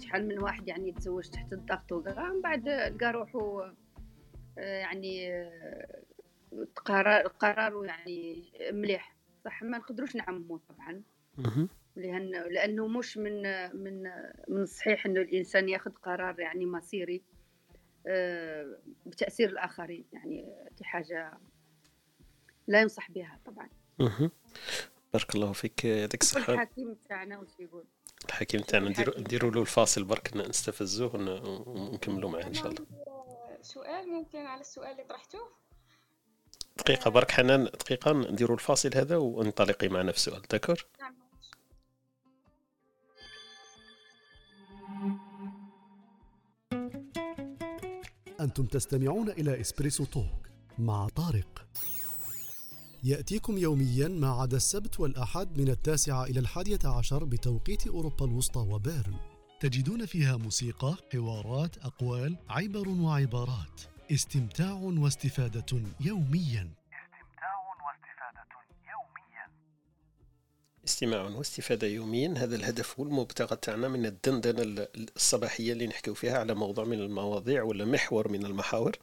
شحال 0.00 0.28
من 0.28 0.38
واحد 0.38 0.68
يعني 0.68 0.88
يتزوج 0.88 1.28
تحت 1.28 1.52
الضغط 1.52 1.92
وكاع 1.92 2.32
من 2.32 2.40
بعد 2.40 2.68
لقى 2.68 3.12
روحو 3.12 3.60
آه، 3.60 3.72
يعني 4.58 5.32
آه، 5.32 6.02
قرار 6.76 7.26
قراره 7.26 7.84
يعني 7.84 8.44
مليح. 8.72 9.16
صح 9.44 9.62
ما 9.62 9.78
نقدروش 9.78 10.16
نعممو 10.16 10.56
طبعا. 10.56 11.02
لأن 11.96 12.30
لأنه 12.30 12.86
مش 12.86 13.18
من 13.18 13.42
من 13.76 14.02
من 14.48 14.62
الصحيح 14.62 15.06
إنه 15.06 15.20
الإنسان 15.20 15.68
ياخذ 15.68 15.90
قرار 15.90 16.40
يعني 16.40 16.66
مصيري. 16.66 17.22
آه، 18.06 18.78
بتأثير 19.06 19.48
الآخرين 19.48 20.04
يعني 20.12 20.54
دي 20.78 20.84
حاجة 20.84 21.38
لا 22.66 22.80
ينصح 22.80 23.10
بها 23.10 23.38
طبعا. 23.46 23.68
بارك 25.12 25.34
الله 25.34 25.52
فيك 25.52 25.84
يعطيك 25.84 26.22
الصحة. 26.22 26.52
الحكيم 26.52 26.96
تاعنا 27.08 27.38
وش 27.38 27.48
يقول؟ 27.58 27.84
الحكيم 28.28 28.60
تاعنا 28.60 28.88
نديروا 29.18 29.50
له 29.50 29.60
الفاصل 29.60 30.04
برك 30.04 30.36
نستفزوه 30.36 31.16
ونكملوا 31.66 32.30
معاه 32.30 32.42
إن 32.46 32.54
شاء 32.54 32.68
الله. 32.68 32.86
سؤال 33.62 34.08
ممكن 34.08 34.38
على 34.38 34.60
السؤال 34.60 34.90
اللي 34.90 35.04
طرحتوه؟ 35.04 35.48
دقيقة 36.78 37.10
برك 37.10 37.30
حنان 37.30 37.64
دقيقة 37.64 38.12
نديروا 38.12 38.56
الفاصل 38.56 38.90
هذا 38.94 39.16
وانطلقي 39.16 39.88
معنا 39.88 40.12
في 40.12 40.18
السؤال 40.18 40.42
داكور؟ 40.42 40.86
نعم. 41.00 41.21
أنتم 48.42 48.64
تستمعون 48.64 49.30
إلى 49.30 49.60
إسبريسو 49.60 50.04
توك 50.04 50.48
مع 50.78 51.08
طارق. 51.08 51.66
يأتيكم 53.04 53.58
يوميا 53.58 54.08
ما 54.08 54.30
عدا 54.30 54.56
السبت 54.56 55.00
والأحد 55.00 55.58
من 55.58 55.68
التاسعة 55.68 56.24
إلى 56.24 56.40
الحادية 56.40 56.78
عشر 56.84 57.24
بتوقيت 57.24 57.86
أوروبا 57.86 58.24
الوسطى 58.24 58.60
وبيرن. 58.60 59.14
تجدون 59.60 60.06
فيها 60.06 60.36
موسيقى، 60.36 60.96
حوارات، 61.12 61.78
أقوال، 61.78 62.36
عبر 62.48 62.88
وعبارات. 62.88 63.80
استمتاع 64.12 64.72
واستفادة 64.72 65.82
يوميا. 66.00 66.81
استماع 70.84 71.22
واستفادة 71.22 71.86
يوميا. 71.86 72.34
هذا 72.36 72.56
الهدف 72.56 73.00
هو 73.00 73.04
المبتغى 73.06 73.56
تاعنا 73.56 73.88
من 73.88 74.06
الدندنة 74.06 74.86
الصباحية 75.16 75.72
اللي 75.72 75.86
نحكيو 75.86 76.14
فيها 76.14 76.38
على 76.38 76.54
موضوع 76.54 76.84
من 76.84 77.00
المواضيع 77.00 77.62
ولا 77.62 77.84
محور 77.84 78.28
من 78.28 78.46
المحاور. 78.46 78.96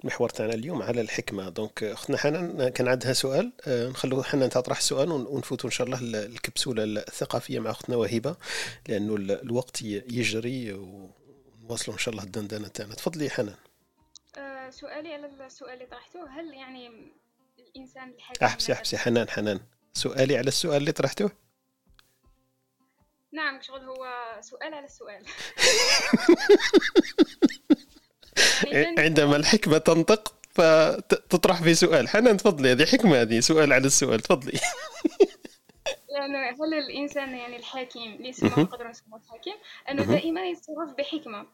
المحور 0.00 0.28
تاعنا 0.28 0.54
اليوم 0.54 0.82
على 0.82 1.00
الحكمة. 1.00 1.48
دونك 1.48 1.84
أختنا 1.84 2.16
حنان 2.16 2.68
كان 2.68 2.88
عندها 2.88 3.12
سؤال. 3.12 3.52
آه، 3.66 3.88
نخلو 3.88 4.22
حنان 4.22 4.50
تطرح 4.50 4.78
السؤال 4.78 5.12
ونفوتوا 5.12 5.70
إن 5.70 5.74
شاء 5.74 5.86
الله 5.86 5.98
الكبسولة 6.26 6.82
الثقافية 6.84 7.58
مع 7.60 7.70
أختنا 7.70 7.96
وهبة 7.96 8.36
لأنه 8.88 9.14
الوقت 9.16 9.82
يجري 9.82 10.72
ونواصلوا 10.72 11.96
إن 11.96 11.98
شاء 11.98 12.14
الله 12.14 12.24
الدندنة 12.24 12.68
تاعنا. 12.68 12.94
تفضلي 12.94 13.30
حنان. 13.30 13.54
أه 14.38 14.70
سؤالي 14.70 15.14
على 15.14 15.30
السؤال 15.46 15.74
اللي 15.74 15.86
طرحته 15.86 16.28
هل 16.28 16.54
يعني 16.54 16.90
الإنسان 17.58 18.08
الحكيم 18.08 18.48
أحبسي 18.48 18.72
أحبسي 18.72 18.98
حنان 18.98 19.28
حنان. 19.28 19.60
سؤالي 19.96 20.36
على 20.36 20.48
السؤال 20.48 20.76
اللي 20.76 20.92
طرحته 20.92 21.30
نعم 23.32 23.60
شغل 23.62 23.84
هو 23.84 24.06
سؤال 24.40 24.74
على 24.74 24.84
السؤال. 24.84 25.24
عندما 28.98 29.36
الحكمة 29.36 29.78
تنطق 29.78 30.34
فتطرح 30.50 31.62
في 31.62 31.74
سؤال. 31.74 32.08
حنان 32.08 32.36
تفضلي 32.36 32.72
هذه 32.72 32.84
حكمة 32.84 33.20
هذه 33.20 33.40
سؤال 33.40 33.72
على 33.72 33.86
السؤال. 33.86 34.20
تفضلي. 34.20 34.60
لأنه 36.12 36.38
هل 36.38 36.74
الإنسان 36.74 37.36
يعني 37.36 37.56
الحاكم 37.56 38.00
اللي 38.00 38.28
يسمى 38.28 38.50
نقدر 38.50 38.88
نسموه 38.88 39.20
الحاكم 39.20 39.54
أنه 39.90 40.04
دائما 40.04 40.40
يتصرف 40.46 40.90
بحكمة. 40.98 41.46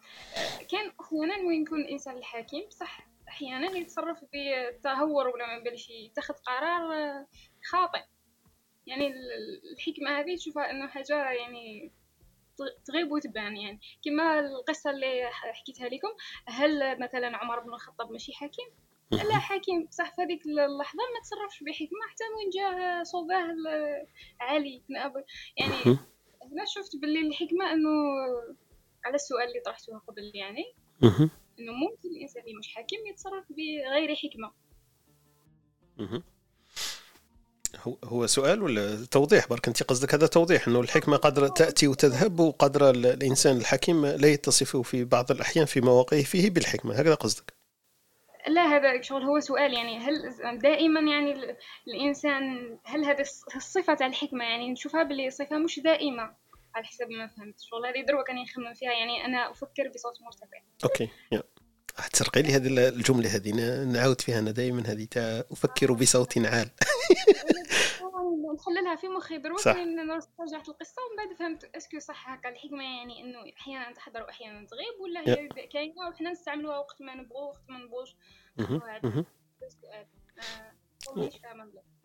كان 0.71 0.93
أحيانا 1.01 1.49
وين 1.49 1.63
يكون 1.63 1.81
الإنسان 1.81 2.17
الحاكم 2.17 2.63
صح 2.71 3.07
أحيانا 3.29 3.79
يتصرف 3.79 4.19
بتهور 4.35 5.29
ولا 5.29 5.47
ما 5.47 5.59
بالش 5.65 5.91
يتخذ 5.91 6.35
قرار 6.35 6.83
خاطئ. 7.71 8.03
يعني 8.87 9.13
الحكمة 9.73 10.21
هذه 10.21 10.37
تشوفها 10.37 10.71
إنه 10.71 10.87
حاجة 10.87 11.31
يعني 11.31 11.93
تغيب 12.85 13.13
وتبان 13.13 13.57
يعني. 13.57 13.81
كما 14.05 14.41
القصة 14.41 14.91
اللي 14.91 15.31
حكيتها 15.33 15.89
لكم 15.89 16.09
هل 16.47 17.01
مثلا 17.01 17.37
عمر 17.37 17.61
بن 17.61 17.75
الخطاب 17.75 18.13
ماشي 18.13 18.33
حكيم 18.33 18.69
لا 19.11 19.39
حكيم 19.39 19.89
صح 19.91 20.17
في 20.17 20.23
هذيك 20.23 20.47
اللحظة 20.47 20.99
ما 21.15 21.21
تصرفش 21.23 21.63
بحكمة 21.63 22.03
حتى 22.11 22.25
وين 22.37 22.51
جاء 22.51 23.03
صوباه 23.05 23.47
علي 24.41 24.83
بن 24.89 24.97
أبي. 24.97 25.25
يعني 25.57 25.99
هنا 26.53 26.65
شفت 26.65 26.97
باللي 26.97 27.29
الحكمة 27.29 27.73
إنه 27.73 27.91
على 29.05 29.15
السؤال 29.15 29.49
اللي 29.49 29.61
طرحته 29.61 29.99
قبل 29.99 30.33
يعني. 30.35 30.65
إنه 31.61 31.73
ممكن 31.73 32.09
الإنسان 32.17 32.43
اللي 32.43 32.59
مش 32.59 32.75
حكيم 32.75 33.07
يتصرف 33.07 33.45
بغير 33.51 34.15
حكمة. 34.15 34.53
هو 38.05 38.27
سؤال 38.27 38.63
ولا 38.63 39.07
توضيح؟ 39.11 39.49
برك 39.49 39.69
أنت 39.69 39.83
قصدك 39.83 40.15
هذا 40.15 40.27
توضيح 40.27 40.69
إنه 40.69 40.81
الحكمة 40.81 41.17
قدر 41.17 41.49
تأتي 41.49 41.89
وتذهب 41.89 42.41
وقدر 42.41 42.91
الإنسان 42.91 43.57
الحكيم 43.57 44.07
لا 44.07 44.29
يتصف 44.29 44.77
في 44.77 45.05
بعض 45.05 45.31
الأحيان 45.31 45.67
في 45.67 45.81
مواقعه 45.81 46.23
فيه 46.23 46.51
بالحكمة 46.51 46.95
هكذا 46.95 47.15
قصدك؟ 47.15 47.53
لا 48.49 48.63
هذا 48.63 49.01
شغل 49.01 49.23
هو 49.23 49.41
سؤال 49.41 49.73
يعني 49.75 49.99
هل 49.99 50.59
دائما 50.59 51.01
يعني 51.01 51.57
الإنسان 51.89 52.43
هل 52.85 53.05
هذه 53.05 53.25
الصفة 53.57 53.95
تاع 53.95 54.07
الحكمة 54.07 54.45
يعني 54.45 54.71
نشوفها 54.71 55.03
باللي 55.03 55.31
صفة 55.31 55.59
مش 55.59 55.81
دائمة 55.81 56.23
على 56.75 56.85
حسب 56.85 57.11
ما 57.11 57.27
فهمت. 57.27 57.61
شغل 57.61 57.87
هذه 57.87 58.07
دروة 58.07 58.25
كان 58.25 58.39
يخمم 58.39 58.75
فيها 58.75 58.93
يعني 58.93 59.25
أنا 59.25 59.51
أفكر 59.51 59.89
بصوت 59.95 60.23
مرتفع. 60.23 60.59
OK 60.85 61.09
يا. 61.33 61.43
تسرقي 62.13 62.43
لي 62.43 62.49
هذه 62.53 62.89
الجملة 62.89 63.37
هذه. 63.37 63.53
نعاود 63.85 64.21
فيها 64.21 64.39
أنا 64.39 64.51
دائما. 64.51 64.83
هذه 64.87 65.05
تاع 65.05 65.45
أفكر 65.51 65.93
بصوت 65.93 66.39
عال. 66.39 66.71
نحللها 68.55 68.97
في 68.97 69.09
مخي 69.09 69.39
دروك 69.39 69.67
رجعت 70.41 70.69
القصة 70.69 71.03
ومن 71.03 71.17
بعد 71.17 71.39
فهمت 71.39 71.65
est-ce 71.65 71.88
que 71.88 71.99
صح. 71.99 72.29
هكا 72.29 72.49
الحكمة 72.49 72.85
يعني 72.85 73.21
إنه 73.21 73.39
أحيانا 73.59 73.93
تحضر 73.93 74.23
واحيانا 74.23 74.67
تغيب 74.67 75.01
ولا 75.01 75.21
هي 75.21 75.49
كاينة. 75.67 76.09
وحنا 76.09 76.31
نستعملوها 76.31 76.79
وقت 76.79 77.03
ما 77.03 77.15
نبغوا 77.15 77.49
وقت 77.49 77.63
ما 77.69 77.79
نبغوش. 77.79 78.17
السؤال 79.63 80.07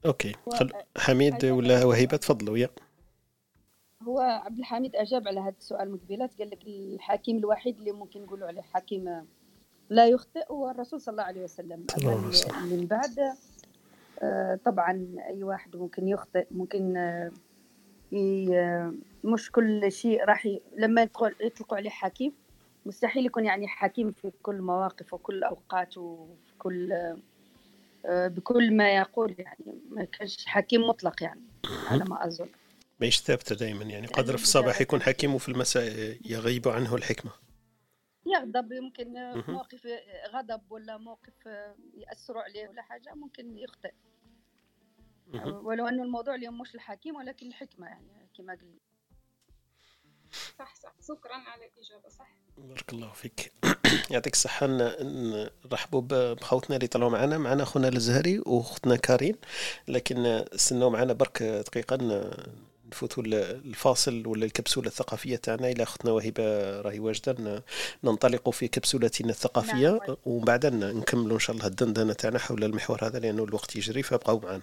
أوكي. 0.05 0.35
حميد 0.97 1.45
ولا 1.45 1.85
وهيبة؟ 1.85 2.17
تفضلوا 2.17 2.57
يا. 2.57 2.69
هو 4.03 4.19
عبد 4.19 4.59
الحميد 4.59 4.95
أجاب 4.95 5.27
على 5.27 5.39
هذا 5.39 5.55
السؤال 5.59 5.91
من 5.91 5.97
قبيله 5.97 6.29
قال 6.39 6.49
لك 6.49 6.63
الحكيم 6.67 7.37
الوحيد 7.37 7.77
اللي 7.77 7.91
ممكن 7.91 8.21
نقولوا 8.21 8.47
عليه 8.47 8.61
حكيم 8.61 9.27
لا 9.89 10.07
يخطئ 10.07 10.51
هو 10.51 10.69
الرسول 10.69 11.01
صلى 11.01 11.11
الله 11.11 11.23
عليه 11.23 11.43
وسلم 11.43 11.85
من 12.71 12.85
بعد. 12.85 13.37
آه، 14.21 14.59
طبعا 14.65 15.07
أي 15.29 15.43
واحد 15.43 15.75
ممكن 15.75 16.07
يخطئ 16.07 16.45
ممكن 16.51 16.97
آه، 16.97 18.93
مش 19.23 19.51
كل 19.51 19.91
شيء 19.91 20.23
راح 20.23 20.45
ي... 20.45 20.61
لما 20.77 21.01
يطلقوا 21.39 21.77
عليه 21.77 21.89
حكيم 21.89 22.33
مستحيل 22.85 23.25
يكون 23.25 23.45
يعني 23.45 23.67
حكيم 23.67 24.11
في 24.11 24.31
كل 24.41 24.61
مواقف 24.61 25.13
وكل 25.13 25.43
أوقات 25.43 25.97
وفي 25.97 26.53
كل 26.57 26.91
آه، 28.05 28.27
بكل 28.27 28.73
ما 28.73 28.95
يقول 28.95 29.35
يعني. 29.39 29.79
ما 29.89 30.03
كانش 30.03 30.45
حكيم 30.45 30.81
مطلق 30.81 31.23
يعني 31.23 31.41
على 31.87 32.03
ما 32.03 32.27
أظن. 32.27 32.49
مش 33.01 33.21
ثابتة 33.21 33.55
دائما 33.55 33.83
يعني 33.83 34.07
قدر 34.07 34.25
يعني 34.25 34.37
في 34.37 34.43
الصباح 34.43 34.81
يكون 34.81 35.01
حكيم 35.01 35.35
وفي 35.35 35.49
المساء 35.49 36.17
يغيب 36.25 36.67
عنه 36.67 36.95
الحكمة. 36.95 37.31
يغضب 38.27 38.71
يمكن 38.71 39.13
موقف 39.47 39.87
غضب 40.29 40.71
ولا 40.71 40.97
موقف 40.97 41.45
يأثروا 41.97 42.41
عليه 42.41 42.67
ولا 42.67 42.81
حاجة 42.81 43.13
ممكن 43.15 43.57
يخطئ. 43.57 43.93
ولو 45.45 45.87
أنه 45.87 46.03
الموضوع 46.03 46.35
اليوم 46.35 46.57
مش 46.57 46.75
الحكيم 46.75 47.15
ولكن 47.15 47.47
الحكمة 47.47 47.87
يعني 47.87 48.27
كما 48.37 48.53
قلنا. 48.53 48.77
صح 50.59 50.75
صح. 50.75 50.93
شكرا 51.07 51.33
على 51.33 51.65
الإجابة 51.65 52.09
صح. 52.09 52.29
بارك 52.57 52.93
الله 52.93 53.11
فيك. 53.11 53.51
يعطيك 54.11 54.33
الصحة 54.33 54.67
نرحبوا 55.65 56.01
بخوتنا 56.33 56.75
اللي 56.75 56.87
طلعوا 56.87 57.11
معنا. 57.11 57.37
معنا 57.37 57.63
أخونا 57.63 57.87
الزهري 57.87 58.39
وأختنا 58.39 58.95
كارين 58.95 59.35
لكن 59.87 60.25
استنوا 60.25 60.89
معنا 60.89 61.13
برك 61.13 61.43
دقيقة 61.43 61.97
نفوتوا 62.91 63.23
الفاصل 63.23 64.27
ولا 64.27 64.45
الكبسولة 64.45 64.87
الثقافية 64.87 65.35
تاعنا. 65.35 65.71
إلى 65.71 65.83
أختنا 65.83 66.11
وهبة 66.11 66.81
راهي 66.81 66.99
واجدة 66.99 67.63
ننطلق 68.03 68.49
في 68.49 68.67
كبسولتنا 68.67 69.29
الثقافية 69.29 69.89
نعم. 70.07 70.17
ومن 70.25 70.45
بعد 70.45 70.65
نكملوا 70.65 71.33
إن 71.33 71.39
شاء 71.39 71.55
الله 71.55 71.67
الدندنة 71.67 72.13
تاعنا 72.13 72.39
حول 72.39 72.63
المحور 72.63 73.05
هذا 73.05 73.19
لأنه 73.19 73.43
الوقت 73.43 73.75
يجري 73.75 74.03
فابقوا 74.03 74.39
معنا. 74.43 74.61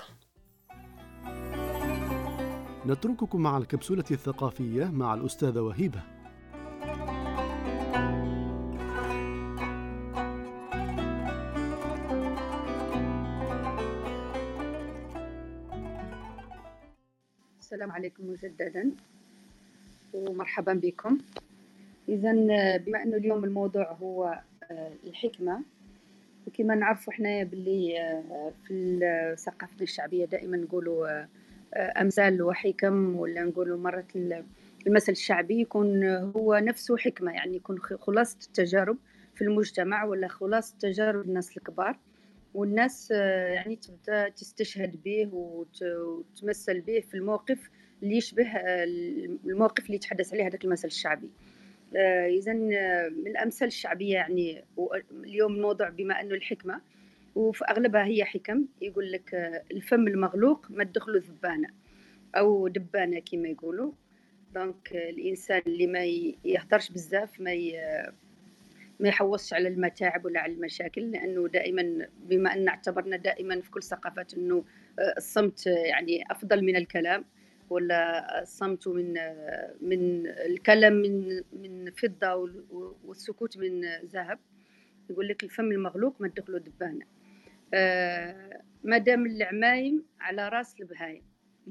نترككم 2.86 3.40
مع 3.40 3.58
الكبسولة 3.58 4.04
الثقافية 4.10 4.84
مع 4.84 5.14
الأستاذة 5.14 5.60
وهيبة. 5.60 6.13
السلام 17.74 17.92
عليكم 17.92 18.30
مجددا 18.30 18.90
ومرحبا 20.12 20.72
بكم. 20.72 21.18
إذا 22.08 22.32
بما 22.76 23.02
أنه 23.02 23.16
اليوم 23.16 23.44
الموضوع 23.44 23.92
هو 23.92 24.40
آه، 24.70 24.92
الحكمة 25.06 25.62
وكما 26.46 26.74
نعرفوا 26.74 27.12
إحنا 27.12 27.42
باللي 27.42 28.00
آه، 28.00 28.52
في 28.64 28.74
الثقافة 28.74 29.82
الشعبية 29.82 30.24
دائما 30.24 30.56
نقولوا 30.56 31.26
أمثال 31.76 32.42
وحكم 32.42 33.16
ولا 33.16 33.44
نقولوا 33.44 33.78
مرة 33.78 34.06
المثل 34.86 35.12
الشعبي 35.12 35.60
يكون 35.60 36.04
هو 36.36 36.54
نفسه 36.54 36.96
حكمة 36.96 37.32
يعني 37.32 37.56
يكون 37.56 37.78
خلاصة 37.78 38.38
التجارب 38.46 38.96
في 39.34 39.42
المجتمع 39.42 40.04
ولا 40.04 40.28
خلاصة 40.28 40.74
تجارب 40.80 41.28
الناس 41.28 41.56
الكبار. 41.56 41.98
والناس 42.54 43.10
يعني 43.10 43.76
تبدا 43.76 44.28
تستشهد 44.28 45.02
به 45.02 45.28
وتمثل 45.32 46.80
به 46.80 47.00
في 47.00 47.14
الموقف 47.14 47.70
اللي 48.02 48.16
يشبه 48.16 48.46
الموقف 49.44 49.84
اللي 49.86 49.94
يتحدث 49.94 50.32
عليه 50.32 50.46
هذاك 50.46 50.64
المثل 50.64 50.88
الشعبي. 50.88 51.30
اذا 52.28 52.52
من 52.52 53.26
الأمثال 53.26 53.68
الشعبية 53.68 54.12
يعني 54.14 54.64
اليوم 55.12 55.54
الموضوع 55.54 55.88
بما 55.88 56.20
أنه 56.20 56.34
الحكمة 56.34 56.80
وفي 57.34 57.64
أغلبها 57.64 58.04
هي 58.04 58.24
حكم. 58.24 58.64
يقول 58.80 59.12
لك 59.12 59.34
الفم 59.70 60.08
المغلوق 60.08 60.66
ما 60.70 60.84
تدخله 60.84 61.22
ذبانة 61.28 61.68
أو 62.34 62.68
دبانة 62.68 63.20
كما 63.20 63.48
يقولوا. 63.48 63.92
دونك 64.54 64.92
الإنسان 64.92 65.62
اللي 65.66 65.86
ما 65.86 66.04
يهضرش 66.44 66.90
بزاف 66.90 67.40
ما 67.40 67.52
ما 69.04 69.08
يحوصش 69.10 69.54
على 69.54 69.68
المتاعب 69.68 70.24
ولا 70.24 70.40
على 70.40 70.52
المشاكل 70.52 71.10
لأنه 71.10 71.48
دائما 71.48 72.08
بما 72.18 72.52
أن 72.54 72.68
اعتبرنا 72.68 73.16
دائما 73.16 73.60
في 73.60 73.70
كل 73.70 73.82
ثقافات 73.82 74.34
إنه 74.34 74.64
الصمت 75.16 75.66
يعني 75.66 76.24
أفضل 76.30 76.64
من 76.64 76.76
الكلام 76.76 77.24
ولا 77.70 78.42
الصمت 78.42 78.88
من 78.88 79.12
من 79.80 80.26
الكلام 80.26 80.92
من 80.92 81.42
من 81.52 81.90
فضة 81.90 82.34
والسكوت 83.04 83.58
من 83.58 83.84
ذهب. 84.04 84.38
يقول 85.10 85.28
لك 85.28 85.44
الفم 85.44 85.72
المغلوق 85.72 86.20
ما 86.20 86.28
تدخلوا 86.28 86.58
دبانة. 86.58 87.06
آه 87.74 88.62
ما 88.84 88.98
دام 88.98 89.26
العمايم 89.26 90.04
على 90.20 90.48
راس 90.48 90.80
البهايم. 90.80 91.22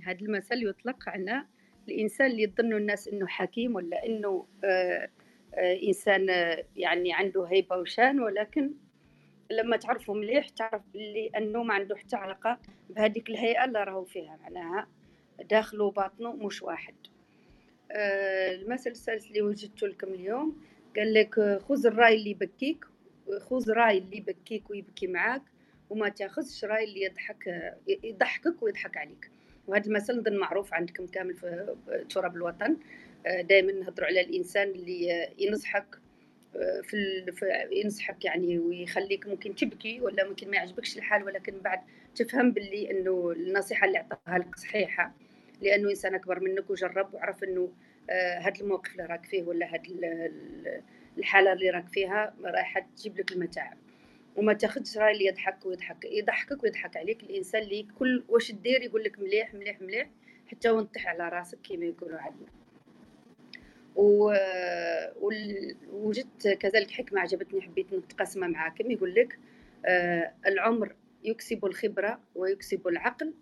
هذا 0.04 0.22
المثل 0.22 0.68
يطلق 0.68 1.10
على 1.10 1.46
الإنسان 1.90 2.32
اللي 2.32 2.44
يظن 2.44 2.74
الناس 2.74 3.08
إنه 3.08 3.28
حكيم 3.28 3.76
ولا 3.76 4.06
إنه 4.06 4.48
آه 4.64 4.68
آه 4.68 5.10
إنسان 5.58 6.28
يعني 6.76 7.14
عنده 7.14 7.44
هيبه 7.46 7.78
وشان 7.78 8.20
ولكن 8.20 8.72
لما 9.52 9.78
تعرفه 9.78 10.14
مليح 10.14 10.50
تعرف 10.50 10.82
اللي 10.96 11.32
انه 11.38 11.64
ما 11.64 11.74
عنده 11.74 11.96
حتى 11.96 12.16
علاقة 12.16 12.60
بهذيك 12.90 13.30
الهيئة 13.30 13.66
اللي 13.66 13.84
راهو 13.84 14.04
فيها 14.04 14.40
معناها 14.44 14.88
داخله 15.50 15.84
وباطنه 15.84 16.34
مش 16.34 16.62
واحد. 16.64 16.96
آه 17.92 18.52
المثل 18.56 18.90
الثالث 18.90 19.28
اللي 19.28 19.42
وجدته 19.42 19.88
لكم 19.88 20.08
اليوم 20.08 20.62
قال 20.96 21.14
لك 21.14 21.60
خذ 21.62 21.86
الراي 21.86 22.16
اللي 22.16 22.30
يبكيك 22.30 22.86
خذ 23.40 23.72
راي 23.72 23.98
اللي 23.98 24.18
يبكيك 24.18 24.70
ويبكي 24.70 25.08
معاك 25.08 25.42
وما 25.90 26.10
تاخذش 26.10 26.66
راي 26.66 26.84
اللي 26.84 27.02
يضحك 27.02 27.72
يضحكك 28.04 28.64
ويضحك 28.64 28.98
عليك. 28.98 29.32
وهذا 29.68 29.86
المثل 29.88 30.18
نظن 30.20 30.38
معروف 30.38 30.74
عندكم 30.74 31.06
كامل 31.08 31.34
في 31.36 31.76
تراب 32.10 32.36
الوطن. 32.36 32.78
دائما 33.26 33.72
نهضروا 33.72 34.08
على 34.08 34.22
الإنسان 34.22 34.70
اللي 34.70 35.30
ينصحك 35.40 35.86
في, 36.84 37.32
في 37.32 37.68
ينصحك 37.72 38.26
يعني 38.26 38.60
ويخليك 38.60 39.28
ممكن 39.28 39.56
تبكي 39.56 40.02
ولا 40.02 40.30
ممكن 40.30 40.50
ما 40.50 40.56
يعجبكش 40.58 40.98
الحال 40.98 41.24
ولكن 41.24 41.60
بعد 41.60 41.80
تفهم 42.16 42.52
باللي 42.52 42.92
إنه 42.92 43.32
النصيحة 43.32 43.88
اللي 43.88 43.98
عطاها 43.98 44.38
لك 44.38 44.56
صحيحة 44.56 45.14
لأنه 45.62 45.90
إنسان 45.90 46.16
أكبر 46.16 46.40
منك 46.40 46.70
وجرب 46.70 47.14
وعرف 47.14 47.44
إنه 47.44 47.72
هذا 48.40 48.62
الموقف 48.62 48.92
اللي 48.92 49.06
راك 49.06 49.26
فيه 49.26 49.44
ولا 49.44 49.66
هذا 49.66 49.82
الحالة 51.18 51.54
اللي 51.54 51.70
راك 51.70 51.88
فيها 51.88 52.34
رايحة 52.44 52.88
تجيب 52.98 53.20
لك 53.20 53.32
المتاعب. 53.32 53.78
وما 54.36 54.54
تاخذش 54.54 54.98
راي 54.98 55.12
اللي 55.12 55.26
يضحك 55.26 55.66
ويضحك 55.66 56.06
يضحكك 56.06 56.64
ويضحك 56.64 56.98
عليك 56.98 57.24
الإنسان 57.24 57.62
اللي 57.62 57.88
كل 58.00 58.24
واش 58.30 58.52
دير 58.52 58.82
يقول 58.82 59.04
لك 59.04 59.20
مليح 59.20 59.54
مليح 59.54 59.82
مليح 59.82 60.10
حتى 60.48 60.70
ونطيح 60.70 61.08
على 61.08 61.30
راسك 61.30 61.58
كما 61.70 61.86
يقولوا 61.86 62.20
عندنا 62.20 62.63
و... 63.96 64.34
وجدت 65.94 66.48
كذلك 66.48 66.92
حكمة 66.92 67.20
عجبتني 67.22 67.62
حبيت 67.62 67.94
نتقاسمها 67.94 68.48
معاكم 68.48 68.92
يقول 68.92 69.16
لك 69.16 69.40
آه 69.86 70.34
العمر 70.48 70.96
يكسب 71.24 71.66
الخبرة 71.66 72.20
ويكسب 72.36 72.88
العقل. 72.88 73.34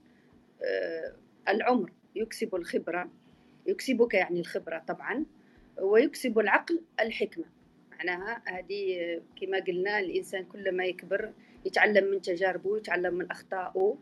آه 0.64 1.16
العمر 1.50 1.92
يكسب 2.16 2.56
الخبرة 2.56 3.10
يكسبك 3.68 4.14
يعني 4.14 4.40
الخبرة 4.40 4.84
طبعا 4.88 5.26
ويكسب 5.82 6.40
العقل 6.40 6.82
الحكمة. 7.00 7.46
معناها 7.92 8.44
هذه 8.46 9.22
كما 9.42 9.60
قلنا 9.60 10.00
الإنسان 10.00 10.46
كل 10.46 10.72
ما 10.72 10.86
يكبر 10.86 11.32
يتعلم 11.66 12.12
من 12.12 12.22
تجاربه 12.22 12.78
يتعلم 12.78 13.14
من 13.14 13.32
أخطائه 13.32 13.98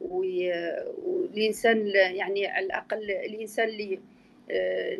والإنسان 0.00 1.86
يعني 1.86 2.46
على 2.46 2.66
الأقل 2.66 3.10
الإنسان 3.10 3.68
اللي 3.68 4.00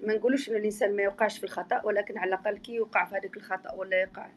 ما 0.02 0.14
نقولوش 0.14 0.48
إنه 0.48 0.58
الإنسان 0.58 0.96
ما 0.96 1.02
يوقعش 1.02 1.38
في 1.38 1.44
الخطأ 1.44 1.82
ولكن 1.84 2.18
على 2.18 2.28
الأقل 2.28 2.58
كي 2.58 2.74
يوقع 2.74 3.04
في 3.04 3.14
هذاك 3.16 3.36
الخطأ 3.36 3.72
ولا 3.72 4.00
يقع 4.00 4.28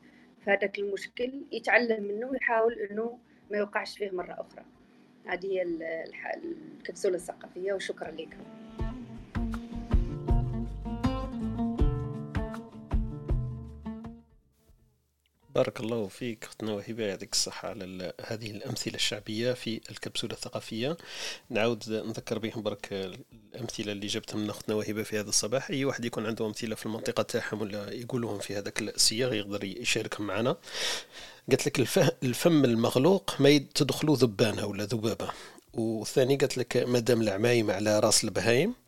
في 0.43 0.51
هذاك 0.51 0.79
المشكل 0.79 1.41
يتعلم 1.51 2.03
منه 2.03 2.27
ويحاول 2.27 2.73
إنه 2.73 3.19
ما 3.51 3.57
يوقعش 3.57 3.97
فيه 3.97 4.11
مرة 4.11 4.33
أخرى. 4.33 4.65
هذه 5.25 5.45
هي 5.45 5.61
الكبسولة 6.77 7.15
الثقافية 7.15 7.73
وشكرا 7.73 8.11
لكم 8.11 8.62
بارك 15.55 15.79
الله 15.79 16.07
فيك 16.07 16.43
أختنا 16.43 16.73
وهبه 16.73 17.03
يعطيك 17.03 17.33
الصحة 17.33 17.69
على 17.69 18.13
هذه 18.25 18.51
الأمثلة 18.51 18.95
الشعبية 18.95 19.53
في 19.53 19.81
الكبسولة 19.91 20.33
الثقافية. 20.33 20.97
نعاود 21.49 21.83
نذكر 21.89 22.39
بهم 22.39 22.61
برك 22.61 23.13
الأمثلة 23.53 23.91
اللي 23.91 24.07
جبتها 24.07 24.37
من 24.37 24.49
أختنا 24.49 24.75
وهبه 24.75 25.03
في 25.03 25.19
هذا 25.19 25.29
الصباح. 25.29 25.69
أي 25.69 25.85
واحد 25.85 26.05
يكون 26.05 26.25
عنده 26.25 26.45
أمثلة 26.45 26.75
في 26.75 26.85
المنطقة 26.85 27.23
تاعهم 27.23 27.61
ولا 27.61 27.91
يقولهم 27.91 28.39
في 28.39 28.57
هذاك 28.57 28.81
السياق 28.81 29.33
يقدر 29.33 29.63
يشاركهم 29.63 30.27
معنا. 30.27 30.57
قالت 31.49 31.67
لك 31.67 31.79
الفم 32.23 32.65
المغلوق 32.65 33.41
ما 33.41 33.57
تدخلوا 33.57 34.15
ذبانة 34.15 34.65
ولا 34.65 34.83
ذبابة. 34.83 35.31
والثاني 35.73 36.35
قالت 36.35 36.57
لك 36.57 36.77
مادام 36.77 37.21
العمايم 37.21 37.71
على 37.71 37.99
راس 37.99 38.23
البهايم. 38.23 38.82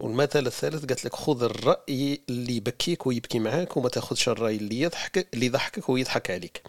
والمثل 0.00 0.46
الثالث 0.46 0.84
قالت 0.84 1.04
لك 1.04 1.16
خذ 1.16 1.42
الرأي 1.42 2.20
اللي 2.28 2.56
يبكيك 2.56 3.06
ويبكي 3.06 3.38
معاك 3.38 3.76
وما 3.76 3.88
تاخذش 3.88 4.28
الرأي 4.28 4.56
اللي 4.56 4.80
يضحك 4.80 5.28
اللي 5.34 5.46
يضحكك 5.46 5.88
ويضحك 5.88 6.30
عليك. 6.30 6.62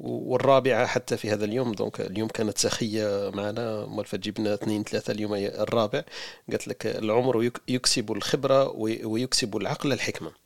والرابعة 0.00 0.86
حتى 0.86 1.16
في 1.16 1.30
هذا 1.30 1.44
اليوم 1.44 1.72
دونك 1.72 2.00
اليوم 2.00 2.28
كانت 2.28 2.58
سخية 2.58 3.30
معنا 3.34 3.86
مالفة 3.86 4.18
جبنا 4.18 4.54
اثنين 4.54 4.84
ثلاثة 4.84 5.12
اليوم 5.12 5.34
الرابع. 5.34 6.04
قالت 6.50 6.68
لك 6.68 6.86
العمر 6.86 7.50
يكسب 7.68 8.12
الخبرة 8.12 8.68
ويكسب 9.04 9.56
العقل 9.56 9.92
الحكمة. 9.92 10.43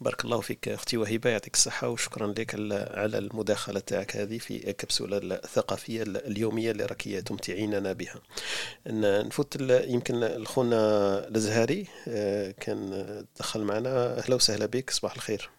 بارك 0.00 0.24
الله 0.24 0.40
فيك 0.40 0.68
أختي 0.68 0.96
وهبة 0.96 1.30
يعطيك 1.30 1.54
الصحة 1.54 1.88
وشكرا 1.88 2.26
لك 2.26 2.54
على 2.94 3.18
المداخلة 3.18 3.80
تاعك 3.80 4.16
هذه 4.16 4.38
في 4.38 4.70
الكبسولة 4.70 5.18
الثقافية 5.18 6.02
اليومية 6.02 6.70
اللي 6.70 6.86
راكي 6.86 7.22
تمتعيننا 7.22 7.92
بها. 7.92 8.20
نفوت 9.26 9.56
يمكن 9.70 10.22
الخونا 10.22 11.18
الأزهري 11.28 11.86
كان 12.60 13.24
دخل 13.38 13.64
معنا. 13.64 14.18
أهلا 14.18 14.34
وسهلا 14.34 14.66
بك 14.66 14.90
صباح 14.90 15.14
الخير. 15.14 15.50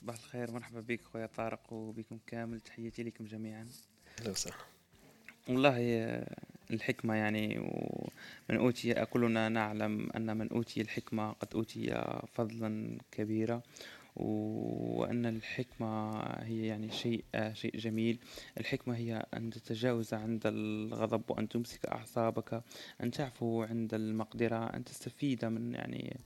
صباح 0.00 0.16
الخير 0.16 0.50
مرحبا 0.50 0.80
بك 0.80 1.00
خويا 1.12 1.26
طارق 1.26 1.72
وبكم 1.72 2.18
كامل 2.26 2.60
تحياتي 2.60 3.02
لكم 3.02 3.24
جميعا. 3.24 3.68
أهلا 4.20 4.30
وسهلا. 4.30 4.56
والله 5.48 5.76
الحكمة 6.72 7.14
يعني 7.14 7.58
ومن 7.58 8.60
أوتي 8.60 8.94
كلنا 9.06 9.48
نعلم 9.48 10.10
أن 10.16 10.36
من 10.36 10.48
أوتي 10.48 10.80
الحكمة 10.80 11.32
قد 11.32 11.48
أوتي 11.54 12.02
فضلا 12.32 12.98
كبيرا 13.12 13.62
وأن 14.16 15.26
الحكمة 15.26 16.10
هي 16.22 16.66
يعني 16.66 16.90
شيء 16.90 17.24
شيء 17.52 17.76
جميل. 17.76 18.18
الحكمة 18.58 18.96
هي 18.96 19.26
أن 19.34 19.50
تتجاوز 19.50 20.14
عند 20.14 20.42
الغضب 20.46 21.22
وأن 21.28 21.48
تمسك 21.48 21.86
أعصابك 21.86 22.62
أن 23.02 23.10
تعفو 23.10 23.62
عند 23.62 23.94
المقدرة 23.94 24.56
أن 24.76 24.84
تستفيد 24.84 25.44
من 25.44 25.74
يعني 25.74 26.20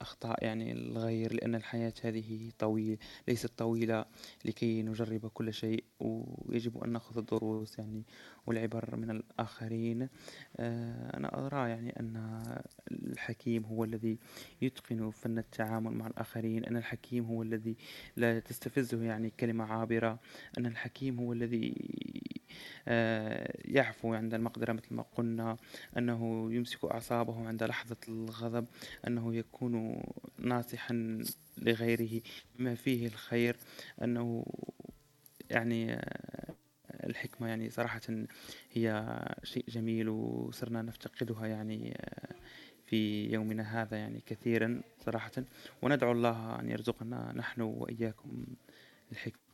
أخطاء 0.00 0.44
يعني 0.44 0.72
الغير 0.72 1.32
لأن 1.32 1.54
الحياة 1.54 1.92
هذه 2.04 2.50
طويلة 2.58 2.98
ليست 3.28 3.58
طويلة 3.58 4.04
لكي 4.44 4.82
نجرب 4.82 5.26
كل 5.26 5.54
شيء 5.54 5.84
ويجب 6.00 6.84
أن 6.84 6.92
نأخذ 6.92 7.18
الدروس 7.18 7.78
يعني. 7.78 8.02
والعبر 8.46 8.96
من 8.96 9.10
الآخرين. 9.10 10.08
أنا 10.58 11.46
أرى 11.46 11.70
يعني 11.70 12.00
أن 12.00 12.42
الحكيم 12.92 13.64
هو 13.64 13.84
الذي 13.84 14.18
يتقن 14.62 15.10
فن 15.10 15.38
التعامل 15.38 15.92
مع 15.92 16.06
الآخرين 16.06 16.64
أن 16.64 16.76
الحكيم 16.76 17.24
هو 17.24 17.42
الذي 17.42 17.76
لا 18.16 18.40
تستفزه 18.40 19.02
يعني 19.02 19.30
كلمة 19.30 19.64
عابرة 19.64 20.18
أن 20.58 20.66
الحكيم 20.66 21.18
هو 21.18 21.32
الذي 21.32 21.74
يعفو 23.64 24.14
عند 24.14 24.34
المقدرة 24.34 24.72
مثل 24.72 24.94
ما 24.94 25.02
قلنا 25.02 25.56
أنه 25.98 26.52
يمسك 26.52 26.84
أعصابه 26.84 27.48
عند 27.48 27.62
لحظة 27.62 27.96
الغضب 28.08 28.66
أنه 29.06 29.34
يكون 29.34 30.02
ناصحا 30.38 31.24
لغيره 31.58 32.20
بما 32.58 32.74
فيه 32.74 33.06
الخير 33.06 33.56
أنه 34.02 34.46
يعني 35.50 36.00
الحكمة 37.06 37.48
يعني 37.48 37.70
صراحة 37.70 38.00
هي 38.72 39.18
شيء 39.44 39.64
جميل 39.68 40.08
وصرنا 40.08 40.82
نفتقدها 40.82 41.46
يعني 41.46 41.94
آه، 41.96 42.34
في 42.86 43.26
يومنا 43.32 43.82
هذا 43.82 43.96
يعني 43.96 44.22
كثيرا 44.26 44.82
صراحة. 45.06 45.32
وندعو 45.82 46.12
الله 46.12 46.60
أن 46.60 46.70
يرزقنا 46.70 47.32
نحن 47.36 47.60
وإياكم 47.60 48.44
الحكمة. 49.12 49.50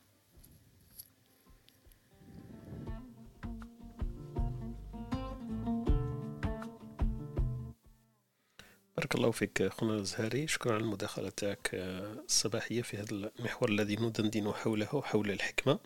بارك 8.97 9.15
الله 9.15 9.31
فيك 9.31 9.67
خونا 9.67 9.95
الزهري. 9.95 10.47
شكرا 10.47 10.73
على 10.73 10.83
المداخلة 10.83 11.29
تاعك 11.29 11.69
آه، 11.73 12.13
الصباحية 12.13 12.81
في 12.81 12.97
هذا 12.97 13.11
المحور 13.11 13.69
الذي 13.69 13.95
ندندن 13.95 14.51
حوله 14.51 15.01
حول 15.01 15.31
الحكمة. 15.31 15.79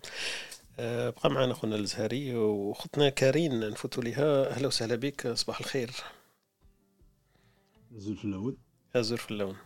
بقى 0.78 1.30
معنا 1.30 1.54
خونا 1.54 1.76
الزهري 1.76 2.36
وختنا 2.36 3.08
كارين 3.08 3.70
نفوت 3.70 3.98
لها 3.98 4.50
أهلا 4.50 4.66
وسهلا 4.66 4.96
بك 4.96 5.28
صباح 5.28 5.60
الخير. 5.60 5.90
زول 7.92 8.16
في 8.16 8.24
اللون 8.24 8.56
في 9.16 9.30
اللون. 9.30 9.56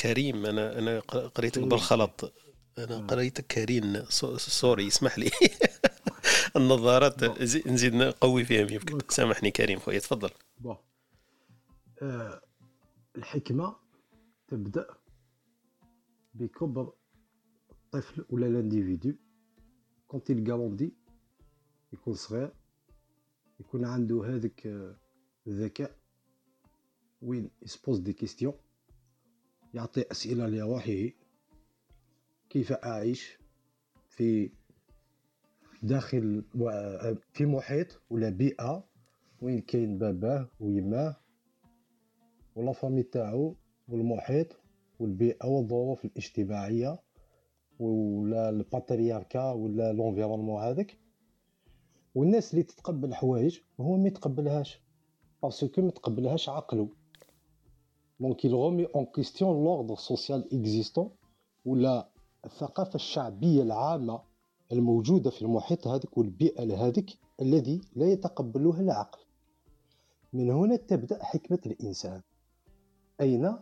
كريم 0.00 0.46
أنا 0.46 0.78
أنا 0.78 1.00
قريتك 1.00 1.62
بالخلط. 1.62 2.32
أنا 2.78 2.96
آه. 2.96 3.00
قريتك 3.06 3.46
كارين 3.46 4.04
sorry 4.38 4.86
اسمح 4.86 5.18
لي. 5.18 5.30
النظارات 6.56 7.24
نزيد 7.68 7.94
نقوي 7.94 8.44
فيها 8.44 8.70
يمكن. 8.70 8.98
سامحني 9.08 9.50
كريم 9.50 9.78
خويا 9.78 9.98
تفضل. 9.98 10.30
bon 10.58 10.76
الحكمة 13.16 13.76
تبدأ 14.48 14.86
بكبر 16.34 16.92
الطفل 17.70 18.24
ولا 18.30 18.46
l'individu 18.46 19.12
quand 20.10 20.30
يلقى 20.30 20.90
يكون 21.92 22.14
صغير 22.14 22.52
يكون 23.60 23.84
عنده 23.84 24.24
هذاك 24.26 24.66
الذكاء 25.46 25.96
وين 27.22 27.50
ي 27.62 27.67
se 27.67 27.77
pose 27.77 27.98
des 27.98 28.12
questions 28.12 28.54
يعطي 29.74 30.04
أسئلة 30.10 30.46
لروحه 30.46 31.10
كيف 32.48 32.72
أعيش 32.72 33.38
في 34.08 34.50
داخل 35.82 36.44
في 37.32 37.46
محيط 37.46 38.02
ولا 38.10 38.28
بيئة 38.30 38.84
وين 39.42 39.60
كاين 39.60 39.98
باباه 39.98 40.48
ويماه 40.60 41.16
و 42.54 42.60
la 42.60 42.72
famille 42.72 43.02
تاعو 43.02 43.56
والمحيط 43.88 44.56
والبيئة 44.98 45.46
والظروف 45.46 46.04
الاجتماعية. 46.04 46.98
ولا 47.80 48.48
ال 48.48 48.57
patriarcat 48.57 49.52
ولا 49.52 49.92
l'environnement 49.92 50.62
هذاك. 50.62 50.98
والناس 52.14 52.50
اللي 52.52 52.62
تتقبل 52.62 53.14
حوايج 53.14 53.58
هو 53.80 53.96
ما 53.96 54.08
يتقبلهاش 54.08 54.80
parce 55.42 55.67
que 55.67 55.82
ما 55.82 55.88
يتقبلهاش 55.88 56.48
عقلو. 56.48 56.88
donc 58.20 58.46
il 58.46 58.54
remet 58.54 58.88
en 58.94 59.04
question 59.06 59.52
l'ordre 59.64 59.98
social 59.98 60.42
existant 60.52 61.08
ولا 61.64 62.08
الثقافة 62.44 62.94
الشعبية 62.94 63.62
العامة 63.62 64.22
الموجودة 64.72 65.30
في 65.30 65.42
المحيط 65.42 65.86
هذاك 65.86 66.18
والبيئة 66.18 66.86
هذيك 66.86 67.18
الذي 67.40 67.80
لا 67.96 68.06
يتقبلها 68.06 68.80
العقل 68.80 69.18
من 70.32 70.50
هنا 70.50 70.76
تبدأ 70.76 71.24
حكمة 71.24 71.58
الإنسان 71.66 72.22
أين 73.20 73.56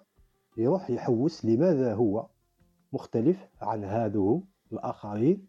يروح 0.56 0.90
يحوس 0.90 1.44
لماذا 1.44 1.94
هو 1.94 2.26
مختلف 2.92 3.36
عن 3.62 3.84
هذو 3.84 4.44
الآخرين 4.72 5.46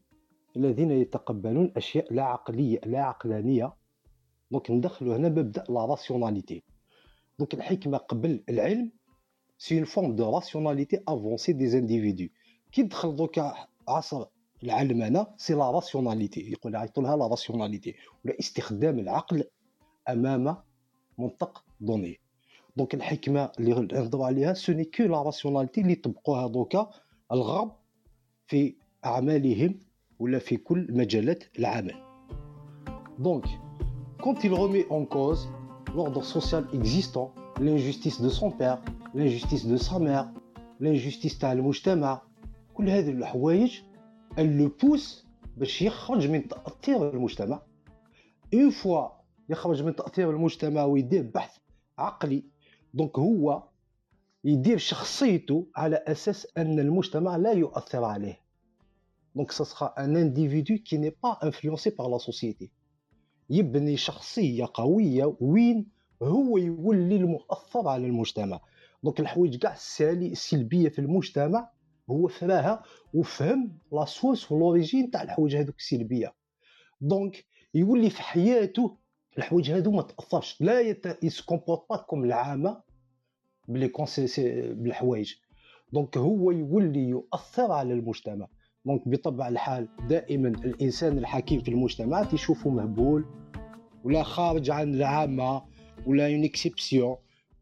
الذين 0.58 0.92
يتقبلون 0.92 1.74
أشياء 1.78 2.14
لا 2.14 2.24
عقلية 2.24 2.80
لا 2.86 3.02
عقلانية. 3.02 3.74
donc 4.52 4.72
ندخلوا 4.72 5.18
هنا 5.18 5.30
مبدأ 5.30 5.64
la 5.70 5.86
rationalité 5.86 6.64
donc 7.40 7.54
الحكمة 7.54 7.98
قبل 7.98 8.44
العلم 8.50 8.92
c'est 9.58 9.76
une 9.78 9.86
forme 9.86 10.16
de 10.16 10.36
rationalité 10.36 11.04
avancée 11.08 11.54
des 11.54 11.68
individus 11.68 12.28
كي 12.72 12.84
دخل 12.84 13.16
دوكا 13.16 13.56
عصر 13.88 14.26
العلمانة 14.64 15.28
c'est 15.38 15.54
la 15.54 15.72
rationalité 15.72 16.52
يقول 16.52 16.74
يعيطوا 16.74 17.04
la 17.04 17.28
rationalité 17.28 17.96
ولا 18.26 18.40
استخدام 18.40 19.00
العقل 19.00 19.44
أمام 20.10 20.58
منطق 21.18 21.64
دوني. 21.82 22.20
donc 22.78 22.94
الحكمة 22.94 23.52
اللي 23.60 23.74
نهضروا 23.74 24.26
عليها 24.26 24.54
ce 24.54 24.63
n'est 24.63 24.86
que 24.86 25.04
la 25.04 25.22
rationalité 25.22 25.82
اللي 25.82 25.96
طبقوها 25.96 26.48
donc 26.48 26.90
الغرب 27.32 27.72
في 28.48 28.76
أعمالهم 29.06 29.80
ولا 30.20 30.40
في 30.40 30.58
كل 30.58 30.88
مجالات 30.90 31.44
العمل. 31.60 31.96
donc 33.20 33.46
quand 34.24 34.44
il 34.44 34.54
remet 34.54 34.86
en 34.90 35.06
cause 35.06 35.48
l'ordre 35.96 36.24
social 36.24 36.68
existant 36.74 37.34
l'injustice 37.60 38.22
de 38.22 38.30
son 38.30 38.52
père 38.52 38.82
l'injustice 39.14 39.66
de 39.66 39.78
sa 39.78 40.00
mère 40.00 40.28
l'injustice 40.80 41.40
تاع 41.40 41.52
المجتمع 41.52 42.22
كل 42.74 42.90
هذه 42.90 43.10
الحوايج 43.10 43.80
elle 44.38 44.58
le 44.58 44.70
pousse 44.70 45.26
باش 45.58 45.82
يخرج 45.82 46.28
من 46.28 46.48
تأثير 46.48 47.10
المجتمع. 47.10 47.62
une 48.54 48.70
fois 48.70 49.08
يخرج 49.50 49.84
من 49.84 49.96
تأثير 49.96 50.30
المجتمع 50.30 50.84
ويدير 50.84 51.32
بحث 51.36 51.58
عقلي 51.98 52.44
donc 52.94 53.20
هو 53.20 53.64
يدير 54.44 54.78
شخصيته 54.78 55.68
على 55.76 55.96
أساس 56.08 56.48
أن 56.58 56.80
المجتمع 56.80 57.36
لا 57.36 57.52
يؤثر 57.52 58.04
عليه. 58.04 58.40
donc 59.36 59.52
ça 59.52 59.64
sera 59.64 59.94
un 59.98 60.18
individu 60.18 60.78
qui 60.78 60.98
n'est 60.98 61.10
pas 61.24 61.38
influencé 61.44 61.90
par 61.90 62.10
la 62.10 62.18
société 62.18 62.72
يبني 63.50 63.98
شخصية 63.98 64.70
قوية 64.74 65.36
وين 65.40 65.88
هو 66.24 66.58
يولي 66.58 67.16
المؤثر 67.16 67.88
على 67.88 68.08
المجتمع. 68.08 68.60
donc 69.04 69.20
الحوايج 69.20 69.58
كاع 69.58 69.74
السلبية 70.32 70.90
في 70.90 71.00
المجتمع 71.00 71.70
هو 72.10 72.28
فراها 72.28 72.84
وفهم 73.14 73.78
la 73.92 74.06
source 74.06 74.52
و 74.52 74.58
l'origine 74.58 75.12
تاع 75.12 75.22
الحوايج 75.24 75.56
هذوك 75.56 75.78
السلبية. 75.78 76.34
donc 77.02 77.46
يولي 77.74 78.10
في 78.10 78.22
حياته 78.22 78.98
الحوايج 79.38 79.72
هادو 79.72 79.92
ما 79.92 80.02
تأثرش 80.02 80.62
لا 80.62 80.80
يت... 80.82 81.24
يse 81.24 81.39
comporte 81.39 81.82
pas 81.90 81.98
comme 81.98 82.24
العامة 82.24 82.82
بلي 83.70 83.88
conseil 83.88 84.74
بالحوايج. 84.74 85.34
donc 85.94 86.18
هو 86.18 86.52
يولي 86.52 87.00
يؤثر 87.00 87.72
على 87.72 87.94
المجتمع. 87.94 88.48
donc 88.86 89.08
بطبع 89.08 89.48
الحال 89.48 89.88
دائما 90.10 90.48
الإنسان 90.50 91.18
الحكيم 91.18 91.62
في 91.62 91.72
المجتمع 91.72 92.24
تشوفه 92.24 92.70
مهبول 92.70 93.26
ولا 94.04 94.24
خارج 94.24 94.70
عن 94.70 94.94
العامة 94.94 95.64
ولا 96.08 96.28
اون 96.28 96.50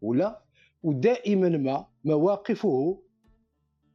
ولا 0.01 0.41
ودائما 0.84 1.49
ما 1.49 1.88
مواقفه 2.05 2.99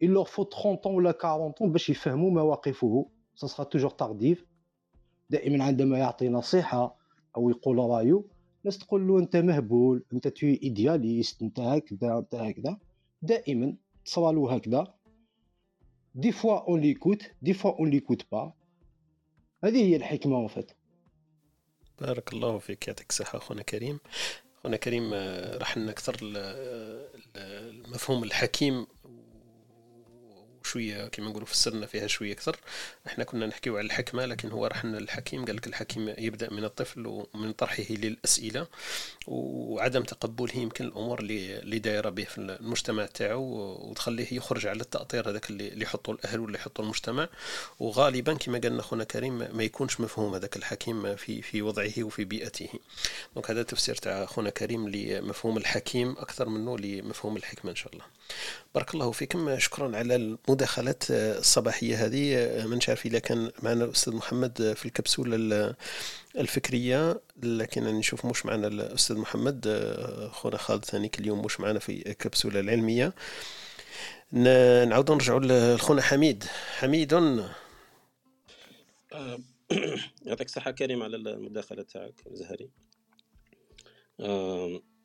il 0.05 0.09
leur 0.09 0.29
faut 0.29 0.45
30 0.45 0.87
ans 0.87 0.91
ولا 0.91 1.11
40 1.11 1.53
ans 1.61 1.67
باش 1.67 1.91
يفهموا 1.91 2.31
مواقفه. 2.31 3.07
ça 3.35 3.47
sera 3.47 3.65
toujours 3.65 3.91
tardif 3.91 4.47
دائما 5.31 5.65
عندما 5.65 5.99
يعطي 5.99 6.29
نصيحة 6.29 6.97
أو 7.37 7.51
يقول 7.51 7.79
رأيه 7.79 8.25
الناس 8.63 8.79
تقول 8.79 9.09
له 9.09 9.19
أنت 9.19 9.37
مهبول 9.37 10.05
أنت 10.13 10.29
trop 10.29 10.47
idéaliste 10.47 11.43
أنت 11.43 11.61
هكذا 11.61 12.19
أنت 12.19 12.35
هكذا. 12.35 12.79
دائما 13.23 13.77
تصرالو 14.05 14.49
هكذا. 14.49 14.95
des 16.15 16.33
fois 16.33 16.69
on 16.69 16.81
l'écoute 16.81 17.23
des 17.43 17.55
fois 17.55 17.79
on 17.79 17.91
l'écoute 17.91 18.27
pas 18.33 18.53
هذه 19.65 19.85
هي 19.85 19.97
الحكمة 19.97 20.39
وفات 20.39 20.71
بارك 22.01 22.33
الله 22.33 22.59
فيك 22.59 22.89
يعطيك 22.89 23.11
الصحة 23.11 23.39
أخونا 23.39 23.63
كريم. 23.63 23.99
أخونا 24.59 24.77
كريم 24.77 25.15
راح 25.61 25.77
نكثر 25.77 26.17
المفهوم 27.37 28.25
الحكيم 28.25 28.87
شوية 30.73 31.09
كما 31.09 31.29
نقولوا 31.29 31.47
فسرنا 31.47 31.87
فيها 31.87 32.07
شوية 32.07 32.33
أكثر. 32.33 32.57
إحنا 33.07 33.25
كنا 33.25 33.47
نحكيو 33.47 33.77
على 33.77 33.87
الحكمة 33.87 34.27
لكن 34.27 34.51
هو 34.51 34.67
راح 34.67 34.85
الحكيم 34.85 35.45
قال 35.45 35.57
لك 35.57 35.67
الحكيم 35.67 36.15
يبدأ 36.19 36.51
من 36.51 36.65
الطفل 36.65 37.07
ومن 37.07 37.53
طرحه 37.53 37.85
للأسئلة 37.91 38.67
وعدم 39.27 40.03
تقبله 40.03 40.57
يمكن 40.57 40.85
الأمور 40.85 41.21
اللي 41.21 41.79
دايرة 41.79 42.11
به 42.11 42.25
في 42.25 42.39
المجتمع 42.39 43.07
تاعو 43.07 43.43
وتخليه 43.91 44.27
يخرج 44.33 44.67
على 44.67 44.81
التأطير 44.81 45.31
هذاك 45.31 45.51
اللي 45.51 45.83
يحطوا 45.83 46.15
الأهل 46.15 46.41
ولا 46.41 46.57
يحطوا 46.57 46.85
المجتمع. 46.85 47.29
وغالبا 47.81 48.35
كما 48.35 48.59
قالنا 48.59 48.81
اخونا 48.81 49.05
كريم 49.05 49.39
ما 49.39 49.63
يكونش 49.63 50.01
مفهوم 50.01 50.35
هذاك 50.35 50.57
الحكيم 50.57 51.17
في 51.17 51.43
في 51.43 51.63
وضعه 51.63 51.93
وفي 51.99 52.25
بيئته. 52.25 52.69
دونك 53.35 53.51
هذا 53.51 53.63
تفسير 53.63 53.95
تاع 53.95 54.25
اخونا 54.25 54.51
كريم 54.51 54.89
لمفهوم 54.89 55.57
الحكيم 55.57 56.11
أكثر 56.11 56.49
منه 56.49 56.79
لمفهوم 56.79 57.37
الحكمة 57.37 57.71
إن 57.71 57.77
شاء 57.77 57.93
الله. 57.93 58.05
بارك 58.75 58.95
الله 58.95 59.11
فيكم. 59.11 59.59
شكرا 59.59 59.97
على 59.97 60.17
المداخلات 60.17 61.05
الصباحية 61.11 62.07
هذه. 62.07 62.37
ما 62.67 62.79
نعرف 62.89 63.07
إذا 63.07 63.19
كان 63.19 63.51
معنا 63.63 63.85
الأستاذ 63.85 64.15
محمد 64.15 64.73
في 64.77 64.87
الكبسولة 64.87 65.75
الفكرية 66.39 67.21
لكن 67.43 67.85
نشوف 67.85 68.27
مش 68.27 68.47
معنا 68.47 68.67
الأستاذ 68.67 69.17
محمد. 69.17 69.69
خونا 70.33 70.57
خالد 70.57 70.85
ثاني 70.85 71.11
اليوم 71.21 71.45
مش 71.45 71.61
معنا 71.61 71.79
في 71.79 72.11
الكبسولة 72.11 72.61
العلمية. 72.61 73.13
نعود 74.33 75.11
نرجعوا 75.11 75.41
لخونا 75.77 76.03
حميد. 76.03 76.45
حميد 76.79 77.15
آه، 79.13 79.39
يعطيك 80.27 80.47
الصحة 80.47 80.71
كريم 80.71 81.03
على 81.03 81.17
المداخلة 81.17 81.83
تاعك 81.83 82.15
زهري. 82.33 82.71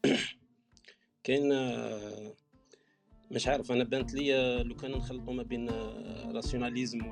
كاين 1.23 1.53
مش 3.31 3.47
عارف 3.47 3.71
أنا 3.71 3.83
بانت 3.83 4.13
لي 4.13 4.63
لو 4.63 4.75
كان 4.75 4.91
نخلطوا 4.91 5.33
ما 5.33 5.43
بين 5.43 5.69
rationalisme 6.31 7.07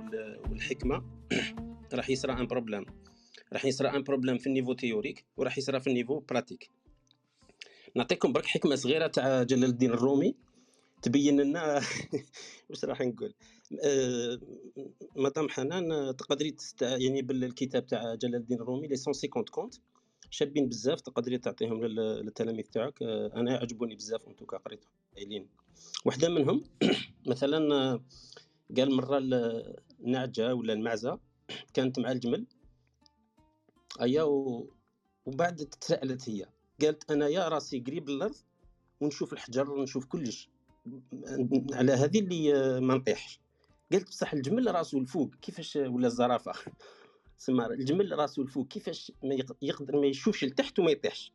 والحكمة 0.50 1.04
راح 1.94 2.10
يصرى 2.10 2.34
un 2.34 2.48
problème. 2.48 2.86
راح 3.54 3.66
يصرى 3.66 3.90
un 3.90 4.04
problème 4.04 4.38
في 4.38 4.48
ال 4.48 4.51
niveau 4.51 4.74
théorique 4.74 5.26
وراح 5.38 5.58
يصرى 5.58 5.80
في 5.80 5.88
ال 5.88 5.92
niveau 5.92 6.20
pratique. 6.20 6.70
نعطيكم 7.96 8.34
برك 8.34 8.46
حكمة 8.46 8.76
صغيرة 8.76 9.08
تاع 9.08 9.44
جلال 9.44 9.70
الدين 9.70 9.92
الرومي. 9.92 10.36
تبين 11.02 11.42
لنا 11.42 11.82
واش 12.70 12.86
راح 12.86 13.02
نقول. 13.02 13.34
آه 13.84 14.40
مدام 15.16 15.50
حنان 15.50 16.16
تقدري 16.18 16.52
تست... 16.52 16.82
يعني 16.82 17.22
بالكتاب 17.22 17.86
تاع 17.86 18.16
جلال 18.16 18.36
الدين 18.36 18.62
الرومي 18.62 18.88
لي 18.88 18.96
150 18.96 19.30
كونت 19.30 19.76
شابين 20.30 20.70
بزاف 20.70 21.02
تقدري 21.02 21.38
تعطيهم 21.38 21.86
للتلاميذ 21.86 22.66
تاعك. 22.66 23.02
آه 23.02 23.32
أنا 23.36 23.58
عجبوني 23.58 23.96
بزاف 23.96 24.28
انتو 24.28 24.46
قريتهم 24.46 24.92
قايلين 25.16 25.65
وحدة 26.06 26.30
منهم 26.30 26.64
مثلا 27.32 28.00
قال 28.78 28.96
مرة 28.96 29.18
النعجه 30.00 30.56
ولا 30.56 30.74
المعزه 30.74 31.20
كانت 31.74 32.00
مع 32.00 32.12
الجمل. 32.12 32.46
أيا. 34.02 34.24
وبعد 35.26 35.56
تسالت 35.56 36.30
هي. 36.30 36.46
قالت 36.82 37.12
أنا 37.12 37.28
يا 37.28 37.48
راسي 37.48 37.80
قريب 37.80 38.10
الأرض 38.10 38.36
ونشوف 39.02 39.34
الحجر 39.34 39.72
ونشوف 39.72 40.06
كلش. 40.06 40.50
على 41.74 41.92
هذه 41.92 42.20
اللي 42.20 42.80
ما 42.80 42.96
نطيحش. 42.96 43.40
قلت 43.92 44.08
بصح 44.08 44.34
الجمل 44.34 44.76
راسو 44.76 44.98
الفوق 44.98 45.36
كيفاش 45.42 45.76
ولا 45.76 46.08
الزرافة؟ 46.08 46.52
سما 47.38 47.68
الجمل 47.68 48.20
راسو 48.20 48.42
الفوق 48.42 48.68
كيفاش 48.68 49.12
ما 49.24 49.38
يقدر 49.62 50.00
ما 50.00 50.08
يشوفش 50.08 50.44
لتحت 50.44 50.80
وما 50.80 50.92
يطيحش. 50.92 51.32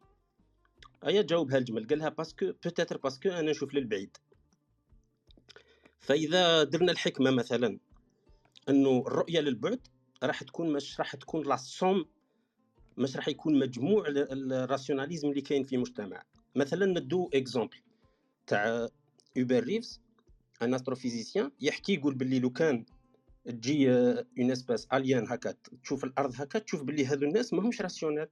أيا 1.06 1.22
جاوبها 1.22 1.58
الجمل 1.58 1.86
قالها 1.86 2.08
parce 2.08 2.36
que 2.36 2.52
peut-être 2.64 2.96
parce 2.96 3.16
que 3.16 3.28
أنا 3.28 3.50
نشوف 3.50 3.74
للبعيد. 3.74 4.16
فإذا 6.00 6.62
درنا 6.62 6.92
الحكمة 6.92 7.30
مثلا 7.30 7.78
إنه 8.68 9.04
الرؤية 9.06 9.40
للبعد 9.40 9.80
راح 10.22 10.42
تكون 10.42 10.72
مش 10.72 11.00
راح 11.00 11.16
تكون 11.16 11.48
la 11.48 11.56
somme 11.56 12.04
مش 12.96 13.16
راح 13.16 13.28
يكون 13.28 13.58
مجموع 13.58 14.04
ال 14.08 14.17
rationalisme 14.17 15.28
اللي 15.28 15.40
كاين 15.40 15.64
في 15.64 15.76
المجتمع 15.76 16.22
مثلا 16.56 16.86
ندو 16.86 17.30
exemple 17.34 17.76
تاع 18.46 18.88
اوبر 19.38 19.64
ريفز 19.64 20.00
un 20.62 20.74
astrophysicien 20.74 21.50
يحكي 21.60 21.94
يقول 21.94 22.14
باللي 22.14 22.38
لو 22.38 22.50
كان 22.50 22.84
تجي 23.44 23.90
un 23.90 24.50
espace 24.50 24.86
alien 24.92 25.28
هكا 25.28 25.54
تشوف 25.82 26.04
الأرض 26.04 26.32
هكا 26.36 26.58
تشوف 26.58 26.82
باللي 26.82 27.06
هذو 27.06 27.26
الناس 27.26 27.52
ماهمش 27.52 27.80
rationnels 27.80 28.26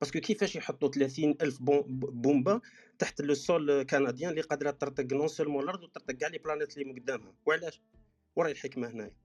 parce 0.00 0.12
que 0.12 0.20
كيفاش 0.20 0.56
يحطوا 0.56 0.88
30 0.88 1.34
ألف 1.42 1.58
بومبا 1.62 2.60
تحت 2.98 3.20
le 3.20 3.34
sol 3.34 3.82
كنديان 3.82 4.30
اللي 4.30 4.40
قادرة 4.40 4.70
ترتق 4.70 5.12
non 5.12 5.28
seulement 5.28 5.64
الأرض 5.64 5.82
وترتق 5.82 6.14
كاع 6.14 6.28
les 6.28 6.38
planètes 6.38 6.78
اللي 6.78 7.00
قدامها 7.00 7.34
وعلاش؟ 7.46 7.80
وراي 8.36 8.52
الحكمة 8.52 8.90
هنايا. 8.90 9.16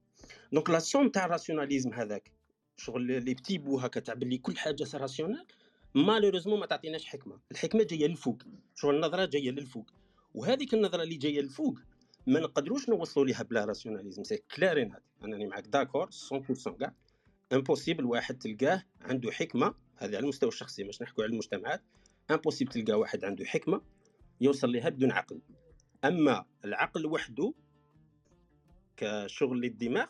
donc 0.52 0.70
la 0.70 0.78
somme 0.78 1.08
تاع 1.08 1.24
ال 1.24 1.29
rationalisme 1.29 1.92
هذاك 1.92 2.30
شغل 2.76 3.24
les 3.24 3.34
petits 3.34 3.58
bouts 3.58 3.78
هكا 3.78 4.00
تاع 4.00 4.14
باللي 4.14 4.38
كل 4.38 4.56
حاجة 4.56 4.86
rationnelle 4.94 5.46
malheureusement 5.94 6.60
ما 6.60 6.66
تعطيناش 6.66 7.06
حكمة. 7.06 7.38
الحكمة 7.52 7.82
جاية 7.82 8.06
للفوق 8.06 8.42
شغل 8.74 8.94
النظرة 8.94 9.24
جاية 9.24 9.50
للفوق. 9.50 9.92
وهذيك 10.34 10.74
النظرة 10.74 11.02
اللي 11.02 11.16
جاية 11.16 11.40
للفوق 11.40 11.78
ما 12.26 12.40
نقدروش 12.40 12.88
نوصلوا 12.88 13.26
ليها 13.26 13.42
بلا 13.42 13.64
rationalisme 13.64 14.24
c'est 14.24 14.42
clair 14.56 14.92
هذه 14.92 15.02
أنني 15.24 15.46
معك 15.46 15.66
d'accord 15.66 16.10
100% 16.10 16.70
كاع. 16.70 16.94
impossible 17.52 18.04
واحد 18.04 18.38
تلقاه 18.38 18.82
عنده 19.00 19.30
حكمة 19.30 19.74
هذه 19.96 20.16
على 20.16 20.18
المستوى 20.18 20.48
الشخصي 20.48 20.84
مش 20.84 21.02
نحكوا 21.02 21.24
على 21.24 21.32
المجتمعات 21.32 21.82
impossible 22.30 22.72
تلقى 22.72 22.98
واحد 22.98 23.24
عنده 23.24 23.44
حكمة 23.44 23.80
يوصل 24.40 24.72
لها 24.72 24.88
بدون 24.88 25.12
عقل. 25.12 25.40
أما 26.04 26.44
العقل 26.64 27.06
وحده 27.06 27.54
كشغل 28.96 29.60
للدماغ 29.60 30.06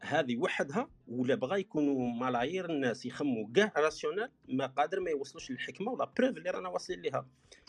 هذه 0.00 0.36
وحدها 0.36 0.88
ولا 1.08 1.34
بغى 1.34 1.60
يكونوا 1.60 2.12
ملايير 2.12 2.70
الناس 2.70 3.06
يخموا 3.06 3.48
كاع 3.54 3.72
راسيونال 3.76 4.30
ما 4.48 4.66
قادر 4.66 5.00
ما 5.00 5.10
يوصلوش 5.10 5.50
للحكمة 5.50 5.92
ولا 5.92 6.12
بروف 6.18 6.36
اللي 6.36 6.50
رانا 6.50 6.68
واصلين 6.68 7.00
ليها. 7.00 7.26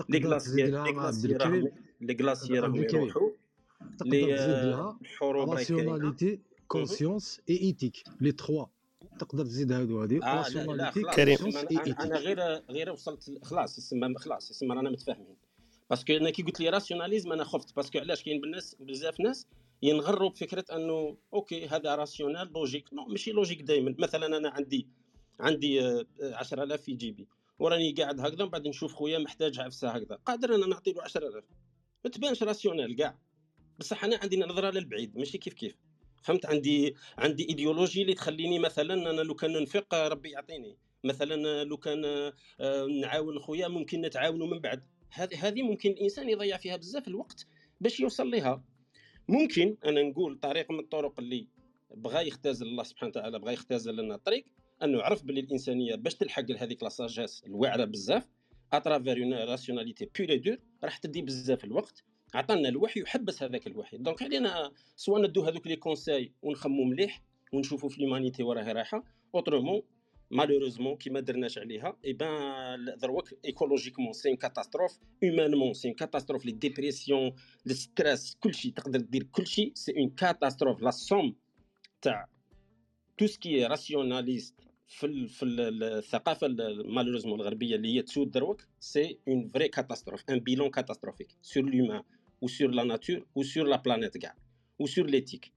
لي 0.10 0.18
غلاسيير 0.20 0.84
لي 2.02 2.14
غلاسيير 2.14 2.64
راهم 2.64 2.76
يروحوا. 2.76 3.30
لي 4.06 4.36
الحروب 5.02 5.50
راسيوناليتي 5.50 6.40
كونسيونس 6.68 7.42
اي 7.50 7.58
ايتيك 7.58 8.04
لي 8.22 8.32
تخوا 8.32 8.66
تقدر 9.24 9.46
تزيد 9.46 9.72
هادو 9.72 10.02
هادي 10.02 10.20
راسيوناليتي 10.20 11.02
كريم. 11.02 11.38
أنا 12.00 12.18
غير 12.18 12.40
غير 12.70 12.92
وصلت 12.92 13.40
خلاص 13.44 13.78
يسمى 13.78 14.16
خلاص 14.18 14.52
يسمى 14.52 14.76
رانا 14.76 14.90
متفاهمين. 14.90 15.38
parce 15.90 16.05
que 16.05 16.14
أنا 16.14 16.30
كي 16.30 16.44
قلت 16.44 16.60
le 16.60 16.70
rationalisme 16.70 17.32
أنا 17.32 17.44
خفت. 17.44 17.76
parce 17.76 17.91
que 17.91 18.00
علاش؟ 18.00 18.24
كاين 18.24 18.42
بالناس 18.42 18.76
بزاف 18.80 19.20
ناس 19.20 19.48
ينغروا 19.82 20.30
بفكرة 20.30 20.66
أنه 20.76 21.18
OK 21.34 21.68
هذا 21.68 21.96
rationnel 21.96 22.54
logique 22.54 22.94
non 22.94 23.06
ماشي 23.06 23.32
logique 23.32 23.62
دائما 23.62 23.96
مثلا 24.00 24.38
أنا 24.38 24.50
عندي 24.50 24.88
عندي 25.40 26.06
10000 26.22 26.82
في 26.82 26.94
جيبي. 26.94 27.28
وراني 27.60 27.92
قاعد 27.92 28.20
هكذا 28.20 28.44
وبعد 28.44 28.68
نشوف 28.68 28.94
خويا 28.94 29.20
محتاج 29.20 29.60
عفسة 29.60 29.90
هكذا. 29.90 30.16
قادر 30.16 30.56
أنا 30.56 30.68
نعطي 30.68 30.92
له 30.92 31.04
10000 31.04 31.44
ما 32.06 32.12
تبانش 32.12 32.44
rationnel 32.44 32.96
كاع 32.96 33.18
بصح 33.80 34.04
أنا 34.04 34.20
عندي 34.24 34.38
نظرة 34.38 34.70
للبعيد 34.70 35.18
ماشي 35.18 35.38
كيف 35.38 35.54
كيف. 35.54 35.76
فهمت؟ 36.22 36.46
عندي 36.46 36.96
عندي 37.18 37.50
ايديولوجي 37.50 38.02
اللي 38.02 38.14
تخليني 38.14 38.60
مثلا 38.60 38.94
أنا 38.94 39.22
لو 39.22 39.36
كان 39.36 39.54
ننفق 39.54 39.94
ربي 39.94 40.30
يعطيني. 40.30 40.78
مثلا 41.04 41.64
لو 41.64 41.78
كان 41.78 42.06
آه، 42.60 42.86
نعاون 43.02 43.40
خويا 43.40 43.68
ممكن 43.68 44.02
نتعاونوا 44.02 44.48
من 44.48 44.60
بعد. 44.60 44.84
هذه 45.14 45.62
ممكن 45.62 45.92
الإنسان 45.92 46.30
يضيع 46.30 46.58
فيها 46.58 46.76
بزاف 46.76 47.08
الوقت 47.08 47.48
باش 47.82 48.00
يوصل 48.00 48.32
لها 48.32 48.64
ممكن 49.28 49.78
أنا 49.86 50.02
نقول 50.02 50.40
طريق 50.40 50.72
من 50.72 50.80
الطرق 50.80 51.20
اللي 51.20 51.48
بغى 51.96 52.28
يختزل 52.28 52.68
الله 52.68 52.84
سبحانه 52.84 53.10
وتعالى 53.10 53.40
بغى 53.40 53.54
يختزل 53.54 53.96
لنا 53.96 54.16
الطريق 54.16 54.46
أنه 54.84 55.02
عرف 55.02 55.24
باللي 55.24 55.42
الإنسانية 55.42 55.96
باش 55.96 56.16
تلحق 56.16 56.52
لهذيك 56.52 56.84
la 56.84 56.97
sagesse 56.97 57.44
الواعره 57.48 57.86
بزاف 57.86 58.28
à 58.74 58.80
travers 58.80 59.24
une 59.24 59.34
rationalité 59.34 60.10
pure 60.16 60.38
dure 60.38 60.58
راح 60.84 60.98
تدي 60.98 61.22
بزاف 61.22 61.64
الوقت. 61.64 62.04
عطانا 62.34 62.70
الوحي 62.70 63.02
وحبس 63.02 63.44
هذاك 63.44 63.68
الوحي. 63.68 63.98
donc 63.98 64.22
علينا 64.24 64.72
سواء 64.96 65.22
ندو 65.22 65.44
هذوك 65.44 65.68
les 65.68 65.76
conseils 65.76 66.32
ونخمو 66.42 66.84
مليح 66.84 67.22
ونشوفوا 67.54 67.90
في 67.90 68.02
l'humanité 68.02 68.44
وراها 68.44 68.74
رايحة. 68.74 69.04
autrement 69.36 69.82
malheureusement 70.32 70.98
كي 70.98 71.10
ما 71.10 71.20
درناش 71.20 71.58
عليها 71.58 71.98
eh 72.06 72.14
ben 72.14 72.96
دروك 73.02 73.34
écologiquement 73.46 74.14
c'est 74.14 74.36
catastrophe 74.36 75.00
humainement 75.24 75.74
c'est 75.74 75.94
catastrophe 75.94 76.46
les 76.46 76.52
dépressions 76.52 77.34
les 77.66 77.74
stress 77.74 78.36
كلشي 78.40 78.72
تقدر 78.72 79.00
دير 79.00 79.24
كلشي 79.24 79.72
c'est 79.76 79.94
une 79.98 80.10
catastrophe 80.10 80.82
la 80.82 80.92
somme 80.92 81.36
تاع 82.02 82.28
tout 83.18 83.28
ce 83.28 83.43
qui 83.43 83.66
est 83.66 83.84
rationaliste 83.84 84.56
في 84.88 85.28
في 85.28 85.46
الثقافة 85.46 86.48
malheureusement 86.86 87.42
الغربية 87.42 87.76
اللي 87.76 87.96
هي 87.96 88.02
تسود 88.02 88.32
دروك 88.32 88.68
c'est 88.80 89.20
une 89.28 89.50
vraie 89.50 89.68
catastrophe 89.68 90.24
un 90.30 90.40
bilan 90.40 90.70
catastrophique 90.70 91.38
sur 91.42 91.64
l'humain 91.64 92.04
ou 92.42 92.48
sur 92.48 92.70
la 92.70 92.84
nature 92.84 93.22
ou 93.36 93.44
sur 93.44 93.66
la 93.66 93.78
planète 93.78 94.18
ou 94.80 94.88
sur 94.88 95.06
l'éthique. 95.06 95.54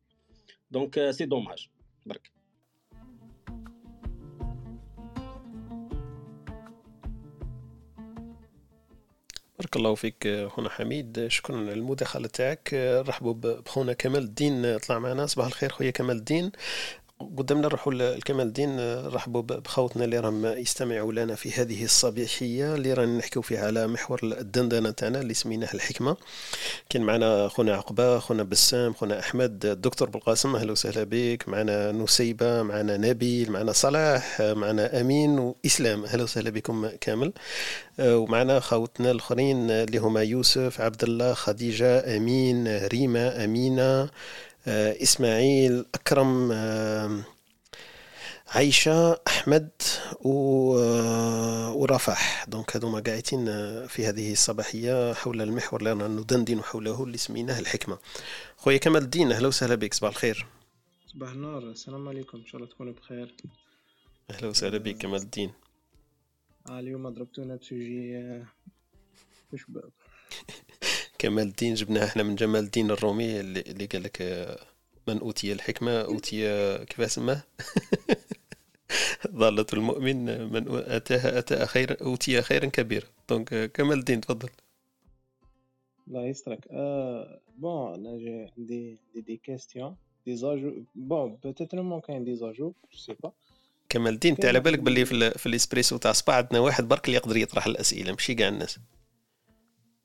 Donc 0.71 0.99
c'est 1.17 1.27
dommage. 1.27 1.71
برك 2.07 2.31
بارك 9.59 9.77
الله 9.77 9.95
فيك 9.95 10.47
خونا 10.47 10.69
حميد. 10.69 11.27
شكرا 11.29 11.57
على 11.57 11.73
المداخلة 11.73 12.29
تاعك. 12.29 12.75
رحبوا 13.09 13.35
بخونا 13.35 13.93
كمال 13.93 14.23
الدين. 14.23 14.79
طلع 14.79 14.99
معنا. 14.99 15.27
صباح 15.27 15.47
الخير 15.47 15.73
خويا 15.73 15.91
كمال 15.91 16.17
الدين. 16.17 16.53
قدامنا 17.21 17.67
نروحوا 17.69 17.93
لكمال 17.93 18.47
الدين 18.47 18.81
رحبوا 19.07 19.43
بخوتنا 19.43 20.05
اللي 20.05 20.19
راهم 20.19 20.47
يستمعوا 20.47 21.13
لنا 21.13 21.35
في 21.35 21.53
هذه 21.53 21.85
الصباحية 21.85 22.75
اللي 22.75 22.93
رانا 22.93 23.19
نحكيو 23.19 23.43
فيها 23.43 23.67
على 23.67 23.87
محور 23.87 24.21
الدندنة 24.23 24.91
تاعنا 24.91 25.21
اللي 25.21 25.35
سميناه 25.35 25.69
الحكمة. 25.75 26.17
كاين 26.91 27.05
معنا 27.05 27.49
خونا 27.49 27.75
عقبة 27.77 28.19
خونا 28.19 28.43
بسام 28.43 28.95
خونا 28.95 29.19
أحمد 29.21 29.67
الدكتور 29.67 30.11
بالقاسم 30.11 30.57
أهلا 30.57 30.73
وسهلا 30.73 31.05
بك. 31.11 31.49
معنا 31.49 31.93
نسيبة 31.93 32.63
معنا 32.63 32.97
نبيل 32.97 33.53
معنا 33.53 33.73
صلاح 33.73 34.41
معنا 34.41 35.01
أمين 35.01 35.39
وإسلام. 35.39 36.05
أهلا 36.05 36.23
وسهلا 36.23 36.51
بكم 36.51 36.89
كامل. 37.01 37.33
ومعنا 38.01 38.61
خوتنا 38.61 39.11
الآخرين 39.11 39.71
اللي 39.71 39.99
هما 39.99 40.23
يوسف 40.23 40.81
عبد 40.81 41.03
الله 41.03 41.35
خديجة 41.35 42.17
أمين 42.17 42.87
ريما 42.87 43.45
أمينة 43.45 44.11
آه، 44.67 45.03
إسماعيل 45.03 45.85
أكرم 45.95 46.53
آه، 46.53 47.25
عيشة 48.49 49.21
أحمد 49.29 49.71
آه، 50.27 51.73
ورفح 51.73 52.45
دونك 52.49 52.77
هذوما 52.77 53.01
قاعدين 53.01 53.47
في 53.87 54.07
هذه 54.07 54.33
الصباحية 54.33 55.13
حول 55.13 55.43
المحور 55.43 55.81
اللي 55.81 55.91
رانا 55.91 56.09
ندندن 56.09 56.63
حوله 56.63 57.05
اللي 57.05 57.19
سميناه 57.19 57.61
الحكمة. 57.61 57.99
خويا 58.57 58.79
كمال 58.79 59.03
الدين 59.03 59.33
أهلا 59.33 59.49
وسهلا 59.49 59.75
بك 59.75 59.95
صباح 59.95 60.11
الخير. 60.11 60.47
صباح 61.07 61.31
النور 61.31 61.59
السلام 61.59 62.09
عليكم 62.09 62.39
إن 62.39 62.47
شاء 62.47 62.57
الله 62.57 62.73
تكونوا 62.73 62.93
بخير. 62.93 63.35
أهلا 64.31 64.49
وسهلا 64.49 64.79
بك 64.79 64.99
كمال 64.99 65.21
الدين. 65.23 65.53
اليوم 66.71 67.09
ضربتونا 67.09 67.57
بسوجي 67.57 68.45
كمال 71.25 71.47
الدين 71.47 71.75
جبناه 71.75 72.05
إحنا 72.05 72.23
من 72.23 72.35
جمال 72.35 72.65
الدين 72.65 72.91
الرومي 72.91 73.41
اللي, 73.41 73.61
اللي 73.61 73.87
قال 73.87 74.03
لك 74.03 74.23
آه، 74.23 74.59
من 75.09 75.19
أوتي 75.19 75.53
الحكمة 75.53 76.01
أوتي 76.01 76.49
آه، 76.49 76.85
كيف 76.85 77.13
سماه 77.13 77.43
ضالة 79.41 79.67
المؤمن 79.73 80.53
من 80.53 80.65
اتاها 80.69 81.39
اتى 81.39 81.67
خيرا 81.67 81.97
أوتي 82.03 82.43
خيرا 82.43 82.67
كبيرا. 82.67 83.07
دونك 83.29 83.73
كمال 83.73 83.99
الدين 83.99 84.21
تفضل. 84.21 84.49
الله 86.09 86.27
يسترك 86.27 86.69
آه 86.71 87.41
bon 87.59 87.95
أنا 87.95 88.19
j'ai 88.19 88.51
عندي 88.59 88.99
des 89.15 89.21
des 89.21 89.37
questions 89.37 89.97
des 90.27 90.37
ajouts 90.37 90.73
bon 90.95 91.37
peut-être 91.45 91.83
même 91.83 92.01
كاين 92.01 92.25
des 92.25 92.37
ajouts 92.37 92.53
je 92.55 92.73
sais 92.99 93.17
pas 93.23 93.33
كمال 93.89 94.15
الدين 94.15 94.33
انت 94.35 94.45
على 94.45 94.61
بالك 94.61 94.79
باللي 94.79 95.05
في, 95.05 95.31
في 95.31 95.47
الإسبريسو 95.47 95.97
تاع 95.97 96.13
سبا 96.13 96.33
عندنا 96.33 96.61
واحد 96.61 96.89
برك 96.89 97.07
اللي 97.07 97.17
يقدر 97.17 97.37
يطرح 97.37 97.67
الأسئلة 97.67 98.13
ماشي 98.13 98.35
كاع 98.35 98.49
الناس. 98.49 98.79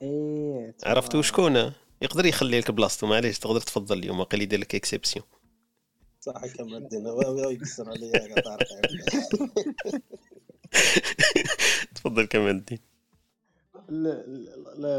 إيه 0.02 0.76
عرفتوا 0.84 1.22
شكون 1.22 1.74
يقدر 2.02 2.26
يخلي 2.26 2.60
لك 2.60 2.72
بلاصتو 2.72 3.08
معليش 3.08 3.40
تقدر 3.40 3.60
تفضل 3.60 4.00
اليوم 4.00 4.20
وقيل 4.20 4.42
يدير 4.42 4.60
لك 4.60 4.76
exception 4.76 5.26
صح 6.20 6.48
كمال 6.48 6.84
الدين 6.84 7.06
يكسر 7.52 7.90
عليا 7.90 8.12
تفضل 11.96 12.26
كمال 12.26 12.56
الدين. 12.56 12.80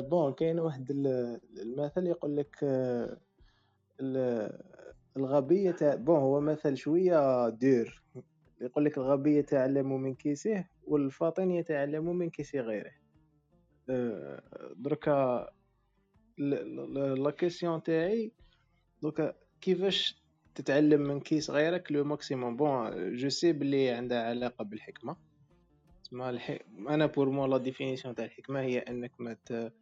bon 0.08 0.32
كاين 0.32 0.58
واحد 0.58 0.90
المثل 0.90 2.06
يقول 2.06 2.36
لك 2.36 2.56
آه، 2.62 3.18
الغبي 5.16 5.72
تاع 5.72 5.94
bon 5.94 6.18
هو 6.18 6.40
مثل 6.40 6.76
شوية 6.76 7.48
دير. 7.48 8.02
يقول 8.60 8.84
لك 8.84 8.98
الغبي 8.98 9.36
يتعلم 9.38 10.02
من 10.02 10.14
كيسه 10.14 10.64
والفاطن 10.84 11.50
يتعلم 11.50 12.16
من 12.16 12.30
كيس 12.30 12.54
غيره. 12.54 12.92
دركا 14.76 15.48
la 16.38 17.30
question 17.30 17.82
تاعي 17.82 18.32
دركا 19.02 19.34
كيفاش 19.60 20.20
تتعلم 20.54 21.00
من 21.00 21.20
كيس 21.20 21.50
غيرك 21.50 21.92
le 21.92 22.04
maximum 22.04 22.56
bon 22.56 23.16
je 23.16 23.28
sais 23.28 23.52
بلي 23.52 23.90
عندها 23.90 24.22
علاقه 24.22 24.64
بالحكمه 24.64 25.16
الح... 26.12 26.58
أنا 26.88 27.06
pour 27.06 27.30
moi 27.30 27.46
la 27.46 27.58
définition 27.58 28.14
تاع 28.14 28.24
الحكمه 28.24 28.60
هي 28.60 28.78
انك 28.78 29.12
ما 29.18 29.36
ت... 29.46 29.72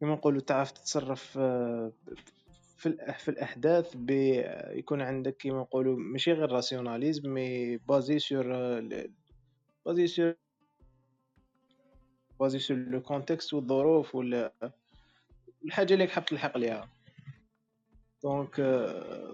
كما 0.00 0.12
نقولوا 0.12 0.40
تعرف 0.40 0.70
تتصرف 0.70 1.38
في 2.78 3.14
في 3.18 3.28
الاحداث 3.28 3.96
بيكون 3.96 5.00
عندك 5.00 5.36
كما 5.36 5.60
نقولوا 5.60 5.96
ماشي 5.96 6.32
غير 6.32 6.52
rationalisme 6.52 7.34
mais 7.34 7.76
basé 7.76 8.18
sur 8.18 8.46
basé 9.86 10.06
sur 10.06 10.34
basé 12.40 12.58
sur 12.58 12.76
le 12.76 13.02
contexte 13.02 13.54
والظروف 13.54 14.14
ولا 14.14 14.52
الحاجة 15.64 15.94
اللي 15.94 16.08
حاب 16.08 16.24
تلحق 16.24 16.58
ليها. 16.58 16.88
donc 18.22 18.60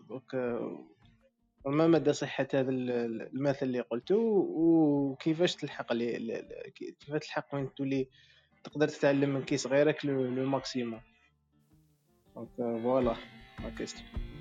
donc 0.08 0.34
ما 1.66 1.86
مدى 1.86 2.12
صحة 2.12 2.48
هذا 2.54 2.70
المثل 2.70 3.66
اللي 3.66 3.80
قلته 3.80 4.16
وكيفاش 4.16 5.56
تلحق 5.56 5.92
لي 5.92 6.72
كيفاش 6.74 7.20
تلحق 7.26 7.54
وين 7.54 7.74
تولي 7.74 8.08
تقدر 8.64 8.88
تتعلم 8.88 9.30
من 9.30 9.42
كيس 9.42 9.66
غيرك 9.66 10.04
le 10.06 10.46
maximum 10.46 11.00
donc 12.36 12.48
voilà 12.56 13.16
la 13.62 13.70
question 13.70 14.33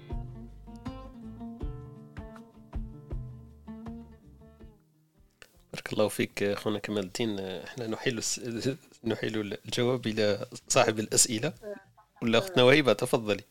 بارك 5.93 5.99
الله 5.99 6.07
فيك 6.09 6.53
خونا 6.53 6.79
كمال 6.79 7.03
الدين. 7.03 7.39
إحنا 7.39 7.87
نحيل 7.87 8.21
نحيل 9.03 9.57
الجواب 9.65 10.07
إلى 10.07 10.45
صاحب 10.67 10.99
الأسئلة. 10.99 11.53
ولا 12.21 12.37
أختنا 12.37 12.63
وهيبة 12.63 12.93
تفضلي. 12.93 13.43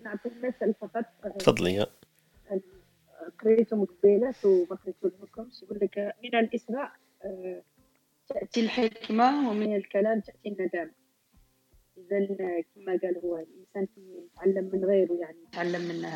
نعطي 0.00 0.30
مثل 0.42 0.74
فقط. 0.80 1.04
تفضلي 1.38 1.86
قريتهم 3.40 3.84
قبيلات 3.84 4.44
وما 4.44 4.78
لكمش 5.22 5.62
يقول 5.62 5.78
لك 5.82 6.14
من 6.24 6.34
الإسراء 6.34 6.92
آه، 7.24 7.62
تأتي 8.28 8.60
الحكمة 8.60 9.50
ومن 9.50 9.76
الكلام 9.76 10.20
تأتي 10.20 10.48
الندامة 10.48 10.90
إذا 11.98 12.26
كما 12.74 12.98
قال 13.02 13.20
هو 13.24 13.36
الإنسان 13.36 13.86
يتعلم 13.98 14.70
من 14.72 14.84
غيره 14.84 15.12
يعني 15.20 15.36
يتعلم 15.48 15.82
من 15.88 16.08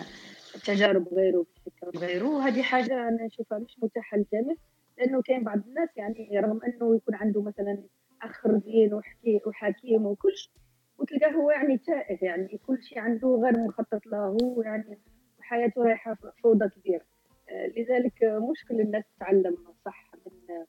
تجارب 0.65 1.09
غيره 1.09 1.47
فكر 1.67 1.99
غيره. 1.99 2.29
وهذه 2.29 2.63
حاجة 2.63 3.09
أنا 3.09 3.27
نشوفها 3.27 3.59
مش 3.59 3.77
متاحة 3.83 4.17
للجميع 4.17 4.57
لأنه 4.99 5.23
كاين 5.23 5.45
بعض 5.45 5.59
الناس 5.69 5.89
يعني 5.97 6.41
رغم 6.41 6.61
أنه 6.63 6.97
يكون 6.97 7.15
عنده 7.15 7.43
مثلا 7.43 7.83
أخ 8.23 8.47
رزين 8.47 8.95
وحكي 8.95 9.41
وحكيم 9.47 10.07
وكل 10.07 10.37
شيء 10.37 10.53
وتلقاه 10.99 11.31
هو 11.31 11.51
يعني 11.51 11.79
تائه 11.79 12.25
يعني 12.25 12.61
كل 12.67 12.83
شيء 12.83 12.99
عنده 12.99 13.29
غير 13.29 13.59
مخطط 13.59 14.07
له 14.07 14.37
يعني 14.65 14.99
حياته 15.41 15.83
رايحة 15.83 16.17
فوضى 16.43 16.69
كبيرة 16.69 17.05
آه، 17.49 17.67
لذلك 17.67 18.25
مشكل 18.51 18.81
الناس 18.81 19.05
تتعلم 19.17 19.57
صح 19.85 20.13
من 20.27 20.65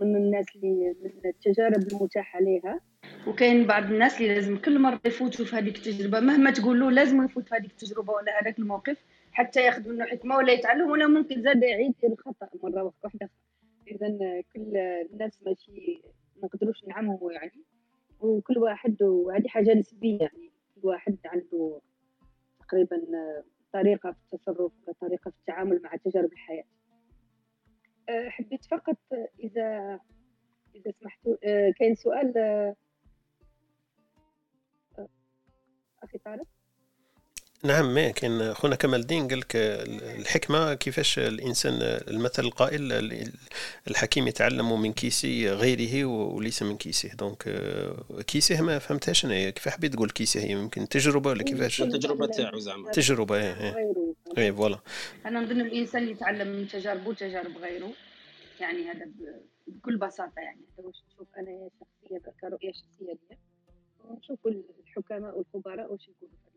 من 0.00 0.16
الناس 0.16 0.46
اللي 0.56 0.94
من 1.02 1.10
التجارب 1.24 1.92
المتاحة 1.92 2.40
لها 2.40 2.80
وكاين 3.26 3.66
بعض 3.66 3.84
الناس 3.84 4.20
اللي 4.20 4.34
لازم 4.34 4.58
كل 4.58 4.78
مرة 4.78 5.00
يفوتوا 5.04 5.44
في 5.44 5.56
هذيك 5.56 5.76
التجربة 5.76 6.20
مهما 6.20 6.50
تقول 6.50 6.80
له 6.80 6.90
لازم 6.90 7.24
يفوت 7.24 7.48
في 7.48 7.54
هذيك 7.54 7.70
التجربة 7.70 8.12
ولا 8.12 8.42
هذاك 8.42 8.58
الموقف 8.58 9.04
حتى 9.32 9.62
ياخذ 9.62 9.88
منه 9.88 10.04
حكمة 10.04 10.36
ولا 10.36 10.52
يتعلم 10.52 10.90
ولا 10.90 11.06
ممكن 11.06 11.42
زاد 11.42 11.62
يعيد 11.62 11.94
الخطأ 12.04 12.48
مرة 12.62 12.92
واحدة. 13.04 13.30
إذا 13.90 14.40
كل 14.54 14.76
الناس 15.12 15.42
ماشي 15.42 16.02
ما 16.36 16.44
نقدروش 16.44 16.84
نعمموا 16.84 17.32
يعني. 17.32 17.64
وكل 18.20 18.58
واحد 18.58 19.02
وهذه 19.02 19.48
حاجة 19.48 19.74
نسبية 19.74 20.18
يعني. 20.20 20.52
كل 20.74 20.80
واحد 20.88 21.18
عنده 21.24 21.80
تقريبا 22.60 23.02
طريقة 23.72 24.12
في 24.12 24.18
التصرف 24.34 24.72
طريقة 25.00 25.30
في 25.30 25.36
التعامل 25.38 25.82
مع 25.82 25.96
تجارب 25.96 26.32
الحياة. 26.32 26.64
أه، 28.08 28.28
حبيت 28.28 28.64
فقط 28.64 28.98
إذا 29.40 30.00
إذا 30.74 30.90
سمحتوا 31.00 31.36
أه، 31.44 31.70
كاين 31.78 31.94
سؤال؟ 31.94 32.38
أه، 32.38 32.76
أخي 36.02 36.18
طارق؟ 36.18 36.46
نعم 37.64 37.94
ما 37.94 38.10
كان 38.10 38.54
خونا 38.54 38.76
كمال 38.76 39.00
الدين 39.00 39.28
قال 39.28 39.38
لك 39.38 39.56
الحكمة 39.56 40.74
كيفاش 40.74 41.18
الإنسان 41.18 41.78
المثل 41.82 42.44
القائل 42.44 42.92
الحكيم 43.88 44.28
يتعلم 44.28 44.82
من 44.82 44.92
كيس 44.92 45.24
غيره 45.24 46.04
وليس 46.04 46.62
من 46.62 46.76
كيسه 46.76 47.14
donc 47.14 47.60
كيسه 48.26 48.62
ما 48.62 48.78
فهمتهاش 48.78 49.24
أنا. 49.24 49.50
كيف 49.50 49.68
حبيت 49.68 49.94
تقول 49.94 50.10
كيسه 50.10 50.40
هي 50.40 50.50
يمكن 50.50 50.88
تجربة 50.88 51.30
ولا 51.30 51.42
كيفاش؟ 51.42 51.82
التجربة 51.82 52.26
تاعو 52.26 52.58
زعما. 52.58 52.90
تجربة 52.90 53.36
إيه 53.36 53.76
إيه. 53.76 53.94
إيه 54.38 54.52
voilà. 54.52 54.78
أنا 55.26 55.40
نظن 55.40 55.60
الإنسان 55.60 56.08
يتعلم 56.08 56.48
من 56.48 56.68
تجاربه 56.68 57.08
وتجارب 57.08 57.56
غيره. 57.56 57.92
يعني 58.60 58.90
هذا 58.90 59.06
بكل 59.66 59.96
بساطة 59.96 60.40
يعني. 60.40 60.60
هذا 60.78 60.86
واش 60.86 60.96
نشوف 61.12 61.28
أنا 61.38 61.68
شخصيا 61.80 62.32
كرؤية 62.40 62.72
شخصية 62.72 63.18
لي 63.30 63.38
نشوف 64.18 64.38
الحكماء 64.46 65.38
والخبراء 65.38 65.92
واش 65.92 66.08
يقولوا. 66.08 66.47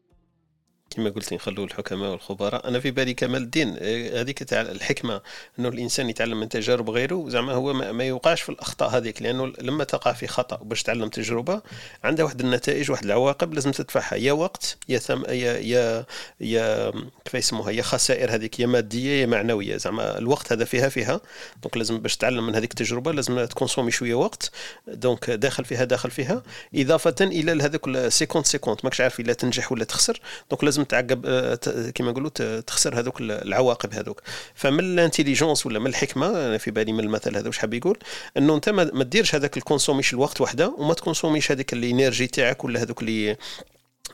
كما 0.91 1.09
قلت 1.09 1.33
نخلوا 1.33 1.65
الحكماء 1.65 2.11
والخبراء. 2.11 2.67
أنا 2.67 2.79
في 2.79 2.91
بالي 2.91 3.13
كمال 3.13 3.41
الدين 3.41 3.75
آه، 3.79 4.21
هذيك 4.21 4.43
تاع 4.43 4.61
الحكمة 4.61 5.21
إنه 5.59 5.69
الإنسان 5.69 6.09
يتعلم 6.09 6.39
من 6.39 6.49
تجارب 6.49 6.89
غيره 6.89 7.25
زعما 7.29 7.53
هو 7.53 7.73
ما 7.73 8.03
يوقعش 8.03 8.41
في 8.41 8.49
الأخطاء 8.49 8.89
هذيك 8.89 9.21
لأنه 9.21 9.53
لما 9.61 9.83
تقع 9.83 10.13
في 10.13 10.27
خطأ 10.27 10.55
باش 10.63 10.83
تعلم 10.83 11.09
تجربة 11.09 11.61
عندها 12.03 12.25
واحد 12.25 12.41
النتائج 12.41 12.91
واحد 12.91 13.05
العواقب 13.05 13.53
لازم 13.53 13.71
تدفعها. 13.71 14.15
يا 14.15 14.31
وقت 14.31 14.77
يا 14.89 14.97
ثم 14.99 15.25
يا 15.25 15.57
يا 15.57 16.05
يا 16.41 16.91
كيف 17.25 17.33
يسموها 17.33 17.71
يا 17.71 17.81
خسائر 17.81 18.35
هذيك 18.35 18.59
يا 18.59 18.65
مادية 18.65 19.21
يا 19.21 19.25
معنوية. 19.25 19.77
زعما 19.77 20.17
الوقت 20.17 20.51
هذا 20.51 20.65
فيها 20.65 20.89
فيها. 20.89 21.21
donc 21.63 21.77
لازم 21.77 21.97
باش 21.99 22.17
تعلم 22.17 22.47
من 22.47 22.55
هذيك 22.55 22.71
التجربة 22.71 23.11
لازم 23.11 23.45
ت 23.45 23.50
consommer 23.50 23.91
شوية 23.91 24.13
وقت. 24.13 24.51
donc 24.87 25.29
داخل 25.29 25.65
فيها 25.65 25.83
داخل 25.83 26.11
فيها. 26.11 26.43
إضافة 26.75 27.15
إلى 27.21 27.51
هذاك 27.51 28.07
سيكونت 28.09 28.45
سيكونت. 28.45 28.85
ماكش 28.85 29.01
عارف 29.01 29.19
إلا 29.19 29.33
تنجح 29.33 29.71
ولا 29.71 29.83
تخسر. 29.83 30.19
donc 30.49 30.63
لازم 30.63 30.80
لازم 30.81 30.83
تعقب 30.83 31.25
آه، 31.25 31.55
كما 31.95 32.11
نقولوا 32.11 32.29
تخسر 32.59 32.99
هذوك 32.99 33.21
العواقب 33.21 33.93
هذوك. 33.93 34.21
فمن 34.55 34.79
ال 34.79 34.86
intelligence 34.86 35.65
ولا 35.65 35.79
من 35.79 35.87
الحكمة 35.87 36.27
أنا 36.29 36.57
في 36.57 36.71
بالي 36.71 36.93
من 36.93 36.99
المثل 36.99 37.35
هذا 37.37 37.47
واش 37.47 37.57
حاب 37.57 37.73
يقول؟ 37.73 37.97
إنه 38.37 38.55
أنت 38.55 38.69
ما 38.69 39.03
ديرش 39.03 39.35
هذاك 39.35 39.57
الكونسوميش 39.57 40.13
الوقت 40.13 40.41
وحدة 40.41 40.75
وما 40.77 40.93
تكونسوميش 40.93 41.51
هذيك 41.51 41.73
ال 41.73 41.80
énergie 41.80 42.27
تاعك 42.27 42.63
ولا 42.63 42.81
هذوك 42.81 43.01
اللي 43.01 43.37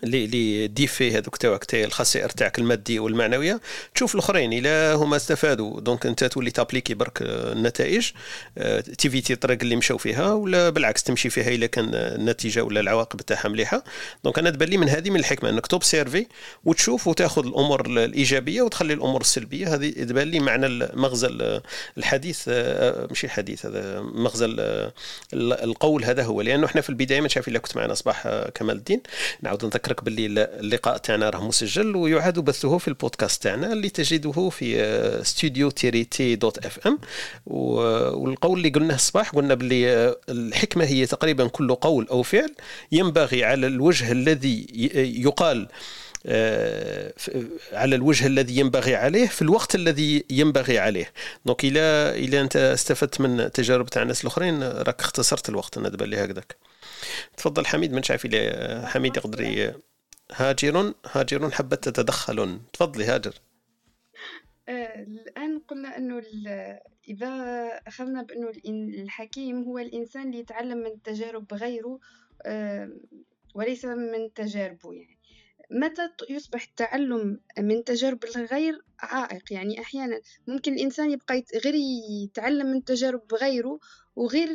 لي 0.04 0.28
لي 0.28 0.68
ديفي 0.68 1.18
هذوك 1.18 1.38
تاعك 1.38 1.66
تاع 1.66 1.84
الخسائر 1.84 2.30
تاعك 2.30 2.60
الماديه 2.60 3.00
والمعنوية. 3.00 3.62
تشوف 3.96 4.16
الأخرين 4.16 4.54
إلا 4.54 4.94
هما 4.94 5.16
استفادوا. 5.16 5.82
donc 5.82 6.06
أنت 6.06 6.24
تولي 6.24 6.52
ت 6.52 6.56
appliquer 6.56 6.94
برك 6.94 7.18
النتائج. 7.22 8.12
آه، 8.58 8.80
ت 8.80 8.88
éviter 8.88 9.34
الطريق 9.34 9.58
اللي 9.62 9.76
مشاو 9.76 9.98
فيها 9.98 10.34
ولا 10.34 10.70
بالعكس 10.70 11.04
تمشي 11.04 11.30
فيها 11.30 11.50
إلا 11.50 11.66
كان 11.66 11.90
النتيجه 11.94 12.64
ولا 12.64 12.80
العواقب 12.80 13.22
تاعها 13.22 13.50
مليحة. 13.50 13.84
donc 14.24 14.40
أنا 14.40 14.50
تبان 14.50 14.70
لي 14.70 14.78
من 14.78 14.90
هذه 14.90 15.10
من 15.10 15.20
الحكمة 15.20 15.50
أنك 15.50 15.68
ت 15.68 15.74
observer 15.74 16.28
وتشوف 16.66 17.08
وتاخذ 17.08 17.46
الأمور 17.46 17.86
الإيجابية 17.86 18.62
وتخلي 18.62 18.94
الأمور 18.94 19.22
السلبية. 19.22 19.76
هذه 19.76 19.90
تبان 19.90 20.28
لي 20.28 20.40
معنى 20.40 20.68
مغزى 20.94 21.62
الحديث 21.98 22.46
آه، 22.48 23.08
ماشي 23.10 23.28
الحديث 23.28 23.66
هذا 23.66 24.02
مغزى 24.02 24.46
القول 25.34 26.06
هذا 26.06 26.24
هو. 26.24 26.42
لأنه 26.42 26.66
إحنا 26.66 26.82
في 26.82 26.90
البداية 26.90 27.22
ما 27.22 27.28
شايف 27.28 27.48
إلا 27.48 27.60
كنت 27.60 27.78
معنا 27.78 27.94
صباح 27.94 28.28
آه، 28.28 28.50
كمال 28.50 28.76
الدين. 28.76 29.02
نعاود 29.42 29.66
نذكر 29.66 29.87
نذكرك 29.88 30.04
باللي 30.04 30.44
اللقاء 30.60 30.98
تاعنا 30.98 31.30
راه 31.30 31.48
مسجل 31.48 31.96
ويعاد 31.96 32.40
بثه 32.40 32.78
في 32.78 32.88
البودكاست 32.88 33.44
تاعنا 33.44 33.74
اللي 33.74 33.90
تجده 33.90 34.50
في 34.50 35.22
ستوديو 35.24 35.70
تيري 35.70 36.04
تي 36.04 36.36
dot 36.36 36.66
FM. 36.66 37.00
والقول 37.46 38.58
اللي 38.58 38.70
قلناه 38.70 38.96
الصباح 38.96 39.32
قلنا 39.32 39.54
باللي 39.54 39.90
آه، 39.90 40.18
الحكمة 40.30 40.86
هي 40.86 41.06
تقريبا 41.06 41.48
كل 41.48 41.76
قول 41.76 42.08
أو 42.08 42.24
فعل 42.24 42.56
ينبغي 42.92 43.44
على 43.44 43.68
الوجه 43.68 44.12
الذي 44.12 44.68
يقال 45.24 45.68
آه، 46.26 47.14
على 47.74 47.96
الوجه 47.96 48.28
الذي 48.28 48.58
ينبغي 48.58 48.96
عليه 48.96 49.28
في 49.28 49.42
الوقت 49.42 49.76
الذي 49.76 50.24
ينبغي 50.30 50.80
عليه. 50.80 51.12
دونك 51.46 51.64
إلى 51.64 51.80
إلى 52.26 52.42
أنت 52.42 52.56
استفدت 52.56 53.22
من 53.22 53.52
تجارب 53.52 53.90
تاع 53.90 54.02
الناس 54.02 54.22
الأخرين 54.22 54.64
راك 54.64 55.02
اختصرت 55.02 55.50
الوقت 55.50 55.78
أنا 55.78 55.90
دابا 55.90 56.06
لي 56.06 56.18
هكذاك. 56.24 56.67
تفضل 57.38 57.66
حميد 57.66 57.94
من 57.94 58.04
شايف 58.04 58.26
لي 58.26 58.82
حميد 58.86 59.18
يقدر 59.18 59.74
هاجر 60.32 60.94
هاجر 61.12 61.52
حبت 61.52 61.90
تتدخل 61.90 62.60
تفضلي 62.74 63.06
هاجر. 63.06 63.34
آه، 64.70 65.04
الآن 65.04 65.60
قلنا 65.60 65.98
أنه 65.98 66.24
إذا 67.08 67.28
أخذنا 67.88 68.22
بأنه 68.22 68.52
الحكيم 69.02 69.64
هو 69.64 69.78
الإنسان 69.80 70.28
اللي 70.28 70.40
يتعلم 70.40 70.78
من 70.78 71.02
تجارب 71.02 71.54
غيره 71.54 72.00
آه، 72.46 72.90
وليس 73.56 73.86
من 73.86 74.34
تجاربه 74.36 74.94
يعني. 74.94 75.18
متى 75.72 76.10
يصبح 76.30 76.64
التعلم 76.64 77.40
من 77.60 77.84
تجارب 77.84 78.24
الغير 78.24 78.82
عائق؟ 79.00 79.54
يعني 79.54 79.82
أحيانا 79.82 80.22
ممكن 80.48 80.74
الإنسان 80.74 81.12
يبقى 81.12 81.44
غير 81.66 81.76
يتعلم 82.24 82.68
من 82.68 82.84
تجارب 82.84 83.34
غيره 83.34 83.80
وغير 84.16 84.48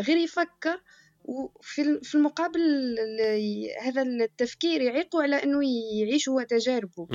غير 0.00 0.16
يفكر 0.16 0.80
وفي 1.26 2.00
في 2.02 2.14
المقابل 2.14 2.60
هذا 3.82 4.02
التفكير 4.02 4.80
يعيقه 4.80 5.22
على 5.22 5.42
إنه 5.42 5.60
يعيش 6.00 6.28
هو 6.28 6.42
تجاربه. 6.42 7.08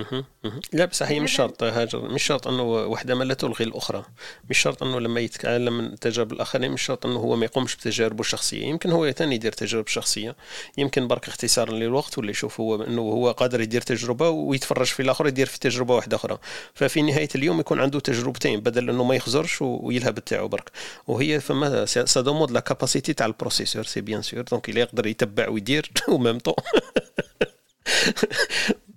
لا 0.73 0.85
بصح 0.85 1.07
هي 1.07 1.19
مش 1.19 1.31
شرط 1.31 1.63
هاجر 1.63 2.09
مش 2.09 2.23
شرط 2.23 2.47
إنه 2.47 2.63
وحدة 2.63 3.15
ما 3.15 3.23
لا 3.23 3.33
تلغي 3.33 3.65
الأخرى. 3.65 4.05
مش 4.49 4.57
شرط 4.57 4.83
إنه 4.83 4.99
لما 4.99 5.19
يتعلم 5.19 5.77
من 5.77 5.99
تجارب 5.99 6.31
الآخرين 6.31 6.71
مش 6.71 6.81
شرط 6.81 7.05
إنه 7.05 7.19
هو 7.19 7.35
ما 7.35 7.45
يقومش 7.45 7.75
بتجاربه 7.75 8.19
الشخصية. 8.19 8.65
يمكن 8.65 8.91
هو 8.91 9.11
ثاني 9.11 9.35
يدير 9.35 9.51
تجارب 9.51 9.87
شخصية. 9.87 10.35
يمكن 10.77 11.07
برك 11.07 11.27
اختصارا 11.27 11.73
للوقت 11.73 12.17
ولا 12.17 12.31
يشوف 12.31 12.59
هو 12.59 12.83
إنه 12.83 13.01
هو 13.01 13.31
قادر 13.31 13.61
يدير 13.61 13.81
تجربة 13.81 14.29
ويتفرج 14.29 14.85
في 14.87 15.01
الآخر 15.01 15.27
يدير 15.27 15.45
في 15.45 15.59
تجربة 15.59 15.95
واحدة 15.95 16.15
أخرى. 16.15 16.37
ففي 16.73 17.01
نهاية 17.01 17.29
اليوم 17.35 17.59
يكون 17.59 17.79
عنده 17.79 17.99
تجربتين 17.99 18.59
بدل 18.59 18.89
إنه 18.89 19.03
ما 19.03 19.15
يخزرش 19.15 19.61
ويلهب 19.61 20.19
تاعو 20.19 20.47
برك. 20.47 20.71
وهي 21.07 21.39
فما 21.39 21.85
ça 21.85 22.21
demande 22.21 22.51
la 22.51 22.59
capacité 22.59 23.13
تاع 23.13 23.25
ال 23.25 23.31
processeur 23.31 23.83
c'est 23.83 24.00
bien 24.01 24.21
sûr 24.21 24.41
donc 24.41 24.71
il 24.71 24.77
يقدر 24.77 25.07
يتبع 25.07 25.49
ويدير 25.49 25.91
au 26.09 26.17
même 26.17 26.37
temps 26.37 26.55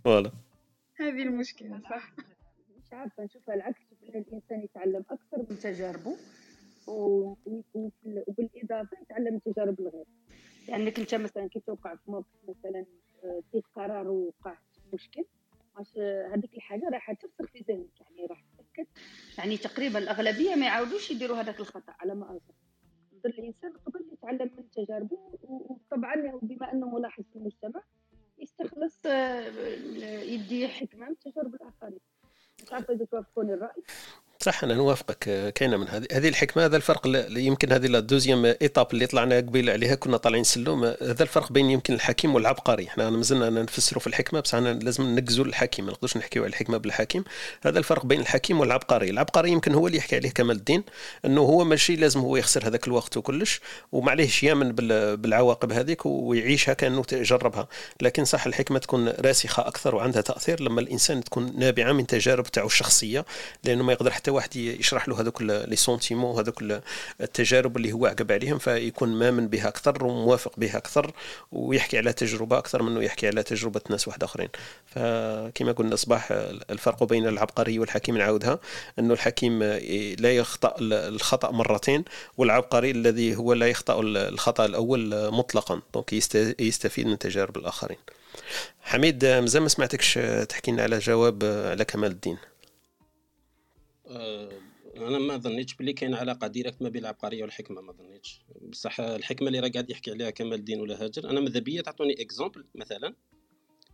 voilà 0.05 0.31
هذه 1.01 1.23
المشكلة 1.23 1.81
صح 1.91 2.13
مش 2.77 2.93
عارفه 2.93 3.25
نشوفها 3.25 3.55
العكس 3.55 3.81
الانسان 4.09 4.63
يتعلم 4.65 5.05
أكثر 5.11 5.39
من 5.51 5.59
تجاربه 5.59 6.17
وبالاضافه 6.87 8.97
يتعلم 9.03 9.35
من 9.35 9.41
تجارب 9.53 9.81
الغير. 9.81 10.05
لانك 10.69 10.99
انت 10.99 11.15
مثلا 11.15 11.49
كي 11.49 11.61
توقع 11.61 11.95
في 11.95 12.11
موقف 12.11 12.27
مثلا 12.49 12.85
تاخذ 13.23 13.61
قرار 13.75 14.09
ووقعت 14.09 14.59
في 14.75 14.81
مشكل 14.93 15.25
هذيك 16.33 16.55
الحاجة 16.55 16.89
راح 16.93 17.13
ترسخ 17.13 17.53
في 17.53 17.65
ذهنك 17.69 18.01
يعني 18.01 18.27
راح 18.31 18.45
تتاكد 18.59 18.87
يعني 19.39 19.57
تقريبا 19.57 19.99
الأغلبية 19.99 20.55
ما 20.55 20.67
يعاودوش 20.67 21.11
يديروا 21.11 21.37
هذاك 21.37 21.61
الخطأ 21.61 21.95
على 22.01 22.15
ما 22.15 22.31
أظن. 22.31 22.41
الإنسان 23.27 23.73
قبل 23.73 24.05
يتعلم 24.13 24.51
من 24.59 24.71
تجاربه 24.71 25.19
وطبعا 25.43 26.39
بما 26.43 26.73
أنه 26.73 26.89
ملاحظ 26.89 27.25
في 27.33 27.37
المجتمع 27.37 27.83
يستخلص 28.39 28.99
آه، 29.07 29.43
يدي 30.23 30.69
حكمة 30.69 31.09
من 31.09 31.19
تجارب 31.19 31.55
الآخرين. 31.55 32.01
عارفه 32.73 32.95
اذا 32.95 33.05
توافقوني 33.05 33.55
الرأي. 33.55 33.83
صح 34.45 34.65
أنا 34.65 34.75
نوافقك 34.75 35.53
كاينة 35.55 35.77
من 35.77 35.89
هذه. 35.89 36.07
هذه 36.13 36.29
الحكمة 36.29 36.65
هذا 36.65 36.77
الفرق 36.77 37.29
يمكن 37.31 37.73
هذه 37.73 37.87
لا 37.87 38.01
دوزيام 38.01 38.45
ايتاب 38.45 38.87
اللي 38.93 39.07
طلعنا 39.07 39.37
قبيل 39.37 39.71
عليها 39.71 39.95
كنا 39.95 40.17
طالعين 40.17 40.45
سلوم 40.45 40.85
هذا 40.85 41.23
الفرق 41.23 41.53
بين 41.53 41.71
يمكن 41.71 41.95
الحكيم 41.95 42.35
والعبقري. 42.35 42.89
إحنا 42.89 43.11
مازلنا 43.11 43.51
نفسروا 43.51 44.01
في 44.01 44.07
الحكمة 44.07 44.41
بس 44.41 44.55
أنا 44.55 44.73
لازم 44.73 45.19
نقزوا 45.19 45.45
الحكيم 45.45 45.87
ما 45.87 45.93
نقدرش 45.93 46.17
نحكيو 46.17 46.43
على 46.43 46.51
الحكمة 46.51 46.77
بالحكيم. 46.77 47.25
هذا 47.63 47.79
الفرق 47.79 48.07
بين 48.07 48.21
الحكيم 48.21 48.61
والعبقري. 48.61 49.11
العبقري 49.11 49.51
يمكن 49.51 49.75
هو 49.75 49.87
اللي 49.87 49.99
يحكي 49.99 50.17
عليه 50.17 50.31
كمال 50.31 50.57
الدين 50.57 50.85
إنه 51.25 51.41
هو 51.41 51.65
ماشي 51.65 51.97
لازم 51.97 52.21
هو 52.21 52.37
يخسر 52.37 52.69
هذاك 52.69 52.87
الوقت 52.87 53.17
وكلش 53.17 53.61
ومعليهش 53.93 54.43
يامن 54.43 54.73
بالعواقب 55.17 55.73
هذيك 55.73 56.07
ويعيشها 56.07 56.75
كأنه 56.75 57.05
جربها 57.13 57.69
لكن 58.03 58.25
صح 58.25 58.47
الحكمة 58.47 58.79
تكون 58.79 59.09
راسخة 59.09 59.69
أكثر 59.69 59.95
وعندها 59.95 60.23
تأثير 60.23 60.63
لما 60.63 60.81
الإنسان 60.81 61.25
تكون 61.25 61.53
نابعة 61.59 61.93
من 61.93 62.07
تجارب 62.07 62.47
تاعو 62.47 62.67
الشخصية 62.67 63.25
لأنه 63.65 63.85
ما 63.85 63.93
يقدر 63.93 64.11
حتى 64.11 64.34
واحد 64.35 64.57
يشرح 64.57 65.09
له 65.09 65.21
هذوك 65.21 65.43
لي 65.43 65.77
سونتيمون 65.77 66.39
هذوك 66.39 66.63
التجارب 67.21 67.77
اللي 67.77 67.93
هو 67.93 68.07
عقب 68.07 68.33
عليهم 68.33 68.59
فيكون 68.59 69.09
مامن 69.09 69.49
بها 69.49 69.69
أكثر 69.69 70.05
وموافق 70.05 70.53
بها 70.57 70.77
أكثر 70.77 71.13
ويحكي 71.53 71.99
على 71.99 72.13
تجربة 72.13 72.59
أكثر 72.59 72.83
منه 72.83 73.03
يحكي 73.03 73.27
على 73.27 73.43
تجربة 73.43 73.81
ناس 73.91 74.09
واحد 74.09 74.25
آخرين. 74.25 74.49
فكما 74.87 75.73
قلنا 75.73 75.97
صباح 75.97 76.29
الفرق 76.71 77.05
بين 77.05 77.27
العبقري 77.27 77.79
والحكيم 77.79 78.19
نعاودها 78.19 78.59
إنه 78.99 79.15
الحكيم 79.15 79.63
لا 80.19 80.37
يخطأ 80.37 80.75
الخطأ 80.81 81.51
مرتين 81.51 82.05
والعبقري 82.37 82.91
الذي 82.91 83.37
هو 83.37 83.53
لا 83.53 83.67
يخطأ 83.67 84.01
الخطأ 84.01 84.65
الأول 84.65 85.31
مطلقا 85.33 85.83
donc 85.95 86.13
يستفيد 86.61 87.07
من 87.07 87.19
تجارب 87.19 87.57
الآخرين. 87.57 87.99
حميد 88.83 89.25
مازال 89.25 89.63
ما 89.63 89.69
سمعتكش 89.69 90.19
تحكي 90.49 90.71
لنا 90.71 90.83
على 90.83 90.99
جواب 90.99 91.45
على 91.45 91.85
كمال 91.85 92.11
الدين؟ 92.11 92.37
أنا 94.07 95.19
ما 95.19 95.37
ظنيتش 95.37 95.75
بلي 95.75 95.93
كاين 95.93 96.15
علاقة 96.15 96.47
directe 96.47 96.83
ما 96.83 96.89
بين 96.89 97.03
العبقرية 97.03 97.43
والحكمة 97.43 97.81
ما 97.81 97.93
ظنيتش. 97.93 98.41
بصح 98.63 99.01
الحكمة 99.01 99.49
اللي 99.49 99.61
راه 99.61 99.69
قاعد 99.69 99.91
يحكي 99.91 100.11
عليها 100.11 100.31
كمال 100.31 100.55
الدين 100.55 100.81
ولا 100.81 101.05
هاجر 101.05 101.31
أنا 101.31 101.41
ماذا 101.41 101.61
بيا؟ 101.61 101.83
تعطوني 101.83 102.23
exemple 102.23 102.67
مثلا. 102.75 103.15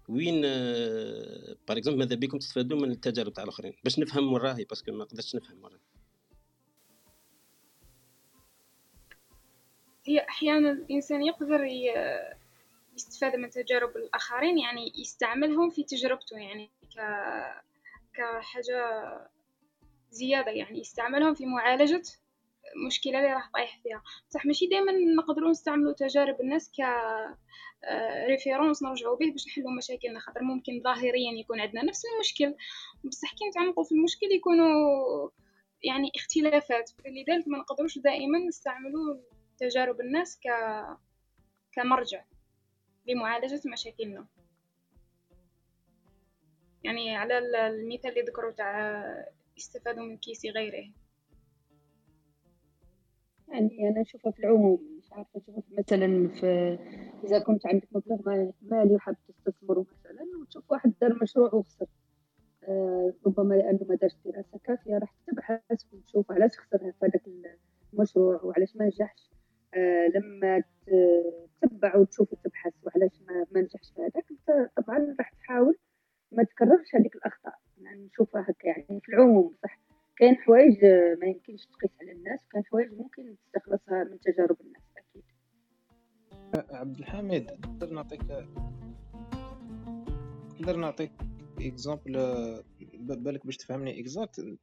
وين 0.08 0.40
par 1.68 1.76
exemple 1.78 1.98
ماذا 1.98 2.14
بيكم 2.14 2.38
تستفادوا 2.38 2.78
من 2.78 2.90
التجارب 2.90 3.32
تاع 3.32 3.44
الآخرين؟ 3.44 3.72
باش 3.84 3.98
نفهم 3.98 4.32
وين 4.32 4.42
راهي 4.42 4.64
parce 4.64 4.82
que 4.82 4.92
ما 4.92 5.04
قدرتش 5.04 5.36
نفهم 5.36 5.64
وين 5.64 5.78
هي 10.04 10.18
أحيانا 10.18 10.70
الإنسان 10.70 11.22
يقدر 11.22 11.64
يستفاد 12.94 13.36
من 13.36 13.50
تجارب 13.50 13.96
الآخرين 13.96 14.58
يعني 14.58 14.92
يستعملهم 14.96 15.70
في 15.70 15.84
تجربته 15.84 16.36
يعني 16.36 16.70
ك 16.96 17.00
كحاجة 18.14 18.80
زيادة 20.10 20.50
يعني 20.50 20.80
يستعملهم 20.80 21.34
في 21.34 21.46
معالجة 21.46 22.02
مشكلة 22.86 23.18
اللي 23.18 23.32
راح 23.32 23.50
طايح 23.54 23.80
فيها. 23.82 24.02
بصح 24.28 24.46
ماشي 24.46 24.66
دائما 24.66 24.92
نقدروا 24.92 25.50
نستعملوا 25.50 25.92
تجارب 25.92 26.40
الناس 26.40 26.70
ك 26.70 26.80
référence 28.26 28.82
آه، 28.82 28.88
نرجعوا 28.88 29.16
به 29.16 29.30
باش 29.30 29.46
نحلوا 29.46 29.72
مشاكلنا 29.72 30.20
خاطر 30.20 30.42
ممكن 30.42 30.80
ظاهريا 30.84 31.32
يكون 31.32 31.60
عندنا 31.60 31.84
نفس 31.84 32.02
المشكل. 32.14 32.54
بصح 33.04 33.34
كي 33.34 33.48
نتعمقوا 33.48 33.84
في 33.84 33.92
المشكل 33.92 34.26
يكونوا 34.26 35.30
يعني 35.82 36.12
اختلافات. 36.16 36.90
لذلك 37.06 37.48
ما 37.48 37.58
نقدروش 37.58 37.98
دائما 37.98 38.38
نستعملوا 38.38 39.16
تجارب 39.58 40.00
الناس 40.00 40.40
ك 40.40 40.48
كمرجع 41.72 42.24
لمعالجة 43.06 43.60
مشاكلنا. 43.66 44.26
يعني 46.84 47.16
على 47.16 47.38
المثال 47.38 48.10
اللي 48.10 48.22
ذكروا 48.22 48.52
تاع 48.52 49.04
يستفادوا 49.60 50.04
من 50.04 50.16
كيس 50.16 50.46
غيره. 50.46 50.92
يعني 53.48 53.88
أنا 53.88 54.00
أشوفها 54.00 54.32
في 54.32 54.38
العموم 54.38 54.98
مش 54.98 55.12
عارفة 55.12 55.30
أشوفها 55.40 55.62
مثلا 55.78 56.28
في 56.28 56.78
إذا 57.24 57.38
كنت 57.38 57.66
عندك 57.66 57.88
مبلغ 57.92 58.50
مالي 58.62 58.94
وحاب 58.94 59.16
تستثمره 59.28 59.86
مثلا 59.92 60.26
وتشوف 60.40 60.70
واحد 60.70 60.92
دار 61.00 61.18
مشروع 61.22 61.54
وخسر. 61.54 61.86
آه 62.64 63.12
ربما 63.26 63.54
لأنه 63.54 63.80
ما 63.88 63.94
دارش 63.94 64.12
دراسة 64.24 64.58
كافية 64.64 64.98
راح 64.98 65.14
تبحث 65.26 65.84
وتشوف 65.92 66.32
علاش 66.32 66.58
خسر 66.58 66.78
في 66.78 66.92
هذاك 67.02 67.22
المشروع 67.92 68.40
وعلاش 68.44 68.76
ما 68.76 68.86
نجحش. 68.86 69.30
آه 69.74 70.06
لما 70.14 70.62
تتبع 71.62 71.96
وتشوف 71.96 72.32
وتبحث 72.32 72.72
وعلاش 72.82 73.22
ما, 73.28 73.46
ما 73.50 73.60
نجحش 73.60 73.90
في 73.90 74.00
هذاك 74.02 74.26
طبعا 74.76 75.16
راح 75.18 75.30
تحاول 75.30 75.78
ما 76.32 76.44
تكررش 76.44 76.94
هذيك 76.94 77.14
الأخطاء. 77.16 77.54
يعني 77.80 78.04
نشوفها 78.04 78.42
هكا 78.42 78.66
يعني 78.68 79.00
في 79.00 79.08
العموم 79.08 79.54
صح. 79.62 79.78
كاين 80.16 80.36
حوايج 80.36 80.84
ما 81.20 81.26
يمكنش 81.26 81.66
تقيس 81.66 81.90
على 82.02 82.12
الناس 82.12 82.40
وكاين 82.46 82.64
حوايج 82.64 82.92
ممكن 82.92 83.36
تستخلصها 83.44 84.04
من 84.04 84.20
تجارب 84.20 84.56
الناس 84.60 84.82
أكيد. 84.98 85.22
عبد 86.70 86.98
الحميد 86.98 87.50
نقدر 87.52 87.90
نعطيك 87.90 88.20
نقدر 90.60 90.76
نعطيك 90.76 91.12
exemple 91.60 92.12
بالك 92.98 93.46
باش 93.46 93.56
تفهمني 93.56 94.00
exact 94.00 94.58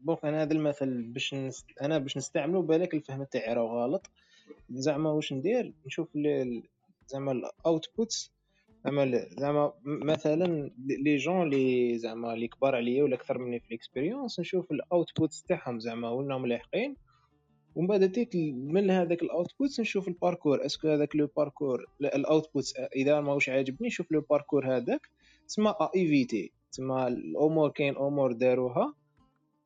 parce 0.00 0.15
que 0.15 0.24
أنا 0.24 0.42
هذا 0.42 0.52
المثل 0.52 1.02
باش 1.02 1.34
نست... 1.34 1.66
أنا 1.82 1.98
باش 1.98 2.16
نستعملو 2.16 2.62
بالك 2.62 2.94
الفهم 2.94 3.24
تاعي 3.24 3.54
راه 3.54 3.84
غلط. 3.84 4.10
زعما 4.70 5.10
واش 5.10 5.32
ندير؟ 5.32 5.74
نشوف 5.86 6.18
زعما 7.06 7.32
ال 7.32 7.44
outputs 7.44 8.32
زعما 8.84 9.26
زعما 9.38 9.72
مثلا 9.84 10.70
les 10.86 11.16
jeunes 11.16 11.50
لي 11.50 11.98
زعما 11.98 12.34
لي 12.34 12.48
كبار 12.48 12.74
عليا 12.76 13.02
ولا 13.04 13.14
أكثر 13.14 13.38
مني 13.38 13.60
في 13.60 13.68
ال 13.68 13.74
expérience 13.74 14.40
نشوف 14.40 14.72
ال 14.72 14.81
outputs 14.81 15.42
تاعهم 15.42 15.80
زعما 15.80 16.10
ولناهم 16.10 16.46
لاحقين. 16.46 16.96
ومن 17.74 17.86
بعد 17.86 18.12
تيت 18.12 18.36
من 18.54 18.90
هذاك 18.90 19.22
ال 19.22 19.29
outputs 19.29 19.80
نشوف 19.80 20.08
ال 20.08 20.14
parcours 20.14 20.66
est-ce 20.66 20.81
que 20.81 20.88
هذاك 20.88 21.16
le 21.16 21.28
parcours 21.36 21.86
ال 22.00 22.09
outputs 22.09 22.74
إذا 22.96 23.20
ماهوش 23.20 23.48
عاجبني 23.48 23.86
نشوف 23.88 24.12
le 24.12 24.20
parcours 24.30 24.76
هذاك. 24.76 25.08
تسمى 25.48 25.74
éviter 25.96 26.52
تسمى 26.72 27.06
الأمور 27.06 27.70
كاين 27.70 27.96
أمور 27.96 28.32
داروها. 28.32 28.94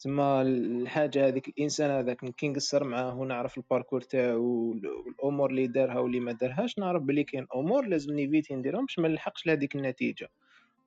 تما 0.05 0.43
الحاجة 0.43 1.27
هذيك 1.27 1.49
الإنسان 1.49 1.91
هذاك 1.91 2.25
كي 2.25 2.49
نقصر 2.49 2.85
معاه 2.85 3.19
ونعرف 3.19 3.59
ال 3.59 3.64
parcours 3.64 4.01
تاعو 4.01 4.43
والأمور 4.43 5.51
اللي 5.51 5.67
دارها 5.67 5.99
واللي 5.99 6.21
ما 6.21 6.33
دارهاش 6.33 6.79
نعرف 6.79 7.03
بلي 7.03 7.25
كاين 7.25 7.47
أمور 7.55 7.87
لازم 7.87 8.15
ن 8.15 8.21
éviter 8.21 8.55
نديرهم 8.55 8.85
باش 8.85 8.99
ما 8.99 9.09
نلحقش 9.09 9.47
لهذيك 9.47 9.77
النتيجة. 9.77 10.31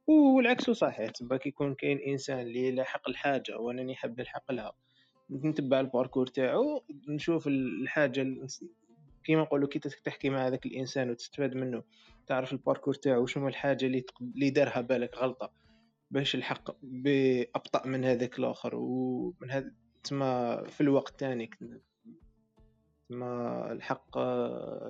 والعكس 0.08 0.70
صحيح 0.70 1.10
تما 1.10 1.38
كيكون 1.38 1.74
كاين 1.74 2.00
إنسان 2.00 2.40
اللي 2.40 2.72
لاحق 2.72 3.10
الحاجة 3.10 3.58
وأنا 3.58 3.84
نحب 3.84 4.20
نلحق 4.20 4.52
لها 4.52 4.72
نتبع 5.32 5.80
ال 5.80 5.85
parcours 5.85 6.28
تاعو 6.28 6.84
نشوف 7.08 7.48
الحاجة 7.48 8.38
كيما 9.24 9.42
نقولوا 9.42 9.68
كي 9.68 9.80
تحكي 9.80 10.30
مع 10.30 10.48
هذاك 10.48 10.66
الإنسان 10.66 11.10
وتستفاد 11.10 11.56
منه 11.56 11.84
تعرف 12.28 12.54
ال 12.54 12.58
parcours 12.58 12.94
تاعو 12.94 13.26
شنو 13.26 13.48
الحاجة 13.48 13.86
اللي 13.86 14.06
اللي 14.22 14.50
دارها 14.50 14.82
بالك 14.82 15.18
غلطة. 15.18 15.67
باش 16.12 16.36
الحق 16.36 16.76
بأبطأ 16.82 17.88
من 17.88 18.06
هذاك 18.06 18.40
الآخر 18.40 18.76
ومن 18.76 19.52
هذا 19.52 19.72
تما 20.04 20.64
في 20.64 20.82
الوقت 20.82 21.20
تاني 21.20 21.50
تما 23.10 23.72
الحق 23.72 24.18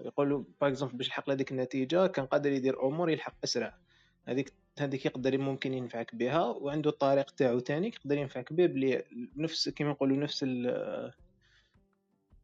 يقولوا 0.06 0.44
par 0.62 0.70
exemple 0.70 0.98
باش 0.98 1.08
يحقق 1.08 1.30
هذيك 1.30 1.52
النتيجة 1.52 2.08
كان 2.08 2.26
قادر 2.26 2.52
يدير 2.52 2.88
أمور 2.88 3.10
يلحق 3.10 3.36
أسرع. 3.44 3.78
هذيك 4.28 4.54
هذيك 4.80 5.06
يقدر 5.06 5.38
ممكن 5.38 5.74
ينفعك 5.74 6.16
بها 6.16 6.44
وعنده 6.44 6.90
الطريق 6.90 7.32
تاعو 7.32 7.60
تاني 7.60 7.88
يقدر 7.88 8.18
ينفعك 8.18 8.54
به 8.54 8.66
بلي 8.66 9.04
نفس 9.36 9.70
كيما 9.70 9.90
نقولوا 9.90 10.18
نفس 10.18 10.44
ال 10.48 11.14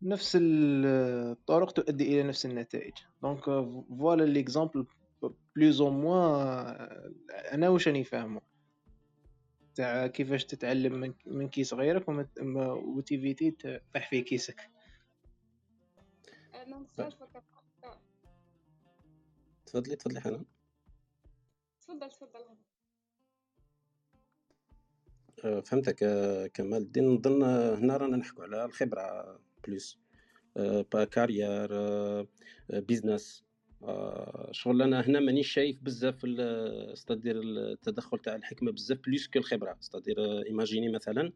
نفس 0.02 0.38
الطرق 0.42 1.72
تؤدي 1.72 2.08
إلى 2.08 2.24
نفس 2.24 2.46
النتائج. 2.46 2.94
donc 3.22 3.44
voilà 3.44 4.24
l'exemple 4.24 4.86
plus 5.56 5.82
ou 5.82 5.90
moins 5.90 7.14
أنا 7.52 7.70
واش 7.70 7.88
راني 7.88 8.04
فاهمه. 8.04 8.53
تاع 9.76 10.08
كيفاش 10.08 10.46
تتعلم 10.46 10.94
من, 10.94 11.14
من 11.26 11.50
case 11.50 11.74
غيرك 11.74 12.06
وت 12.98 13.11
éviter 13.11 13.52
تطيح 13.52 14.10
في 14.10 14.22
كيسك. 14.22 14.70
تفضلي 19.66 19.96
تفضلي 19.96 20.22
حنان. 20.22 20.46
تفضل 21.82 22.10
تفضل. 22.10 22.46
أه، 25.46 25.60
فهمتك. 25.60 26.04
أه، 26.04 26.48
كمال 26.48 26.82
الدين 26.82 27.10
نظن 27.10 27.44
هنا 27.44 27.98
رانا 27.98 28.18
نحكوا 28.18 28.44
على 28.44 28.66
الخبرة 28.66 29.40
plus 29.68 30.00
par 30.56 31.06
carrière 31.06 31.70
business 32.70 33.46
شغل 34.52 34.82
أنا 34.82 35.02
هنا 35.02 35.20
مانيش 35.20 35.52
شايف 35.52 35.78
بزاف 35.82 36.16
c'est-à-dire 36.94 37.42
التدخل 37.42 38.20
تاع 38.20 38.36
الحكمة 38.36 38.72
بزاف 38.72 39.00
plus 39.08 39.28
que 39.28 39.40
الخبرة. 39.40 39.78
c'est-à-dire 39.80 40.46
imaginer 40.46 40.90
مثلا 40.90 41.32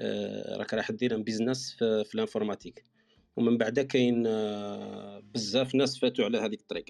آه، 0.00 0.56
راك 0.56 0.74
راح 0.74 0.90
دير 0.90 1.16
business 1.22 1.74
في, 1.74 2.14
l'informatique 2.14 2.84
ومن 3.36 3.58
بعد 3.58 3.80
كاين 3.80 4.26
آه، 4.26 5.22
بزاف 5.34 5.74
ناس 5.74 5.98
فاتوا 5.98 6.24
على 6.24 6.38
هذيك 6.38 6.60
الطريق 6.60 6.84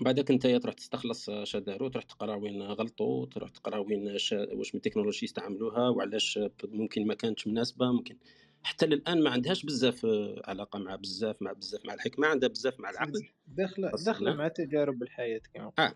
بعدك 0.00 0.30
أنت 0.30 0.46
تروح 0.46 0.74
تستخلص 0.74 1.30
شدارو 1.30 1.88
تروح 1.88 2.04
تقرا 2.04 2.34
وين 2.34 2.62
غلطوا 2.62 3.26
تروح 3.26 3.50
تقرا 3.50 3.78
وين 3.78 4.08
واش 4.08 4.34
من 4.74 4.74
التكنولوجي 4.74 5.26
استعملوها 5.26 5.88
وعلاش 5.88 6.38
ممكن 6.64 7.06
ما 7.06 7.14
كانتش 7.14 7.46
مناسبة 7.46 7.92
ممكن 7.92 8.16
حتى 8.64 8.86
للآن 8.86 9.22
ما 9.22 9.30
عندهاش 9.30 9.64
بزاف 9.64 10.06
آه، 10.06 10.42
علاقة 10.44 10.78
مع 10.78 10.96
بزاف 10.96 11.42
مع 11.42 11.52
بزاف 11.52 11.86
مع 11.86 11.94
الحكمة 11.94 12.26
عندها 12.26 12.48
بزاف 12.48 12.80
مع 12.80 12.90
العقل. 12.90 13.28
داخلة 13.46 13.90
داخلة 14.04 14.34
مع 14.34 14.48
تجارب 14.48 15.02
الحياة 15.02 15.40
كما 15.54 15.72
آه 15.78 15.94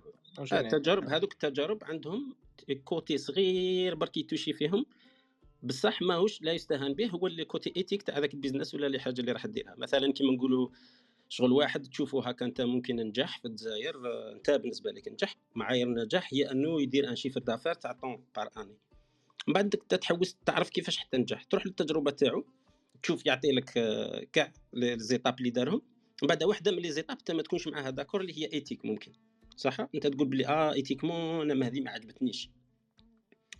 التجارب 0.52 1.04
آه، 1.04 1.16
هذوك 1.16 1.32
التجارب 1.32 1.84
عندهم 1.84 2.34
côté 2.84 3.18
صغير 3.18 3.94
برك 3.94 4.16
ي 4.16 4.21
toucher 4.21 4.52
فيهم. 4.52 4.86
بصح 5.62 6.02
ماهوش 6.02 6.42
لا 6.42 6.52
يستهان 6.52 6.94
به 6.94 7.06
هو 7.06 7.26
اللي 7.26 7.44
côté 7.44 7.72
éthique 7.76 8.02
تاع 8.02 8.18
هذاك 8.18 8.34
ال 8.34 8.39
business 8.39 8.74
ولا 8.74 8.86
اللي 8.86 8.98
حاجة 8.98 9.20
اللي 9.20 9.32
راح 9.32 9.46
ديرها. 9.46 9.74
مثلا 9.78 10.12
كيما 10.12 10.32
نقولوا 10.32 10.68
شغل 11.28 11.52
واحد 11.52 11.82
تشوفه 11.82 12.28
هكا 12.28 12.46
أنت 12.46 12.60
ممكن 12.60 12.96
نجح 12.96 13.38
في 13.38 13.48
الجزائر 13.48 14.06
آه، 14.06 14.32
أنت 14.32 14.50
بالنسبة 14.50 14.90
لك 14.90 15.08
نجح 15.08 15.34
معايير 15.54 15.86
النجاح 15.86 16.28
هي 16.32 16.50
أنه 16.50 16.82
يدير 16.82 17.08
un 17.10 17.16
chiffre 17.16 17.40
d'affaires 17.40 17.74
تاع 17.74 17.92
tant 17.92 18.24
par 18.36 18.48
année 18.56 18.76
من 19.48 19.54
بعد 19.54 19.68
تحوس 19.70 20.36
تعرف 20.46 20.70
كيفاش 20.70 20.96
حتى 20.96 21.16
نجح. 21.16 21.44
تروح 21.44 21.66
للتجربة 21.66 22.10
تاعو. 22.10 22.44
تشوف 23.02 23.26
يعطي 23.26 23.52
لك 23.52 23.78
آه، 23.78 24.26
كاع 24.32 24.52
les 24.72 24.98
étapes 24.98 25.38
اللي 25.38 25.50
دارهم. 25.50 25.82
من 26.22 26.28
بعد 26.28 26.44
واحدة 26.44 26.70
من 26.70 26.78
les 26.78 26.90
étapes 26.92 27.18
انت 27.18 27.30
ما 27.30 27.42
تكونش 27.42 27.68
معاها 27.68 27.90
d'accord 27.90 28.20
اللي 28.20 28.38
هي 28.38 28.52
éthique 28.52 28.84
ممكن. 28.84 29.12
صح؟ 29.56 29.80
أنت 29.94 30.06
تقول 30.06 30.28
بلي 30.28 30.46
آه 30.46 30.72
éthiquement 30.72 31.50
أنا 31.50 31.66
هذه 31.66 31.80
ما 31.80 31.90
عجبتنيش. 31.90 32.50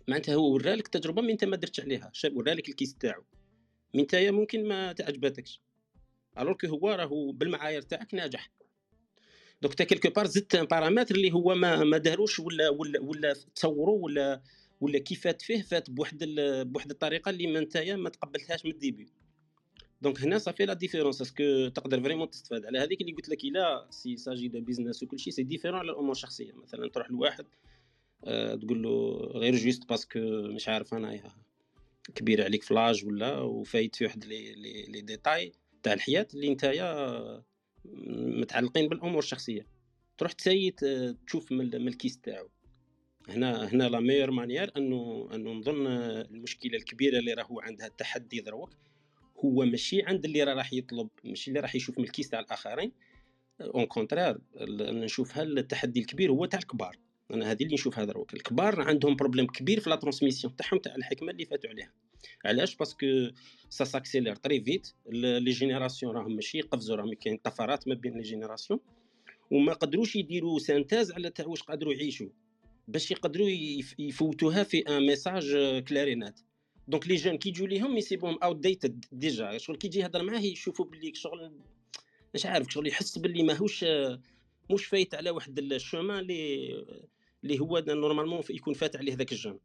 معناتها 0.07 0.35
هو 0.35 0.53
ورالك 0.53 0.87
تجربة 0.87 1.21
من 1.21 1.29
أنت 1.29 1.45
ما 1.45 1.55
درتش 1.55 1.79
عليها. 1.79 2.11
ورالك 2.33 2.69
ال 2.69 2.74
case 2.74 2.95
تاعو. 2.95 3.23
من 3.93 3.99
انت 3.99 4.15
ممكن 4.15 4.67
ما 4.67 4.93
تعجبتكش 4.93 5.61
alors 6.39 6.55
هو 6.65 6.89
راهو 6.89 7.31
بالمعايير 7.31 7.81
تاعك 7.81 8.13
ناجح. 8.13 8.51
donc 9.61 9.73
t'as 9.73 9.83
quelque 9.83 10.09
part 10.09 10.27
زدت 10.27 10.55
un 10.55 10.65
paramètre 10.65 11.15
اللي 11.15 11.31
هو 11.31 11.55
ما 11.55 11.83
ما 11.83 11.97
داروش 11.97 12.39
ولا 12.39 12.69
ولا 12.69 13.01
ولا 13.01 13.33
تصوروا 13.55 14.03
ولا 14.03 14.41
ولا 14.81 14.99
كي 14.99 15.15
فات 15.15 15.41
فيه 15.41 15.61
فات 15.61 15.89
بواحد 15.89 16.17
بواحد 16.65 16.91
الطريقة 16.91 17.29
اللي 17.29 17.47
ما 17.47 17.59
نتايا 17.59 17.95
ما 17.95 18.09
تقبلتهاش 18.09 18.65
من 18.65 18.71
ال 18.71 18.76
début. 18.76 19.07
donc 20.01 20.21
هنا 20.21 20.37
صافي 20.37 20.65
la 20.65 20.73
différence 20.73 21.21
est-ce 21.21 21.52
que 21.52 21.67
تقدر 21.67 22.01
vraiment 22.01 22.29
تستفاد 22.29 22.65
على 22.65 22.79
هذيك 22.79 23.01
اللي 23.01 23.11
قلت 23.13 23.29
لك 23.29 23.43
الا 23.43 23.87
s'il 23.89 24.17
s'agit 24.17 24.47
de 24.47 24.61
business 24.61 25.03
وكل 25.03 25.19
شيء 25.19 25.33
c'est 25.33 25.43
différent 25.43 25.79
على 25.79 25.91
الأمور 25.91 26.11
الشخصيه 26.11 26.53
مثلا 26.53 26.89
تروح 26.89 27.11
لواحد 27.11 27.45
أه 28.23 28.55
تقول 28.55 28.83
له 28.83 29.17
غير 29.35 29.55
juste 29.55 29.89
parce 29.89 30.08
que 30.08 30.19
مش 30.47 30.69
عارف 30.69 30.93
أنا 30.93 31.21
كبير 32.15 32.43
عليك 32.43 32.63
ف 32.63 32.70
l'âge 32.70 33.05
ولا 33.05 33.39
وفايت 33.39 33.95
في 33.95 34.05
واحد 34.05 34.25
لي 34.25 34.55
لي, 34.55 34.83
لي 34.83 35.01
ديتاي 35.01 35.51
تاع 35.83 35.93
الحياة 35.93 36.27
اللي 36.33 36.49
نتايا 36.49 37.43
متعلقين 38.15 38.89
بالامور 38.89 39.19
الشخصيه 39.19 39.67
تروح 40.17 40.31
ت 40.31 40.42
cite 40.42 40.85
تشوف 41.27 41.51
من 41.51 41.87
ال 41.87 41.93
case 41.93 42.17
تاعو 42.17 42.49
هنا 43.29 43.67
هنا 43.73 43.83
la 43.89 43.99
meilleure 43.99 44.31
manière 44.31 44.71
انه 44.77 45.29
انه 45.33 45.51
نظن 45.51 45.87
المشكلة 45.87 46.77
الكبيره 46.77 47.19
اللي 47.19 47.33
راهو 47.33 47.59
عندها 47.59 47.87
التحدي 47.87 48.39
دروك 48.39 48.69
هو 49.45 49.65
ماشي 49.65 50.01
عند 50.01 50.25
اللي 50.25 50.43
راح 50.43 50.73
يطلب 50.73 51.09
ماشي 51.23 51.51
اللي 51.51 51.59
راح 51.59 51.75
يشوف 51.75 51.97
من 51.97 52.03
ال 52.03 52.08
case 52.08 52.29
تاع 52.29 52.39
الآخرين. 52.39 52.91
au 53.61 53.85
contraire 53.85 54.37
نشوف 54.79 55.37
هل 55.37 55.57
التحدي 55.57 55.99
الكبير 55.99 56.31
هو 56.31 56.45
تاع 56.45 56.59
الكبار. 56.59 56.97
أنا 57.31 57.51
هذه 57.51 57.63
اللي 57.63 57.73
نشوفها 57.73 58.05
دروك 58.05 58.33
الكبار 58.33 58.81
عندهم 58.81 59.15
problème 59.15 59.47
كبير 59.47 59.79
في 59.79 59.89
la 59.89 59.95
transmission 59.95 60.55
تاعهم 60.55 60.79
تاع 60.79 60.95
الحكمة 60.95 61.31
اللي 61.31 61.45
فاتوا 61.45 61.69
عليها. 61.69 61.91
علاش؟ 62.45 62.75
parce 62.75 62.91
que 62.91 63.01
ça 63.01 63.07
s'accélère 63.69 64.35
très 64.35 64.61
vite 64.61 64.87
les 65.11 65.51
générations 65.51 66.15
راهم 66.15 66.35
ماشي 66.35 66.57
يقفزوا 66.57 66.95
راهم 66.95 67.13
كاين 67.13 67.37
طفرات 67.37 67.87
ما 67.87 67.95
بين 67.95 68.13
les 68.13 68.21
générations 68.21 68.79
وما 69.51 69.73
قدروش 69.73 70.15
يديروا 70.15 70.59
synthèse 70.59 71.11
على 71.11 71.29
تاع 71.29 71.47
واش 71.47 71.63
قادروا 71.63 71.93
يعيشوا. 71.93 72.29
باش 72.87 73.11
يقدروا 73.11 73.49
يفوتوها 73.99 74.63
في 74.63 74.79
un 74.79 75.05
message 75.07 75.57
clair 75.87 76.13
et 76.13 76.23
net 76.23 76.39
donc 76.89 77.07
les 77.07 77.15
jeunes 77.15 77.37
كي 77.37 77.49
يجوا 77.49 77.67
ليهم 77.67 77.97
يسيبوهم 77.97 78.37
outdated 78.43 78.55
déjà 78.55 79.57
شغل 79.57 79.75
كي 79.75 79.87
يجي 79.87 79.99
يهضر 79.99 80.23
معاه 80.23 80.39
يشوفوا 80.39 80.85
باللي 80.85 81.13
شغل 81.15 81.51
مش 82.33 82.45
عارف 82.45 82.67
شغل 82.69 82.87
يحس 82.87 83.17
باللي 83.17 83.43
ماهوش 83.43 83.85
مش 84.71 84.85
فايت 84.85 85.15
على 85.15 85.29
واحد 85.29 85.59
ال 85.59 85.68
chemin 85.68 86.19
اللي 86.19 86.85
اللي 87.43 87.59
هو 87.59 87.83
normalement 87.87 88.41
يكون 88.49 88.73
فات 88.73 88.95
عليه 88.95 89.15
ذاك 89.15 89.31
ال 89.31 89.36
jeune 89.36 89.59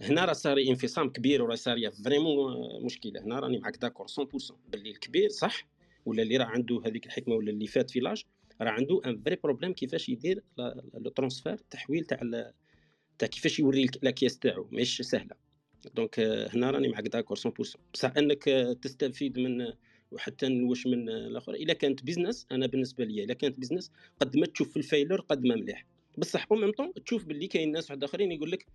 هنا 0.00 0.24
راه 0.24 0.32
صار 0.32 0.58
انفصام 0.58 1.10
كبير 1.10 1.42
وراه 1.42 1.54
صار 1.54 1.90
vraiment 2.04 2.84
مشكله 2.84 3.20
هنا 3.20 3.40
راني 3.40 3.58
معاك 3.58 3.76
d'accord 3.76 4.06
100% 4.06 4.52
باللي 4.68 4.90
الكبير 4.90 5.28
صح 5.28 5.66
ولا 6.06 6.22
اللي 6.22 6.36
راه 6.36 6.44
عنده 6.44 6.82
هذيك 6.86 7.06
الحكمه 7.06 7.34
ولا 7.34 7.50
اللي 7.50 7.66
فات 7.66 7.90
في 7.90 8.00
l'âge 8.00 8.24
راه 8.60 8.70
عنده 8.70 9.00
un 9.06 9.22
vrai 9.22 9.36
problème 9.36 9.72
كيفاش 9.72 10.08
يدير 10.08 10.42
le 10.94 11.10
transfert 11.10 11.52
التحويل 11.52 12.04
تاع 12.04 12.52
تاع 13.18 13.28
كيفاش 13.28 13.58
يوري 13.58 13.86
la 14.02 14.14
case 14.14 14.38
تاعو 14.38 14.68
ماهيش 14.72 15.02
سهله 15.02 15.41
donc 15.94 16.20
هنا 16.20 16.70
راني 16.70 16.88
معك 16.88 17.08
d'accord 17.08 17.36
100% 17.36 17.40
بصح 17.94 18.16
إنك 18.16 18.44
تستفيد 18.82 19.38
من 19.38 19.72
وحتى 20.10 20.48
نوش 20.48 20.86
من 20.86 21.08
الآخر. 21.08 21.54
إلا 21.54 21.72
كانت 21.72 22.04
business 22.04 22.46
أنا 22.52 22.66
بالنسبة 22.66 23.04
لي 23.04 23.24
إلا 23.24 23.34
كانت 23.34 23.58
business 23.58 23.92
قد 24.20 24.36
ما 24.36 24.46
تشوف 24.46 24.70
في 24.70 24.76
ال 24.76 24.81
failure 24.81 25.20
قد 25.20 25.44
ما 25.44 25.56
مليح. 25.56 25.86
بصح 26.18 26.46
au 26.52 26.56
même 26.56 26.72
temps 26.72 26.92
تشوف 26.94 27.24
باللي 27.24 27.46
كاين 27.46 27.72
ناس 27.72 27.90
واحد 27.90 28.04
آخرين 28.04 28.32
يقول 28.32 28.50
لك 28.50 28.66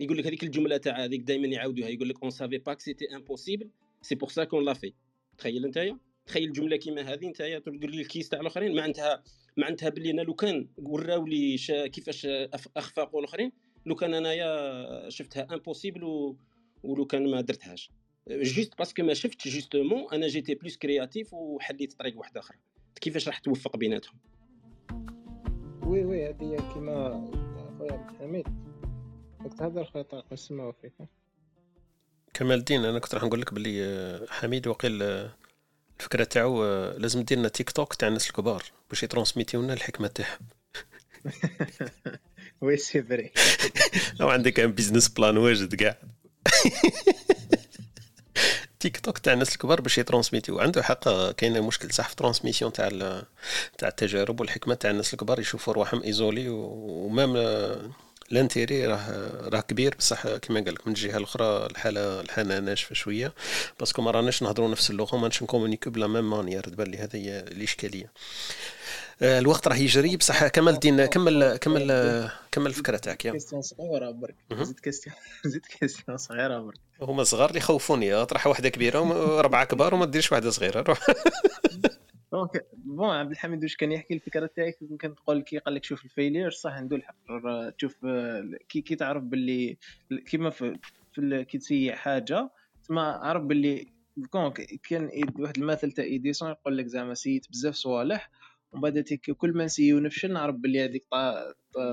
يقول 0.00 0.18
لك 0.18 0.26
هذيك 0.26 0.42
الجملة 0.42 0.76
تاع 0.76 1.04
هذيك 1.04 1.20
دائما 1.20 1.46
يعاودوها. 1.46 1.88
يقول 1.88 2.08
لك 2.08 2.22
on 2.22 2.30
savait 2.30 2.58
pas 2.58 2.76
c'était 2.78 3.16
impossible 3.16 3.70
c'est 4.02 4.14
pour 4.14 4.28
ça 4.28 4.44
qu'on 4.44 4.64
l'a 4.64 4.74
fait 4.74 4.92
تخيل 5.38 5.66
نتايا 5.66 5.98
تخيل 6.26 6.52
جملة 6.52 6.76
كيما 6.76 7.12
هذه 7.12 7.26
نتايا 7.26 7.58
تقول 7.58 7.90
لي 7.90 8.00
ال 8.00 8.06
case 8.06 8.28
تاع 8.28 8.40
الآخرين. 8.40 8.76
معناتها 8.76 9.22
معناتها 9.56 9.88
باللي 9.88 10.10
أنا 10.10 10.22
لو 10.22 10.34
كان 10.34 10.68
وراو 10.76 11.26
لي 11.26 11.56
كيفاش 11.68 12.26
أخفاقوا 12.76 13.20
الآخرين 13.20 13.52
لو 13.88 13.94
كان 13.94 14.14
أنايا 14.14 15.10
شفتها 15.10 15.54
impossible 15.54 16.04
و... 16.04 16.36
ولو 16.82 17.06
كان 17.06 17.30
ما 17.30 17.40
درتهاش. 17.40 17.90
juste 18.30 18.78
parce 18.78 18.93
que 18.93 19.02
ما 19.02 19.14
شفتش 19.14 19.48
justement 19.48 20.12
أنا 20.12 20.26
j'étais 20.26 20.54
plus 20.54 20.76
créatif 20.76 21.34
وحليت 21.34 21.92
طريق 21.92 22.18
واحدة 22.18 22.40
أخرى 22.40 22.58
كيفاش 23.00 23.28
راح 23.28 23.38
توفق 23.38 23.76
بيناتهم؟ 23.76 24.18
oui 25.82 26.04
oui 26.04 26.28
هذه 26.28 26.72
كيما 26.74 27.30
خويا 27.78 27.92
عبد 27.92 28.10
الحميد 28.10 28.46
راك 29.40 29.54
تهضر 29.54 29.84
خويا 29.84 30.02
طارق 30.02 30.32
نسمعو 30.32 30.72
فيك. 30.72 30.92
كمال 32.34 32.58
الدين 32.58 32.84
أنا 32.84 32.98
كنت 32.98 33.14
راح 33.14 33.24
نقول 33.24 33.40
لك 33.40 33.54
باللي 33.54 33.84
آه، 33.84 34.26
حميد 34.28 34.66
وقيل 34.66 35.02
آه، 35.02 35.30
الفكرة 35.98 36.24
تاعو 36.24 36.64
آه، 36.64 36.98
لازم 36.98 37.22
دير 37.22 37.38
لنا 37.38 37.48
تيك 37.48 37.70
توك 37.70 37.94
تاع 37.94 38.08
الناس 38.08 38.28
الكبار 38.28 38.62
باش 38.90 39.02
يترونسميتيو 39.02 39.62
لنا 39.62 39.72
الحكمة 39.72 40.08
تاعهم. 40.08 40.57
oui 42.60 42.76
c'est 42.76 43.02
vrai 43.02 43.32
لو 44.20 44.28
عندك 44.28 44.60
un 44.60 44.72
business 44.72 45.08
plan 45.08 45.36
واجد 45.36 45.74
كاع 45.74 45.96
تيك 48.80 49.00
توك 49.00 49.18
تاع 49.18 49.32
الناس 49.32 49.52
الكبار 49.52 49.80
باش 49.80 49.98
يترونسميتيو 49.98 50.60
عنده 50.60 50.82
حق 50.82 51.30
كاين 51.30 51.62
مشكل 51.62 51.92
صح 51.92 52.08
في 52.08 52.16
transmission 52.16 52.72
تاع 52.72 52.88
تاع 53.78 53.88
التجارب 53.88 54.40
والحكمه 54.40 54.74
تاع 54.74 54.90
الناس 54.90 55.14
الكبار 55.14 55.40
يشوفوا 55.40 55.72
رواحهم 55.72 56.02
isolés 56.02 56.48
و 56.48 56.66
même 56.66 57.36
l'intérêt 58.30 58.86
راه 58.86 59.30
راه 59.48 59.60
كبير 59.60 59.94
بصح 59.98 60.36
كما 60.36 60.60
قال 60.60 60.74
لك 60.74 60.86
من 60.86 60.92
الجهه 60.92 61.16
الاخرى 61.16 61.66
الحاله 61.66 62.20
الحاله 62.20 62.58
ناشفه 62.58 62.94
شوية 62.94 63.32
parce 63.78 63.93
que 63.93 64.02
ما 64.02 64.10
راناش 64.10 64.42
نهضروا 64.42 64.68
نفس 64.68 64.90
اللغة 64.90 65.16
ما 65.16 65.28
نكومونيكو 65.42 65.90
pas 65.90 66.00
la 66.00 66.06
même 66.06 66.30
manière 66.30 66.62
تبان 66.62 66.86
لي 66.86 66.98
هذه 66.98 67.38
الاشكاليه 67.38 68.12
الوقت 69.22 69.68
راه 69.68 69.76
يجري. 69.76 70.16
بصح 70.16 70.46
كمال 70.46 70.72
الدين 70.74 71.06
كمل 71.06 71.56
كمل 71.56 72.30
كمل 72.52 72.66
الفكرة 72.66 72.96
تاعك 72.96 73.24
يا 73.24 73.32
question 73.32 73.62
صغيرة 73.62 74.10
برك. 74.10 74.34
زيد 74.52 74.80
question 74.80 75.16
زيد 75.44 75.66
question 75.66 76.16
صغيرة 76.16 76.58
برك. 76.58 76.78
هما 77.02 77.24
صغار 77.24 77.48
اللي 77.48 77.58
يخوفوني 77.58 78.14
اطرح 78.14 78.46
واحدة 78.46 78.68
كبيرة 78.68 79.00
واربعه 79.00 79.64
كبار 79.70 79.94
وما 79.94 80.06
ديرش 80.06 80.32
واحدة 80.32 80.50
صغيرة 80.50 80.80
روح. 80.80 80.98
donc 82.32 82.66
bon 82.72 83.10
عبد 83.10 83.30
الحميد 83.30 83.62
واش 83.62 83.76
كان 83.76 83.92
يحكي 83.92 84.14
الفكرة 84.14 84.50
تاعك؟ 84.56 84.78
يمكن 84.82 85.14
تقول 85.14 85.42
كي 85.42 85.58
قال 85.58 85.74
لك 85.74 85.84
شوف 85.84 86.04
ال 86.04 86.10
failure 86.10 86.50
صح 86.50 86.70
عنده 86.70 86.96
الحق 86.96 87.14
تشوف 87.78 87.96
كي 88.68 88.80
كي 88.80 88.96
تعرف 88.96 89.22
باللي 89.22 89.76
كيما 90.26 90.50
في, 90.50 90.78
في 91.12 91.44
كي 91.44 91.58
تسيي 91.58 91.96
حاجة 91.96 92.50
تما 92.88 93.02
عرف 93.02 93.42
باللي 93.42 93.86
كان 94.88 95.10
واحد 95.38 95.56
المثل 95.58 95.92
تاع 95.92 96.04
ايديسون 96.04 96.50
يقول 96.50 96.78
لك 96.78 96.86
زعما 96.86 97.14
سييت 97.14 97.46
بزاف 97.50 97.74
صوالح 97.74 98.30
ومن 98.72 98.80
بعد 98.80 99.04
كل 99.38 99.52
ما 99.52 99.64
نسيي 99.64 100.00
نفشل 100.00 100.32
نعرف 100.32 100.54
بلي 100.56 100.84
هذيك 100.84 101.06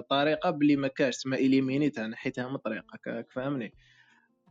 طريقة 0.10 0.49
بلي 0.49 0.76
ما 0.76 0.88
كاش 0.88 1.18
تما 1.18 1.35
إليمينيتها 1.35 2.07
نحيتها 2.07 2.49
من 2.49 2.57
طريقه 2.57 3.26
فهمني؟ 3.34 3.73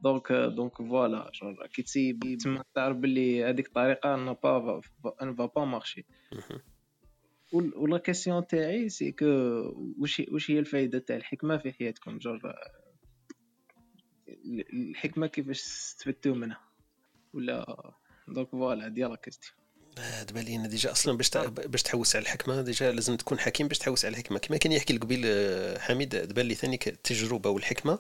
donc 0.03 0.33
donc 0.33 0.77
voilà 0.77 1.31
كي 1.75 1.83
تسي 1.83 2.13
تما 2.13 2.65
تعرف 2.75 2.97
بلي 2.97 3.45
هذيك 3.45 3.67
الطريقة 3.67 4.15
n'a 4.15 4.33
pas 4.43 4.81
n'a 5.23 5.35
pas 5.35 5.47
pas 5.47 5.65
marché 5.65 6.07
la 7.53 7.99
question 7.99 8.47
تاعي 8.47 8.89
c'est 8.89 9.13
que 9.13 9.27
واش 9.99 10.23
واش 10.29 10.51
هي 10.51 10.59
الفائده 10.59 10.99
تاع 10.99 11.17
الحكمة 11.17 11.57
في 11.57 11.73
حياتكم 11.73 12.19
jour 12.19 12.41
الحكمة 14.73 15.27
كيفاش 15.27 15.61
استفدتوا 15.61 16.35
منها؟ 16.35 16.61
ولا 17.33 17.93
donc 18.29 18.49
voilà 18.49 18.89
ديال 18.89 19.11
la 19.11 19.17
question 19.17 19.64
تبان 20.29 20.45
لي 20.45 20.69
déjà 20.69 20.93
أصلا 20.93 21.17
باش 21.17 21.31
باش 21.67 21.83
تحوس 21.83 22.17
على 22.17 22.23
الحكمة 22.23 22.63
déjà 22.63 22.93
لازم 22.93 23.17
تكون 23.17 23.39
حكيم 23.39 23.69
باش 23.69 23.79
تحوس 23.79 24.05
على 24.05 24.13
الحكمة. 24.13 24.39
كما 24.39 24.57
كان 24.57 24.73
يحكي 24.73 24.97
قبيل 24.97 25.23
آه، 25.25 25.79
حميد 25.79 26.29
تبان 26.29 26.47
لي 26.47 26.55
ثاني 26.55 26.81
التجربه 26.87 27.51
والحكمة 27.51 27.99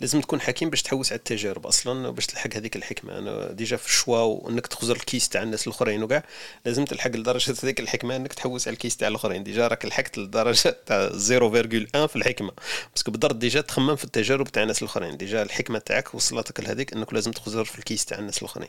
لازم 0.00 0.20
تكون 0.20 0.40
حكيم 0.40 0.70
باش 0.70 0.82
تحوس 0.82 1.12
على 1.12 1.18
التجارب 1.18 1.66
أصلا 1.66 2.10
باش 2.10 2.26
تلحق 2.26 2.54
هذيك 2.54 2.76
الحكمة. 2.76 3.18
أنا 3.18 3.52
déjà 3.52 3.76
في 3.76 3.86
ال 3.86 3.91
choix 3.91 4.18
وإنك 4.18 4.66
تخزر 4.66 4.96
ال 4.96 5.02
case 5.02 5.28
تاع 5.28 5.42
الناس 5.42 5.66
الأخرين 5.66 6.02
وكاع 6.02 6.24
لازم 6.64 6.84
تلحق 6.84 7.10
لدرجة 7.10 7.54
هذيك 7.62 7.80
الحكمة 7.80 8.16
إنك 8.16 8.32
تحوس 8.32 8.68
على 8.68 8.74
ال 8.74 8.78
case 8.78 8.96
تاع 8.96 9.08
الأخرين. 9.08 9.44
déjà 9.44 9.68
راك 9.68 9.84
لحقت 9.84 10.18
لدرجة 10.18 10.76
تاع 10.86 11.08
0.1 11.08 12.06
في 12.06 12.16
الحكمة. 12.16 12.52
parce 12.94 13.04
que 13.04 13.10
بالضبط 13.10 13.34
déjà 13.34 13.60
تخمم 13.60 13.96
في 13.96 14.04
التجارب 14.04 14.48
تاع 14.48 14.62
الناس 14.62 14.82
الأخرين. 14.82 15.16
déjà 15.16 15.42
الحكمة 15.42 15.78
تاعك 15.78 16.14
وصلتك 16.14 16.60
لهذيك 16.60 16.92
إنك 16.92 17.14
لازم 17.14 17.30
تخزر 17.30 17.64
في 17.64 17.78
ال 17.78 17.83
case 17.83 18.04
تاع 18.04 18.18
الناس 18.18 18.38
الأخرين. 18.38 18.68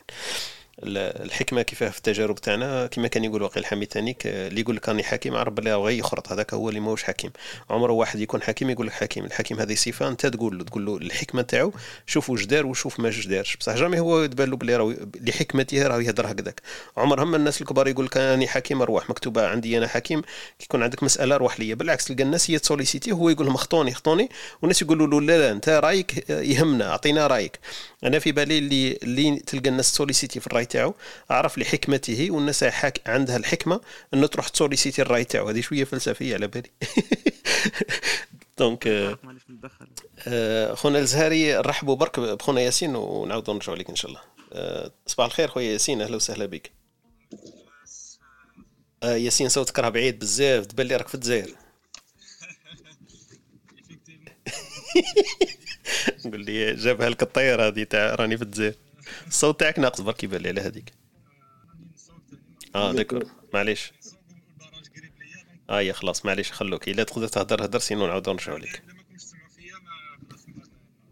الحكمة 0.78 1.62
كيفاه 1.62 1.88
في 1.88 1.98
التجارب 1.98 2.34
تاعنا 2.34 2.86
كما 2.86 3.08
كان 3.08 3.24
يقول 3.24 3.42
وقيل 3.42 3.66
حميد 3.66 3.92
ثانيك 3.92 4.26
اللي 4.26 4.60
يقول 4.60 4.76
لك 4.76 4.88
راني 4.88 5.02
حكيم 5.02 5.36
عرف 5.36 5.52
بلي 5.52 5.74
غير 5.74 5.98
يخرط 5.98 6.32
هذاك 6.32 6.54
هو 6.54 6.68
اللي 6.68 6.80
ماهوش 6.80 7.02
حكيم. 7.02 7.30
عمره 7.70 7.92
واحد 7.92 8.20
يكون 8.20 8.42
حكيم 8.42 8.70
يقول 8.70 8.86
لك 8.86 8.92
حكيم 8.92 9.24
الحكيم 9.24 9.60
هذه 9.60 9.74
صفة 9.74 10.08
أنت 10.08 10.26
تقول 10.26 10.58
له 10.58 10.64
تقول 10.64 10.86
له 10.86 10.96
الحكمة 10.96 11.42
تاعو 11.42 11.72
شوف 12.06 12.30
واش 12.30 12.44
دار 12.44 12.66
وشوف 12.66 13.00
ما 13.00 13.12
دارش. 13.26 13.56
بصح 13.56 13.74
jamais 13.74 14.00
هو 14.00 14.22
يتبان 14.22 14.50
له 14.50 14.56
بلي 14.56 14.76
راه 14.76 14.96
لحكمته 15.20 15.86
راه 15.86 16.00
يهضر 16.00 16.26
هكذاك. 16.30 16.60
عمرهم 16.96 17.34
الناس 17.34 17.60
الكبار 17.60 17.88
يقول 17.88 18.04
لك 18.04 18.16
راني 18.16 18.48
حكيم 18.48 18.82
أروح 18.82 19.10
مكتوبة 19.10 19.46
عندي 19.46 19.78
أنا 19.78 19.88
حكيم 19.88 20.20
كي 20.20 20.64
يكون 20.64 20.82
عندك 20.82 21.02
مسألة 21.02 21.36
روح 21.36 21.60
ليا. 21.60 21.74
بالعكس 21.74 22.04
تلقى 22.04 22.22
الناس 22.22 22.50
هي 22.50 22.58
تسوليسيتي 22.58 23.12
هو 23.12 23.28
يقول 23.28 23.46
لهم 23.46 23.56
خطوني 23.56 23.94
خطوني 23.94 24.28
والناس 24.62 24.82
يقولوا 24.82 25.06
له 25.06 25.20
لا 25.20 25.38
لا 25.38 25.50
أنت 25.50 25.68
رايك 25.68 26.30
يهمنا 26.30 26.90
أعطينا 26.90 27.26
رأيك. 27.26 27.58
أنا 28.04 28.18
في 28.18 28.32
بالي 28.32 28.58
اللي 28.58 28.98
اللي 29.02 29.38
تلقى 29.46 29.68
الناس 29.68 29.92
تسوليسيتي 29.92 30.40
في 30.40 30.46
الرأي 30.46 30.61
تاعو 30.64 30.94
عرف 31.30 31.58
لحكمته 31.58 32.30
والناس 32.30 32.64
حاك 32.64 33.00
عندها 33.06 33.36
الحكمة 33.36 33.80
إنه 34.14 34.26
تروح 34.26 34.48
تسوليسيتي 34.48 35.02
الراي 35.02 35.24
تاعو. 35.24 35.48
هذه 35.48 35.60
شوية 35.60 35.84
فلسفية 35.84 36.34
على 36.34 36.46
بالي. 36.46 36.70
donc 38.58 38.88
آه، 40.28 40.74
خونا 40.74 40.98
الزهري 40.98 41.52
نرحبوا 41.52 41.96
برك 41.96 42.20
بخونا 42.20 42.60
ياسين 42.60 42.96
ونعاودوا 42.96 43.54
نرجعوا 43.54 43.76
لك 43.76 43.90
إن 43.90 43.96
شاء 43.96 44.10
الله. 44.10 44.20
آه، 44.52 44.90
صباح 45.06 45.26
الخير 45.26 45.48
خويا 45.48 45.72
ياسين 45.72 46.02
أهلا 46.02 46.16
وسهلا 46.16 46.46
بك. 46.46 46.70
آه، 49.02 49.16
ياسين 49.16 49.48
صوتك 49.48 49.78
راه 49.78 49.88
بعيد 49.88 50.18
بزاف 50.18 50.66
تبان 50.66 50.86
لي 50.86 50.96
راك 50.96 51.08
في 51.08 51.14
الجزائر. 51.14 51.54
نقول 56.24 56.44
لي 56.44 56.74
جابها 56.74 57.08
لك 57.08 57.22
الطيارة 57.22 57.66
هذه 57.66 57.82
تاع 57.82 58.14
راني 58.14 58.36
في 58.36 58.44
الجزائر. 58.44 58.74
الصوت 59.26 59.60
تاعك 59.60 59.78
ناقص 59.78 60.00
برك 60.00 60.24
يبان 60.24 60.40
لي 60.40 60.48
على 60.48 60.60
هذيك. 60.60 60.92
آه 62.74 62.92
داكور. 62.92 63.24
معليش. 63.54 63.92
آه 65.70 65.80
يا 65.80 65.92
خلاص 65.92 66.26
معليش 66.26 66.52
خلوك. 66.52 66.88
إلا 66.88 67.02
تقدر 67.02 67.28
تهدر 67.28 67.64
هدر 67.64 67.78
سينو 67.78 68.06
نعاودو 68.06 68.32
نرجعو 68.32 68.56
لك. 68.56 68.82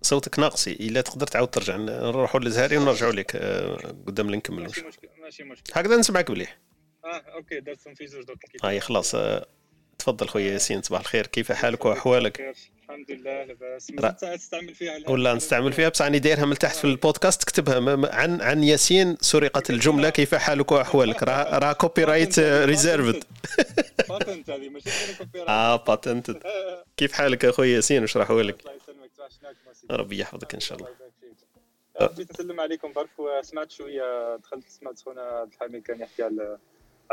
صوتك 0.03 0.39
ناقص 0.39 0.69
إلا 0.69 1.01
تقدر 1.01 1.27
تعاود 1.27 1.49
ترجع 1.49 1.77
نروحوا 1.77 2.41
للزهري 2.41 2.77
ونرجعوا 2.77 3.13
لك 3.13 3.37
آه 3.37 3.77
قدام 4.07 4.35
نكملوا 4.35 4.63
ماشي 4.67 4.83
مشكل 4.83 5.09
ماشي. 5.23 5.45
مشكل 5.45 5.73
هكذا 5.75 5.97
نسمعك 5.97 6.31
مليح. 6.31 6.59
آه 7.05 7.09
OK 7.09 7.61
درتهم 7.61 7.95
في 7.95 8.07
زوج 8.07 8.25
دوك 8.25 8.65
آه 8.65 8.79
خلاص 8.79 9.15
آه 9.15 9.47
تفضل 10.01 10.29
خويا 10.29 10.53
ياسين 10.53 10.83
صباح 10.83 11.01
الخير. 11.01 11.27
كيف 11.27 11.53
حالك 11.53 11.85
وأحوالك؟ 11.85 12.55
الحمد 12.91 13.11
لله 13.11 13.45
لاباس. 13.45 13.87
تستعمل 14.21 14.75
فيها 14.75 15.11
ولا 15.11 15.35
نستعمل 15.35 15.73
فيها؟ 15.73 15.89
بصح 15.89 16.05
راني 16.05 16.19
دايرها 16.19 16.45
من 16.45 16.59
تحت 16.59 16.77
في 16.77 16.85
البودكاست 16.85 17.43
تكتبها 17.43 18.09
عن 18.15 18.41
عن 18.41 18.65
ياسين 18.65 19.17
سرقت 19.21 19.71
الجملة. 19.71 20.11
كيف 20.11 20.35
حالك 20.35 20.73
وأحوالك؟ 20.73 21.23
راه 21.23 21.59
راه 21.59 21.73
copyright 21.73 22.39
reserved 22.39 23.25
patent 24.09 24.51
هذه 24.51 24.69
ماشي 24.69 24.91
copy 25.19 25.43
آه 25.49 25.77
patent 25.77 26.31
كيف 26.97 27.13
حالك 27.13 27.45
اخويا 27.45 27.77
ياسين؟ 27.77 28.03
واش 28.03 28.17
راح 28.17 28.31
لك 28.31 28.65
ربي 29.91 30.19
يحفظك 30.19 30.55
إن 30.55 30.61
شاء 30.61 30.79
الله. 30.79 30.89
بغيت 32.01 32.33
نسلم 32.33 32.61
عليكم 32.61 32.93
برك 32.93 33.19
وسمعت 33.19 33.71
شوية 33.71 34.37
دخلت 34.37 34.69
سمعت 34.69 35.01
خونا 35.01 35.23
عبد 35.23 35.53
الحميد 35.53 35.83
كان 35.83 36.01
يحكي 36.01 36.23
على 36.23 36.59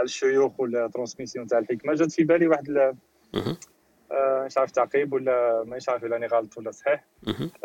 الشيوخ 0.03 0.59
وال 0.59 0.72
transmission 0.72 1.47
تاع 1.47 1.59
الحكمة. 1.59 1.93
جات 1.93 2.11
في 2.11 2.23
بالي 2.23 2.47
واحد 2.47 2.95
آه، 4.11 4.45
مش 4.45 4.57
عارف 4.57 4.71
تعقيب 4.71 5.13
ولا 5.13 5.63
مانيش 5.67 5.89
عارف 5.89 6.03
راني 6.03 6.25
غلط 6.25 6.57
ولا 6.57 6.71
صحيح. 6.71 7.05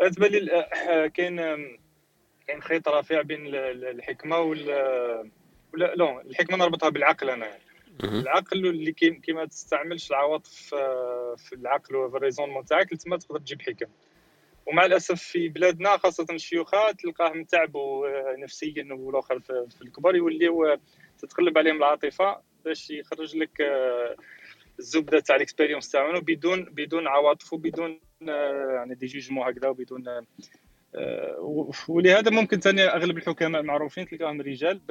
آه، 0.01 0.07
تبان 0.07 0.31
لي 0.31 0.65
كاين 1.13 1.37
كاين 2.47 2.61
خيط 2.61 2.87
رفيع 2.87 3.21
بين 3.21 3.41
الحكمة 3.45 4.39
وال 4.39 4.69
ولا 5.73 5.95
لا 5.95 6.21
الحكمة 6.21 6.57
نربطها 6.57 6.89
بالعقل 6.89 7.29
أنا. 7.29 7.45
يعني. 7.45 7.63
العقل 8.03 8.65
اللي 8.67 8.91
كي 8.91 9.33
ما 9.33 9.45
تستعملش 9.45 10.11
العواطف 10.11 10.73
آه، 10.73 11.35
في 11.37 11.55
العقل 11.55 11.95
وفي 11.95 12.17
ال 12.17 12.21
raisonnement 12.21 12.65
تاعك 12.65 12.89
تما 12.89 13.17
تقدر 13.17 13.39
تجيب 13.39 13.61
حكم. 13.61 13.85
ومع 14.65 14.85
الأسف 14.85 15.21
في 15.21 15.49
بلادنا 15.49 15.97
خاصة 15.97 16.25
الشيوخات 16.31 17.01
تلقاهم 17.01 17.43
تعبوا 17.43 18.07
آه، 18.07 18.35
نفسيا 18.39 18.87
والآخر 18.91 19.39
في 19.69 19.81
الكبار 19.81 20.15
يوليو 20.15 20.77
تتقلب 21.19 21.57
عليهم 21.57 21.77
العاطفة 21.77 22.41
باش 22.65 22.89
يخرج 22.89 23.37
لك 23.37 23.61
آه، 23.61 24.15
الزبده 24.79 25.19
تاع 25.19 25.35
ال 25.35 25.40
expérience 25.40 25.91
تاعهم 25.91 26.19
بدون 26.19 26.63
بدون 26.63 27.07
عواطف 27.07 27.53
وبدون 27.53 27.99
يعني 28.21 28.95
des 28.95 29.05
jugements 29.05 29.47
هكذا 29.47 29.67
وبدون 29.69 30.03
ولهذا 31.87 32.31
ممكن 32.31 32.59
ثاني 32.59 32.81
أغلب 32.83 33.17
الحكماء 33.17 33.61
معروفين 33.61 34.07
تلقاهم 34.07 34.41
رجال 34.41 34.81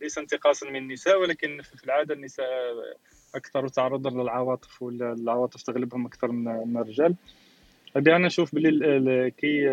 ليس 0.00 0.18
انتقاصا 0.18 0.70
من 0.70 0.76
النساء 0.76 1.20
ولكن 1.20 1.62
في 1.62 1.84
العادة 1.84 2.14
النساء 2.14 2.46
أكثر 3.34 3.68
تعرضا 3.68 4.10
للعواطف 4.10 4.82
والعواطف 4.82 5.62
تغلبهم 5.62 6.06
أكثر 6.06 6.32
من 6.32 6.76
الرجال. 6.76 7.14
هذه 7.96 8.16
أنا 8.16 8.26
نشوف 8.26 8.54
بلي 8.54 9.30
كي 9.30 9.68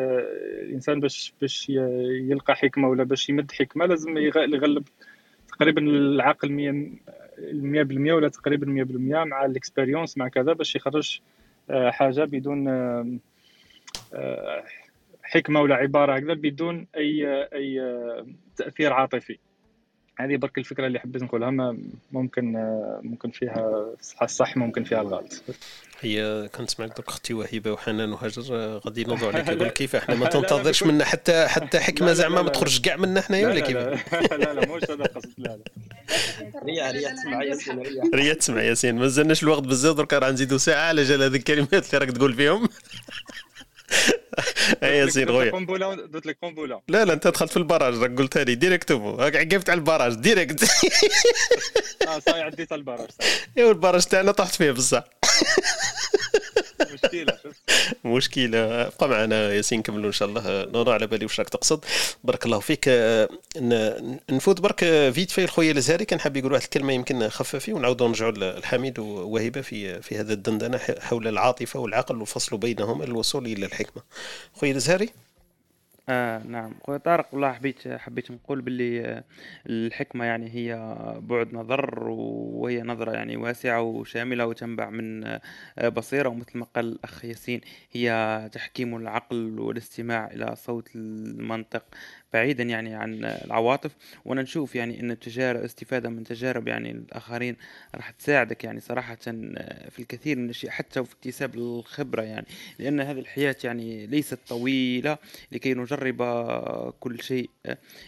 الإنسان 0.61 0.99
باش 0.99 1.33
باش 1.41 1.69
يلقى 1.69 2.55
حكمة 2.55 2.89
ولا 2.89 3.03
باش 3.03 3.29
يمد 3.29 3.51
حكمة 3.51 3.85
لازم 3.85 4.17
يغلب 4.17 4.83
تقريبا 5.47 5.81
العقل 5.81 6.49
100% 7.39 8.11
ولا 8.11 8.29
تقريبا 8.29 8.85
100% 8.85 9.27
مع 9.27 9.45
ال 9.45 9.52
expérience 9.52 10.17
مع 10.17 10.27
كذا 10.27 10.53
باش 10.53 10.75
يخرج 10.75 11.19
آه، 11.69 11.91
حاجة 11.91 12.23
بدون 12.23 12.67
آه، 12.67 13.17
آه، 14.13 14.63
حكمة 15.23 15.61
ولا 15.61 15.75
عبارة 15.75 16.15
هكذا 16.15 16.33
بدون 16.33 16.87
أي 16.95 17.47
أي 17.53 17.81
تأثير 18.55 18.93
عاطفي. 18.93 19.37
هذه 20.19 20.37
برك 20.37 20.57
الفكرة 20.57 20.87
اللي 20.87 20.99
حبيت 20.99 21.23
نقولها 21.23 21.75
ممكن 22.11 22.53
ممكن 23.03 23.29
فيها 23.29 23.93
الصح 24.21 24.57
ممكن 24.57 24.83
فيها 24.83 25.01
الغلط. 25.01 25.43
هي 26.01 26.49
كنت 26.55 26.69
سمعت 26.69 26.97
دوك 26.97 27.07
أختي 27.07 27.34
وهبه 27.34 27.71
وحنان 27.71 28.11
وهاجر 28.13 28.41
غادي 28.85 29.01
ينوضوا 29.01 29.27
عليك 29.31 29.47
يقول 29.47 29.67
كيف؟ 29.69 29.95
إحنا 29.95 30.15
ما 30.15 30.30
تنتظرش 30.30 30.84
منا 30.84 31.05
حتى 31.05 31.47
حتى 31.47 31.80
حكمة 31.80 32.13
زعما 32.13 32.41
ما 32.41 32.49
تخرج 32.49 32.81
كاع 32.81 32.95
منا 32.95 33.21
حنايا 33.21 33.47
ولا 33.47 33.59
كيف؟ 33.59 33.77
لا. 33.77 33.95
لا 34.53 34.76
مش 34.76 34.84
هذا 34.84 34.93
القصد 34.93 35.34
لا 35.38 35.47
لا. 35.47 35.63
ريا 36.65 36.91
ريا 36.91 37.09
تسمع 37.09 37.43
ياسين 37.43 37.84
ريا. 38.13 38.34
تسمع 38.34 38.61
ياسين. 38.61 38.95
مازلناش 38.95 39.43
الوقت 39.43 39.63
بزاف 39.63 39.95
درك 39.95 40.13
راه 40.13 40.31
نزيدوا 40.31 40.57
ساعة 40.57 40.88
على 40.88 41.03
جال 41.03 41.23
هذيك 41.23 41.49
الكلمات 41.49 41.73
اللي 41.93 42.05
راك 42.05 42.11
تقول 42.11 42.34
فيهم. 42.34 42.69
أي 44.84 44.97
ياسين 44.97 45.27
خويا 45.27 45.51
درت 45.95 46.26
لك 46.26 46.38
قنبلة. 46.41 46.81
لا 46.88 47.05
لا 47.05 47.13
انت 47.13 47.27
دخلت 47.27 47.51
في 47.51 47.57
ال 47.57 47.62
barrage 47.62 47.95
راك 47.95 48.17
قلتها 48.17 48.43
لي 48.43 48.55
direct 48.55 48.91
هاك 48.91 49.35
عقبت 49.35 49.69
على 49.69 49.77
ال 49.77 49.82
barrage 49.82 50.13
direct 50.13 50.63
آه 52.07 52.19
صاي 52.19 52.41
عديت 52.41 52.71
على 52.71 52.80
ال 52.80 52.83
barrage 52.83 53.07
ايوا 53.57 53.69
ال 53.71 53.76
barrage 53.76 54.03
تاعنا 54.05 54.31
طحت 54.31 54.55
فيه 54.55 54.71
بصح. 54.71 55.03
مشكلة. 57.14 57.38
مشكلة. 58.15 58.91
معنا 59.02 59.53
ياسين 59.53 59.81
كملوا 59.81 60.07
إن 60.07 60.11
شاء 60.11 60.30
الله. 60.30 60.65
نورا 60.65 60.94
على 60.94 61.07
بالي 61.07 61.26
واش 61.26 61.40
راك 61.40 61.49
تقصد. 61.49 61.86
بارك 62.23 62.45
الله 62.45 62.60
فيك. 62.60 62.90
نفوت 64.31 64.61
برك 64.61 64.80
vite 65.13 65.31
fait 65.31 65.43
لخويا 65.43 65.71
الأزهري. 65.72 66.06
كان 66.06 66.19
حاب 66.19 66.38
يقول 66.38 66.53
واحد 66.53 66.64
الكلمة 66.64 66.94
يمكن 66.94 67.30
خفيفة 67.30 67.73
ونعاودوا 67.73 68.07
نرجعوا 68.07 68.31
لحميد 68.60 68.99
ووهبه 68.99 69.61
في 69.61 70.02
في 70.02 70.19
هذا 70.19 70.34
الدندنة 70.34 70.80
حول 70.99 71.27
العاطفة 71.27 71.80
والعقل 71.80 72.18
والفصل 72.18 72.57
بينهما 72.57 73.03
للوصول 73.03 73.45
إلى 73.45 73.65
الحكمة. 73.65 74.03
خويا 74.53 74.72
الأزهري. 74.72 75.10
آه 76.10 76.44
نعم. 76.44 76.73
خويا 76.86 76.98
طارق 76.98 77.27
والله 77.34 77.52
حبيت 77.53 77.88
حبيت 77.88 78.31
نقول 78.31 78.61
باللي 78.61 79.06
آه، 79.06 79.23
الحكمة 79.68 80.26
يعني 80.26 80.49
هي 80.56 80.76
بعد 81.22 81.53
نظر 81.53 82.10
وهي 82.10 82.81
نظرة 82.81 83.11
يعني 83.11 83.38
واسعة 83.38 83.81
وشاملة 83.81 84.45
وتنبع 84.45 84.90
من 84.90 85.23
آه، 85.26 85.41
بصيرة 85.90 86.30
ومثل 86.30 86.57
ما 86.60 86.65
قال 86.65 86.86
الأخ 86.86 87.26
ياسين 87.26 87.61
هي 87.91 88.49
تحكيم 88.53 88.95
العقل 88.95 89.60
والاستماع 89.60 90.27
إلى 90.27 90.56
صوت 90.56 90.95
المنطق 90.95 91.84
بعيدا 92.34 92.64
يعني 92.64 92.95
عن 92.95 93.26
العواطف. 93.26 93.95
وأنا 94.26 94.41
نشوف 94.41 94.76
يعني 94.76 94.99
إن 94.99 95.11
التجارب 95.11 95.64
استفادة 95.64 96.10
من 96.10 96.23
تجارب 96.23 96.68
يعني 96.68 96.91
الآخرين 96.91 97.56
راح 97.95 98.10
تساعدك 98.10 98.64
يعني 98.64 98.80
صراحة 98.80 99.15
في 99.89 99.99
الكثير 99.99 100.38
من 100.38 100.45
الأشياء 100.45 100.72
حتى 100.72 101.03
في 101.03 101.14
اكتساب 101.14 101.56
الخبرة 101.56 102.22
يعني. 102.22 102.45
لأن 102.80 102.99
هذه 102.99 103.19
الحياة 103.19 103.56
يعني 103.64 104.07
ليست 104.07 104.39
طويلة 104.47 105.18
لكي 105.51 105.73
نجرب 105.73 106.23
كل 106.99 107.22
شيء. 107.22 107.49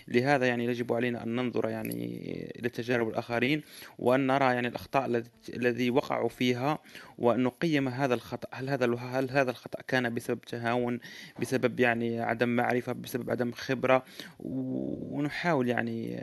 لهذا 0.07 0.47
يعني 0.47 0.65
يجب 0.65 0.93
علينا 0.93 1.23
أن 1.23 1.35
ننظر 1.35 1.69
يعني 1.69 2.31
إلى 2.59 2.69
تجارب 2.69 3.09
الآخرين 3.09 3.61
وأن 3.99 4.27
نرى 4.27 4.45
يعني 4.45 4.67
الأخطاء 4.67 5.23
الذي 5.53 5.89
وقعوا 5.89 6.29
فيها 6.29 6.79
وأن 7.17 7.43
نقيم 7.43 7.87
هذا 7.87 8.13
الخطأ. 8.13 8.47
هل 8.51 8.69
هذا 8.69 8.95
هل 8.95 9.31
هذا 9.31 9.51
الخطأ 9.51 9.81
كان 9.87 10.13
بسبب 10.13 10.41
تهاون 10.41 10.99
بسبب 11.39 11.79
يعني 11.79 12.19
عدم 12.19 12.49
معرفة 12.49 12.93
بسبب 12.93 13.31
عدم 13.31 13.51
خبرة 13.51 14.03
ونحاول 14.39 15.67
يعني 15.67 16.17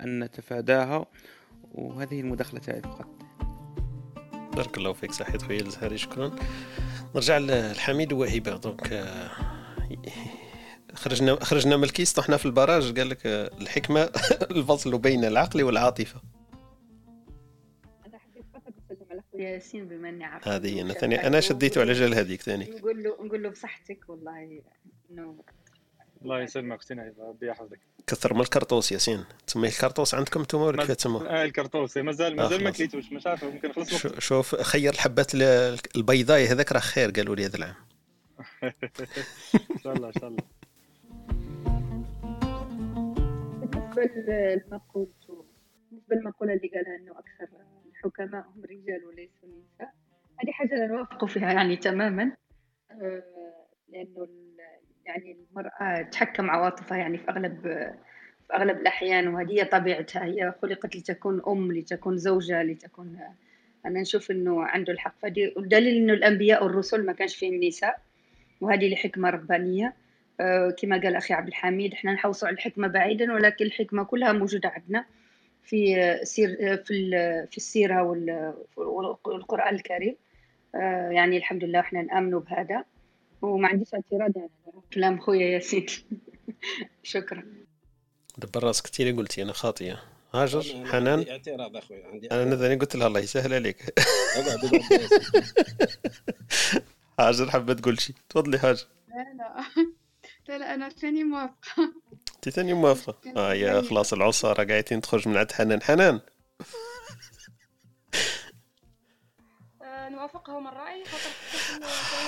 أن 0.00 0.24
نتفاداها 0.24 1.06
وهذه 1.72 2.20
المداخلة 2.20 2.60
تاعي 2.60 2.82
فقط. 2.82 3.08
بارك 4.56 4.78
الله 4.78 4.92
فيك 4.92 5.12
صحيت 5.12 5.42
خويا 5.42 5.60
الزهري 5.60 5.98
شكرا. 5.98 6.36
نرجع 7.14 7.38
لحميد 7.38 8.12
وهبة. 8.12 8.56
دونك 8.56 9.06
خرجنا 10.94 11.44
خرجنا 11.44 11.76
من 11.76 11.84
الكيس 11.84 12.12
طحنا 12.12 12.36
في 12.36 12.46
البراج 12.46 12.98
قال 12.98 13.08
لك 13.08 13.26
الحكمة 13.26 14.00
الفصل 14.56 14.98
بين 14.98 15.24
العقل 15.24 15.62
والعاطفة. 15.62 16.20
ياسين 19.34 19.88
بما 19.88 20.08
إني 20.08 20.24
عارفة. 20.24 20.56
هذه 20.56 20.80
أنا 20.80 20.92
ثاني 20.92 21.26
أنا 21.26 21.40
شديته 21.40 21.80
على 21.80 21.92
جال 21.92 22.14
هذيك 22.14 22.42
ثاني. 22.42 22.64
نقول 22.64 23.02
له 23.02 23.16
نقول 23.24 23.42
له 23.42 23.48
بصحتك 23.48 24.04
والله 24.08 24.62
إنه 25.10 25.36
الله 26.22 26.40
يسلمك 26.42 26.78
أختي 26.78 26.94
نايفه 26.94 27.28
ربي 27.28 27.46
يحفظك. 27.46 27.78
كثر 28.06 28.34
من 28.34 28.40
الكرطوس 28.40 28.92
ياسين. 28.92 29.24
تسميه 29.46 29.68
الكرطوس 29.68 30.14
عندكم 30.14 30.40
أنتم 30.40 30.58
ولا 30.58 30.86
كيف 30.86 30.96
تسموه؟ 30.96 31.28
آه 31.28 31.44
الكرطوس. 31.44 31.96
مازال 31.96 32.36
مازال 32.36 32.60
آه 32.60 32.64
ما 32.64 32.70
كليتوش 32.70 33.12
مش 33.12 33.26
عارف 33.26 33.44
ممكن 33.44 33.72
خلص 33.72 34.06
شوف 34.18 34.54
خير 34.54 34.92
الحبات 34.92 35.34
البيضاء 35.96 36.40
هذاك 36.52 36.72
راه 36.72 36.80
خير 36.80 37.10
قالوا 37.10 37.36
لي 37.36 37.46
هذا 37.46 37.56
العام. 37.56 37.74
إن 39.70 39.78
شاء 39.84 39.92
الله 39.96 40.08
إن 40.08 40.12
شاء 40.12 40.28
الله. 40.28 40.42
بالنسبة 43.96 44.54
لما 44.66 44.80
قلت 44.94 45.46
بالنسبة 45.90 46.16
للمقولة 46.16 46.52
اللي 46.54 46.68
قالها 46.68 46.96
إنه 46.96 47.12
أكثر 47.12 47.56
الحكماء 47.90 48.46
هم 48.46 48.62
رجال 48.64 49.04
وليسوا 49.06 49.48
نساء 49.48 49.94
هذه 50.38 50.52
حاجة 50.52 50.74
لا 50.74 50.86
نوافق 50.86 51.24
فيها 51.24 51.52
يعني 51.52 51.76
تماما. 51.76 52.36
آه، 52.90 53.22
لأنه 53.88 54.28
يعني 55.06 55.36
المرأة 55.50 56.02
تحكم 56.02 56.50
عواطفها 56.50 56.98
يعني 56.98 57.18
في 57.18 57.30
أغلب 57.30 57.62
في 58.46 58.54
أغلب 58.54 58.76
الأحيان 58.76 59.28
وهذه 59.28 59.62
طبيعتها. 59.62 60.24
هي 60.24 60.54
خلقت 60.62 60.96
لتكون 60.96 61.42
أم 61.46 61.72
لتكون 61.72 62.16
زوجة 62.16 62.62
لتكون 62.62 63.18
أنا 63.86 64.00
نشوف 64.00 64.30
إنه 64.30 64.62
عنده 64.64 64.92
الحق. 64.92 65.14
فدي 65.22 65.52
والدليل 65.56 65.96
إنه 65.96 66.12
الأنبياء 66.12 66.64
والرسل 66.64 67.06
ما 67.06 67.12
كانش 67.12 67.36
فيهم 67.36 67.64
نساء 67.64 68.00
وهذه 68.60 68.92
لحكمة 68.92 69.30
ربانية. 69.30 69.94
أه 70.40 70.70
كما 70.70 71.00
قال 71.00 71.16
أخي 71.16 71.34
عبد 71.34 71.48
الحميد 71.48 71.92
إحنا 71.92 72.12
نحوصوا 72.12 72.48
على 72.48 72.54
الحكمة 72.54 72.88
بعيدا 72.88 73.32
ولكن 73.32 73.64
الحكمة 73.64 74.04
كلها 74.04 74.32
موجودة 74.32 74.68
عندنا 74.68 75.04
في 75.62 75.96
سير 76.22 76.76
في 76.76 77.10
في 77.50 77.56
السيرة 77.56 78.02
والقرآن 78.76 79.74
الكريم. 79.74 80.16
آه، 80.74 81.08
يعني 81.10 81.36
الحمد 81.36 81.64
لله 81.64 81.80
إحنا 81.80 82.02
نامنوا 82.02 82.40
بهذا. 82.40 82.84
وما 83.42 83.68
عنديش 83.68 83.88
اعتراض 83.94 84.32
على 84.38 84.48
كلام 84.94 85.20
خويا 85.20 85.46
ياسين. 85.50 85.86
شكرا. 87.02 87.44
دبر 88.38 88.64
راسك 88.64 88.84
كثير 88.84 89.16
قلتي 89.16 89.42
أنا 89.42 89.52
خاطيه 89.52 90.02
هاجر 90.34 90.86
حنان؟ 90.86 91.28
اعتراض 91.28 91.76
أخوي 91.76 92.04
عندي 92.04 92.30
أنا 92.30 92.56
ثاني 92.56 92.74
قلت 92.74 92.96
لها 92.96 93.06
الله 93.06 93.20
يسهل 93.20 93.54
عليك. 93.54 93.76
هاجر 97.20 97.50
حبت 97.50 97.80
تقول 97.80 98.00
شيء 98.00 98.16
تفضلي 98.28 98.58
هاجر. 98.58 98.86
لا 99.08 99.34
لا. 99.38 99.64
لا 100.48 100.58
لا 100.58 100.74
أنا 100.74 100.88
ثاني 100.88 101.24
موافقة. 101.24 101.92
أنت 102.34 102.48
ثاني 102.48 102.72
موافقة؟ 102.74 103.32
آه 103.36 103.54
يا 103.54 103.82
خلاص 103.82 104.12
العصاره 104.12 104.64
قاعدين 104.64 105.00
تخرج 105.00 105.28
من 105.28 105.36
عند 105.36 105.52
حنان. 105.52 105.82
حنان! 105.82 106.20
آه، 109.82 110.08
نوافقهم 110.08 110.68
الرأي 110.68 111.04
خاطر 111.04 111.30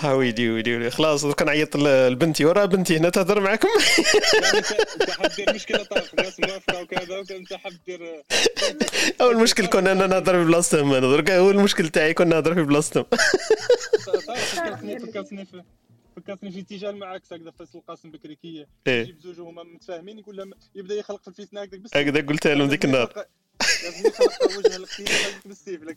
ويدي 0.04 0.50
ويدي 0.50 0.90
خلاص 0.90 1.26
كان 1.26 1.48
عيط 1.48 1.76
لبنتي 1.76 2.44
ورا 2.44 2.64
بنتي 2.64 2.96
هنا 2.96 3.08
تهضر 3.08 3.40
معكم 3.40 3.68
انت 5.00 5.10
حاب 5.10 5.30
دير 5.36 5.54
مشكلة 5.54 5.86
الناس 6.18 6.40
موافقه 6.40 6.82
وكذا 6.82 7.18
وانت 7.18 7.52
حاب 7.54 7.72
دير 7.86 8.22
أول 9.20 9.36
مشكل 9.36 9.66
كنا 9.66 9.92
أنا 9.92 10.06
نهضر 10.06 10.32
في 10.32 10.44
بلاصتهم 10.44 10.92
أنا. 10.92 11.12
درك 11.12 11.30
هو 11.30 11.50
المشكل 11.50 11.88
تاعي 11.88 12.14
كنا 12.14 12.34
نهضر 12.34 12.54
في 12.54 12.62
بلاصتهم. 12.62 13.04
فكرتني 15.02 15.46
فكرتني 16.16 16.50
في 16.50 16.60
اتجاه 16.60 16.90
المعاكس 16.90 17.32
هكذا 17.32 17.50
فاصل 17.50 17.78
القاسم 17.78 18.10
بكري 18.10 18.34
كي 18.34 18.66
إيه. 18.86 19.02
يجيب 19.02 19.20
زوج 19.20 19.40
هما 19.40 19.62
متفاهمين 19.62 20.18
يقول 20.18 20.36
لهم 20.36 20.52
يبدأ 20.74 20.94
يخلق 20.94 21.22
في 21.22 21.28
الفتنة 21.28 21.62
هكذاك. 21.62 21.80
بس 21.80 21.96
هكذا 21.96 22.20
قلتها 22.20 22.54
لهم 22.54 22.68
ديك 22.68 22.84
النهار. 22.84 23.24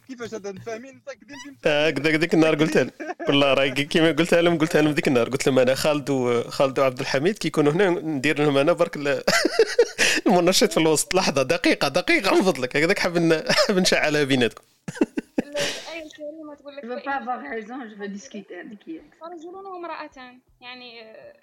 كيفاش 0.07 0.34
هذا 0.34 0.51
متاكدين 0.51 1.57
هكذا 1.65 2.17
ديك 2.17 2.34
النهار 2.34 2.55
قلتها 2.55 2.84
لهم 2.84 2.91
والله 3.27 3.53
راهي 3.53 3.71
كيما 3.71 4.11
قلتها 4.11 4.41
لهم 4.41 4.57
قلتها 4.57 4.81
لهم 4.81 4.93
ديك 4.93 5.07
النهار. 5.07 5.29
قلت 5.29 5.47
لهم 5.47 5.59
أنا 5.59 5.75
خالد 5.75 6.09
وخالد 6.09 6.79
وعبد 6.79 6.99
الحميد 6.99 7.38
كي 7.38 7.47
يكونوا 7.47 7.71
هنا 7.71 7.89
ندير 7.89 8.39
لهم 8.41 8.57
أنا 8.57 8.73
برك 8.73 8.95
ال- 8.97 9.23
المنشط 10.27 10.71
في 10.71 10.77
الوسط. 10.77 11.15
لحظة 11.15 11.43
دقيقة 11.43 11.88
دقيقة 11.88 12.35
من 12.35 12.41
فضلك. 12.41 12.75
هكذاك 12.77 12.99
حاب 12.99 13.45
حاب 13.67 13.77
نشعلها 13.79 14.23
بيناتكم. 14.23 14.63
الكريمة 15.39 16.55
تقول 16.59 16.75
لك 16.75 16.85
هذيك 18.51 18.79
هي 18.88 19.01
فرجل 19.21 19.55
وامرأتان 19.55 20.39
يعني 20.61 21.01
آه، 21.03 21.34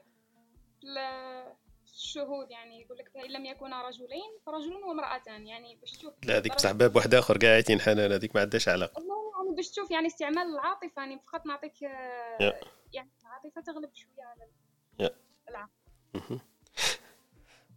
ال- 0.85 1.55
الشهود 1.95 2.51
يعني 2.51 2.81
يقول 2.81 2.99
لك 2.99 3.11
فإن 3.15 3.31
لم 3.31 3.47
يكونا 3.47 3.89
رجلين 3.89 4.39
فرجل 4.47 4.85
وامرأتان 4.85 5.47
يعني 5.47 5.77
باش 5.81 5.91
تشوف 5.91 6.13
لا 6.25 6.37
هذيك 6.37 6.55
بصح 6.55 6.73
باب 6.73 6.97
واحد 6.97 7.15
آخر 7.15 7.39
قاعدين 7.39 7.81
حنان 7.81 8.13
هذيك 8.13 8.35
ما 8.35 8.41
عندهاش 8.41 8.69
علاقة 8.69 8.99
والله 8.99 9.15
يعني 9.45 9.57
باش 9.57 9.71
تشوف 9.71 9.91
يعني 9.91 10.07
استعمال 10.07 10.43
العاطفة 10.43 11.03
يعني 11.03 11.21
فقط 11.27 11.47
نعطيك 11.47 11.85
آه،. 11.85 12.61
يعني 12.93 13.11
العاطفة 13.23 13.61
تغلب 13.73 13.91
شوية 13.95 14.25
على. 14.25 14.51
العقل. 15.49 16.41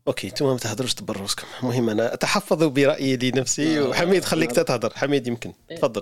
أوكي 0.08 0.28
أنتم 0.28 0.46
ما 0.46 0.58
تهضروش 0.58 0.94
تبروسكم 0.94 1.48
المهم 1.64 1.90
أنا 1.90 2.14
أتحفظ 2.14 2.64
برأيي 2.64 3.18
لنفسي 3.18 3.82
وحميد 3.82 4.26
خليك 4.26 4.52
تتهضر 4.52 4.90
حميد 4.90 5.28
يمكن 5.28 5.54
إيه. 5.72 5.78
تفضل 5.78 6.02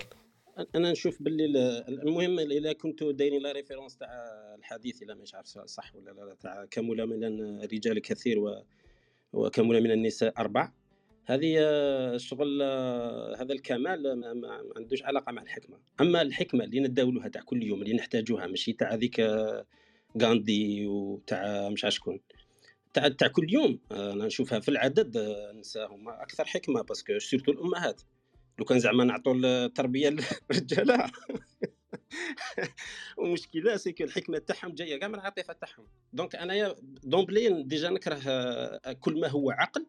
أنا 0.75 0.91
نشوف 0.91 1.21
باللي 1.23 1.45
ال- 1.45 2.01
المهم 2.01 2.39
إذا 2.39 2.73
كنتوا 2.73 3.11
دايرين 3.11 3.41
la 3.41 3.51
référence 3.51 3.97
تاع 3.97 4.09
الحديث 4.59 5.03
إلا 5.03 5.15
مش 5.15 5.35
عارف 5.35 5.47
صح 5.47 5.95
ولا 5.95 6.11
لا 6.11 6.35
تاع 6.39 6.65
كمل 6.65 7.05
من 7.07 7.23
الرجال 7.63 7.99
كثير 8.01 8.39
و 8.39 8.63
وكمل 9.33 9.83
من 9.83 9.91
النساء 9.91 10.33
أربع. 10.37 10.71
هذه 11.25 11.55
آه، 11.59 12.17
شغل 12.17 12.59
آه، 12.61 13.35
هذا 13.41 13.53
الكمال 13.53 14.13
ما, 14.41 14.61
عندوش 14.77 15.03
علاقة 15.03 15.31
مع 15.31 15.41
الحكمة. 15.41 15.77
أما 16.01 16.21
الحكمة 16.21 16.63
اللي 16.63 16.79
نداولوها 16.79 17.27
تاع 17.27 17.41
كل 17.41 17.63
يوم 17.63 17.81
اللي 17.81 17.93
نحتاجوها 17.93 18.47
ماشي 18.47 18.73
تاع 18.73 18.93
هذيك 18.93 19.19
آه، 19.19 19.65
غاندي 20.21 20.85
وتاع 20.87 21.69
مش 21.69 21.83
عارف 21.83 21.95
شكون. 21.95 22.19
تاع 22.93 23.07
تاع 23.07 23.27
كل 23.27 23.53
يوم 23.53 23.79
أنا 23.91 24.25
نشوفها 24.25 24.59
في 24.59 24.69
العدد 24.69 25.17
النساء 25.17 25.93
هما 25.93 26.23
أكثر 26.23 26.45
حكمة 26.45 26.81
parce 26.81 27.05
que 27.05 27.19
surtout 27.19 27.51
الأمهات. 27.51 28.01
لو 28.59 28.65
كان 28.65 28.79
زعما 28.79 29.03
نعطوا 29.03 29.35
التربية 29.35 30.09
للرجالة. 30.51 31.11
ومشكلة 33.17 33.75
c'est 33.77 33.95
الحكمة 34.01 34.37
تاعهم 34.37 34.73
جاية 34.75 34.99
كاع 34.99 35.07
من 35.07 35.15
العاطفة 35.15 35.53
تاعهم. 35.53 35.87
donc 36.13 36.35
أنايا 36.35 36.75
d'emblée 37.03 37.63
déjà 37.63 37.89
نكره 37.89 38.19
آه، 38.27 38.93
كل 38.93 39.19
ما 39.19 39.27
هو 39.27 39.51
عقل 39.51 39.85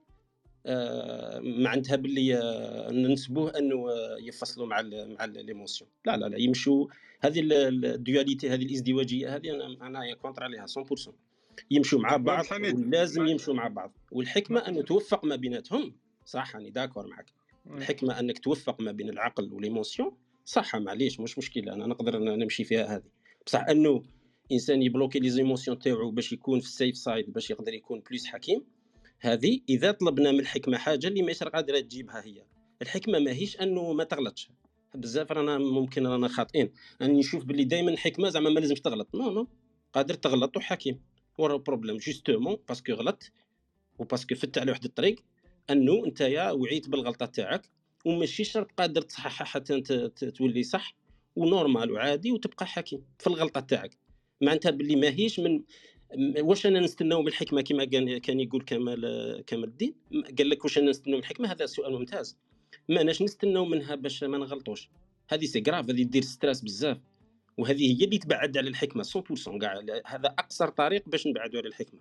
آه، 0.67 1.41
معناتها 1.41 1.97
باللي 1.97 2.37
آه، 2.39 2.91
ننسبوه 2.93 3.59
أنه 3.59 3.87
يفصلوا 4.21 4.67
مع 4.67 4.81
ال 4.81 5.15
مع 5.19 5.25
l'émotion 5.25 5.91
لا 6.05 6.17
لا 6.17 6.27
لا 6.27 6.39
يمشوا. 6.39 6.87
هذه 7.21 7.41
ال- 7.41 7.53
ال- 7.53 7.85
ال 7.87 7.95
dualité 7.95 8.51
هذه 8.51 8.63
الإزدواجية 8.63 9.37
هذه 9.37 9.51
أنا 9.51 9.87
أنا 9.87 10.15
contre 10.15 10.43
عليها 10.45 10.67
100% 10.67 11.11
يمشوا 11.71 11.99
مع 12.01 12.17
بعض. 12.17 12.45
ولازم 12.53 13.27
يمشوا 13.27 13.55
مع 13.55 13.69
بعض. 13.69 13.93
والحكمة 14.13 14.61
أنه 14.61 14.83
توفق 14.83 15.25
ما 15.25 15.37
بيناتهم. 15.37 15.95
صح 16.25 16.57
راني 16.57 16.71
d'accord 16.71 17.07
معك. 17.07 17.27
الحكمه 17.71 18.21
أنك 18.21 18.39
توفق 18.39 18.81
ما 18.81 18.93
بين 18.93 19.09
العقل 19.09 19.53
و 19.53 19.59
l'émotion 19.59 20.17
صح 20.45 20.77
معليش 20.77 21.21
مش 21.21 21.39
مشكلة 21.39 21.73
أنا 21.73 21.87
نقدر 21.87 22.19
نمشي 22.19 22.65
فيها 22.65 22.97
هذه. 22.97 23.11
بصح 23.47 23.69
أنه 23.69 24.03
إنسان 24.53 24.83
ي 24.83 24.87
bloquer 24.87 25.19
les 25.19 25.31
émotions 25.31 25.79
تاعو 25.79 26.11
باش 26.11 26.33
يكون 26.33 26.61
في 26.61 26.67
ال 26.67 26.73
safe 26.73 26.97
side 26.97 27.33
باش 27.33 27.51
يقدر 27.51 27.75
يكون 27.75 28.03
plus 28.11 28.27
حكيم 28.27 28.65
هذه 29.21 29.61
إذا 29.69 29.91
طلبنا 29.91 30.33
من 30.33 30.41
الحكمة 30.41 30.79
حاجة 30.79 31.07
اللي 31.07 31.23
ماهيش 31.23 31.43
قادرة 31.43 31.81
تجيبها 31.81 32.25
هي. 32.25 32.45
الحكمة 32.83 33.19
ماهيش 33.19 33.61
أنه 33.61 33.93
ما 33.93 34.05
تغلطش. 34.05 34.51
بزاف 34.95 35.33
رانا 35.33 35.59
ممكن 35.59 36.07
رانا 36.07 36.29
خاطئين. 36.29 36.73
اني 37.03 37.19
نشوف 37.19 37.45
باللي 37.45 37.65
دائما 37.65 37.91
الحكمة 37.91 38.29
زعما 38.29 38.51
ما 38.51 38.61
لازمش 38.61 38.81
تغلط. 38.81 39.15
non 39.15 39.31
non. 39.31 39.49
قادر 39.93 40.15
تغلط 40.15 40.57
وحكيم. 40.57 41.01
ورا 41.39 41.57
problème 41.57 41.97
justement 41.97 42.57
parce 42.69 42.84
que 42.84 42.93
غلط 42.93 43.31
و 43.99 44.03
parce 44.03 44.23
que 44.23 44.35
فت 44.35 44.59
على 44.59 44.71
واحد 44.71 44.85
الطريق 44.85 45.25
أنه 45.71 46.07
أنت 46.07 46.21
يا 46.21 46.51
وعيت 46.51 46.89
بالغلطة 46.89 47.27
تاعك 47.27 47.71
وماشي 48.05 48.45
شرط 48.45 48.71
قادر 48.79 49.03
تصححها 49.03 49.45
حتى 49.47 49.81
تولي 50.09 50.63
صح 50.63 50.97
و 51.37 51.45
normal 51.45 51.93
وعادي 51.93 52.33
وتبقى 52.33 52.67
حكيم 52.67 53.03
في 53.19 53.27
الغلطة 53.27 53.61
تاعك. 53.61 53.99
معناتها 54.41 54.71
باللي 54.71 54.97
ماهيش 54.97 55.41
من 55.41 55.63
واش 56.41 56.67
أنا 56.67 56.81
نستناو 56.81 57.23
من 57.23 57.29
الحكمة 57.29 57.63
كما 57.63 57.85
كان 57.85 58.19
كان 58.19 58.41
يقول 58.41 58.63
كمال 58.63 59.45
كمال 59.47 59.65
الدين؟ 59.65 59.95
قال 60.39 60.51
لك 60.51 60.65
واش 60.65 60.79
أنا 60.79 60.91
نستناو 60.91 61.17
من 61.17 61.23
الحكمة؟ 61.23 61.53
هذا 61.53 61.67
سؤال 61.67 61.93
ممتاز. 61.93 62.37
ما 62.89 63.01
اناش 63.01 63.23
نستناو 63.23 63.65
منها 63.65 63.95
باش 63.95 64.25
ما 64.25 64.39
نغلطوش. 64.39 64.89
هذه 65.29 65.45
c'est 65.45 65.63
grave 65.67 65.91
هذه 65.91 66.03
دير 66.03 66.23
stress 66.23 66.61
بزاف. 66.61 66.99
وهذه 67.59 68.01
هي 68.01 68.05
اللي 68.05 68.19
تبعد 68.19 68.57
على 68.59 68.69
الحكمة 68.69 69.03
100% 69.03 69.59
كاع 69.59 70.03
هذا 70.07 70.29
أقصر 70.29 70.69
طريق 70.69 71.09
باش 71.09 71.27
نبعدوا 71.27 71.61
على 71.61 71.69
الحكمة. 71.69 72.01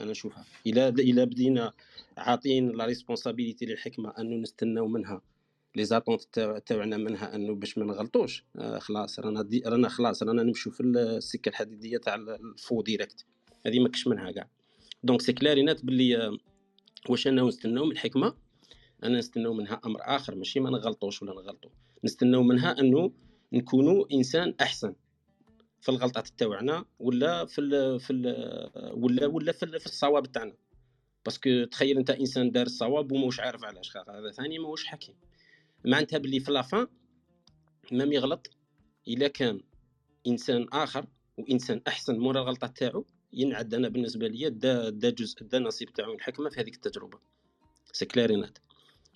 أنا 0.00 0.10
نشوفها 0.10 0.44
إلى 0.66 0.88
إلى 0.88 1.26
بدينا 1.26 1.72
عاطين 2.16 2.68
la 2.68 2.84
responsabilité 2.84 3.66
للحكمة 3.66 4.12
أنه 4.18 4.36
نستناو 4.36 4.88
منها. 4.88 5.22
les 5.76 5.84
attentes 5.84 6.62
تاعنا 6.66 6.96
منها 6.96 7.34
أنه 7.34 7.54
باش 7.54 7.78
ما 7.78 7.84
نغلطوش. 7.84 8.44
آه 8.56 8.78
خلاص 8.78 9.20
رانا 9.20 9.42
دي 9.42 9.62
رانا 9.66 9.88
خلاص 9.88 10.22
رانا 10.22 10.42
نمشوا 10.42 10.72
في 10.72 10.82
السكة 10.82 11.48
الحديدية 11.48 11.98
تاع 11.98 12.14
ال 12.14 12.28
faux 12.28 12.82
direct 12.82 13.26
هذه 13.66 13.78
ما 13.78 13.90
منها 14.06 14.30
كاع. 14.30 14.48
donc 15.02 15.20
c'est 15.20 15.32
clair 15.32 15.58
et 15.58 15.68
net 15.68 15.84
باللي 15.84 16.38
واش 17.08 17.26
أنا 17.26 17.42
نستناو 17.42 17.84
من 17.84 17.92
الحكمة؟ 17.92 18.34
أنا 19.04 19.18
نستناو 19.18 19.54
منها 19.54 19.80
أمر 19.86 20.00
آخر 20.02 20.34
ماشي 20.34 20.60
ما 20.60 20.70
نغلطوش 20.70 21.22
ولا 21.22 21.32
نغلطوا 21.32 21.70
نستناو 22.04 22.42
منها 22.42 22.80
أنه 22.80 23.12
نكونوا 23.52 24.04
إنسان 24.12 24.54
أحسن. 24.60 24.94
في 25.80 25.88
الغلطات 25.88 26.28
تاعنا 26.28 26.84
ولا 26.98 27.44
في 27.44 27.60
ال 27.60 28.00
في 28.00 28.12
ال 28.12 28.26
ولا 28.94 29.26
ولا 29.26 29.52
في, 29.52 29.78
في 29.78 29.86
الصواب 29.86 30.32
تاعنا. 30.32 30.54
parce 31.24 31.49
que 31.49 31.64
تخيل 31.64 31.98
انت 31.98 32.10
انسان 32.10 32.50
دار 32.50 32.66
الصواب 32.66 33.12
وماهوش 33.12 33.40
عارف 33.40 33.64
علاش. 33.64 33.96
هذا 33.96 34.30
ثاني 34.30 34.58
ماهوش 34.58 34.86
حكيم. 34.86 35.14
معناتها 35.84 36.18
باللي 36.18 36.40
في 36.40 36.52
la 36.52 36.66
fin 36.66 36.86
même 37.92 38.12
يغلط 38.12 38.50
إلا 39.08 39.28
كان 39.28 39.60
إنسان 40.26 40.66
آخر 40.72 41.06
وإنسان 41.38 41.82
أحسن 41.88 42.18
مورا 42.18 42.42
الغلطة 42.42 42.66
تاعو 42.66 43.06
ينعد. 43.32 43.74
أنا 43.74 43.88
بالنسبة 43.88 44.28
لي 44.28 44.50
دا 44.50 44.90
دا 44.90 45.10
جزء 45.10 45.44
دا 45.44 45.58
نصيب 45.58 45.92
تاعو 45.92 46.14
الحكمة 46.14 46.50
في 46.50 46.60
هذيك 46.60 46.74
التجربة. 46.74 47.18
c'est 47.92 48.06
clair 48.06 48.32
et 48.32 48.42
net 48.42 48.58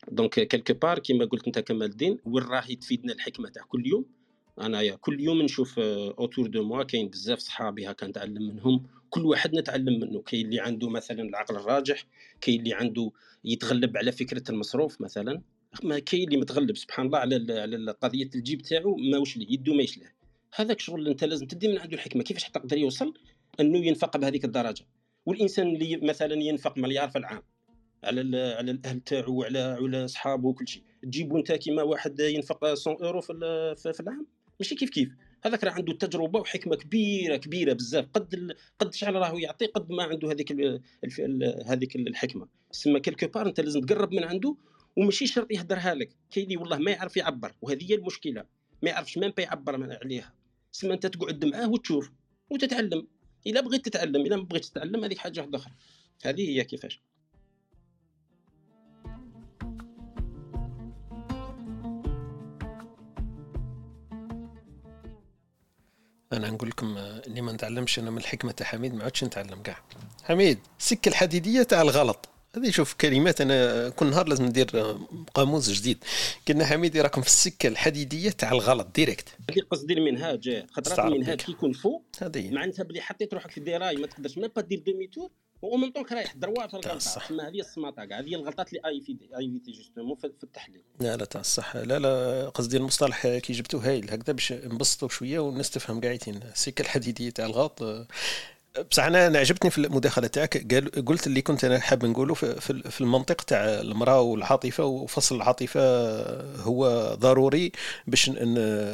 donc 0.08 0.40
quelque 0.40 0.74
part 0.74 0.98
كيما 0.98 1.24
قلت 1.24 1.46
أنت 1.46 1.58
كمال 1.58 1.90
الدين 1.90 2.18
وين 2.24 2.44
راهي 2.44 2.76
تفيدنا 2.76 3.12
الحكمة 3.12 3.48
تاع 3.48 3.62
كل 3.62 3.86
يوم. 3.86 4.23
انايا 4.60 4.94
كل 4.94 5.20
يوم 5.20 5.42
نشوف 5.42 5.78
autour 5.78 6.46
de 6.46 6.62
moi 6.62 6.82
كاين 6.82 7.08
بزاف 7.08 7.38
صحابي 7.38 7.90
هكا 7.90 8.06
نتعلم 8.06 8.42
منهم. 8.42 8.86
كل 9.10 9.26
واحد 9.26 9.54
نتعلم 9.54 10.00
منه. 10.00 10.22
كاين 10.22 10.46
اللي 10.46 10.60
عنده 10.60 10.88
مثلا 10.88 11.22
العقل 11.22 11.56
الراجح 11.56 12.06
كاين 12.40 12.60
اللي 12.60 12.74
عنده 12.74 13.12
يتغلب 13.44 13.96
على 13.96 14.12
فكرة 14.12 14.50
المصروف 14.50 15.00
مثلا. 15.00 15.42
ما 15.82 15.98
كاين 15.98 16.24
اللي 16.24 16.36
متغلب 16.36 16.76
سبحان 16.76 17.06
الله 17.06 17.18
على 17.18 17.60
على 17.60 17.92
قضية 17.92 18.30
الجيب 18.34 18.62
تاعو 18.62 18.96
ماوش 18.96 19.36
ليه 19.36 19.46
يدو 19.50 19.74
ما 19.74 19.82
يشله 19.82 20.06
هذاك 20.54 20.80
شغل 20.80 21.08
انت 21.08 21.24
لازم 21.24 21.46
تدي 21.46 21.68
من 21.68 21.78
عنده 21.78 21.94
الحكمه 21.94 22.22
كيفاش 22.22 22.44
حتى 22.44 22.58
يقدر 22.58 22.78
يوصل 22.78 23.14
أنه 23.60 23.78
ينفق 23.78 24.16
بهذيك 24.16 24.44
الدرجة؟ 24.44 24.84
والإنسان 25.26 25.66
اللي 25.66 25.96
مثلا 25.96 26.34
ينفق 26.34 26.78
مليار 26.78 27.10
في 27.10 27.18
العام 27.18 27.42
على 28.04 28.20
على 28.58 28.70
الأهل 28.70 29.00
تاعو 29.00 29.34
وعلى 29.34 29.58
على 29.58 30.04
أصحابه 30.04 30.48
وكل 30.48 30.68
شيء. 30.68 30.82
تجيبو 31.02 31.38
انت 31.38 31.52
كيما 31.52 31.82
واحد 31.82 32.20
ينفق 32.20 32.64
100 32.64 32.76
اورو 32.86 33.20
في 33.20 33.74
في 33.76 34.00
العام. 34.00 34.26
ماشي 34.60 34.74
كيف 34.74 34.90
كيف؟ 34.90 35.08
هذاك 35.44 35.64
راه 35.64 35.70
عنده 35.70 35.92
تجربة 35.92 36.40
وحكمة 36.40 36.76
كبيرة 36.76 37.36
كبيرة 37.36 37.72
بزاف. 37.72 38.06
قد. 38.14 38.56
قد 38.78 38.94
شحال 38.94 39.14
راهو 39.14 39.38
يعطي 39.38 39.66
قد 39.66 39.92
ما 39.92 40.02
عنده 40.02 40.30
هذيك. 40.30 40.52
هذيك 41.66 41.96
الحكمة. 41.96 42.48
تسمى 42.72 43.00
quelque 43.00 43.26
part 43.26 43.46
أنت 43.46 43.60
لازم 43.60 43.80
تقرب 43.80 44.12
من 44.12 44.24
عنده 44.24 44.56
وماشي 44.96 45.26
شرط 45.26 45.52
يهدرها 45.52 45.94
لك. 45.94 46.16
كاين 46.30 46.44
اللي 46.44 46.56
والله 46.56 46.78
ما 46.78 46.90
يعرف 46.90 47.16
يعبر 47.16 47.54
وهذه 47.62 47.90
هي 47.90 47.94
المشكلة. 47.94 48.44
ما 48.82 48.90
يعرفش 48.90 49.18
با 49.18 49.42
يعبر 49.42 49.98
عليها. 50.02 50.34
تسمى 50.72 50.94
أنت 50.94 51.06
تقعد 51.06 51.44
معاه 51.44 51.70
وتشوف 51.70 52.10
وتتعلم. 52.50 53.06
إلا 53.46 53.60
بغيت 53.60 53.84
تتعلم 53.84 54.26
إلا 54.26 54.36
ما 54.36 54.42
بغيتش 54.42 54.68
تتعلم 54.68 55.04
هذيك 55.04 55.18
حاجة 55.18 55.40
واحدة 55.40 55.58
أخرى. 55.58 55.72
هذه 56.24 56.48
هي 56.48 56.64
كيفاش. 56.64 57.00
أنا 66.36 66.50
نقول 66.50 66.68
لكم 66.68 66.96
آه، 66.96 67.22
اللي 67.26 67.40
ما 67.40 67.52
نتعلمش 67.52 67.98
أنا 67.98 68.10
من 68.10 68.18
الحكمة 68.18 68.52
تاع 68.52 68.66
حميد 68.66 68.94
ما 68.94 69.04
عادش 69.04 69.24
نتعلم 69.24 69.62
كاع. 69.62 69.78
حميد 70.24 70.58
سك 70.78 71.08
الحديدية 71.08 71.62
تاع 71.62 71.82
الغلط. 71.82 72.28
هذه 72.56 72.70
شوف 72.70 72.94
كلمات 72.94 73.40
أنا 73.40 73.88
كل 73.88 74.06
نهار 74.06 74.28
لازم 74.28 74.44
ندير 74.44 74.96
قاموس 75.34 75.70
جديد. 75.70 76.04
قلنا 76.48 76.66
حميدي 76.66 77.00
راكم 77.00 77.20
في 77.20 77.26
السكه 77.26 77.66
الحديدية 77.66 78.30
تاع 78.30 78.52
الغلط 78.52 78.86
direct 78.94 79.28
اللي 79.50 79.60
قصدي 79.62 79.94
المنهاج 79.94 80.64
خاطر 80.70 81.08
المنهاج 81.08 81.38
كي 81.38 81.52
يكون 81.52 81.72
فوق. 81.72 82.04
معناتها 82.34 82.82
بلي 82.82 83.00
حطيت 83.00 83.34
روحك 83.34 83.50
في 83.50 83.58
ال 83.58 83.66
rail 83.66 83.96
ما 83.96 84.06
تقدرش 84.06 84.38
ما 84.38 84.48
دير 84.60 84.82
demi-tour 84.86 85.30
و 85.64 85.76
même 85.76 85.92
temps 85.92 86.04
رايح 86.12 86.34
دروا 86.34 86.66
في 86.66 86.74
الغلطة. 86.74 86.96
تسمى 86.96 87.42
هذه 87.42 87.60
السماطه 87.60 88.04
كاع 88.04 88.18
هذه 88.18 88.34
الغلطات 88.34 88.68
اللي 88.68 88.80
éviter 88.86 89.28
éviter 89.38 89.72
justement 89.72 90.16
في 90.16 90.26
التحليل. 90.42 90.82
لا 91.00 91.16
لا 91.16 91.24
تاع 91.24 91.40
الصح 91.40 91.76
لا 91.76 91.98
لا 91.98 92.48
قصدي 92.48 92.76
المصطلح 92.76 93.26
كي 93.26 93.52
جبتو 93.52 93.78
هايل 93.78 94.10
هكذا 94.10 94.32
باش 94.32 94.52
نبسطوا 94.52 95.08
شوية 95.08 95.38
والناس 95.38 95.70
تفهم 95.70 96.00
قاعدين 96.00 96.40
السكه 96.52 96.82
الحديدية 96.82 97.30
تاع 97.30 97.46
الغلط. 97.46 98.06
بصح 98.90 99.04
أنا 99.04 99.26
أنا 99.26 99.38
عجبتني 99.38 99.70
في 99.70 99.78
المداخلة 99.78 100.26
تاعك. 100.26 100.74
قلت 101.06 101.26
اللي 101.26 101.42
كنت 101.42 101.64
أنا 101.64 101.80
حاب 101.80 102.04
نقوله 102.04 102.34
في, 102.34 102.60
في 102.90 103.00
المنطق 103.00 103.42
تاع 103.42 103.64
المرأة 103.64 104.20
والعاطفة 104.20 104.84
وفصل 104.84 105.36
العاطفة 105.36 105.80
هو 106.62 107.14
ضروري 107.14 107.72
باش 108.06 108.30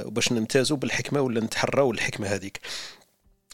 باش 0.07 0.33
نمتازوا 0.33 0.77
بالحكمة 0.77 1.21
ولا 1.21 1.41
نتحروا 1.41 1.93
الحكمه 1.93 2.27
هذيك. 2.27 2.61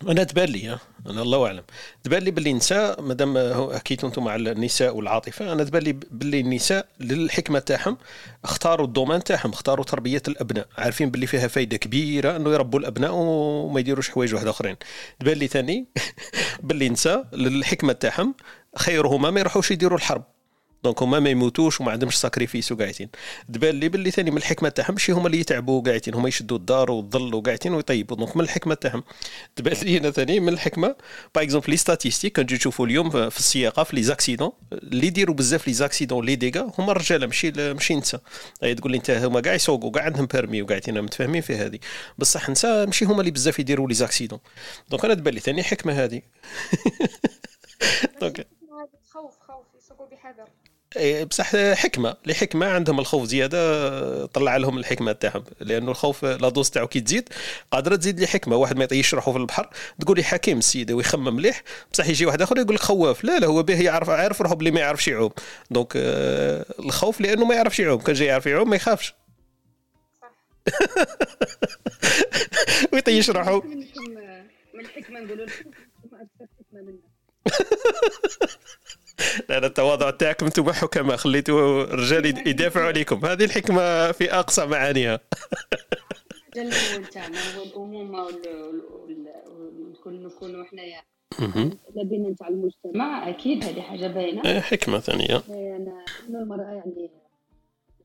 أنا 0.02 0.24
تبان 0.24 0.48
لي 0.48 0.78
أنا 1.06 1.22
الله 1.22 1.46
أعلم. 1.46 1.62
تبان 2.04 2.22
لي 2.22 2.30
باللي 2.30 2.50
النساء 2.50 3.02
مادام 3.02 3.38
حكيتوا 3.74 4.08
أنتم 4.08 4.28
على 4.28 4.52
النساء 4.52 4.96
والعاطفة 4.96 5.52
أنا 5.52 5.64
تبان 5.64 5.82
لي 5.82 5.92
باللي 5.92 6.40
النساء 6.40 6.88
للحكمة 7.00 7.58
تاعهم 7.58 7.96
اختاروا 8.44 8.86
الدومين 8.86 9.24
تاعهم 9.24 9.52
اختاروا 9.52 9.84
تربية 9.84 10.22
الأبناء. 10.28 10.66
عارفين 10.78 11.10
باللي 11.10 11.26
فيها 11.26 11.48
فايدة 11.48 11.76
كبيرة 11.76 12.36
إنه 12.36 12.50
يربوا 12.52 12.80
الأبناء 12.80 13.12
وما 13.14 13.80
يديروش 13.80 14.10
حوايج 14.10 14.34
واحد 14.34 14.46
أخرين. 14.46 14.76
تبان 15.20 15.38
لي 15.38 15.46
ثاني 15.46 15.86
باللي 16.66 16.86
النساء 16.86 17.28
للحكمة 17.32 17.92
تاعهم 17.92 18.34
خيرهما 18.76 19.30
ما 19.30 19.40
يروحوش 19.40 19.70
يديروا 19.70 19.98
الحرب. 19.98 20.24
donc 20.86 21.02
هما 21.02 21.20
ما 21.20 21.30
يموتوش 21.30 21.80
وما 21.80 21.92
عندهمش 21.92 22.16
sacrifice 22.16 22.72
وقاعدين. 22.72 23.08
تبان 23.54 23.80
لي 23.80 23.88
باللي 23.88 24.10
ثاني 24.10 24.30
من 24.30 24.36
الحكمة 24.36 24.68
تاعهم 24.68 24.92
ماشي 24.92 25.12
هما 25.12 25.26
اللي 25.26 25.40
يتعبوا 25.40 25.82
قاعدين 25.82 26.14
هما 26.14 26.28
يشدوا 26.28 26.56
الدار 26.56 26.90
والظل 26.90 27.34
وقاعدين 27.34 27.74
ويطيبوا. 27.74 28.16
donc 28.16 28.36
من 28.36 28.44
الحكمة 28.44 28.74
تاعهم. 28.74 29.04
تبان 29.56 29.76
لي 29.82 29.98
هنا 29.98 30.10
ثاني 30.10 30.40
من 30.40 30.48
الحكمة 30.48 30.96
par 31.34 31.44
exemple 31.44 31.70
les 31.70 31.76
statistiques 31.76 32.36
كنجي 32.36 32.54
نشوفوا 32.54 32.86
اليوم 32.86 33.10
في 33.30 33.38
السياقة 33.38 33.84
في 33.84 33.96
les 33.96 34.02
accidents 34.02 34.52
اللي 34.72 35.06
يديروا 35.06 35.34
بزاف 35.34 35.66
les 35.66 35.72
accidents 35.72 36.24
les 36.24 36.36
dégâts 36.36 36.72
هما 36.78 36.92
الرجال 36.92 37.26
ماشي 37.26 37.50
ماشي 37.50 37.94
النساء 37.94 38.20
تقول 38.60 38.92
لي 38.92 38.98
أنت 38.98 39.10
هما 39.10 39.40
كاع 39.40 39.54
يسوقوا 39.54 39.90
كاع 39.90 40.04
عندهم 40.04 40.26
permis 40.26 40.62
وقاعدين 40.62 41.02
متفاهمين 41.02 41.42
في 41.42 41.56
هذه. 41.56 41.78
بصح 42.18 42.46
النساء 42.46 42.86
ماشي 42.86 43.04
هما 43.04 43.20
اللي 43.20 43.30
بزاف 43.30 43.58
يديروا 43.58 43.88
les 43.88 43.94
accidents 43.94 44.38
donc 44.90 45.04
أنا 45.04 45.14
تبان 45.14 45.34
لي 45.34 45.40
ثاني 45.40 45.62
حكمة 45.62 45.92
هذه. 45.92 46.22
donc. 48.20 48.46
خوف 49.12 49.34
خوف 49.46 49.66
يسوقوا 49.78 50.06
بحذر. 50.06 50.48
بصح 51.30 51.56
حكمة. 51.56 52.16
لحكمة 52.26 52.66
عندهم 52.66 52.98
الخوف 52.98 53.24
زيادة 53.24 54.26
طلع 54.26 54.56
لهم 54.56 54.78
الحكمة 54.78 55.12
تاعهم. 55.12 55.44
لأنه 55.60 55.90
الخوف 55.90 56.24
la 56.24 56.48
dose 56.48 56.70
تاعو 56.70 56.86
كي 56.86 57.00
تزيد 57.00 57.28
قادرة 57.70 57.96
تزيد 57.96 58.20
لي 58.20 58.26
حكمه 58.26 58.56
واحد 58.56 58.76
ما 58.76 58.84
يطيش 58.84 59.14
روحه 59.14 59.32
في 59.32 59.38
البحر 59.38 59.68
تقول 60.00 60.16
لي 60.16 60.24
حكيم 60.24 60.58
السيد 60.58 60.92
ويخمم 60.92 61.36
مليح. 61.36 61.62
بصح 61.92 62.06
يجي 62.08 62.26
واحد 62.26 62.42
آخر 62.42 62.58
يقول 62.58 62.74
لك 62.74 62.80
خواف 62.82 63.24
لا 63.24 63.38
لا 63.38 63.46
هو 63.46 63.62
به 63.62 63.80
يعرف 63.82 64.10
عارف 64.10 64.42
روحه 64.42 64.54
بلي 64.54 64.70
ما 64.70 64.80
يعرفش 64.80 65.08
يعوم. 65.08 65.30
donc 65.70 65.92
آه 65.96 66.64
الخوف 66.78 67.20
لأنه 67.20 67.44
ما 67.44 67.54
يعرفش 67.54 67.80
يعوم. 67.80 68.00
كان 68.00 68.14
جاي 68.14 68.28
يعرف 68.28 68.46
يعوم 68.46 68.70
ما 68.70 68.76
يخافش. 68.76 69.14
ويطيش 72.92 73.30
روحه 73.30 73.60
من 73.62 73.86
الحكمه 74.80 75.20
نقولوا 75.20 75.46
لكم 75.46 75.70
أكثر 76.12 76.46
حكمة 76.58 76.82
منا 76.82 76.98
لا 79.48 79.60
لا 79.60 79.66
التواضع 79.66 80.10
تاعكم 80.10 80.46
أنتم 80.46 80.72
حكماء. 80.72 81.16
خليتوا 81.16 81.84
الرجال 81.84 82.48
يدافعوا 82.48 82.86
عليكم. 82.86 83.24
هذه 83.26 83.44
الحكمة 83.44 84.12
في 84.12 84.32
أقصى 84.32 84.66
معانيها. 84.66 85.20
الأول 86.56 87.06
تاعنا. 87.06 87.38
هو 87.56 87.62
الأمومة 87.62 88.30
نكون 89.92 90.22
نكونوا 90.22 90.64
حنايا 90.64 91.02
لابين 91.94 92.36
تاع 92.36 92.48
المجتمع 92.48 93.28
أكيد 93.28 93.64
هذه 93.64 93.80
حاجة 93.80 94.06
باينة. 94.06 94.60
حكمة 94.60 94.98
ثانية. 95.00 95.42
انه 95.48 96.04
المرأة 96.28 96.72
يعني 96.72 97.10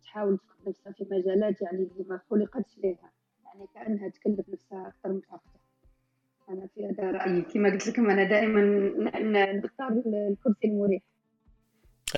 تحاول 0.04 0.38
تفرض 0.38 0.70
نفسها 0.70 0.92
في 0.92 1.06
مجالات 1.12 1.62
يعني 1.62 1.88
ما 2.10 2.20
خلقتش 2.30 2.72
لها 2.84 3.12
يعني 3.46 3.68
كأنها 3.76 4.10
تكلف 4.10 4.50
نفسها 4.50 4.88
أكثر 4.88 5.10
من 5.10 5.22
اختها 5.32 5.61
أنا 6.52 6.68
في 6.76 6.86
هذا 6.86 7.11
رأيي. 7.11 7.41
كما 7.41 7.69
قلت 7.72 7.88
لكم 7.88 8.10
أنا 8.10 8.23
دائما 8.23 8.61
نختار 9.53 9.90
الكرسي 10.06 10.68
المريح. 10.68 11.02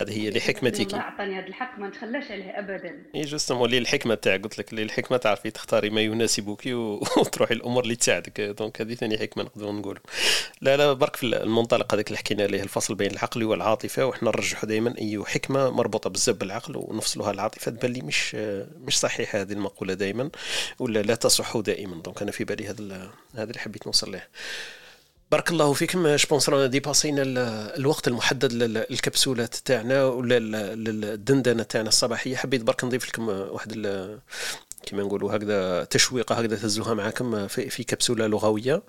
هذه 0.01 0.17
هي 0.17 0.29
لحكمتك 0.29 0.87
الله 0.87 0.99
أعطاني 0.99 1.39
هذا 1.39 1.47
الحق 1.47 1.79
ما 1.79 1.87
نتخلاش 1.87 2.31
عليه 2.31 2.59
ابدا. 2.59 3.03
et 3.15 3.21
justement 3.21 3.65
اللي 3.65 3.77
الحكمة 3.77 4.15
تاع 4.15 4.37
قلت 4.37 4.59
لك 4.59 4.71
اللي 4.71 4.83
الحكمة 4.83 5.17
تعرفي 5.17 5.51
تختاري 5.51 5.89
ما 5.89 6.01
يناسبك 6.01 6.65
وتروحي 7.17 7.53
الأمور 7.53 7.83
اللي 7.83 7.95
تساعدك. 7.95 8.41
donc 8.41 8.81
هذه 8.81 8.93
ثاني 8.93 9.17
حكمة 9.17 9.43
نقدروا 9.43 9.71
نقولوا. 9.71 10.01
لا 10.61 10.77
لا 10.77 10.93
برك 10.93 11.15
في 11.15 11.23
المنطلق 11.23 11.93
هذاك 11.93 12.07
اللي 12.07 12.17
حكينا 12.17 12.43
عليه 12.43 12.63
الفصل 12.63 12.95
بين 12.95 13.11
العقل 13.11 13.43
والعاطفة. 13.43 14.05
وحنا 14.05 14.29
نرجحوا 14.29 14.69
دائما 14.69 14.95
أي 14.97 15.23
حكمة 15.27 15.69
مربوطة 15.69 16.09
بزاف 16.09 16.35
بالعقل 16.35 16.77
ونفصلوها 16.77 17.31
العاطفة. 17.31 17.71
تبان 17.71 17.93
لي 17.93 18.01
مش 18.01 18.35
مش 18.81 18.99
صحيحة 18.99 19.41
هذه 19.41 19.53
المقولة 19.53 19.93
دائما 19.93 20.29
ولا 20.79 21.01
لا 21.01 21.15
تصح 21.15 21.57
دائما. 21.57 22.01
donc 22.01 22.21
أنا 22.21 22.31
في 22.31 22.43
بالي 22.43 22.67
هذا 22.67 23.11
هذا 23.35 23.43
اللي 23.43 23.59
حبيت 23.59 23.87
نوصل 23.87 24.11
له 24.11 24.21
بارك 25.31 25.51
الله 25.51 25.73
فيكم. 25.73 26.15
je 26.15 26.25
pense 26.25 26.49
dépass 26.49 27.03
ينا 27.03 27.21
الوقت 27.75 28.07
المحدد 28.07 28.53
للكبسولات 28.53 29.55
تاعنا 29.55 30.05
ولا 30.05 30.39
للدندنة 30.75 31.63
تاعنا 31.63 31.87
الصباحية. 31.89 32.35
حبيت 32.35 32.61
برك 32.61 32.83
نضيف 32.83 33.07
لكم 33.07 33.27
واحد 33.29 33.73
كما 34.85 35.03
نقولوا 35.03 35.35
هكذا 35.35 35.83
تشويقة 35.83 36.35
هكذا 36.35 36.55
تهزوها 36.55 36.93
معكم 36.93 37.47
في, 37.47 37.83
كبسولة 37.83 38.27
لغوية. 38.27 38.83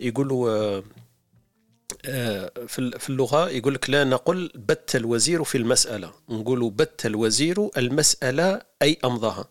يقولوا 0.00 0.80
في 2.68 3.08
اللغة 3.08 3.48
يقول 3.48 3.74
لك 3.74 3.90
لا 3.90 4.04
نقول 4.04 4.52
بت 4.54 4.96
الوزير 4.96 5.44
في 5.44 5.58
المسألة. 5.58 6.12
نقول 6.28 6.70
بت 6.70 7.06
الوزير 7.06 7.68
المسألة 7.76 8.60
أي 8.82 8.98
أمضاها. 9.04 9.48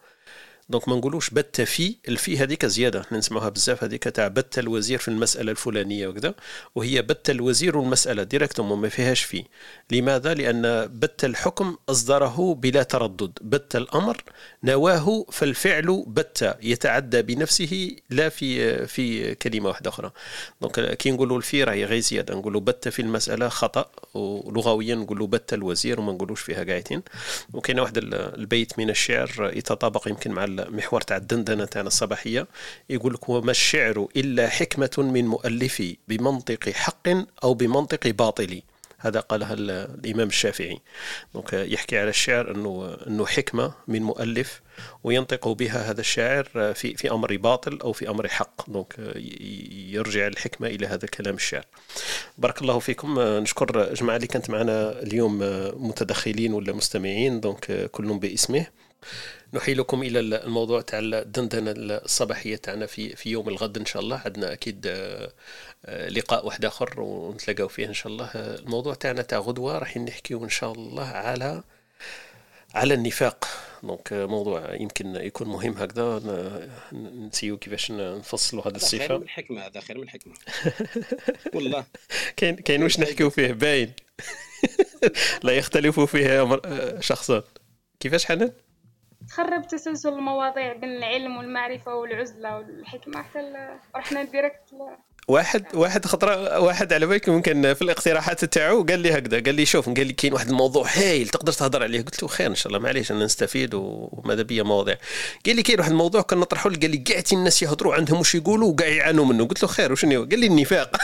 donc 0.70 0.90
ما 0.90 0.96
نقولوش 0.96 1.30
بت 1.30 1.62
في 1.62 1.96
الفي 2.08 2.38
هذيك 2.38 2.66
زيادة. 2.66 3.02
إحنا 3.02 3.18
نسمعوها 3.18 3.50
بزاف 3.50 3.84
هذيك 3.84 4.04
تاع 4.04 4.28
بت 4.28 4.60
الوزير 4.60 4.98
في 5.00 5.08
المسألة 5.08 5.52
الفلانية 5.52 6.08
وكذا 6.08 6.34
وهي 6.76 7.02
بت 7.02 7.30
الوزير 7.30 7.80
المساله 7.80 8.24
directement 8.24 8.80
ما 8.80 8.90
فيهاش 8.90 9.24
في. 9.24 9.44
لماذا؟ 9.92 10.34
لأن 10.34 10.88
بت 10.88 11.26
الحكم 11.26 11.76
أصدره 11.90 12.54
بلا 12.54 12.84
تردد. 12.84 13.32
بت 13.42 13.76
الأمر 13.76 14.24
نواه 14.64 15.26
فالفعل 15.32 16.04
بت 16.08 16.58
يتعدى 16.62 17.22
بنفسه 17.22 17.96
لا 18.10 18.30
في 18.30 18.88
في 18.88 19.36
كلمة 19.36 19.70
واحدة 19.70 19.90
أخرى. 19.90 20.12
donc 20.62 20.98
كي 20.98 21.12
نقولوا 21.12 21.38
الفي 21.38 21.64
راهي 21.64 21.86
غير 21.86 22.00
زيادة. 22.00 22.36
نقولوا 22.36 22.62
بت 22.62 22.88
في 22.90 23.02
المسألة 23.02 23.50
خطأ 23.50 23.90
ولغويا 24.14 24.96
نقولوا 24.96 25.28
بت 25.28 25.54
الوزير 25.54 26.00
وما 26.00 26.12
نقولوش 26.12 26.42
فيها 26.42 26.64
قاعدين 26.64 27.02
وكاين 27.54 27.80
واحد 27.80 27.98
البيت 28.14 28.80
من 28.80 28.90
الشعر 28.90 29.52
يتطابق 29.56 30.08
يمكن 30.08 30.32
مع 30.32 30.57
المحور 30.60 31.02
تاع 31.02 31.18
الدندنة 31.18 31.66
تاعنا 31.66 31.88
الصباحية. 31.88 32.48
يقول 32.90 33.14
لك 33.14 33.30
وما 33.30 33.52
الشعر 33.52 34.08
إلا 34.16 34.50
حكمة 34.50 34.92
من 34.98 35.28
مؤلفي 35.28 35.98
بمنطق 36.08 36.70
حق 36.70 37.08
أو 37.44 37.54
بمنطق 37.54 38.08
باطل. 38.08 38.62
هذا 39.00 39.20
قالها 39.20 39.54
الإمام 39.54 40.28
الشافعي. 40.28 40.80
donc 41.34 41.54
يحكي 41.54 41.98
على 41.98 42.10
الشعر 42.10 42.56
انه 42.56 42.98
إنه 43.08 43.26
حكمة 43.26 43.74
من 43.88 44.04
مؤلف 44.04 44.62
وينطق 45.04 45.48
بها 45.48 45.92
هذا 45.92 46.02
الشاعر 46.02 46.74
في 46.74 46.96
في 46.96 47.12
أمر 47.12 47.38
باطل 47.38 47.80
أو 47.82 47.94
في 47.94 48.10
أمر 48.10 48.28
حق. 48.28 48.70
donc 48.70 48.96
يرجع 49.90 50.28
الحكمة 50.28 50.68
إلى 50.68 50.88
هذا 50.88 51.08
كلام 51.08 51.36
الشعر 51.36 51.66
بارك 52.38 52.62
الله 52.62 52.80
فيكم. 52.80 53.20
نشكر 53.20 53.94
جماعة 53.94 54.16
اللي 54.16 54.28
كانت 54.28 54.50
معنا 54.50 55.02
اليوم 55.02 55.40
متدخلين 55.88 56.54
ولا 56.54 56.74
مستمعين. 56.74 57.40
donc 57.40 57.90
كل 57.92 58.18
باسمه. 58.18 58.66
نحيلكم 59.54 60.04
إلى 60.04 60.20
الموضوع 60.20 60.82
تاع 60.82 61.00
الدندنة 61.00 61.74
الصباحية 61.78 62.56
تاعنا 62.56 62.86
في 62.86 63.16
في 63.16 63.30
يوم 63.30 63.50
الغد 63.50 63.78
إن 63.78 63.86
شاء 63.86 64.02
الله. 64.02 64.22
عندنا 64.26 64.54
أكيد 64.54 64.88
لقاء 65.88 66.46
واحد 66.46 66.66
آخر 66.66 67.02
ونتلاقاو 67.02 67.68
فيه 67.68 67.86
إن 67.86 67.94
شاء 67.94 68.12
الله. 68.12 68.32
الموضوع 68.36 68.94
تاعنا 68.94 69.22
تاع 69.22 69.38
غدوة 69.38 69.78
راح 69.78 69.98
نحكيو 69.98 70.44
إن 70.44 70.50
شاء 70.50 70.72
الله 70.72 71.06
على 71.08 71.64
على 72.76 72.94
النفاق. 72.94 73.48
donc 73.84 74.14
موضوع 74.14 74.76
يمكن 74.76 75.16
يكون 75.16 75.48
مهم 75.48 75.74
هكذا. 75.74 76.22
نسيو 76.94 77.58
كيفاش 77.58 77.92
نفصلوا 77.92 78.68
هذه 78.68 78.76
الصفه 78.76 79.08
خير 79.08 79.18
من 79.18 79.24
الحكمه 79.24 79.62
هذا 79.62 79.80
خير 79.80 79.98
من 79.98 80.04
الحكمه 80.04 80.34
والله. 81.54 81.86
كاين 82.38 82.56
كاين 82.56 82.84
واش 82.84 83.00
نحكيو 83.00 83.30
فيه؟ 83.30 83.52
باين. 83.52 83.94
لا 85.44 85.54
يختلف 85.54 86.00
فيه 86.00 86.60
شخصان 87.00 87.42
كيفاش 88.00 88.26
حنان؟ 88.26 88.52
تخرب 89.30 89.68
تسلسل 89.68 90.10
المواضيع 90.10 90.74
بين 90.74 90.98
العلم 90.98 91.38
والمعرفة 91.38 91.96
والعزلة 91.96 92.58
والحكمة 92.58 93.24
حتى 93.24 93.70
رحنا 93.96 94.24
direct 94.24 94.74
واحد 95.28 95.66
واحد 95.74 96.06
خطره 96.06 96.60
واحد 96.60 96.94
على 96.94 97.06
بالك 97.06 97.30
ممكن 97.30 97.74
في 97.74 97.82
الاقتراحات 97.82 98.46
تاعو 98.46 98.84
قال 98.84 99.00
لي 99.00 99.18
هكذا 99.18 99.40
قال 99.40 99.56
لي 99.56 99.66
شوف 99.66 99.90
قال 99.90 100.08
لي 100.08 100.14
كاين 100.14 100.34
واحد 100.34 100.50
الموضوع 100.50 100.88
هايل 100.96 101.28
تقدر 101.28 101.52
تهضر 101.52 101.84
عليه. 101.84 102.02
قلت 102.02 102.24
له 102.24 102.28
خير 102.30 102.48
إن 102.48 102.56
شاء 102.56 102.68
الله 102.68 102.80
معليش 102.80 103.12
أنا 103.12 103.26
نستفيد 103.26 103.74
وماذا 103.74 104.42
بيا 104.42 104.64
مواضيع. 104.64 104.98
قال 105.46 105.56
لي 105.56 105.64
كاين 105.64 105.80
واحد 105.80 105.92
الموضوع 105.92 106.22
كنا 106.22 106.40
نطرحه 106.40 106.70
قال 106.70 106.92
لي 106.92 106.98
كاع 106.98 107.24
الناس 107.34 107.64
يهضروا 107.64 107.96
عندهم 107.96 108.20
واش 108.20 108.36
يقولوا 108.36 108.70
وكاع 108.70 108.88
يعانوا 108.88 109.26
منه. 109.26 109.46
قلت 109.46 109.64
له 109.64 109.70
خير 109.70 109.92
وشنو؟ 109.92 110.26
قال 110.26 110.40
لي 110.40 110.48
النفاق. 110.48 110.98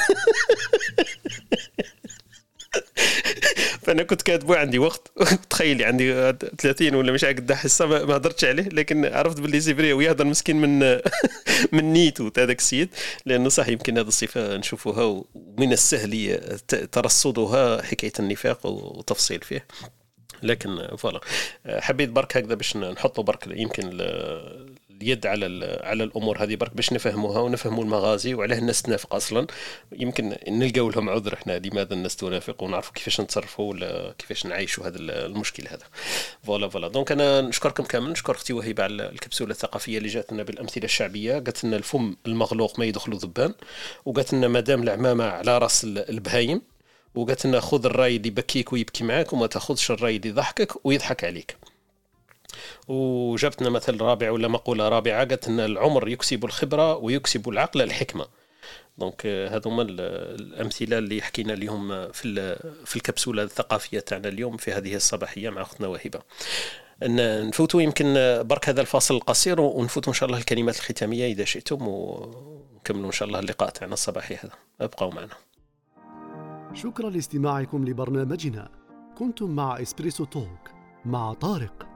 فانا 3.94 4.04
كنت 4.04 4.22
كاتبه 4.22 4.58
عندي 4.58 4.80
وقت. 4.80 5.12
تخيلي 5.50 5.86
عندي 5.86 6.34
30 6.58 6.96
ولا 6.96 7.12
مش 7.12 7.26
قد 7.26 7.54
حصة 7.54 7.86
ما 7.86 8.16
هضرتش 8.16 8.46
عليه. 8.46 8.64
لكن 8.64 9.06
عرفت 9.06 9.40
باللي 9.40 9.62
c'est 9.62 9.79
vrai 9.79 9.94
ويهضر 9.94 10.26
مسكين 10.26 10.56
من 10.56 10.80
من 11.76 11.94
نيتو 11.94 12.30
هذاك 12.38 12.60
السيد. 12.60 12.90
لأنه 13.26 13.50
صح 13.50 13.68
يمكن 13.68 13.98
هذه 13.98 14.08
الصفة 14.08 14.58
نشوفوها 14.58 15.04
ومن 15.36 15.74
السهل 15.74 16.40
ترصدها 16.92 17.82
حكاية 17.82 18.14
النفاق 18.20 18.66
وتفصيل 18.66 19.42
فيه. 19.42 19.66
لكن 20.44 20.88
voilà. 20.98 21.20
حبيت 21.68 22.10
برك 22.10 22.38
هكذا 22.38 22.56
باش 22.56 22.78
نحطوا 22.78 23.24
برك 23.24 23.48
يمكن 23.48 23.98
اليد 25.04 25.26
على 25.26 25.46
على 25.84 26.04
الأمور 26.04 26.44
هذه 26.44 26.56
برك 26.56 26.76
باش 26.76 26.94
نفهموها 26.94 27.40
ونفهموا 27.40 27.84
المغازي 27.84 28.34
وعلاه 28.34 28.58
الناس 28.58 28.82
تنافق 28.82 29.16
أصلا. 29.16 29.48
يمكن 29.92 30.36
نلقاو 30.48 30.90
لهم 30.90 31.10
عذر 31.10 31.34
إحنا 31.34 31.60
لماذا 31.60 31.94
الناس 31.94 32.16
تنافق 32.16 32.64
ونعرفوا 32.64 32.94
كيفاش 32.94 33.22
نتصرفوا 33.22 33.70
ولا 33.70 34.14
كيفاش 34.18 34.46
نعيشوا 34.46 34.88
هذا 34.88 34.98
المشكل 35.00 35.68
هذا. 35.68 35.86
voilà 36.44 36.70
voilà. 36.70 36.88
donc 36.88 37.12
أنا 37.12 37.42
نشكركم 37.42 37.84
كامل. 37.84 38.12
نشكر 38.12 38.34
أختي 38.36 38.54
وهبه 38.54 38.84
على 38.84 39.10
الكبسولة 39.10 39.52
الثقافية 39.52 39.98
اللي 39.98 40.10
جاتنا 40.10 40.44
بالأمثلة 40.44 40.84
الشعبية. 40.84 41.34
قالت 41.34 41.64
لنا 41.64 41.78
الفم 41.78 42.16
المغلوق 42.26 42.80
ما 42.80 42.86
يدخلوا 42.86 43.20
ذبان. 43.20 43.54
وقالت 44.06 44.34
لنا 44.34 44.48
مدام 44.48 44.84
العمامة 44.84 45.24
على 45.24 45.58
راس 45.58 45.84
البهايم. 45.84 46.62
وقالت 47.16 47.46
لنا 47.46 47.60
خذ 47.60 47.86
الراي 47.86 48.16
اللي 48.16 48.28
يبكيك 48.28 48.74
ويبكي 48.74 49.04
معاك 49.04 49.34
وما 49.34 49.48
تاخذش 49.48 49.92
الراي 49.92 50.16
اللي 50.16 50.30
يضحكك 50.30 50.86
ويضحك 50.86 51.24
عليك. 51.24 51.58
وجبت 52.88 53.62
لنا 53.62 53.70
مثل 53.70 54.02
رابع 54.02 54.32
ولا 54.32 54.48
مقولة 54.48 54.90
رابعة 54.90 55.18
قالت 55.18 55.48
أن 55.48 55.60
العمر 55.60 56.08
يكسب 56.08 56.46
الخبرة 56.46 56.96
ويكسب 56.96 57.50
العقل 57.50 57.82
الحكمة. 57.82 58.26
donc 58.98 59.26
هذو 59.26 59.70
هما 59.70 59.82
الأمثلة 59.82 60.98
اللي 60.98 61.22
حكينا 61.22 61.54
اليوم 61.54 62.12
في 62.12 62.56
في 62.86 62.96
الكبسولة 62.96 63.44
الثقافية 63.44 64.00
تاعنا 64.00 64.28
اليوم 64.28 64.58
في 64.58 64.72
هذه 64.72 64.96
الصباحية 64.96 65.50
مع 65.50 65.62
أختنا 65.62 65.88
وهبة. 65.88 66.20
نفوتوا 67.04 67.82
يمكن 67.82 68.14
برك 68.42 68.70
هذا 68.70 68.82
الفاصل 68.82 69.16
القصير 69.16 69.62
ونفوتوا 69.62 70.14
إن 70.14 70.18
شاء 70.18 70.28
الله 70.28 70.40
الكلمات 70.40 70.76
الختامية 70.76 71.32
إذا 71.32 71.46
شئتم 71.46 71.88
ونكملوا 71.88 73.08
إن 73.08 73.12
شاء 73.12 73.28
الله 73.28 73.40
اللقاء 73.40 73.70
تاعنا 73.70 73.94
الصباحي 73.94 74.36
هذا. 74.36 74.54
ابقوا 74.82 75.14
معنا. 75.14 75.36
شكرا 76.74 77.10
لاستماعكم 77.10 77.86
لبرنامجنا. 77.86 78.70
كنتم 79.18 79.50
مع 79.50 79.82
Espresso 79.82 80.26
Talk 80.26 80.70
مع 81.06 81.34
طارق. 81.34 81.93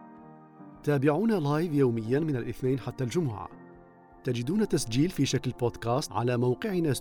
تابعونا 0.88 1.34
live 1.34 1.74
يوميا 1.73 2.19
من 2.19 2.35
الاثنين 2.35 2.80
حتى 2.80 3.03
الجمعة. 3.03 3.49
تجدون 4.23 4.68
تسجيل 4.68 5.09
في 5.09 5.26
شكل 5.26 5.51
بودكاست 5.51 6.11
على 6.11 6.38
موقعنا 6.38 6.93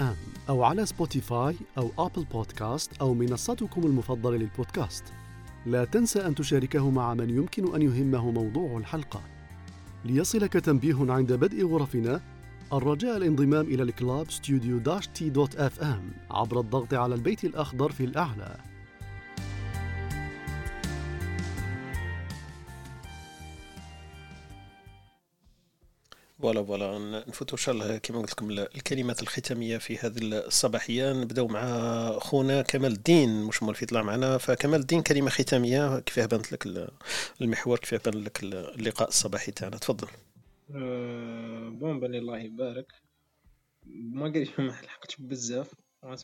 ام 0.00 0.16
أو 0.48 0.62
على 0.62 0.86
Spotify 0.86 1.56
أو 1.78 1.90
Apple 1.98 2.24
Podcast 2.24 2.90
أو 3.00 3.14
منصتكم 3.14 3.86
المفضلة 3.86 4.36
للبودكاست. 4.36 5.04
لا 5.66 5.84
تنسى 5.84 6.26
أن 6.26 6.34
تشاركه 6.34 6.90
مع 6.90 7.14
من 7.14 7.30
يمكن 7.30 7.74
أن 7.74 7.82
يهمه 7.82 8.30
موضوع 8.30 8.78
الحلقة. 8.78 9.20
ليصلك 10.04 10.52
تنبيه 10.52 11.12
عند 11.12 11.32
بدء 11.32 11.66
غرفنا 11.66 12.20
الرجاء 12.72 13.16
الانضمام 13.16 13.66
إلى 13.66 13.82
ال 13.82 13.92
club 13.92 14.30
ام 15.80 16.10
عبر 16.30 16.60
الضغط 16.60 16.94
على 16.94 17.14
البيت 17.14 17.44
الأخضر 17.44 17.92
في 17.92 18.04
الأعلى. 18.04 18.67
voilà 26.40 26.64
voilà 26.64 26.98
نفوتوا 27.28 27.58
إن 27.58 27.62
شاء 27.62 27.74
الله 27.74 27.98
كما 27.98 28.18
قلت 28.18 28.32
لكم 28.32 28.50
الكلمات 28.50 29.22
الختامية 29.22 29.78
في 29.78 29.96
هذه 29.98 30.18
الصباحية. 30.22 31.12
نبدأو 31.12 31.48
مع 31.48 32.18
خونا 32.18 32.62
كمال 32.62 32.92
الدين 32.92 33.42
مش 33.42 33.62
مول 33.62 33.74
في 33.74 33.86
طلع 33.86 34.02
معنا. 34.02 34.38
فكمال 34.38 34.80
الدين 34.80 35.02
كلمة 35.02 35.30
ختامية 35.30 36.00
كيفاه 36.00 36.26
بانت 36.26 36.52
لك 36.52 36.90
المحور 37.40 37.78
كيفاه 37.78 38.10
بان 38.10 38.24
لك 38.24 38.42
اللقاء 38.42 39.08
الصباحي 39.08 39.52
تاعنا. 39.52 39.76
تفضل. 39.76 40.08
أه 40.74 41.68
bon 41.68 42.00
ben 42.00 42.18
الله 42.18 42.38
يبارك. 42.38 42.92
ما 43.86 44.32
قال 44.32 44.48
ما 44.58 44.68
لحقتش 44.84 45.16
بزاف 45.18 45.74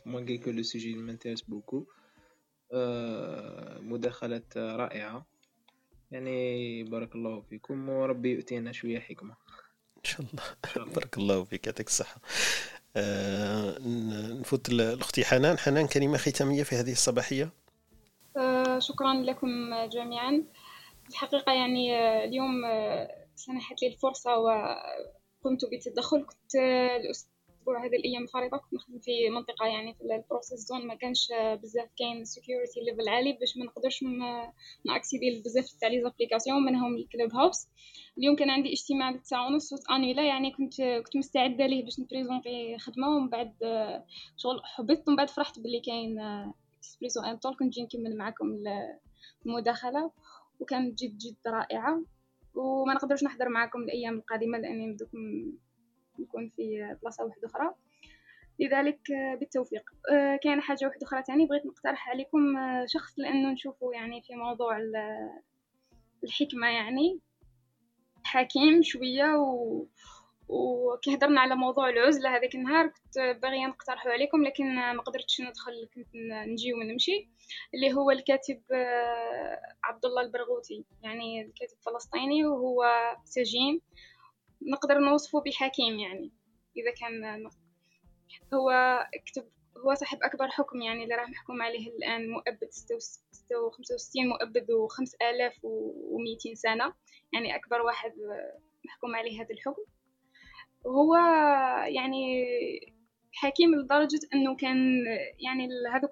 mais 0.05 0.37
que 0.43 0.51
le 0.51 0.63
sujet 0.63 0.95
m'intéresse 0.95 1.41
beaucoup 1.41 1.85
أه 2.73 3.79
مداخلات 3.79 4.57
رائعة. 4.57 5.25
يعني 6.11 6.83
بارك 6.83 7.15
الله 7.15 7.41
فيكم. 7.41 7.89
وربي 7.89 8.31
يؤتينا 8.31 8.71
شوية 8.71 8.99
حكمة. 8.99 9.44
شاء 10.05 10.21
الله. 10.21 10.85
بارك 10.95 11.17
الله 11.17 11.43
فيك 11.43 11.67
يعطيك 11.67 11.87
الصحة. 11.87 12.21
آه 12.95 13.79
نفوت 14.39 14.69
الأختي 14.69 15.25
حنان. 15.25 15.57
حنان 15.57 15.87
كلمة 15.87 16.17
ختامية 16.17 16.63
في 16.63 16.75
هذه 16.75 16.91
الصباحية؟ 16.91 17.49
آه 18.37 18.79
شكرا 18.79 19.13
لكم 19.13 19.49
جميعا. 19.85 20.43
الحقيقة 21.09 21.53
يعني 21.53 21.95
آه، 21.95 22.25
اليوم 22.25 22.61
سنحت 23.35 23.81
لي 23.81 23.87
الفرصة 23.87 24.37
وقمت 24.37 25.65
بتدخل 25.71 26.25
كنت 26.25 26.55
الأستاذ 27.05 27.34
الأسبوع 27.65 27.85
هذه 27.85 27.95
الأيام 27.95 28.23
الأخيرة 28.23 28.57
كنت 28.57 28.73
نخدم 28.73 28.99
في 28.99 29.29
منطقة 29.29 29.65
يعني 29.65 29.93
في 29.93 30.01
ال 30.03 30.10
process 30.10 30.59
zone 30.59 30.87
ما 30.87 30.95
كانش 30.95 31.27
بزاف 31.61 31.89
كاين 31.97 32.25
security 32.25 32.79
level 32.79 33.09
عالي 33.09 33.33
باش 33.33 33.57
ما 33.57 33.65
نقدرش 33.65 34.03
ن 34.85 34.92
accéder 34.92 35.41
بزاف 35.45 35.65
تاع 35.81 35.89
les 35.89 36.01
applications 36.01 36.65
منهم 36.65 36.95
ال 36.95 37.33
Clubhouse 37.33 37.67
اليوم 38.17 38.35
كان 38.35 38.49
عندي 38.49 38.73
اجتماع 38.73 39.17
تسعة 39.17 39.47
ونص 39.47 39.73
انيلا 39.91 40.27
يعني 40.27 40.51
كنت 40.51 40.81
كنت 40.81 41.17
مستعدة 41.17 41.65
ليه 41.65 41.83
باش 41.83 41.99
ن 41.99 42.07
présenter 42.07 42.77
خدمة 42.77 43.07
ومن 43.07 43.29
بعد 43.29 43.53
شغل 44.37 44.61
حبيت 44.63 45.07
ومن 45.07 45.15
بعد 45.15 45.29
فرحت 45.29 45.59
باللي 45.59 45.79
كاين 45.79 46.19
اكسبريسو 46.77 47.21
ان 47.21 47.37
طول 47.37 47.55
كنت 47.59 47.73
جي 47.73 47.81
نكمل 47.81 48.17
معكم 48.17 48.45
المداخلة. 49.45 50.11
وكانت 50.59 51.03
جد 51.03 51.17
جد 51.17 51.35
رائعة 51.47 52.03
وما 52.55 52.93
نقدرش 52.93 53.23
نحضر 53.23 53.49
معكم 53.49 53.79
الأيام 53.79 54.17
القادمة 54.17 54.57
لأني 54.57 54.93
بدكم 54.93 55.17
نكون 56.19 56.49
في 56.49 56.95
بلاصة 57.01 57.23
واحدة 57.25 57.47
أخرى. 57.47 57.75
لذلك 58.59 59.11
آه، 59.11 59.35
بالتوفيق. 59.35 59.83
آه، 60.11 60.39
كاين 60.43 60.61
حاجة 60.61 60.85
واحدة 60.85 61.07
أخرى 61.07 61.23
تاني 61.23 61.45
بغيت 61.45 61.65
نقترح 61.65 62.09
عليكم 62.09 62.57
آه، 62.57 62.85
شخص 62.87 63.19
لأنه 63.19 63.51
نشوفه 63.51 63.91
يعني 63.93 64.21
في 64.21 64.35
موضوع 64.35 64.77
الحكمة 66.23 66.67
يعني. 66.67 67.19
حكيم 68.23 68.81
شوية 68.81 69.35
و 69.35 69.85
وكي 70.47 71.15
هضرنا 71.15 71.41
على 71.41 71.55
موضوع 71.55 71.89
العزلة 71.89 72.37
هذاك 72.37 72.55
النهار. 72.55 72.87
كنت 72.87 73.19
باغية 73.41 73.65
نقترحه 73.67 74.09
عليكم 74.09 74.43
لكن 74.43 74.75
ما 74.75 75.01
قدرتش 75.01 75.41
ندخل 75.41 75.89
كنت 75.95 76.07
نجي 76.47 76.73
ونمشي. 76.73 77.29
اللي 77.73 77.93
هو 77.93 78.11
الكاتب 78.11 78.61
عبد 79.83 80.05
الله 80.05 80.21
البرغوثي. 80.21 80.85
يعني 81.03 81.41
الكاتب 81.41 81.77
فلسطيني 81.85 82.45
وهو 82.45 82.85
سجين. 83.25 83.81
نقدر 84.71 84.99
نوصفه 84.99 85.41
بحكيم 85.41 85.99
يعني. 85.99 86.31
إذا 86.77 86.91
كان 86.99 87.43
هو 88.53 88.99
كتب 89.25 89.49
هو 89.85 89.93
صاحب 89.93 90.17
أكبر 90.23 90.47
حكم 90.47 90.81
يعني 90.81 91.03
اللي 91.03 91.15
راح 91.15 91.29
محكوم 91.29 91.61
عليه 91.61 91.87
الآن 91.87 92.29
مؤبد 92.29 92.69
ستة 92.69 93.59
وخمسة 93.65 93.95
وستين 93.95 94.27
مؤبد 94.27 94.71
وخمس 94.71 95.15
آلاف 95.21 95.59
وميتين 95.63 96.55
سنة. 96.55 96.93
يعني 97.33 97.55
أكبر 97.55 97.81
واحد 97.81 98.11
محكوم 98.85 99.15
عليه 99.15 99.41
هذا 99.41 99.49
الحكم. 99.51 99.83
وهو 100.85 101.15
يعني 101.85 102.45
حكيم 103.33 103.75
لدرجة 103.75 104.19
أنه 104.33 104.55
كان 104.55 105.03
يعني 105.39 105.69
هذوك 105.93 106.11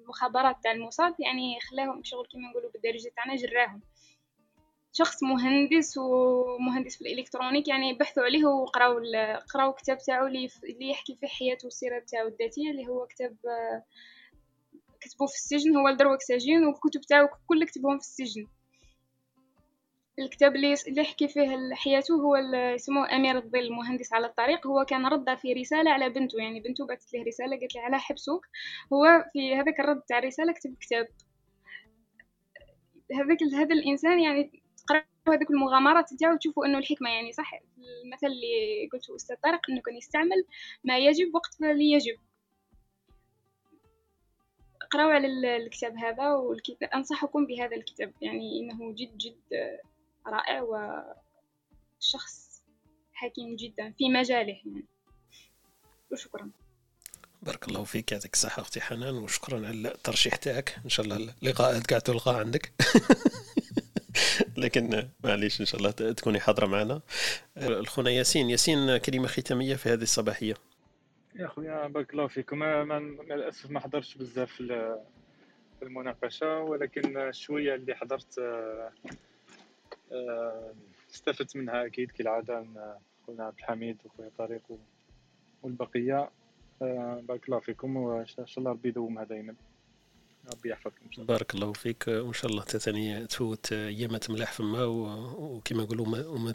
المخابرات 0.00 0.56
تاع 0.62 0.72
الموساد 0.72 1.14
يعني 1.18 1.58
خلاهم 1.70 2.00
شغل 2.04 2.26
كما 2.32 2.50
نقولوا 2.50 2.70
بالدارجة 2.70 3.12
تاعنا 3.16 3.36
جراهم. 3.36 3.82
شخص 4.96 5.22
مهندس 5.22 5.98
ومهندس 5.98 6.96
في 6.96 7.00
الإلكترونيك 7.00 7.68
يعني 7.68 7.94
بحثوا 7.94 8.22
عليه 8.22 8.44
وقراو 8.46 9.00
قراو 9.54 9.72
كتاب 9.72 9.98
تاعو 9.98 10.26
اللي 10.26 10.48
يحكي 10.90 11.16
في 11.16 11.26
حياته 11.26 11.66
والسيرة 11.66 11.98
تاعو 11.98 12.28
الذاتية 12.28 12.70
اللي 12.70 12.88
هو 12.88 13.06
كتاب 13.06 13.36
كتبوه 15.00 15.28
في 15.28 15.34
السجن 15.34 15.76
هو 15.76 15.88
لدروك 15.88 16.22
سجين 16.22 16.64
والكتب 16.64 17.00
تاعو 17.00 17.28
كل 17.46 17.64
كتبهم 17.64 17.98
في 17.98 18.04
السجن. 18.04 18.46
الكتاب 20.18 20.56
اللي 20.56 20.74
يحكي 20.88 21.28
فيه 21.28 21.74
حياته 21.74 22.14
هو 22.14 22.36
اسمه 22.74 23.16
أمير 23.16 23.36
الظل 23.36 23.72
مهندس 23.72 24.12
على 24.12 24.26
الطريق. 24.26 24.66
هو 24.66 24.84
كان 24.84 25.06
رد 25.06 25.34
في 25.38 25.52
رسالة 25.52 25.90
على 25.90 26.08
بنته 26.08 26.38
يعني 26.38 26.60
بنته 26.60 26.86
بعثت 26.86 27.14
له 27.14 27.22
رسالة 27.24 27.58
قالت 27.60 27.74
له 27.74 27.82
على 27.82 27.98
حبسوك 27.98 28.46
هو 28.92 29.24
في 29.32 29.56
هذاك 29.56 29.80
الرد 29.80 30.00
تاع 30.00 30.18
الرسالة 30.18 30.52
كتب 30.52 30.74
كتاب. 30.80 31.08
هذاك 33.12 33.42
هذا 33.42 33.74
الإنسان 33.74 34.20
يعني 34.20 34.63
هذوك 35.28 35.50
المغامرات 35.50 36.14
تاعو 36.14 36.36
تشوفوا 36.36 36.66
أنه 36.66 36.78
الحكمة 36.78 37.10
يعني 37.10 37.32
صح 37.32 37.54
المثل 38.04 38.26
اللي 38.26 38.88
قلته 38.92 39.16
أستاذ 39.16 39.36
طارق 39.36 39.60
أنه 39.70 39.80
كان 39.80 39.96
يستعمل 39.96 40.44
ما 40.84 40.98
يجب 40.98 41.34
وقت 41.34 41.56
اللي 41.62 41.92
يجب. 41.92 42.16
اقراو 44.82 45.10
على 45.10 45.56
الكتاب 45.56 45.96
هذا 45.96 46.30
والكتاب 46.30 46.88
أنصحكم 46.88 47.46
بهذا 47.46 47.76
الكتاب 47.76 48.12
يعني 48.22 48.60
إنه 48.60 48.92
جد 48.92 49.18
جد 49.18 49.78
رائع 50.26 50.62
وشخص 50.62 52.62
حكيم 53.12 53.56
جدا 53.56 53.92
في 53.98 54.08
مجاله 54.08 54.60
يعني. 54.64 54.84
وشكرا. 56.12 56.50
بارك 57.42 57.68
الله 57.68 57.84
فيك 57.84 58.12
يعطيك 58.12 58.34
الصحة 58.34 58.62
أختي 58.62 58.80
حنان 58.80 59.14
وشكرا 59.14 59.66
على 59.66 59.88
الترشيح 59.88 60.36
تاعك 60.36 60.76
إن 60.84 60.90
شاء 60.90 61.06
الله 61.06 61.34
اللقاءات 61.42 61.86
قاعد 61.86 62.02
تلقى 62.02 62.38
عندك. 62.38 62.72
لكن 64.64 65.08
معليش 65.24 65.60
إن 65.60 65.66
شاء 65.66 65.80
الله 65.80 65.90
تكوني 65.90 66.40
حاضرة 66.40 66.66
معنا. 66.66 67.00
الخونا 67.56 68.10
ياسين 68.10 68.50
ياسين 68.50 68.96
كلمة 68.96 69.26
ختامية 69.26 69.74
في 69.74 69.88
هذه 69.88 70.02
الصباحية. 70.02 70.54
يا 71.34 71.46
خويا 71.48 71.86
بارك 71.86 72.12
الله 72.12 72.26
فيكم. 72.26 72.58
مع 72.58 72.98
الاسف 73.20 73.70
ما 73.70 73.80
حضرتش 73.80 74.14
بزاف 74.14 74.52
في 74.52 74.98
المناقشة 75.82 76.58
ولكن 76.58 77.32
شوية 77.32 77.74
اللي 77.74 77.94
حضرت 77.94 78.38
آه، 78.38 78.92
آه، 80.12 80.72
استفدت 81.14 81.56
منها 81.56 81.86
أكيد 81.86 82.10
كالعادة 82.10 82.66
خونا 83.26 83.44
عبد 83.44 83.58
الحميد 83.58 83.96
وخويا 84.04 84.30
طارق 84.38 84.78
والبقية. 85.62 86.30
آه، 86.82 87.22
بارك 87.28 87.48
الله 87.48 87.58
فيكم 87.58 87.96
وإن 87.96 88.26
شاء 88.26 88.46
الله 88.58 88.70
ربي 88.70 88.88
يدومها 88.88 89.24
دائما 89.24 89.54
ربي 90.52 90.70
يحفظكم 90.70 91.24
بارك 91.24 91.54
الله 91.54 91.72
فيك. 91.72 92.04
وإن 92.08 92.32
شاء 92.32 92.50
الله 92.50 92.62
ثاني 92.62 93.26
تفوت 93.26 93.72
ايامات 93.72 94.30
ملاح 94.30 94.52
فما 94.52 94.84
وكما 94.84 95.82
نقولوا 95.82 96.06
وما 96.26 96.54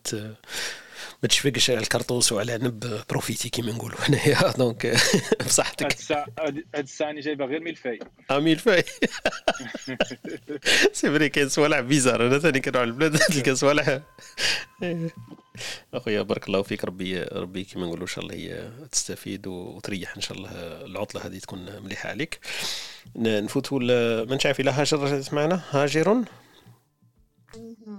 ما 1.23 1.29
تشفقش 1.29 1.69
على 1.69 1.79
الكرطوس 1.79 2.31
وعلى 2.31 2.57
ن 2.57 3.03
profiter 3.09 3.49
كيما 3.49 3.71
نقولوا. 3.71 3.97
هنايا 3.99 4.51
donc 4.57 4.97
بصحتك. 5.45 5.83
هاد 5.83 5.91
الساعة 5.91 6.25
هاد 6.39 6.63
الساعة 6.75 7.07
راني 7.07 7.21
جايبه 7.21 7.45
غير 7.45 7.59
mille-feuilles. 7.59 7.99
آه 8.31 8.39
mille-feuilles. 8.39 8.83
c'est 10.93 11.11
vrai 11.11 11.29
كاين 11.29 11.49
صوالح 11.49 11.79
bizarres. 11.79 12.27
أنا 12.27 12.39
ثاني 12.39 12.59
كنروح 12.59 12.83
البلاد 12.83 13.17
تلقى 13.17 13.55
صوالح. 13.55 13.99
أخويا 15.93 16.21
بارك 16.21 16.47
الله 16.47 16.61
فيك. 16.61 16.85
ربي 16.85 17.23
ربي 17.23 17.63
كيما 17.63 17.85
نقولوا 17.85 18.03
إن 18.03 18.07
شاء 18.07 18.23
الله 18.23 18.35
هي 18.35 18.71
تستفيد 18.91 19.47
وتريح. 19.47 20.15
إن 20.15 20.21
شاء 20.21 20.37
الله 20.37 20.49
العطلة 20.85 21.25
هذه 21.25 21.37
تكون 21.37 21.81
مليحة 21.83 22.09
عليك. 22.09 22.39
نفوتوا 23.15 23.79
ما 24.25 24.37
نعرف 24.45 24.59
إلى 24.59 24.71
هاجر 24.71 25.23
معنا 25.31 25.61
هاجر؟ 25.69 26.23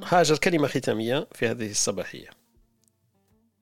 هاجر 0.05 0.37
كلمة 0.37 0.69
ختامية 0.69 1.29
في 1.35 1.49
هذه 1.49 1.71
الصباحية. 1.71 2.40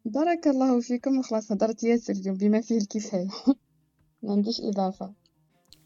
بارك 0.09 0.47
الله 0.47 0.81
فيكم. 0.81 1.19
وخلاص 1.19 1.53
هضرت 1.53 1.83
ياسر 1.83 2.13
اليوم 2.13 2.37
بما 2.37 2.61
فيه 2.61 2.79
الكفاية. 2.79 3.29
ما 4.23 4.33
عنديش 4.33 4.61
إضافة. 4.61 5.13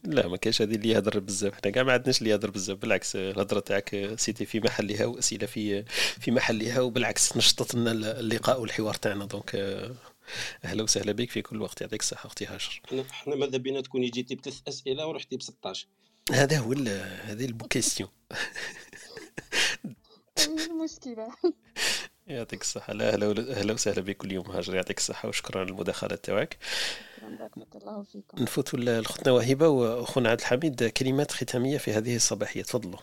لا 0.05 0.29
ما 0.29 0.37
كاينش 0.37 0.63
هذه 0.63 0.75
اللي 0.75 0.89
يهضر 0.89 1.19
بزاف. 1.19 1.55
حنا 1.55 1.73
كاع 1.73 1.83
ما 1.83 1.93
عندناش 1.93 2.19
اللي 2.19 2.31
يهضر 2.31 2.51
بزاف 2.51 2.79
بالعكس 2.79 3.17
الهضرة 3.17 3.61
تاعك 3.61 4.15
سيتي 4.17 4.45
في 4.47 4.61
محلها 4.61 5.07
وأسئلة 5.07 5.47
في 5.47 5.85
في 6.21 6.31
محلها 6.31 6.81
وبالعكس 6.81 7.37
نشطت 7.37 7.75
لنا 7.75 7.93
اللقاء 7.93 8.61
والحوار 8.61 8.95
تاعنا. 8.95 9.25
دونك 9.25 9.55
أهلا 10.65 10.83
وسهلا 10.83 11.13
بك 11.13 11.31
في 11.31 11.43
كل 11.43 11.63
وقت. 11.63 11.81
يعطيك 11.81 12.01
الصحة 12.01 12.27
أختي 12.27 12.47
هاجر 12.47 12.83
إحنا 13.11 13.37
ماذا 13.37 13.59
بينا 13.59 13.81
تكوني 13.81 14.09
جيتي 14.09 14.35
بثلاث 14.35 14.61
أسئلة 14.69 15.07
ورحتي 15.07 15.37
ب 15.37 15.43
16 15.43 15.89
هذا 16.33 16.59
هو 16.59 16.73
هذه 17.25 17.45
البوكيستيون 17.45 18.09
المشكلة 20.49 21.29
يعطيك 22.27 22.61
الصحة. 22.61 22.93
لا 22.93 23.13
أهلا 23.13 23.51
أهلا 23.51 23.73
وسهلا 23.73 24.01
بك 24.01 24.17
كل 24.17 24.33
يوم 24.33 24.47
هاجر. 24.47 24.75
يعطيك 24.75 24.99
الصحة 24.99 25.29
وشكرا 25.29 25.61
على 25.61 25.71
المداخلة 25.71 26.17
تاعك. 26.17 26.57
الله 27.75 28.03
فيكم. 28.03 28.43
نفوتوا 28.43 28.79
لأختنا 28.79 29.33
وهبة 29.33 29.69
وأخونا 29.69 30.31
عبد 30.31 30.41
الحميد 30.41 30.85
كلمات 30.85 31.33
ختامية 31.33 31.79
في 31.79 31.93
هذه 31.93 32.17
الصباحية. 32.17 32.63
تفضلوا. 32.63 32.99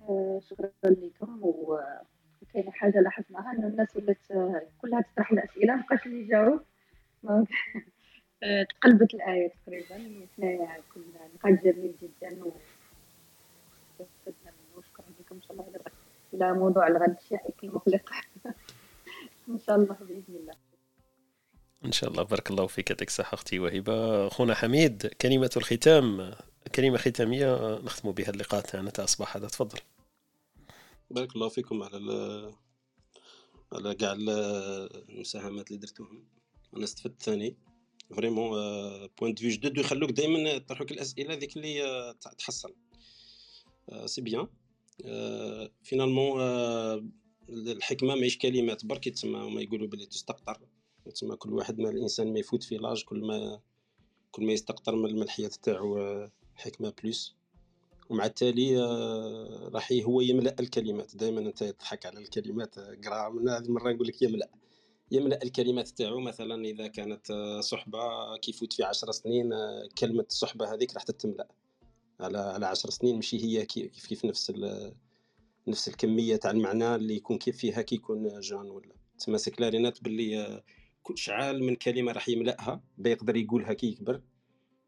آه، 0.00 0.40
شكرا 0.50 0.70
لكم. 0.84 1.38
وكاينة 1.42 2.70
حاجة 2.70 3.00
لاحظناها 3.00 3.52
انه 3.52 3.66
الناس 3.66 3.88
ولات 3.96 4.18
كلها 4.82 5.00
تطرح 5.00 5.32
الأسئلة 5.32 5.76
مابقاش 5.76 6.06
اللي 6.06 6.20
يجاوب. 6.20 6.60
آه، 7.28 7.46
تقلبت 8.80 9.14
الآية 9.14 9.52
تقريبا. 9.66 10.24
وحنايا 10.24 10.80
كنا 10.94 11.28
نقاش 11.34 11.64
جميل 11.64 11.94
جدا 12.02 12.44
واستفدنا 12.44 14.52
منه 14.52 14.78
وشكرا 14.78 15.04
لكم. 15.20 15.34
إن 15.34 15.42
شاء 15.42 15.52
الله 15.52 15.64
إلى 16.34 16.52
موضوع 16.52 16.86
الغد 16.86 17.16
الشائك 17.22 17.64
المقلق 17.64 18.10
إن 19.48 19.58
شاء 19.66 19.76
الله 19.76 19.94
بإذن 20.00 20.36
الله. 20.36 20.54
إن 21.84 21.92
شاء 21.92 22.10
الله. 22.10 22.22
بارك 22.22 22.50
الله 22.50 22.66
فيك 22.66 22.90
يعطيك 22.90 23.08
الصحة 23.08 23.34
أختي 23.34 23.58
وهبة. 23.58 24.26
أخونا 24.26 24.54
حميد 24.54 25.06
كلمة 25.06 25.50
الختام. 25.56 26.34
كلمة 26.74 26.98
ختامية 26.98 27.78
نختم 27.78 28.12
بها 28.12 28.30
اللقاء 28.30 28.60
تاعنا 28.60 28.90
تاع 28.90 29.04
الصباح 29.04 29.36
هذا. 29.36 29.48
تفضل. 29.48 29.78
بارك 31.10 31.36
الله 31.36 31.48
فيكم 31.48 31.82
على 31.82 32.54
على 33.72 33.94
كاع 33.94 34.12
المساهمات 34.12 35.68
اللي 35.68 35.80
درتوهم. 35.80 36.24
أنا 36.76 36.84
استفدت 36.84 37.22
ثاني. 37.22 37.56
vraiment 38.16 38.50
points 39.18 39.34
de 39.34 39.40
vue 39.40 39.50
جدد 39.50 39.78
ويخلوك 39.78 40.10
دائما 40.10 40.38
يطرحوك 40.38 40.92
الأسئلة 40.92 41.34
ذيك 41.34 41.56
اللي 41.56 42.14
تحصل. 42.38 42.74
c'est 44.06 44.20
euh, 44.20 44.24
bien 44.24 44.48
finalement 45.82 46.38
euh, 46.38 47.00
euh, 47.00 47.24
الحكمة 47.48 48.14
ماهيش 48.14 48.38
كلمات 48.38 48.86
برك 48.86 49.08
تسمى 49.08 49.38
هما 49.38 49.60
يقولوا 49.60 49.88
بلي 49.88 50.06
تستقطر. 50.06 50.60
تسمى 51.14 51.36
كل 51.36 51.52
واحد 51.52 51.78
ما 51.78 51.90
الإنسان 51.90 52.32
ما 52.32 52.38
يفوت 52.38 52.62
في 52.62 52.76
l'âge 52.76 53.04
كل 53.04 53.20
ما 53.20 53.60
كل 54.30 54.46
ما 54.46 54.52
يستقطر 54.52 54.96
من 54.96 55.22
الحياة 55.22 55.50
تاعو 55.62 55.98
آه، 55.98 56.32
حكمة 56.54 56.92
بلوس. 57.02 57.34
ومع 58.10 58.26
التالي 58.26 58.78
آه، 58.78 59.70
راح 59.74 59.92
هو 59.92 60.20
يملأ 60.20 60.56
الكلمات. 60.60 61.16
دائما 61.16 61.40
أنت 61.40 61.64
تضحك 61.64 62.06
على 62.06 62.18
الكلمات 62.18 62.78
قرا. 62.78 63.28
من 63.28 63.48
هذه 63.48 63.64
المرة 63.64 63.92
نقول 63.92 64.06
لك 64.06 64.22
يملأ 64.22 64.50
يملأ 65.10 65.42
الكلمات 65.42 65.88
تاعو. 65.88 66.20
مثلا 66.20 66.64
إذا 66.64 66.86
كانت 66.86 67.30
آه، 67.30 67.60
صحبة 67.60 68.36
كيفوت 68.36 68.72
في 68.72 68.82
عشر 68.84 69.12
سنين 69.12 69.50
كلمة 69.98 70.26
الصحبه 70.30 70.74
هذيك 70.74 70.94
راح 70.94 71.02
تتملأ. 71.02 71.48
على 72.20 72.38
على 72.38 72.66
10 72.66 72.90
سنين 72.90 73.14
ماشي 73.14 73.44
هي 73.44 73.66
كيف 73.66 74.06
كيف 74.06 74.24
نفس 74.24 74.52
نفس 75.68 75.88
الكمية 75.88 76.36
تاع 76.36 76.50
المعنى 76.50 76.94
اللي 76.94 77.16
يكون 77.16 77.38
كيف 77.38 77.56
فيها 77.56 77.82
كي 77.82 77.94
يكون 77.94 78.40
جان 78.40 78.70
ولا. 78.70 78.94
تسمى 79.18 79.38
سكلارينات 79.38 80.02
باللي 80.02 80.62
شعال 81.14 81.64
من 81.64 81.74
كلمة 81.76 82.12
راح 82.12 82.28
يملأها 82.28 82.82
بيقدر 82.98 83.36
يقولها 83.36 83.72
كي 83.72 83.86
يكبر. 83.86 84.22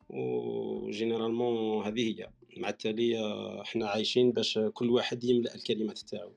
و 0.09 0.22
généralement 0.22 1.87
هذه 1.87 2.01
هي. 2.09 2.31
مع 2.57 2.69
التالي 2.69 3.17
إحنا 3.63 3.89
عايشين 3.89 4.33
باش 4.33 4.59
كل 4.59 4.91
واحد 4.91 5.25
يملأ 5.25 5.55
الكلمات 5.55 5.99
تاعو. 5.99 6.33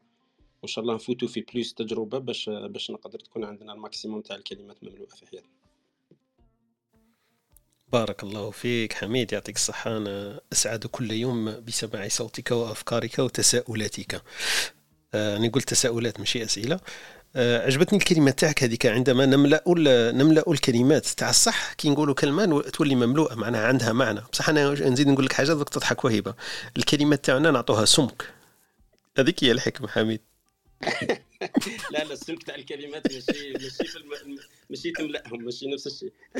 وإن 0.61 0.67
شاء 0.67 0.81
الله 0.81 0.95
نفوتوا 0.95 1.27
في 1.27 1.41
plus 1.41 1.73
تجربة 1.73 2.17
باش 2.17 2.49
باش 2.49 2.91
نقدر 2.91 3.19
تكون 3.19 3.43
عندنا 3.43 3.73
ال 3.73 3.79
maximum 3.79 4.21
تاع 4.21 4.35
الكلمات 4.35 4.83
مملوءة 4.83 5.09
في 5.09 5.27
حياتنا. 5.27 5.58
بارك 7.91 8.23
الله 8.23 8.51
فيك. 8.51 8.93
حميد 8.93 9.33
يعطيك 9.33 9.55
الصحة. 9.55 9.97
أنا 9.97 10.39
أسعد 10.53 10.85
كل 10.85 11.11
يوم 11.11 11.63
بسماع 11.67 12.07
صوتك 12.07 12.51
وأفكارك 12.51 13.19
وتساؤلاتك. 13.19 14.21
آه، 15.13 15.37
أنا 15.37 15.47
قلت 15.47 15.69
تساؤلات 15.69 16.19
ماشي 16.19 16.43
أسئلة. 16.45 16.79
آه، 17.35 17.65
عجبتني 17.65 17.99
الكلمة 17.99 18.31
تاعك 18.31 18.63
هذيك 18.63 18.85
عندما 18.85 19.25
نملأ 19.25 19.63
نملأ 20.11 20.43
الكلمات 20.51 21.05
تاع 21.05 21.29
الصح. 21.29 21.73
كي 21.73 21.89
نقولوا 21.89 22.15
كلمة 22.15 22.61
تولي 22.61 22.95
مملوءة 22.95 23.35
معناها 23.35 23.67
عندها 23.67 23.93
معنى. 23.93 24.21
بصح 24.33 24.49
أنا 24.49 24.71
نزيد 24.71 25.07
نقول 25.07 25.25
لك 25.25 25.33
حاجة 25.33 25.53
دوك 25.53 25.69
تضحك 25.69 26.05
وهبة 26.05 26.33
الكلمات 26.77 27.25
تاعنا 27.25 27.51
نعطوها 27.51 27.85
سمك. 27.85 28.33
هذيك 29.17 29.43
هي 29.43 29.51
الحكمة 29.51 29.87
حميد. 29.87 30.21
لا 31.91 32.03
لا 32.03 32.13
السمك 32.13 32.43
تاع 32.43 32.55
الكلمات 32.55 33.13
ماشي 33.13 33.53
ماشي 33.53 33.85
في 33.85 33.95
الم... 33.97 34.39
ماشي 34.69 34.91
تملاهم 34.91 35.43
ماشي 35.45 35.67
نفس 35.67 35.87
الشيء. 35.87 36.11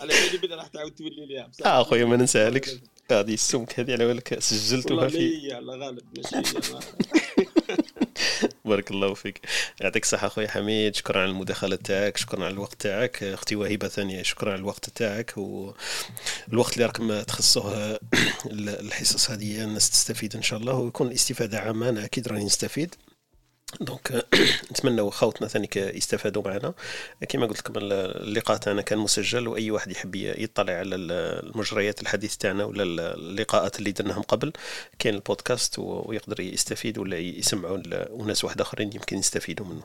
على 0.00 0.14
بالي 0.14 0.38
بلي 0.38 0.54
راح 0.54 0.66
تعاود 0.66 0.94
تولي 0.94 1.26
ليها 1.26 1.46
بصح. 1.46 1.66
آه 1.66 1.80
أخويا 1.82 2.04
ما 2.04 2.16
ننساهالكش. 2.16 2.70
هذه 3.10 3.34
السمك 3.34 3.80
هذه 3.80 3.92
على 3.92 4.06
بالك 4.06 4.38
سجلتها 4.38 5.08
في 5.08 5.48
والله 5.54 5.76
غالب 5.76 6.02
ماشي 6.16 6.36
بارك 8.64 8.90
الله 8.90 9.14
فيك. 9.14 9.40
يعطيك 9.80 10.02
الصحة 10.02 10.26
أخوي 10.26 10.48
حميد 10.48 10.94
شكرا 10.96 11.20
على 11.20 11.30
المداخلة 11.30 11.76
تاعك 11.76 12.16
شكرا 12.16 12.44
على 12.44 12.54
الوقت 12.54 12.80
تاعك. 12.82 13.22
أختي 13.22 13.56
وهبة 13.56 13.88
ثانية 13.88 14.22
شكرا 14.22 14.52
على 14.52 14.58
الوقت 14.58 14.90
تاعك. 14.90 15.32
والوقت 15.36 16.72
اللي 16.74 16.86
راكم 16.86 17.22
تخصوه 17.22 18.00
الحصص 18.50 19.30
هذه 19.30 19.64
الناس 19.64 19.90
تستفيد 19.90 20.36
إن 20.36 20.42
شاء 20.42 20.58
الله 20.58 20.74
ويكون 20.74 21.06
الاستفادة 21.08 21.58
عامة 21.58 21.88
أنا 21.88 22.04
أكيد 22.04 22.28
راني 22.28 22.44
نستفيد. 22.44 22.94
دونك 23.80 24.26
نتمنى 24.70 25.10
خوتنا 25.10 25.48
ثاني 25.48 25.68
يستفادوا 25.76 26.42
معنا. 26.42 26.74
كما 27.28 27.46
قلت 27.46 27.58
لكم 27.58 27.72
اللقاء 27.76 28.56
تاعنا 28.56 28.82
كان 28.82 28.98
مسجل 28.98 29.48
وأي 29.48 29.70
واحد 29.70 29.90
يحب 29.90 30.14
يطلع 30.14 30.72
على 30.72 30.96
المجريات 30.96 32.02
الحديث 32.02 32.36
تاعنا 32.36 32.64
ولا 32.64 32.82
اللقاءات 33.14 33.78
اللي 33.78 33.92
درناهم 33.92 34.22
قبل 34.22 34.52
كاين 34.98 35.14
البودكاست 35.14 35.78
ويقدر 35.78 36.40
يستفيد 36.40 36.98
ولا 36.98 37.18
يسمعوا 37.18 37.78
وناس 38.10 38.44
واحد 38.44 38.60
آخرين 38.60 38.90
يمكن 38.94 39.18
يستفيدوا 39.18 39.66
منه. 39.66 39.82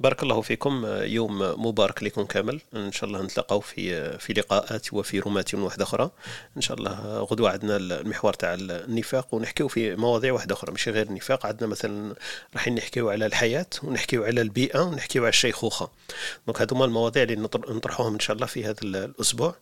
بارك 0.00 0.22
الله 0.22 0.40
فيكم 0.40 0.86
يوم 0.86 1.38
مبارك 1.66 2.02
لكم 2.02 2.24
كامل. 2.24 2.60
إن 2.76 2.92
شاء 2.92 3.08
الله 3.08 3.22
نتلاقاو 3.22 3.60
في 3.60 4.18
في 4.18 4.32
لقاءات 4.32 4.92
وفي 4.92 5.18
رومات 5.18 5.54
واحدة 5.54 5.84
أخرى 5.84 6.10
إن 6.56 6.62
شاء 6.62 6.76
الله 6.78 7.18
غدوة 7.20 7.50
عندنا 7.50 7.76
المحور 7.76 8.32
تاع 8.32 8.54
النفاق 8.54 9.34
ونحكيو 9.34 9.68
في 9.68 9.96
مواضيع 9.96 10.32
واحدة 10.32 10.54
أخرى 10.54 10.72
ماشي 10.72 10.90
غير 10.90 11.06
النفاق. 11.06 11.46
عندنا 11.46 11.66
مثلا 11.68 12.14
راح 12.54 12.68
نحكيو 12.68 13.13
على 13.14 13.26
الحياة 13.26 13.66
ونحكيو 13.82 14.24
على 14.24 14.40
البيئة 14.40 14.80
ونحكيو 14.80 15.22
على 15.22 15.28
الشيخوخه 15.28 15.90
دونك 16.46 16.62
هذوما 16.62 16.84
المواضيع 16.84 17.22
اللي 17.22 17.36
نطرحوهم 17.56 18.12
إن 18.12 18.20
شاء 18.20 18.36
الله 18.36 18.46
في 18.46 18.64
هذا 18.64 18.76
الأسبوع. 18.82 19.54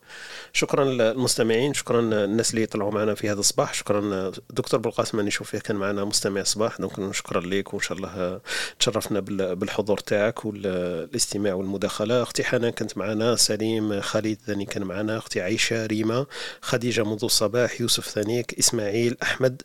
شكرا 0.52 0.84
للمستمعين 0.84 1.74
شكرا 1.74 2.00
الناس 2.00 2.54
اللي 2.54 2.66
طلعوا 2.66 2.92
معنا 2.92 3.14
في 3.14 3.30
هذا 3.30 3.40
الصباح. 3.40 3.74
شكرا 3.74 4.32
دكتور 4.50 4.80
بالقاسم 4.80 5.18
أني 5.18 5.28
نشوف 5.28 5.50
فيه 5.50 5.58
كان 5.58 5.76
معنا 5.76 6.04
مستمع 6.04 6.42
صباح 6.42 6.80
donc 6.80 7.14
شكرا 7.14 7.40
لك 7.40 7.74
وإن 7.74 7.82
شاء 7.82 7.98
الله 7.98 8.40
تشرفنا 8.78 9.20
بالحضور 9.54 9.98
تاعك 9.98 10.44
والاستماع 10.44 11.54
والمداخلة. 11.54 12.22
أختي 12.22 12.44
حنان 12.44 12.70
كانت 12.70 12.98
معنا 12.98 13.36
سليم 13.36 14.00
خالد 14.00 14.38
ثاني 14.46 14.64
كان 14.64 14.82
معنا 14.82 15.18
أختي 15.18 15.40
عائشه 15.40 15.86
ريما 15.86 16.26
خديجة 16.60 17.04
منذ 17.04 17.24
الصباح 17.24 17.80
يوسف 17.80 18.08
ثانيك 18.08 18.58
إسماعيل 18.58 19.16
أحمد. 19.22 19.62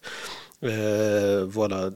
voilà 0.61 1.93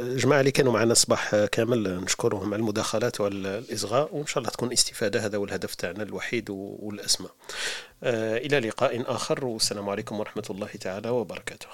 جماعة 0.00 0.40
اللي 0.40 0.50
كانوا 0.50 0.72
معنا 0.72 0.92
الصباح 0.92 1.44
كامل 1.44 2.00
نشكرهم 2.00 2.54
على 2.54 2.60
المداخلات 2.60 3.20
والإصغاء 3.20 4.16
وإن 4.16 4.26
شاء 4.26 4.38
الله 4.38 4.50
تكون 4.50 4.72
استفادة 4.72 5.26
هذا 5.26 5.38
هو 5.38 5.44
الهدف 5.44 5.74
تاعنا 5.74 6.02
الوحيد 6.02 6.50
والأسمى. 6.50 7.28
آه، 8.02 8.36
إلى 8.36 8.60
لقاء 8.60 9.14
آخر 9.14 9.44
والسلام 9.44 9.88
عليكم 9.88 10.20
ورحمة 10.20 10.44
الله 10.50 10.66
تعالى 10.66 11.10
وبركاته. 11.10 11.66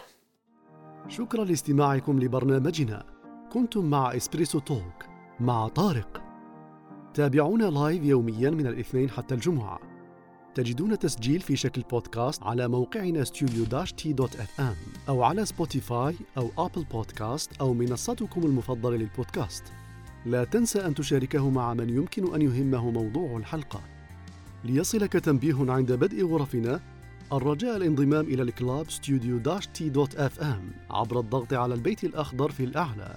شكرا 1.08 1.44
لاستماعكم 1.44 2.20
لبرنامجنا. 2.20 3.04
كنتم 3.52 3.84
مع 3.84 4.16
Espresso 4.16 4.58
Talk 4.58 5.04
مع 5.40 5.68
طارق. 5.68 6.22
تابعونا 7.14 7.64
live 7.64 8.02
يوميا 8.04 8.50
من 8.50 8.66
الاثنين 8.66 9.10
حتى 9.10 9.34
الجمعة. 9.34 9.95
تجدون 10.56 10.98
تسجيل 10.98 11.40
في 11.40 11.56
شكل 11.56 11.82
بودكاست 11.82 12.42
على 12.42 12.68
موقعنا 12.68 13.24
ام 14.60 14.74
أو 15.08 15.22
على 15.22 15.44
Spotify 15.44 16.16
أو 16.36 16.50
Apple 16.58 16.84
Podcast 16.84 17.50
أو 17.60 17.74
منصتكم 17.74 18.42
المفضلة 18.42 18.96
للبودكاست. 18.96 19.64
لا 20.26 20.44
تنسى 20.44 20.86
أن 20.86 20.94
تشاركه 20.94 21.50
مع 21.50 21.74
من 21.74 21.90
يمكن 21.90 22.34
أن 22.34 22.42
يهمه 22.42 22.90
موضوع 22.90 23.36
الحلقة. 23.36 23.80
ليصلك 24.64 25.12
تنبيه 25.12 25.72
عند 25.72 25.92
بدء 25.92 26.26
غرفنا 26.26 26.80
الرجاء 27.32 27.76
الانضمام 27.76 28.24
إلى 28.24 28.42
الكلاب 28.42 28.90
ام 30.40 30.70
عبر 30.90 31.20
الضغط 31.20 31.52
على 31.52 31.74
البيت 31.74 32.04
الأخضر 32.04 32.50
في 32.50 32.64
الأعلى. 32.64 33.16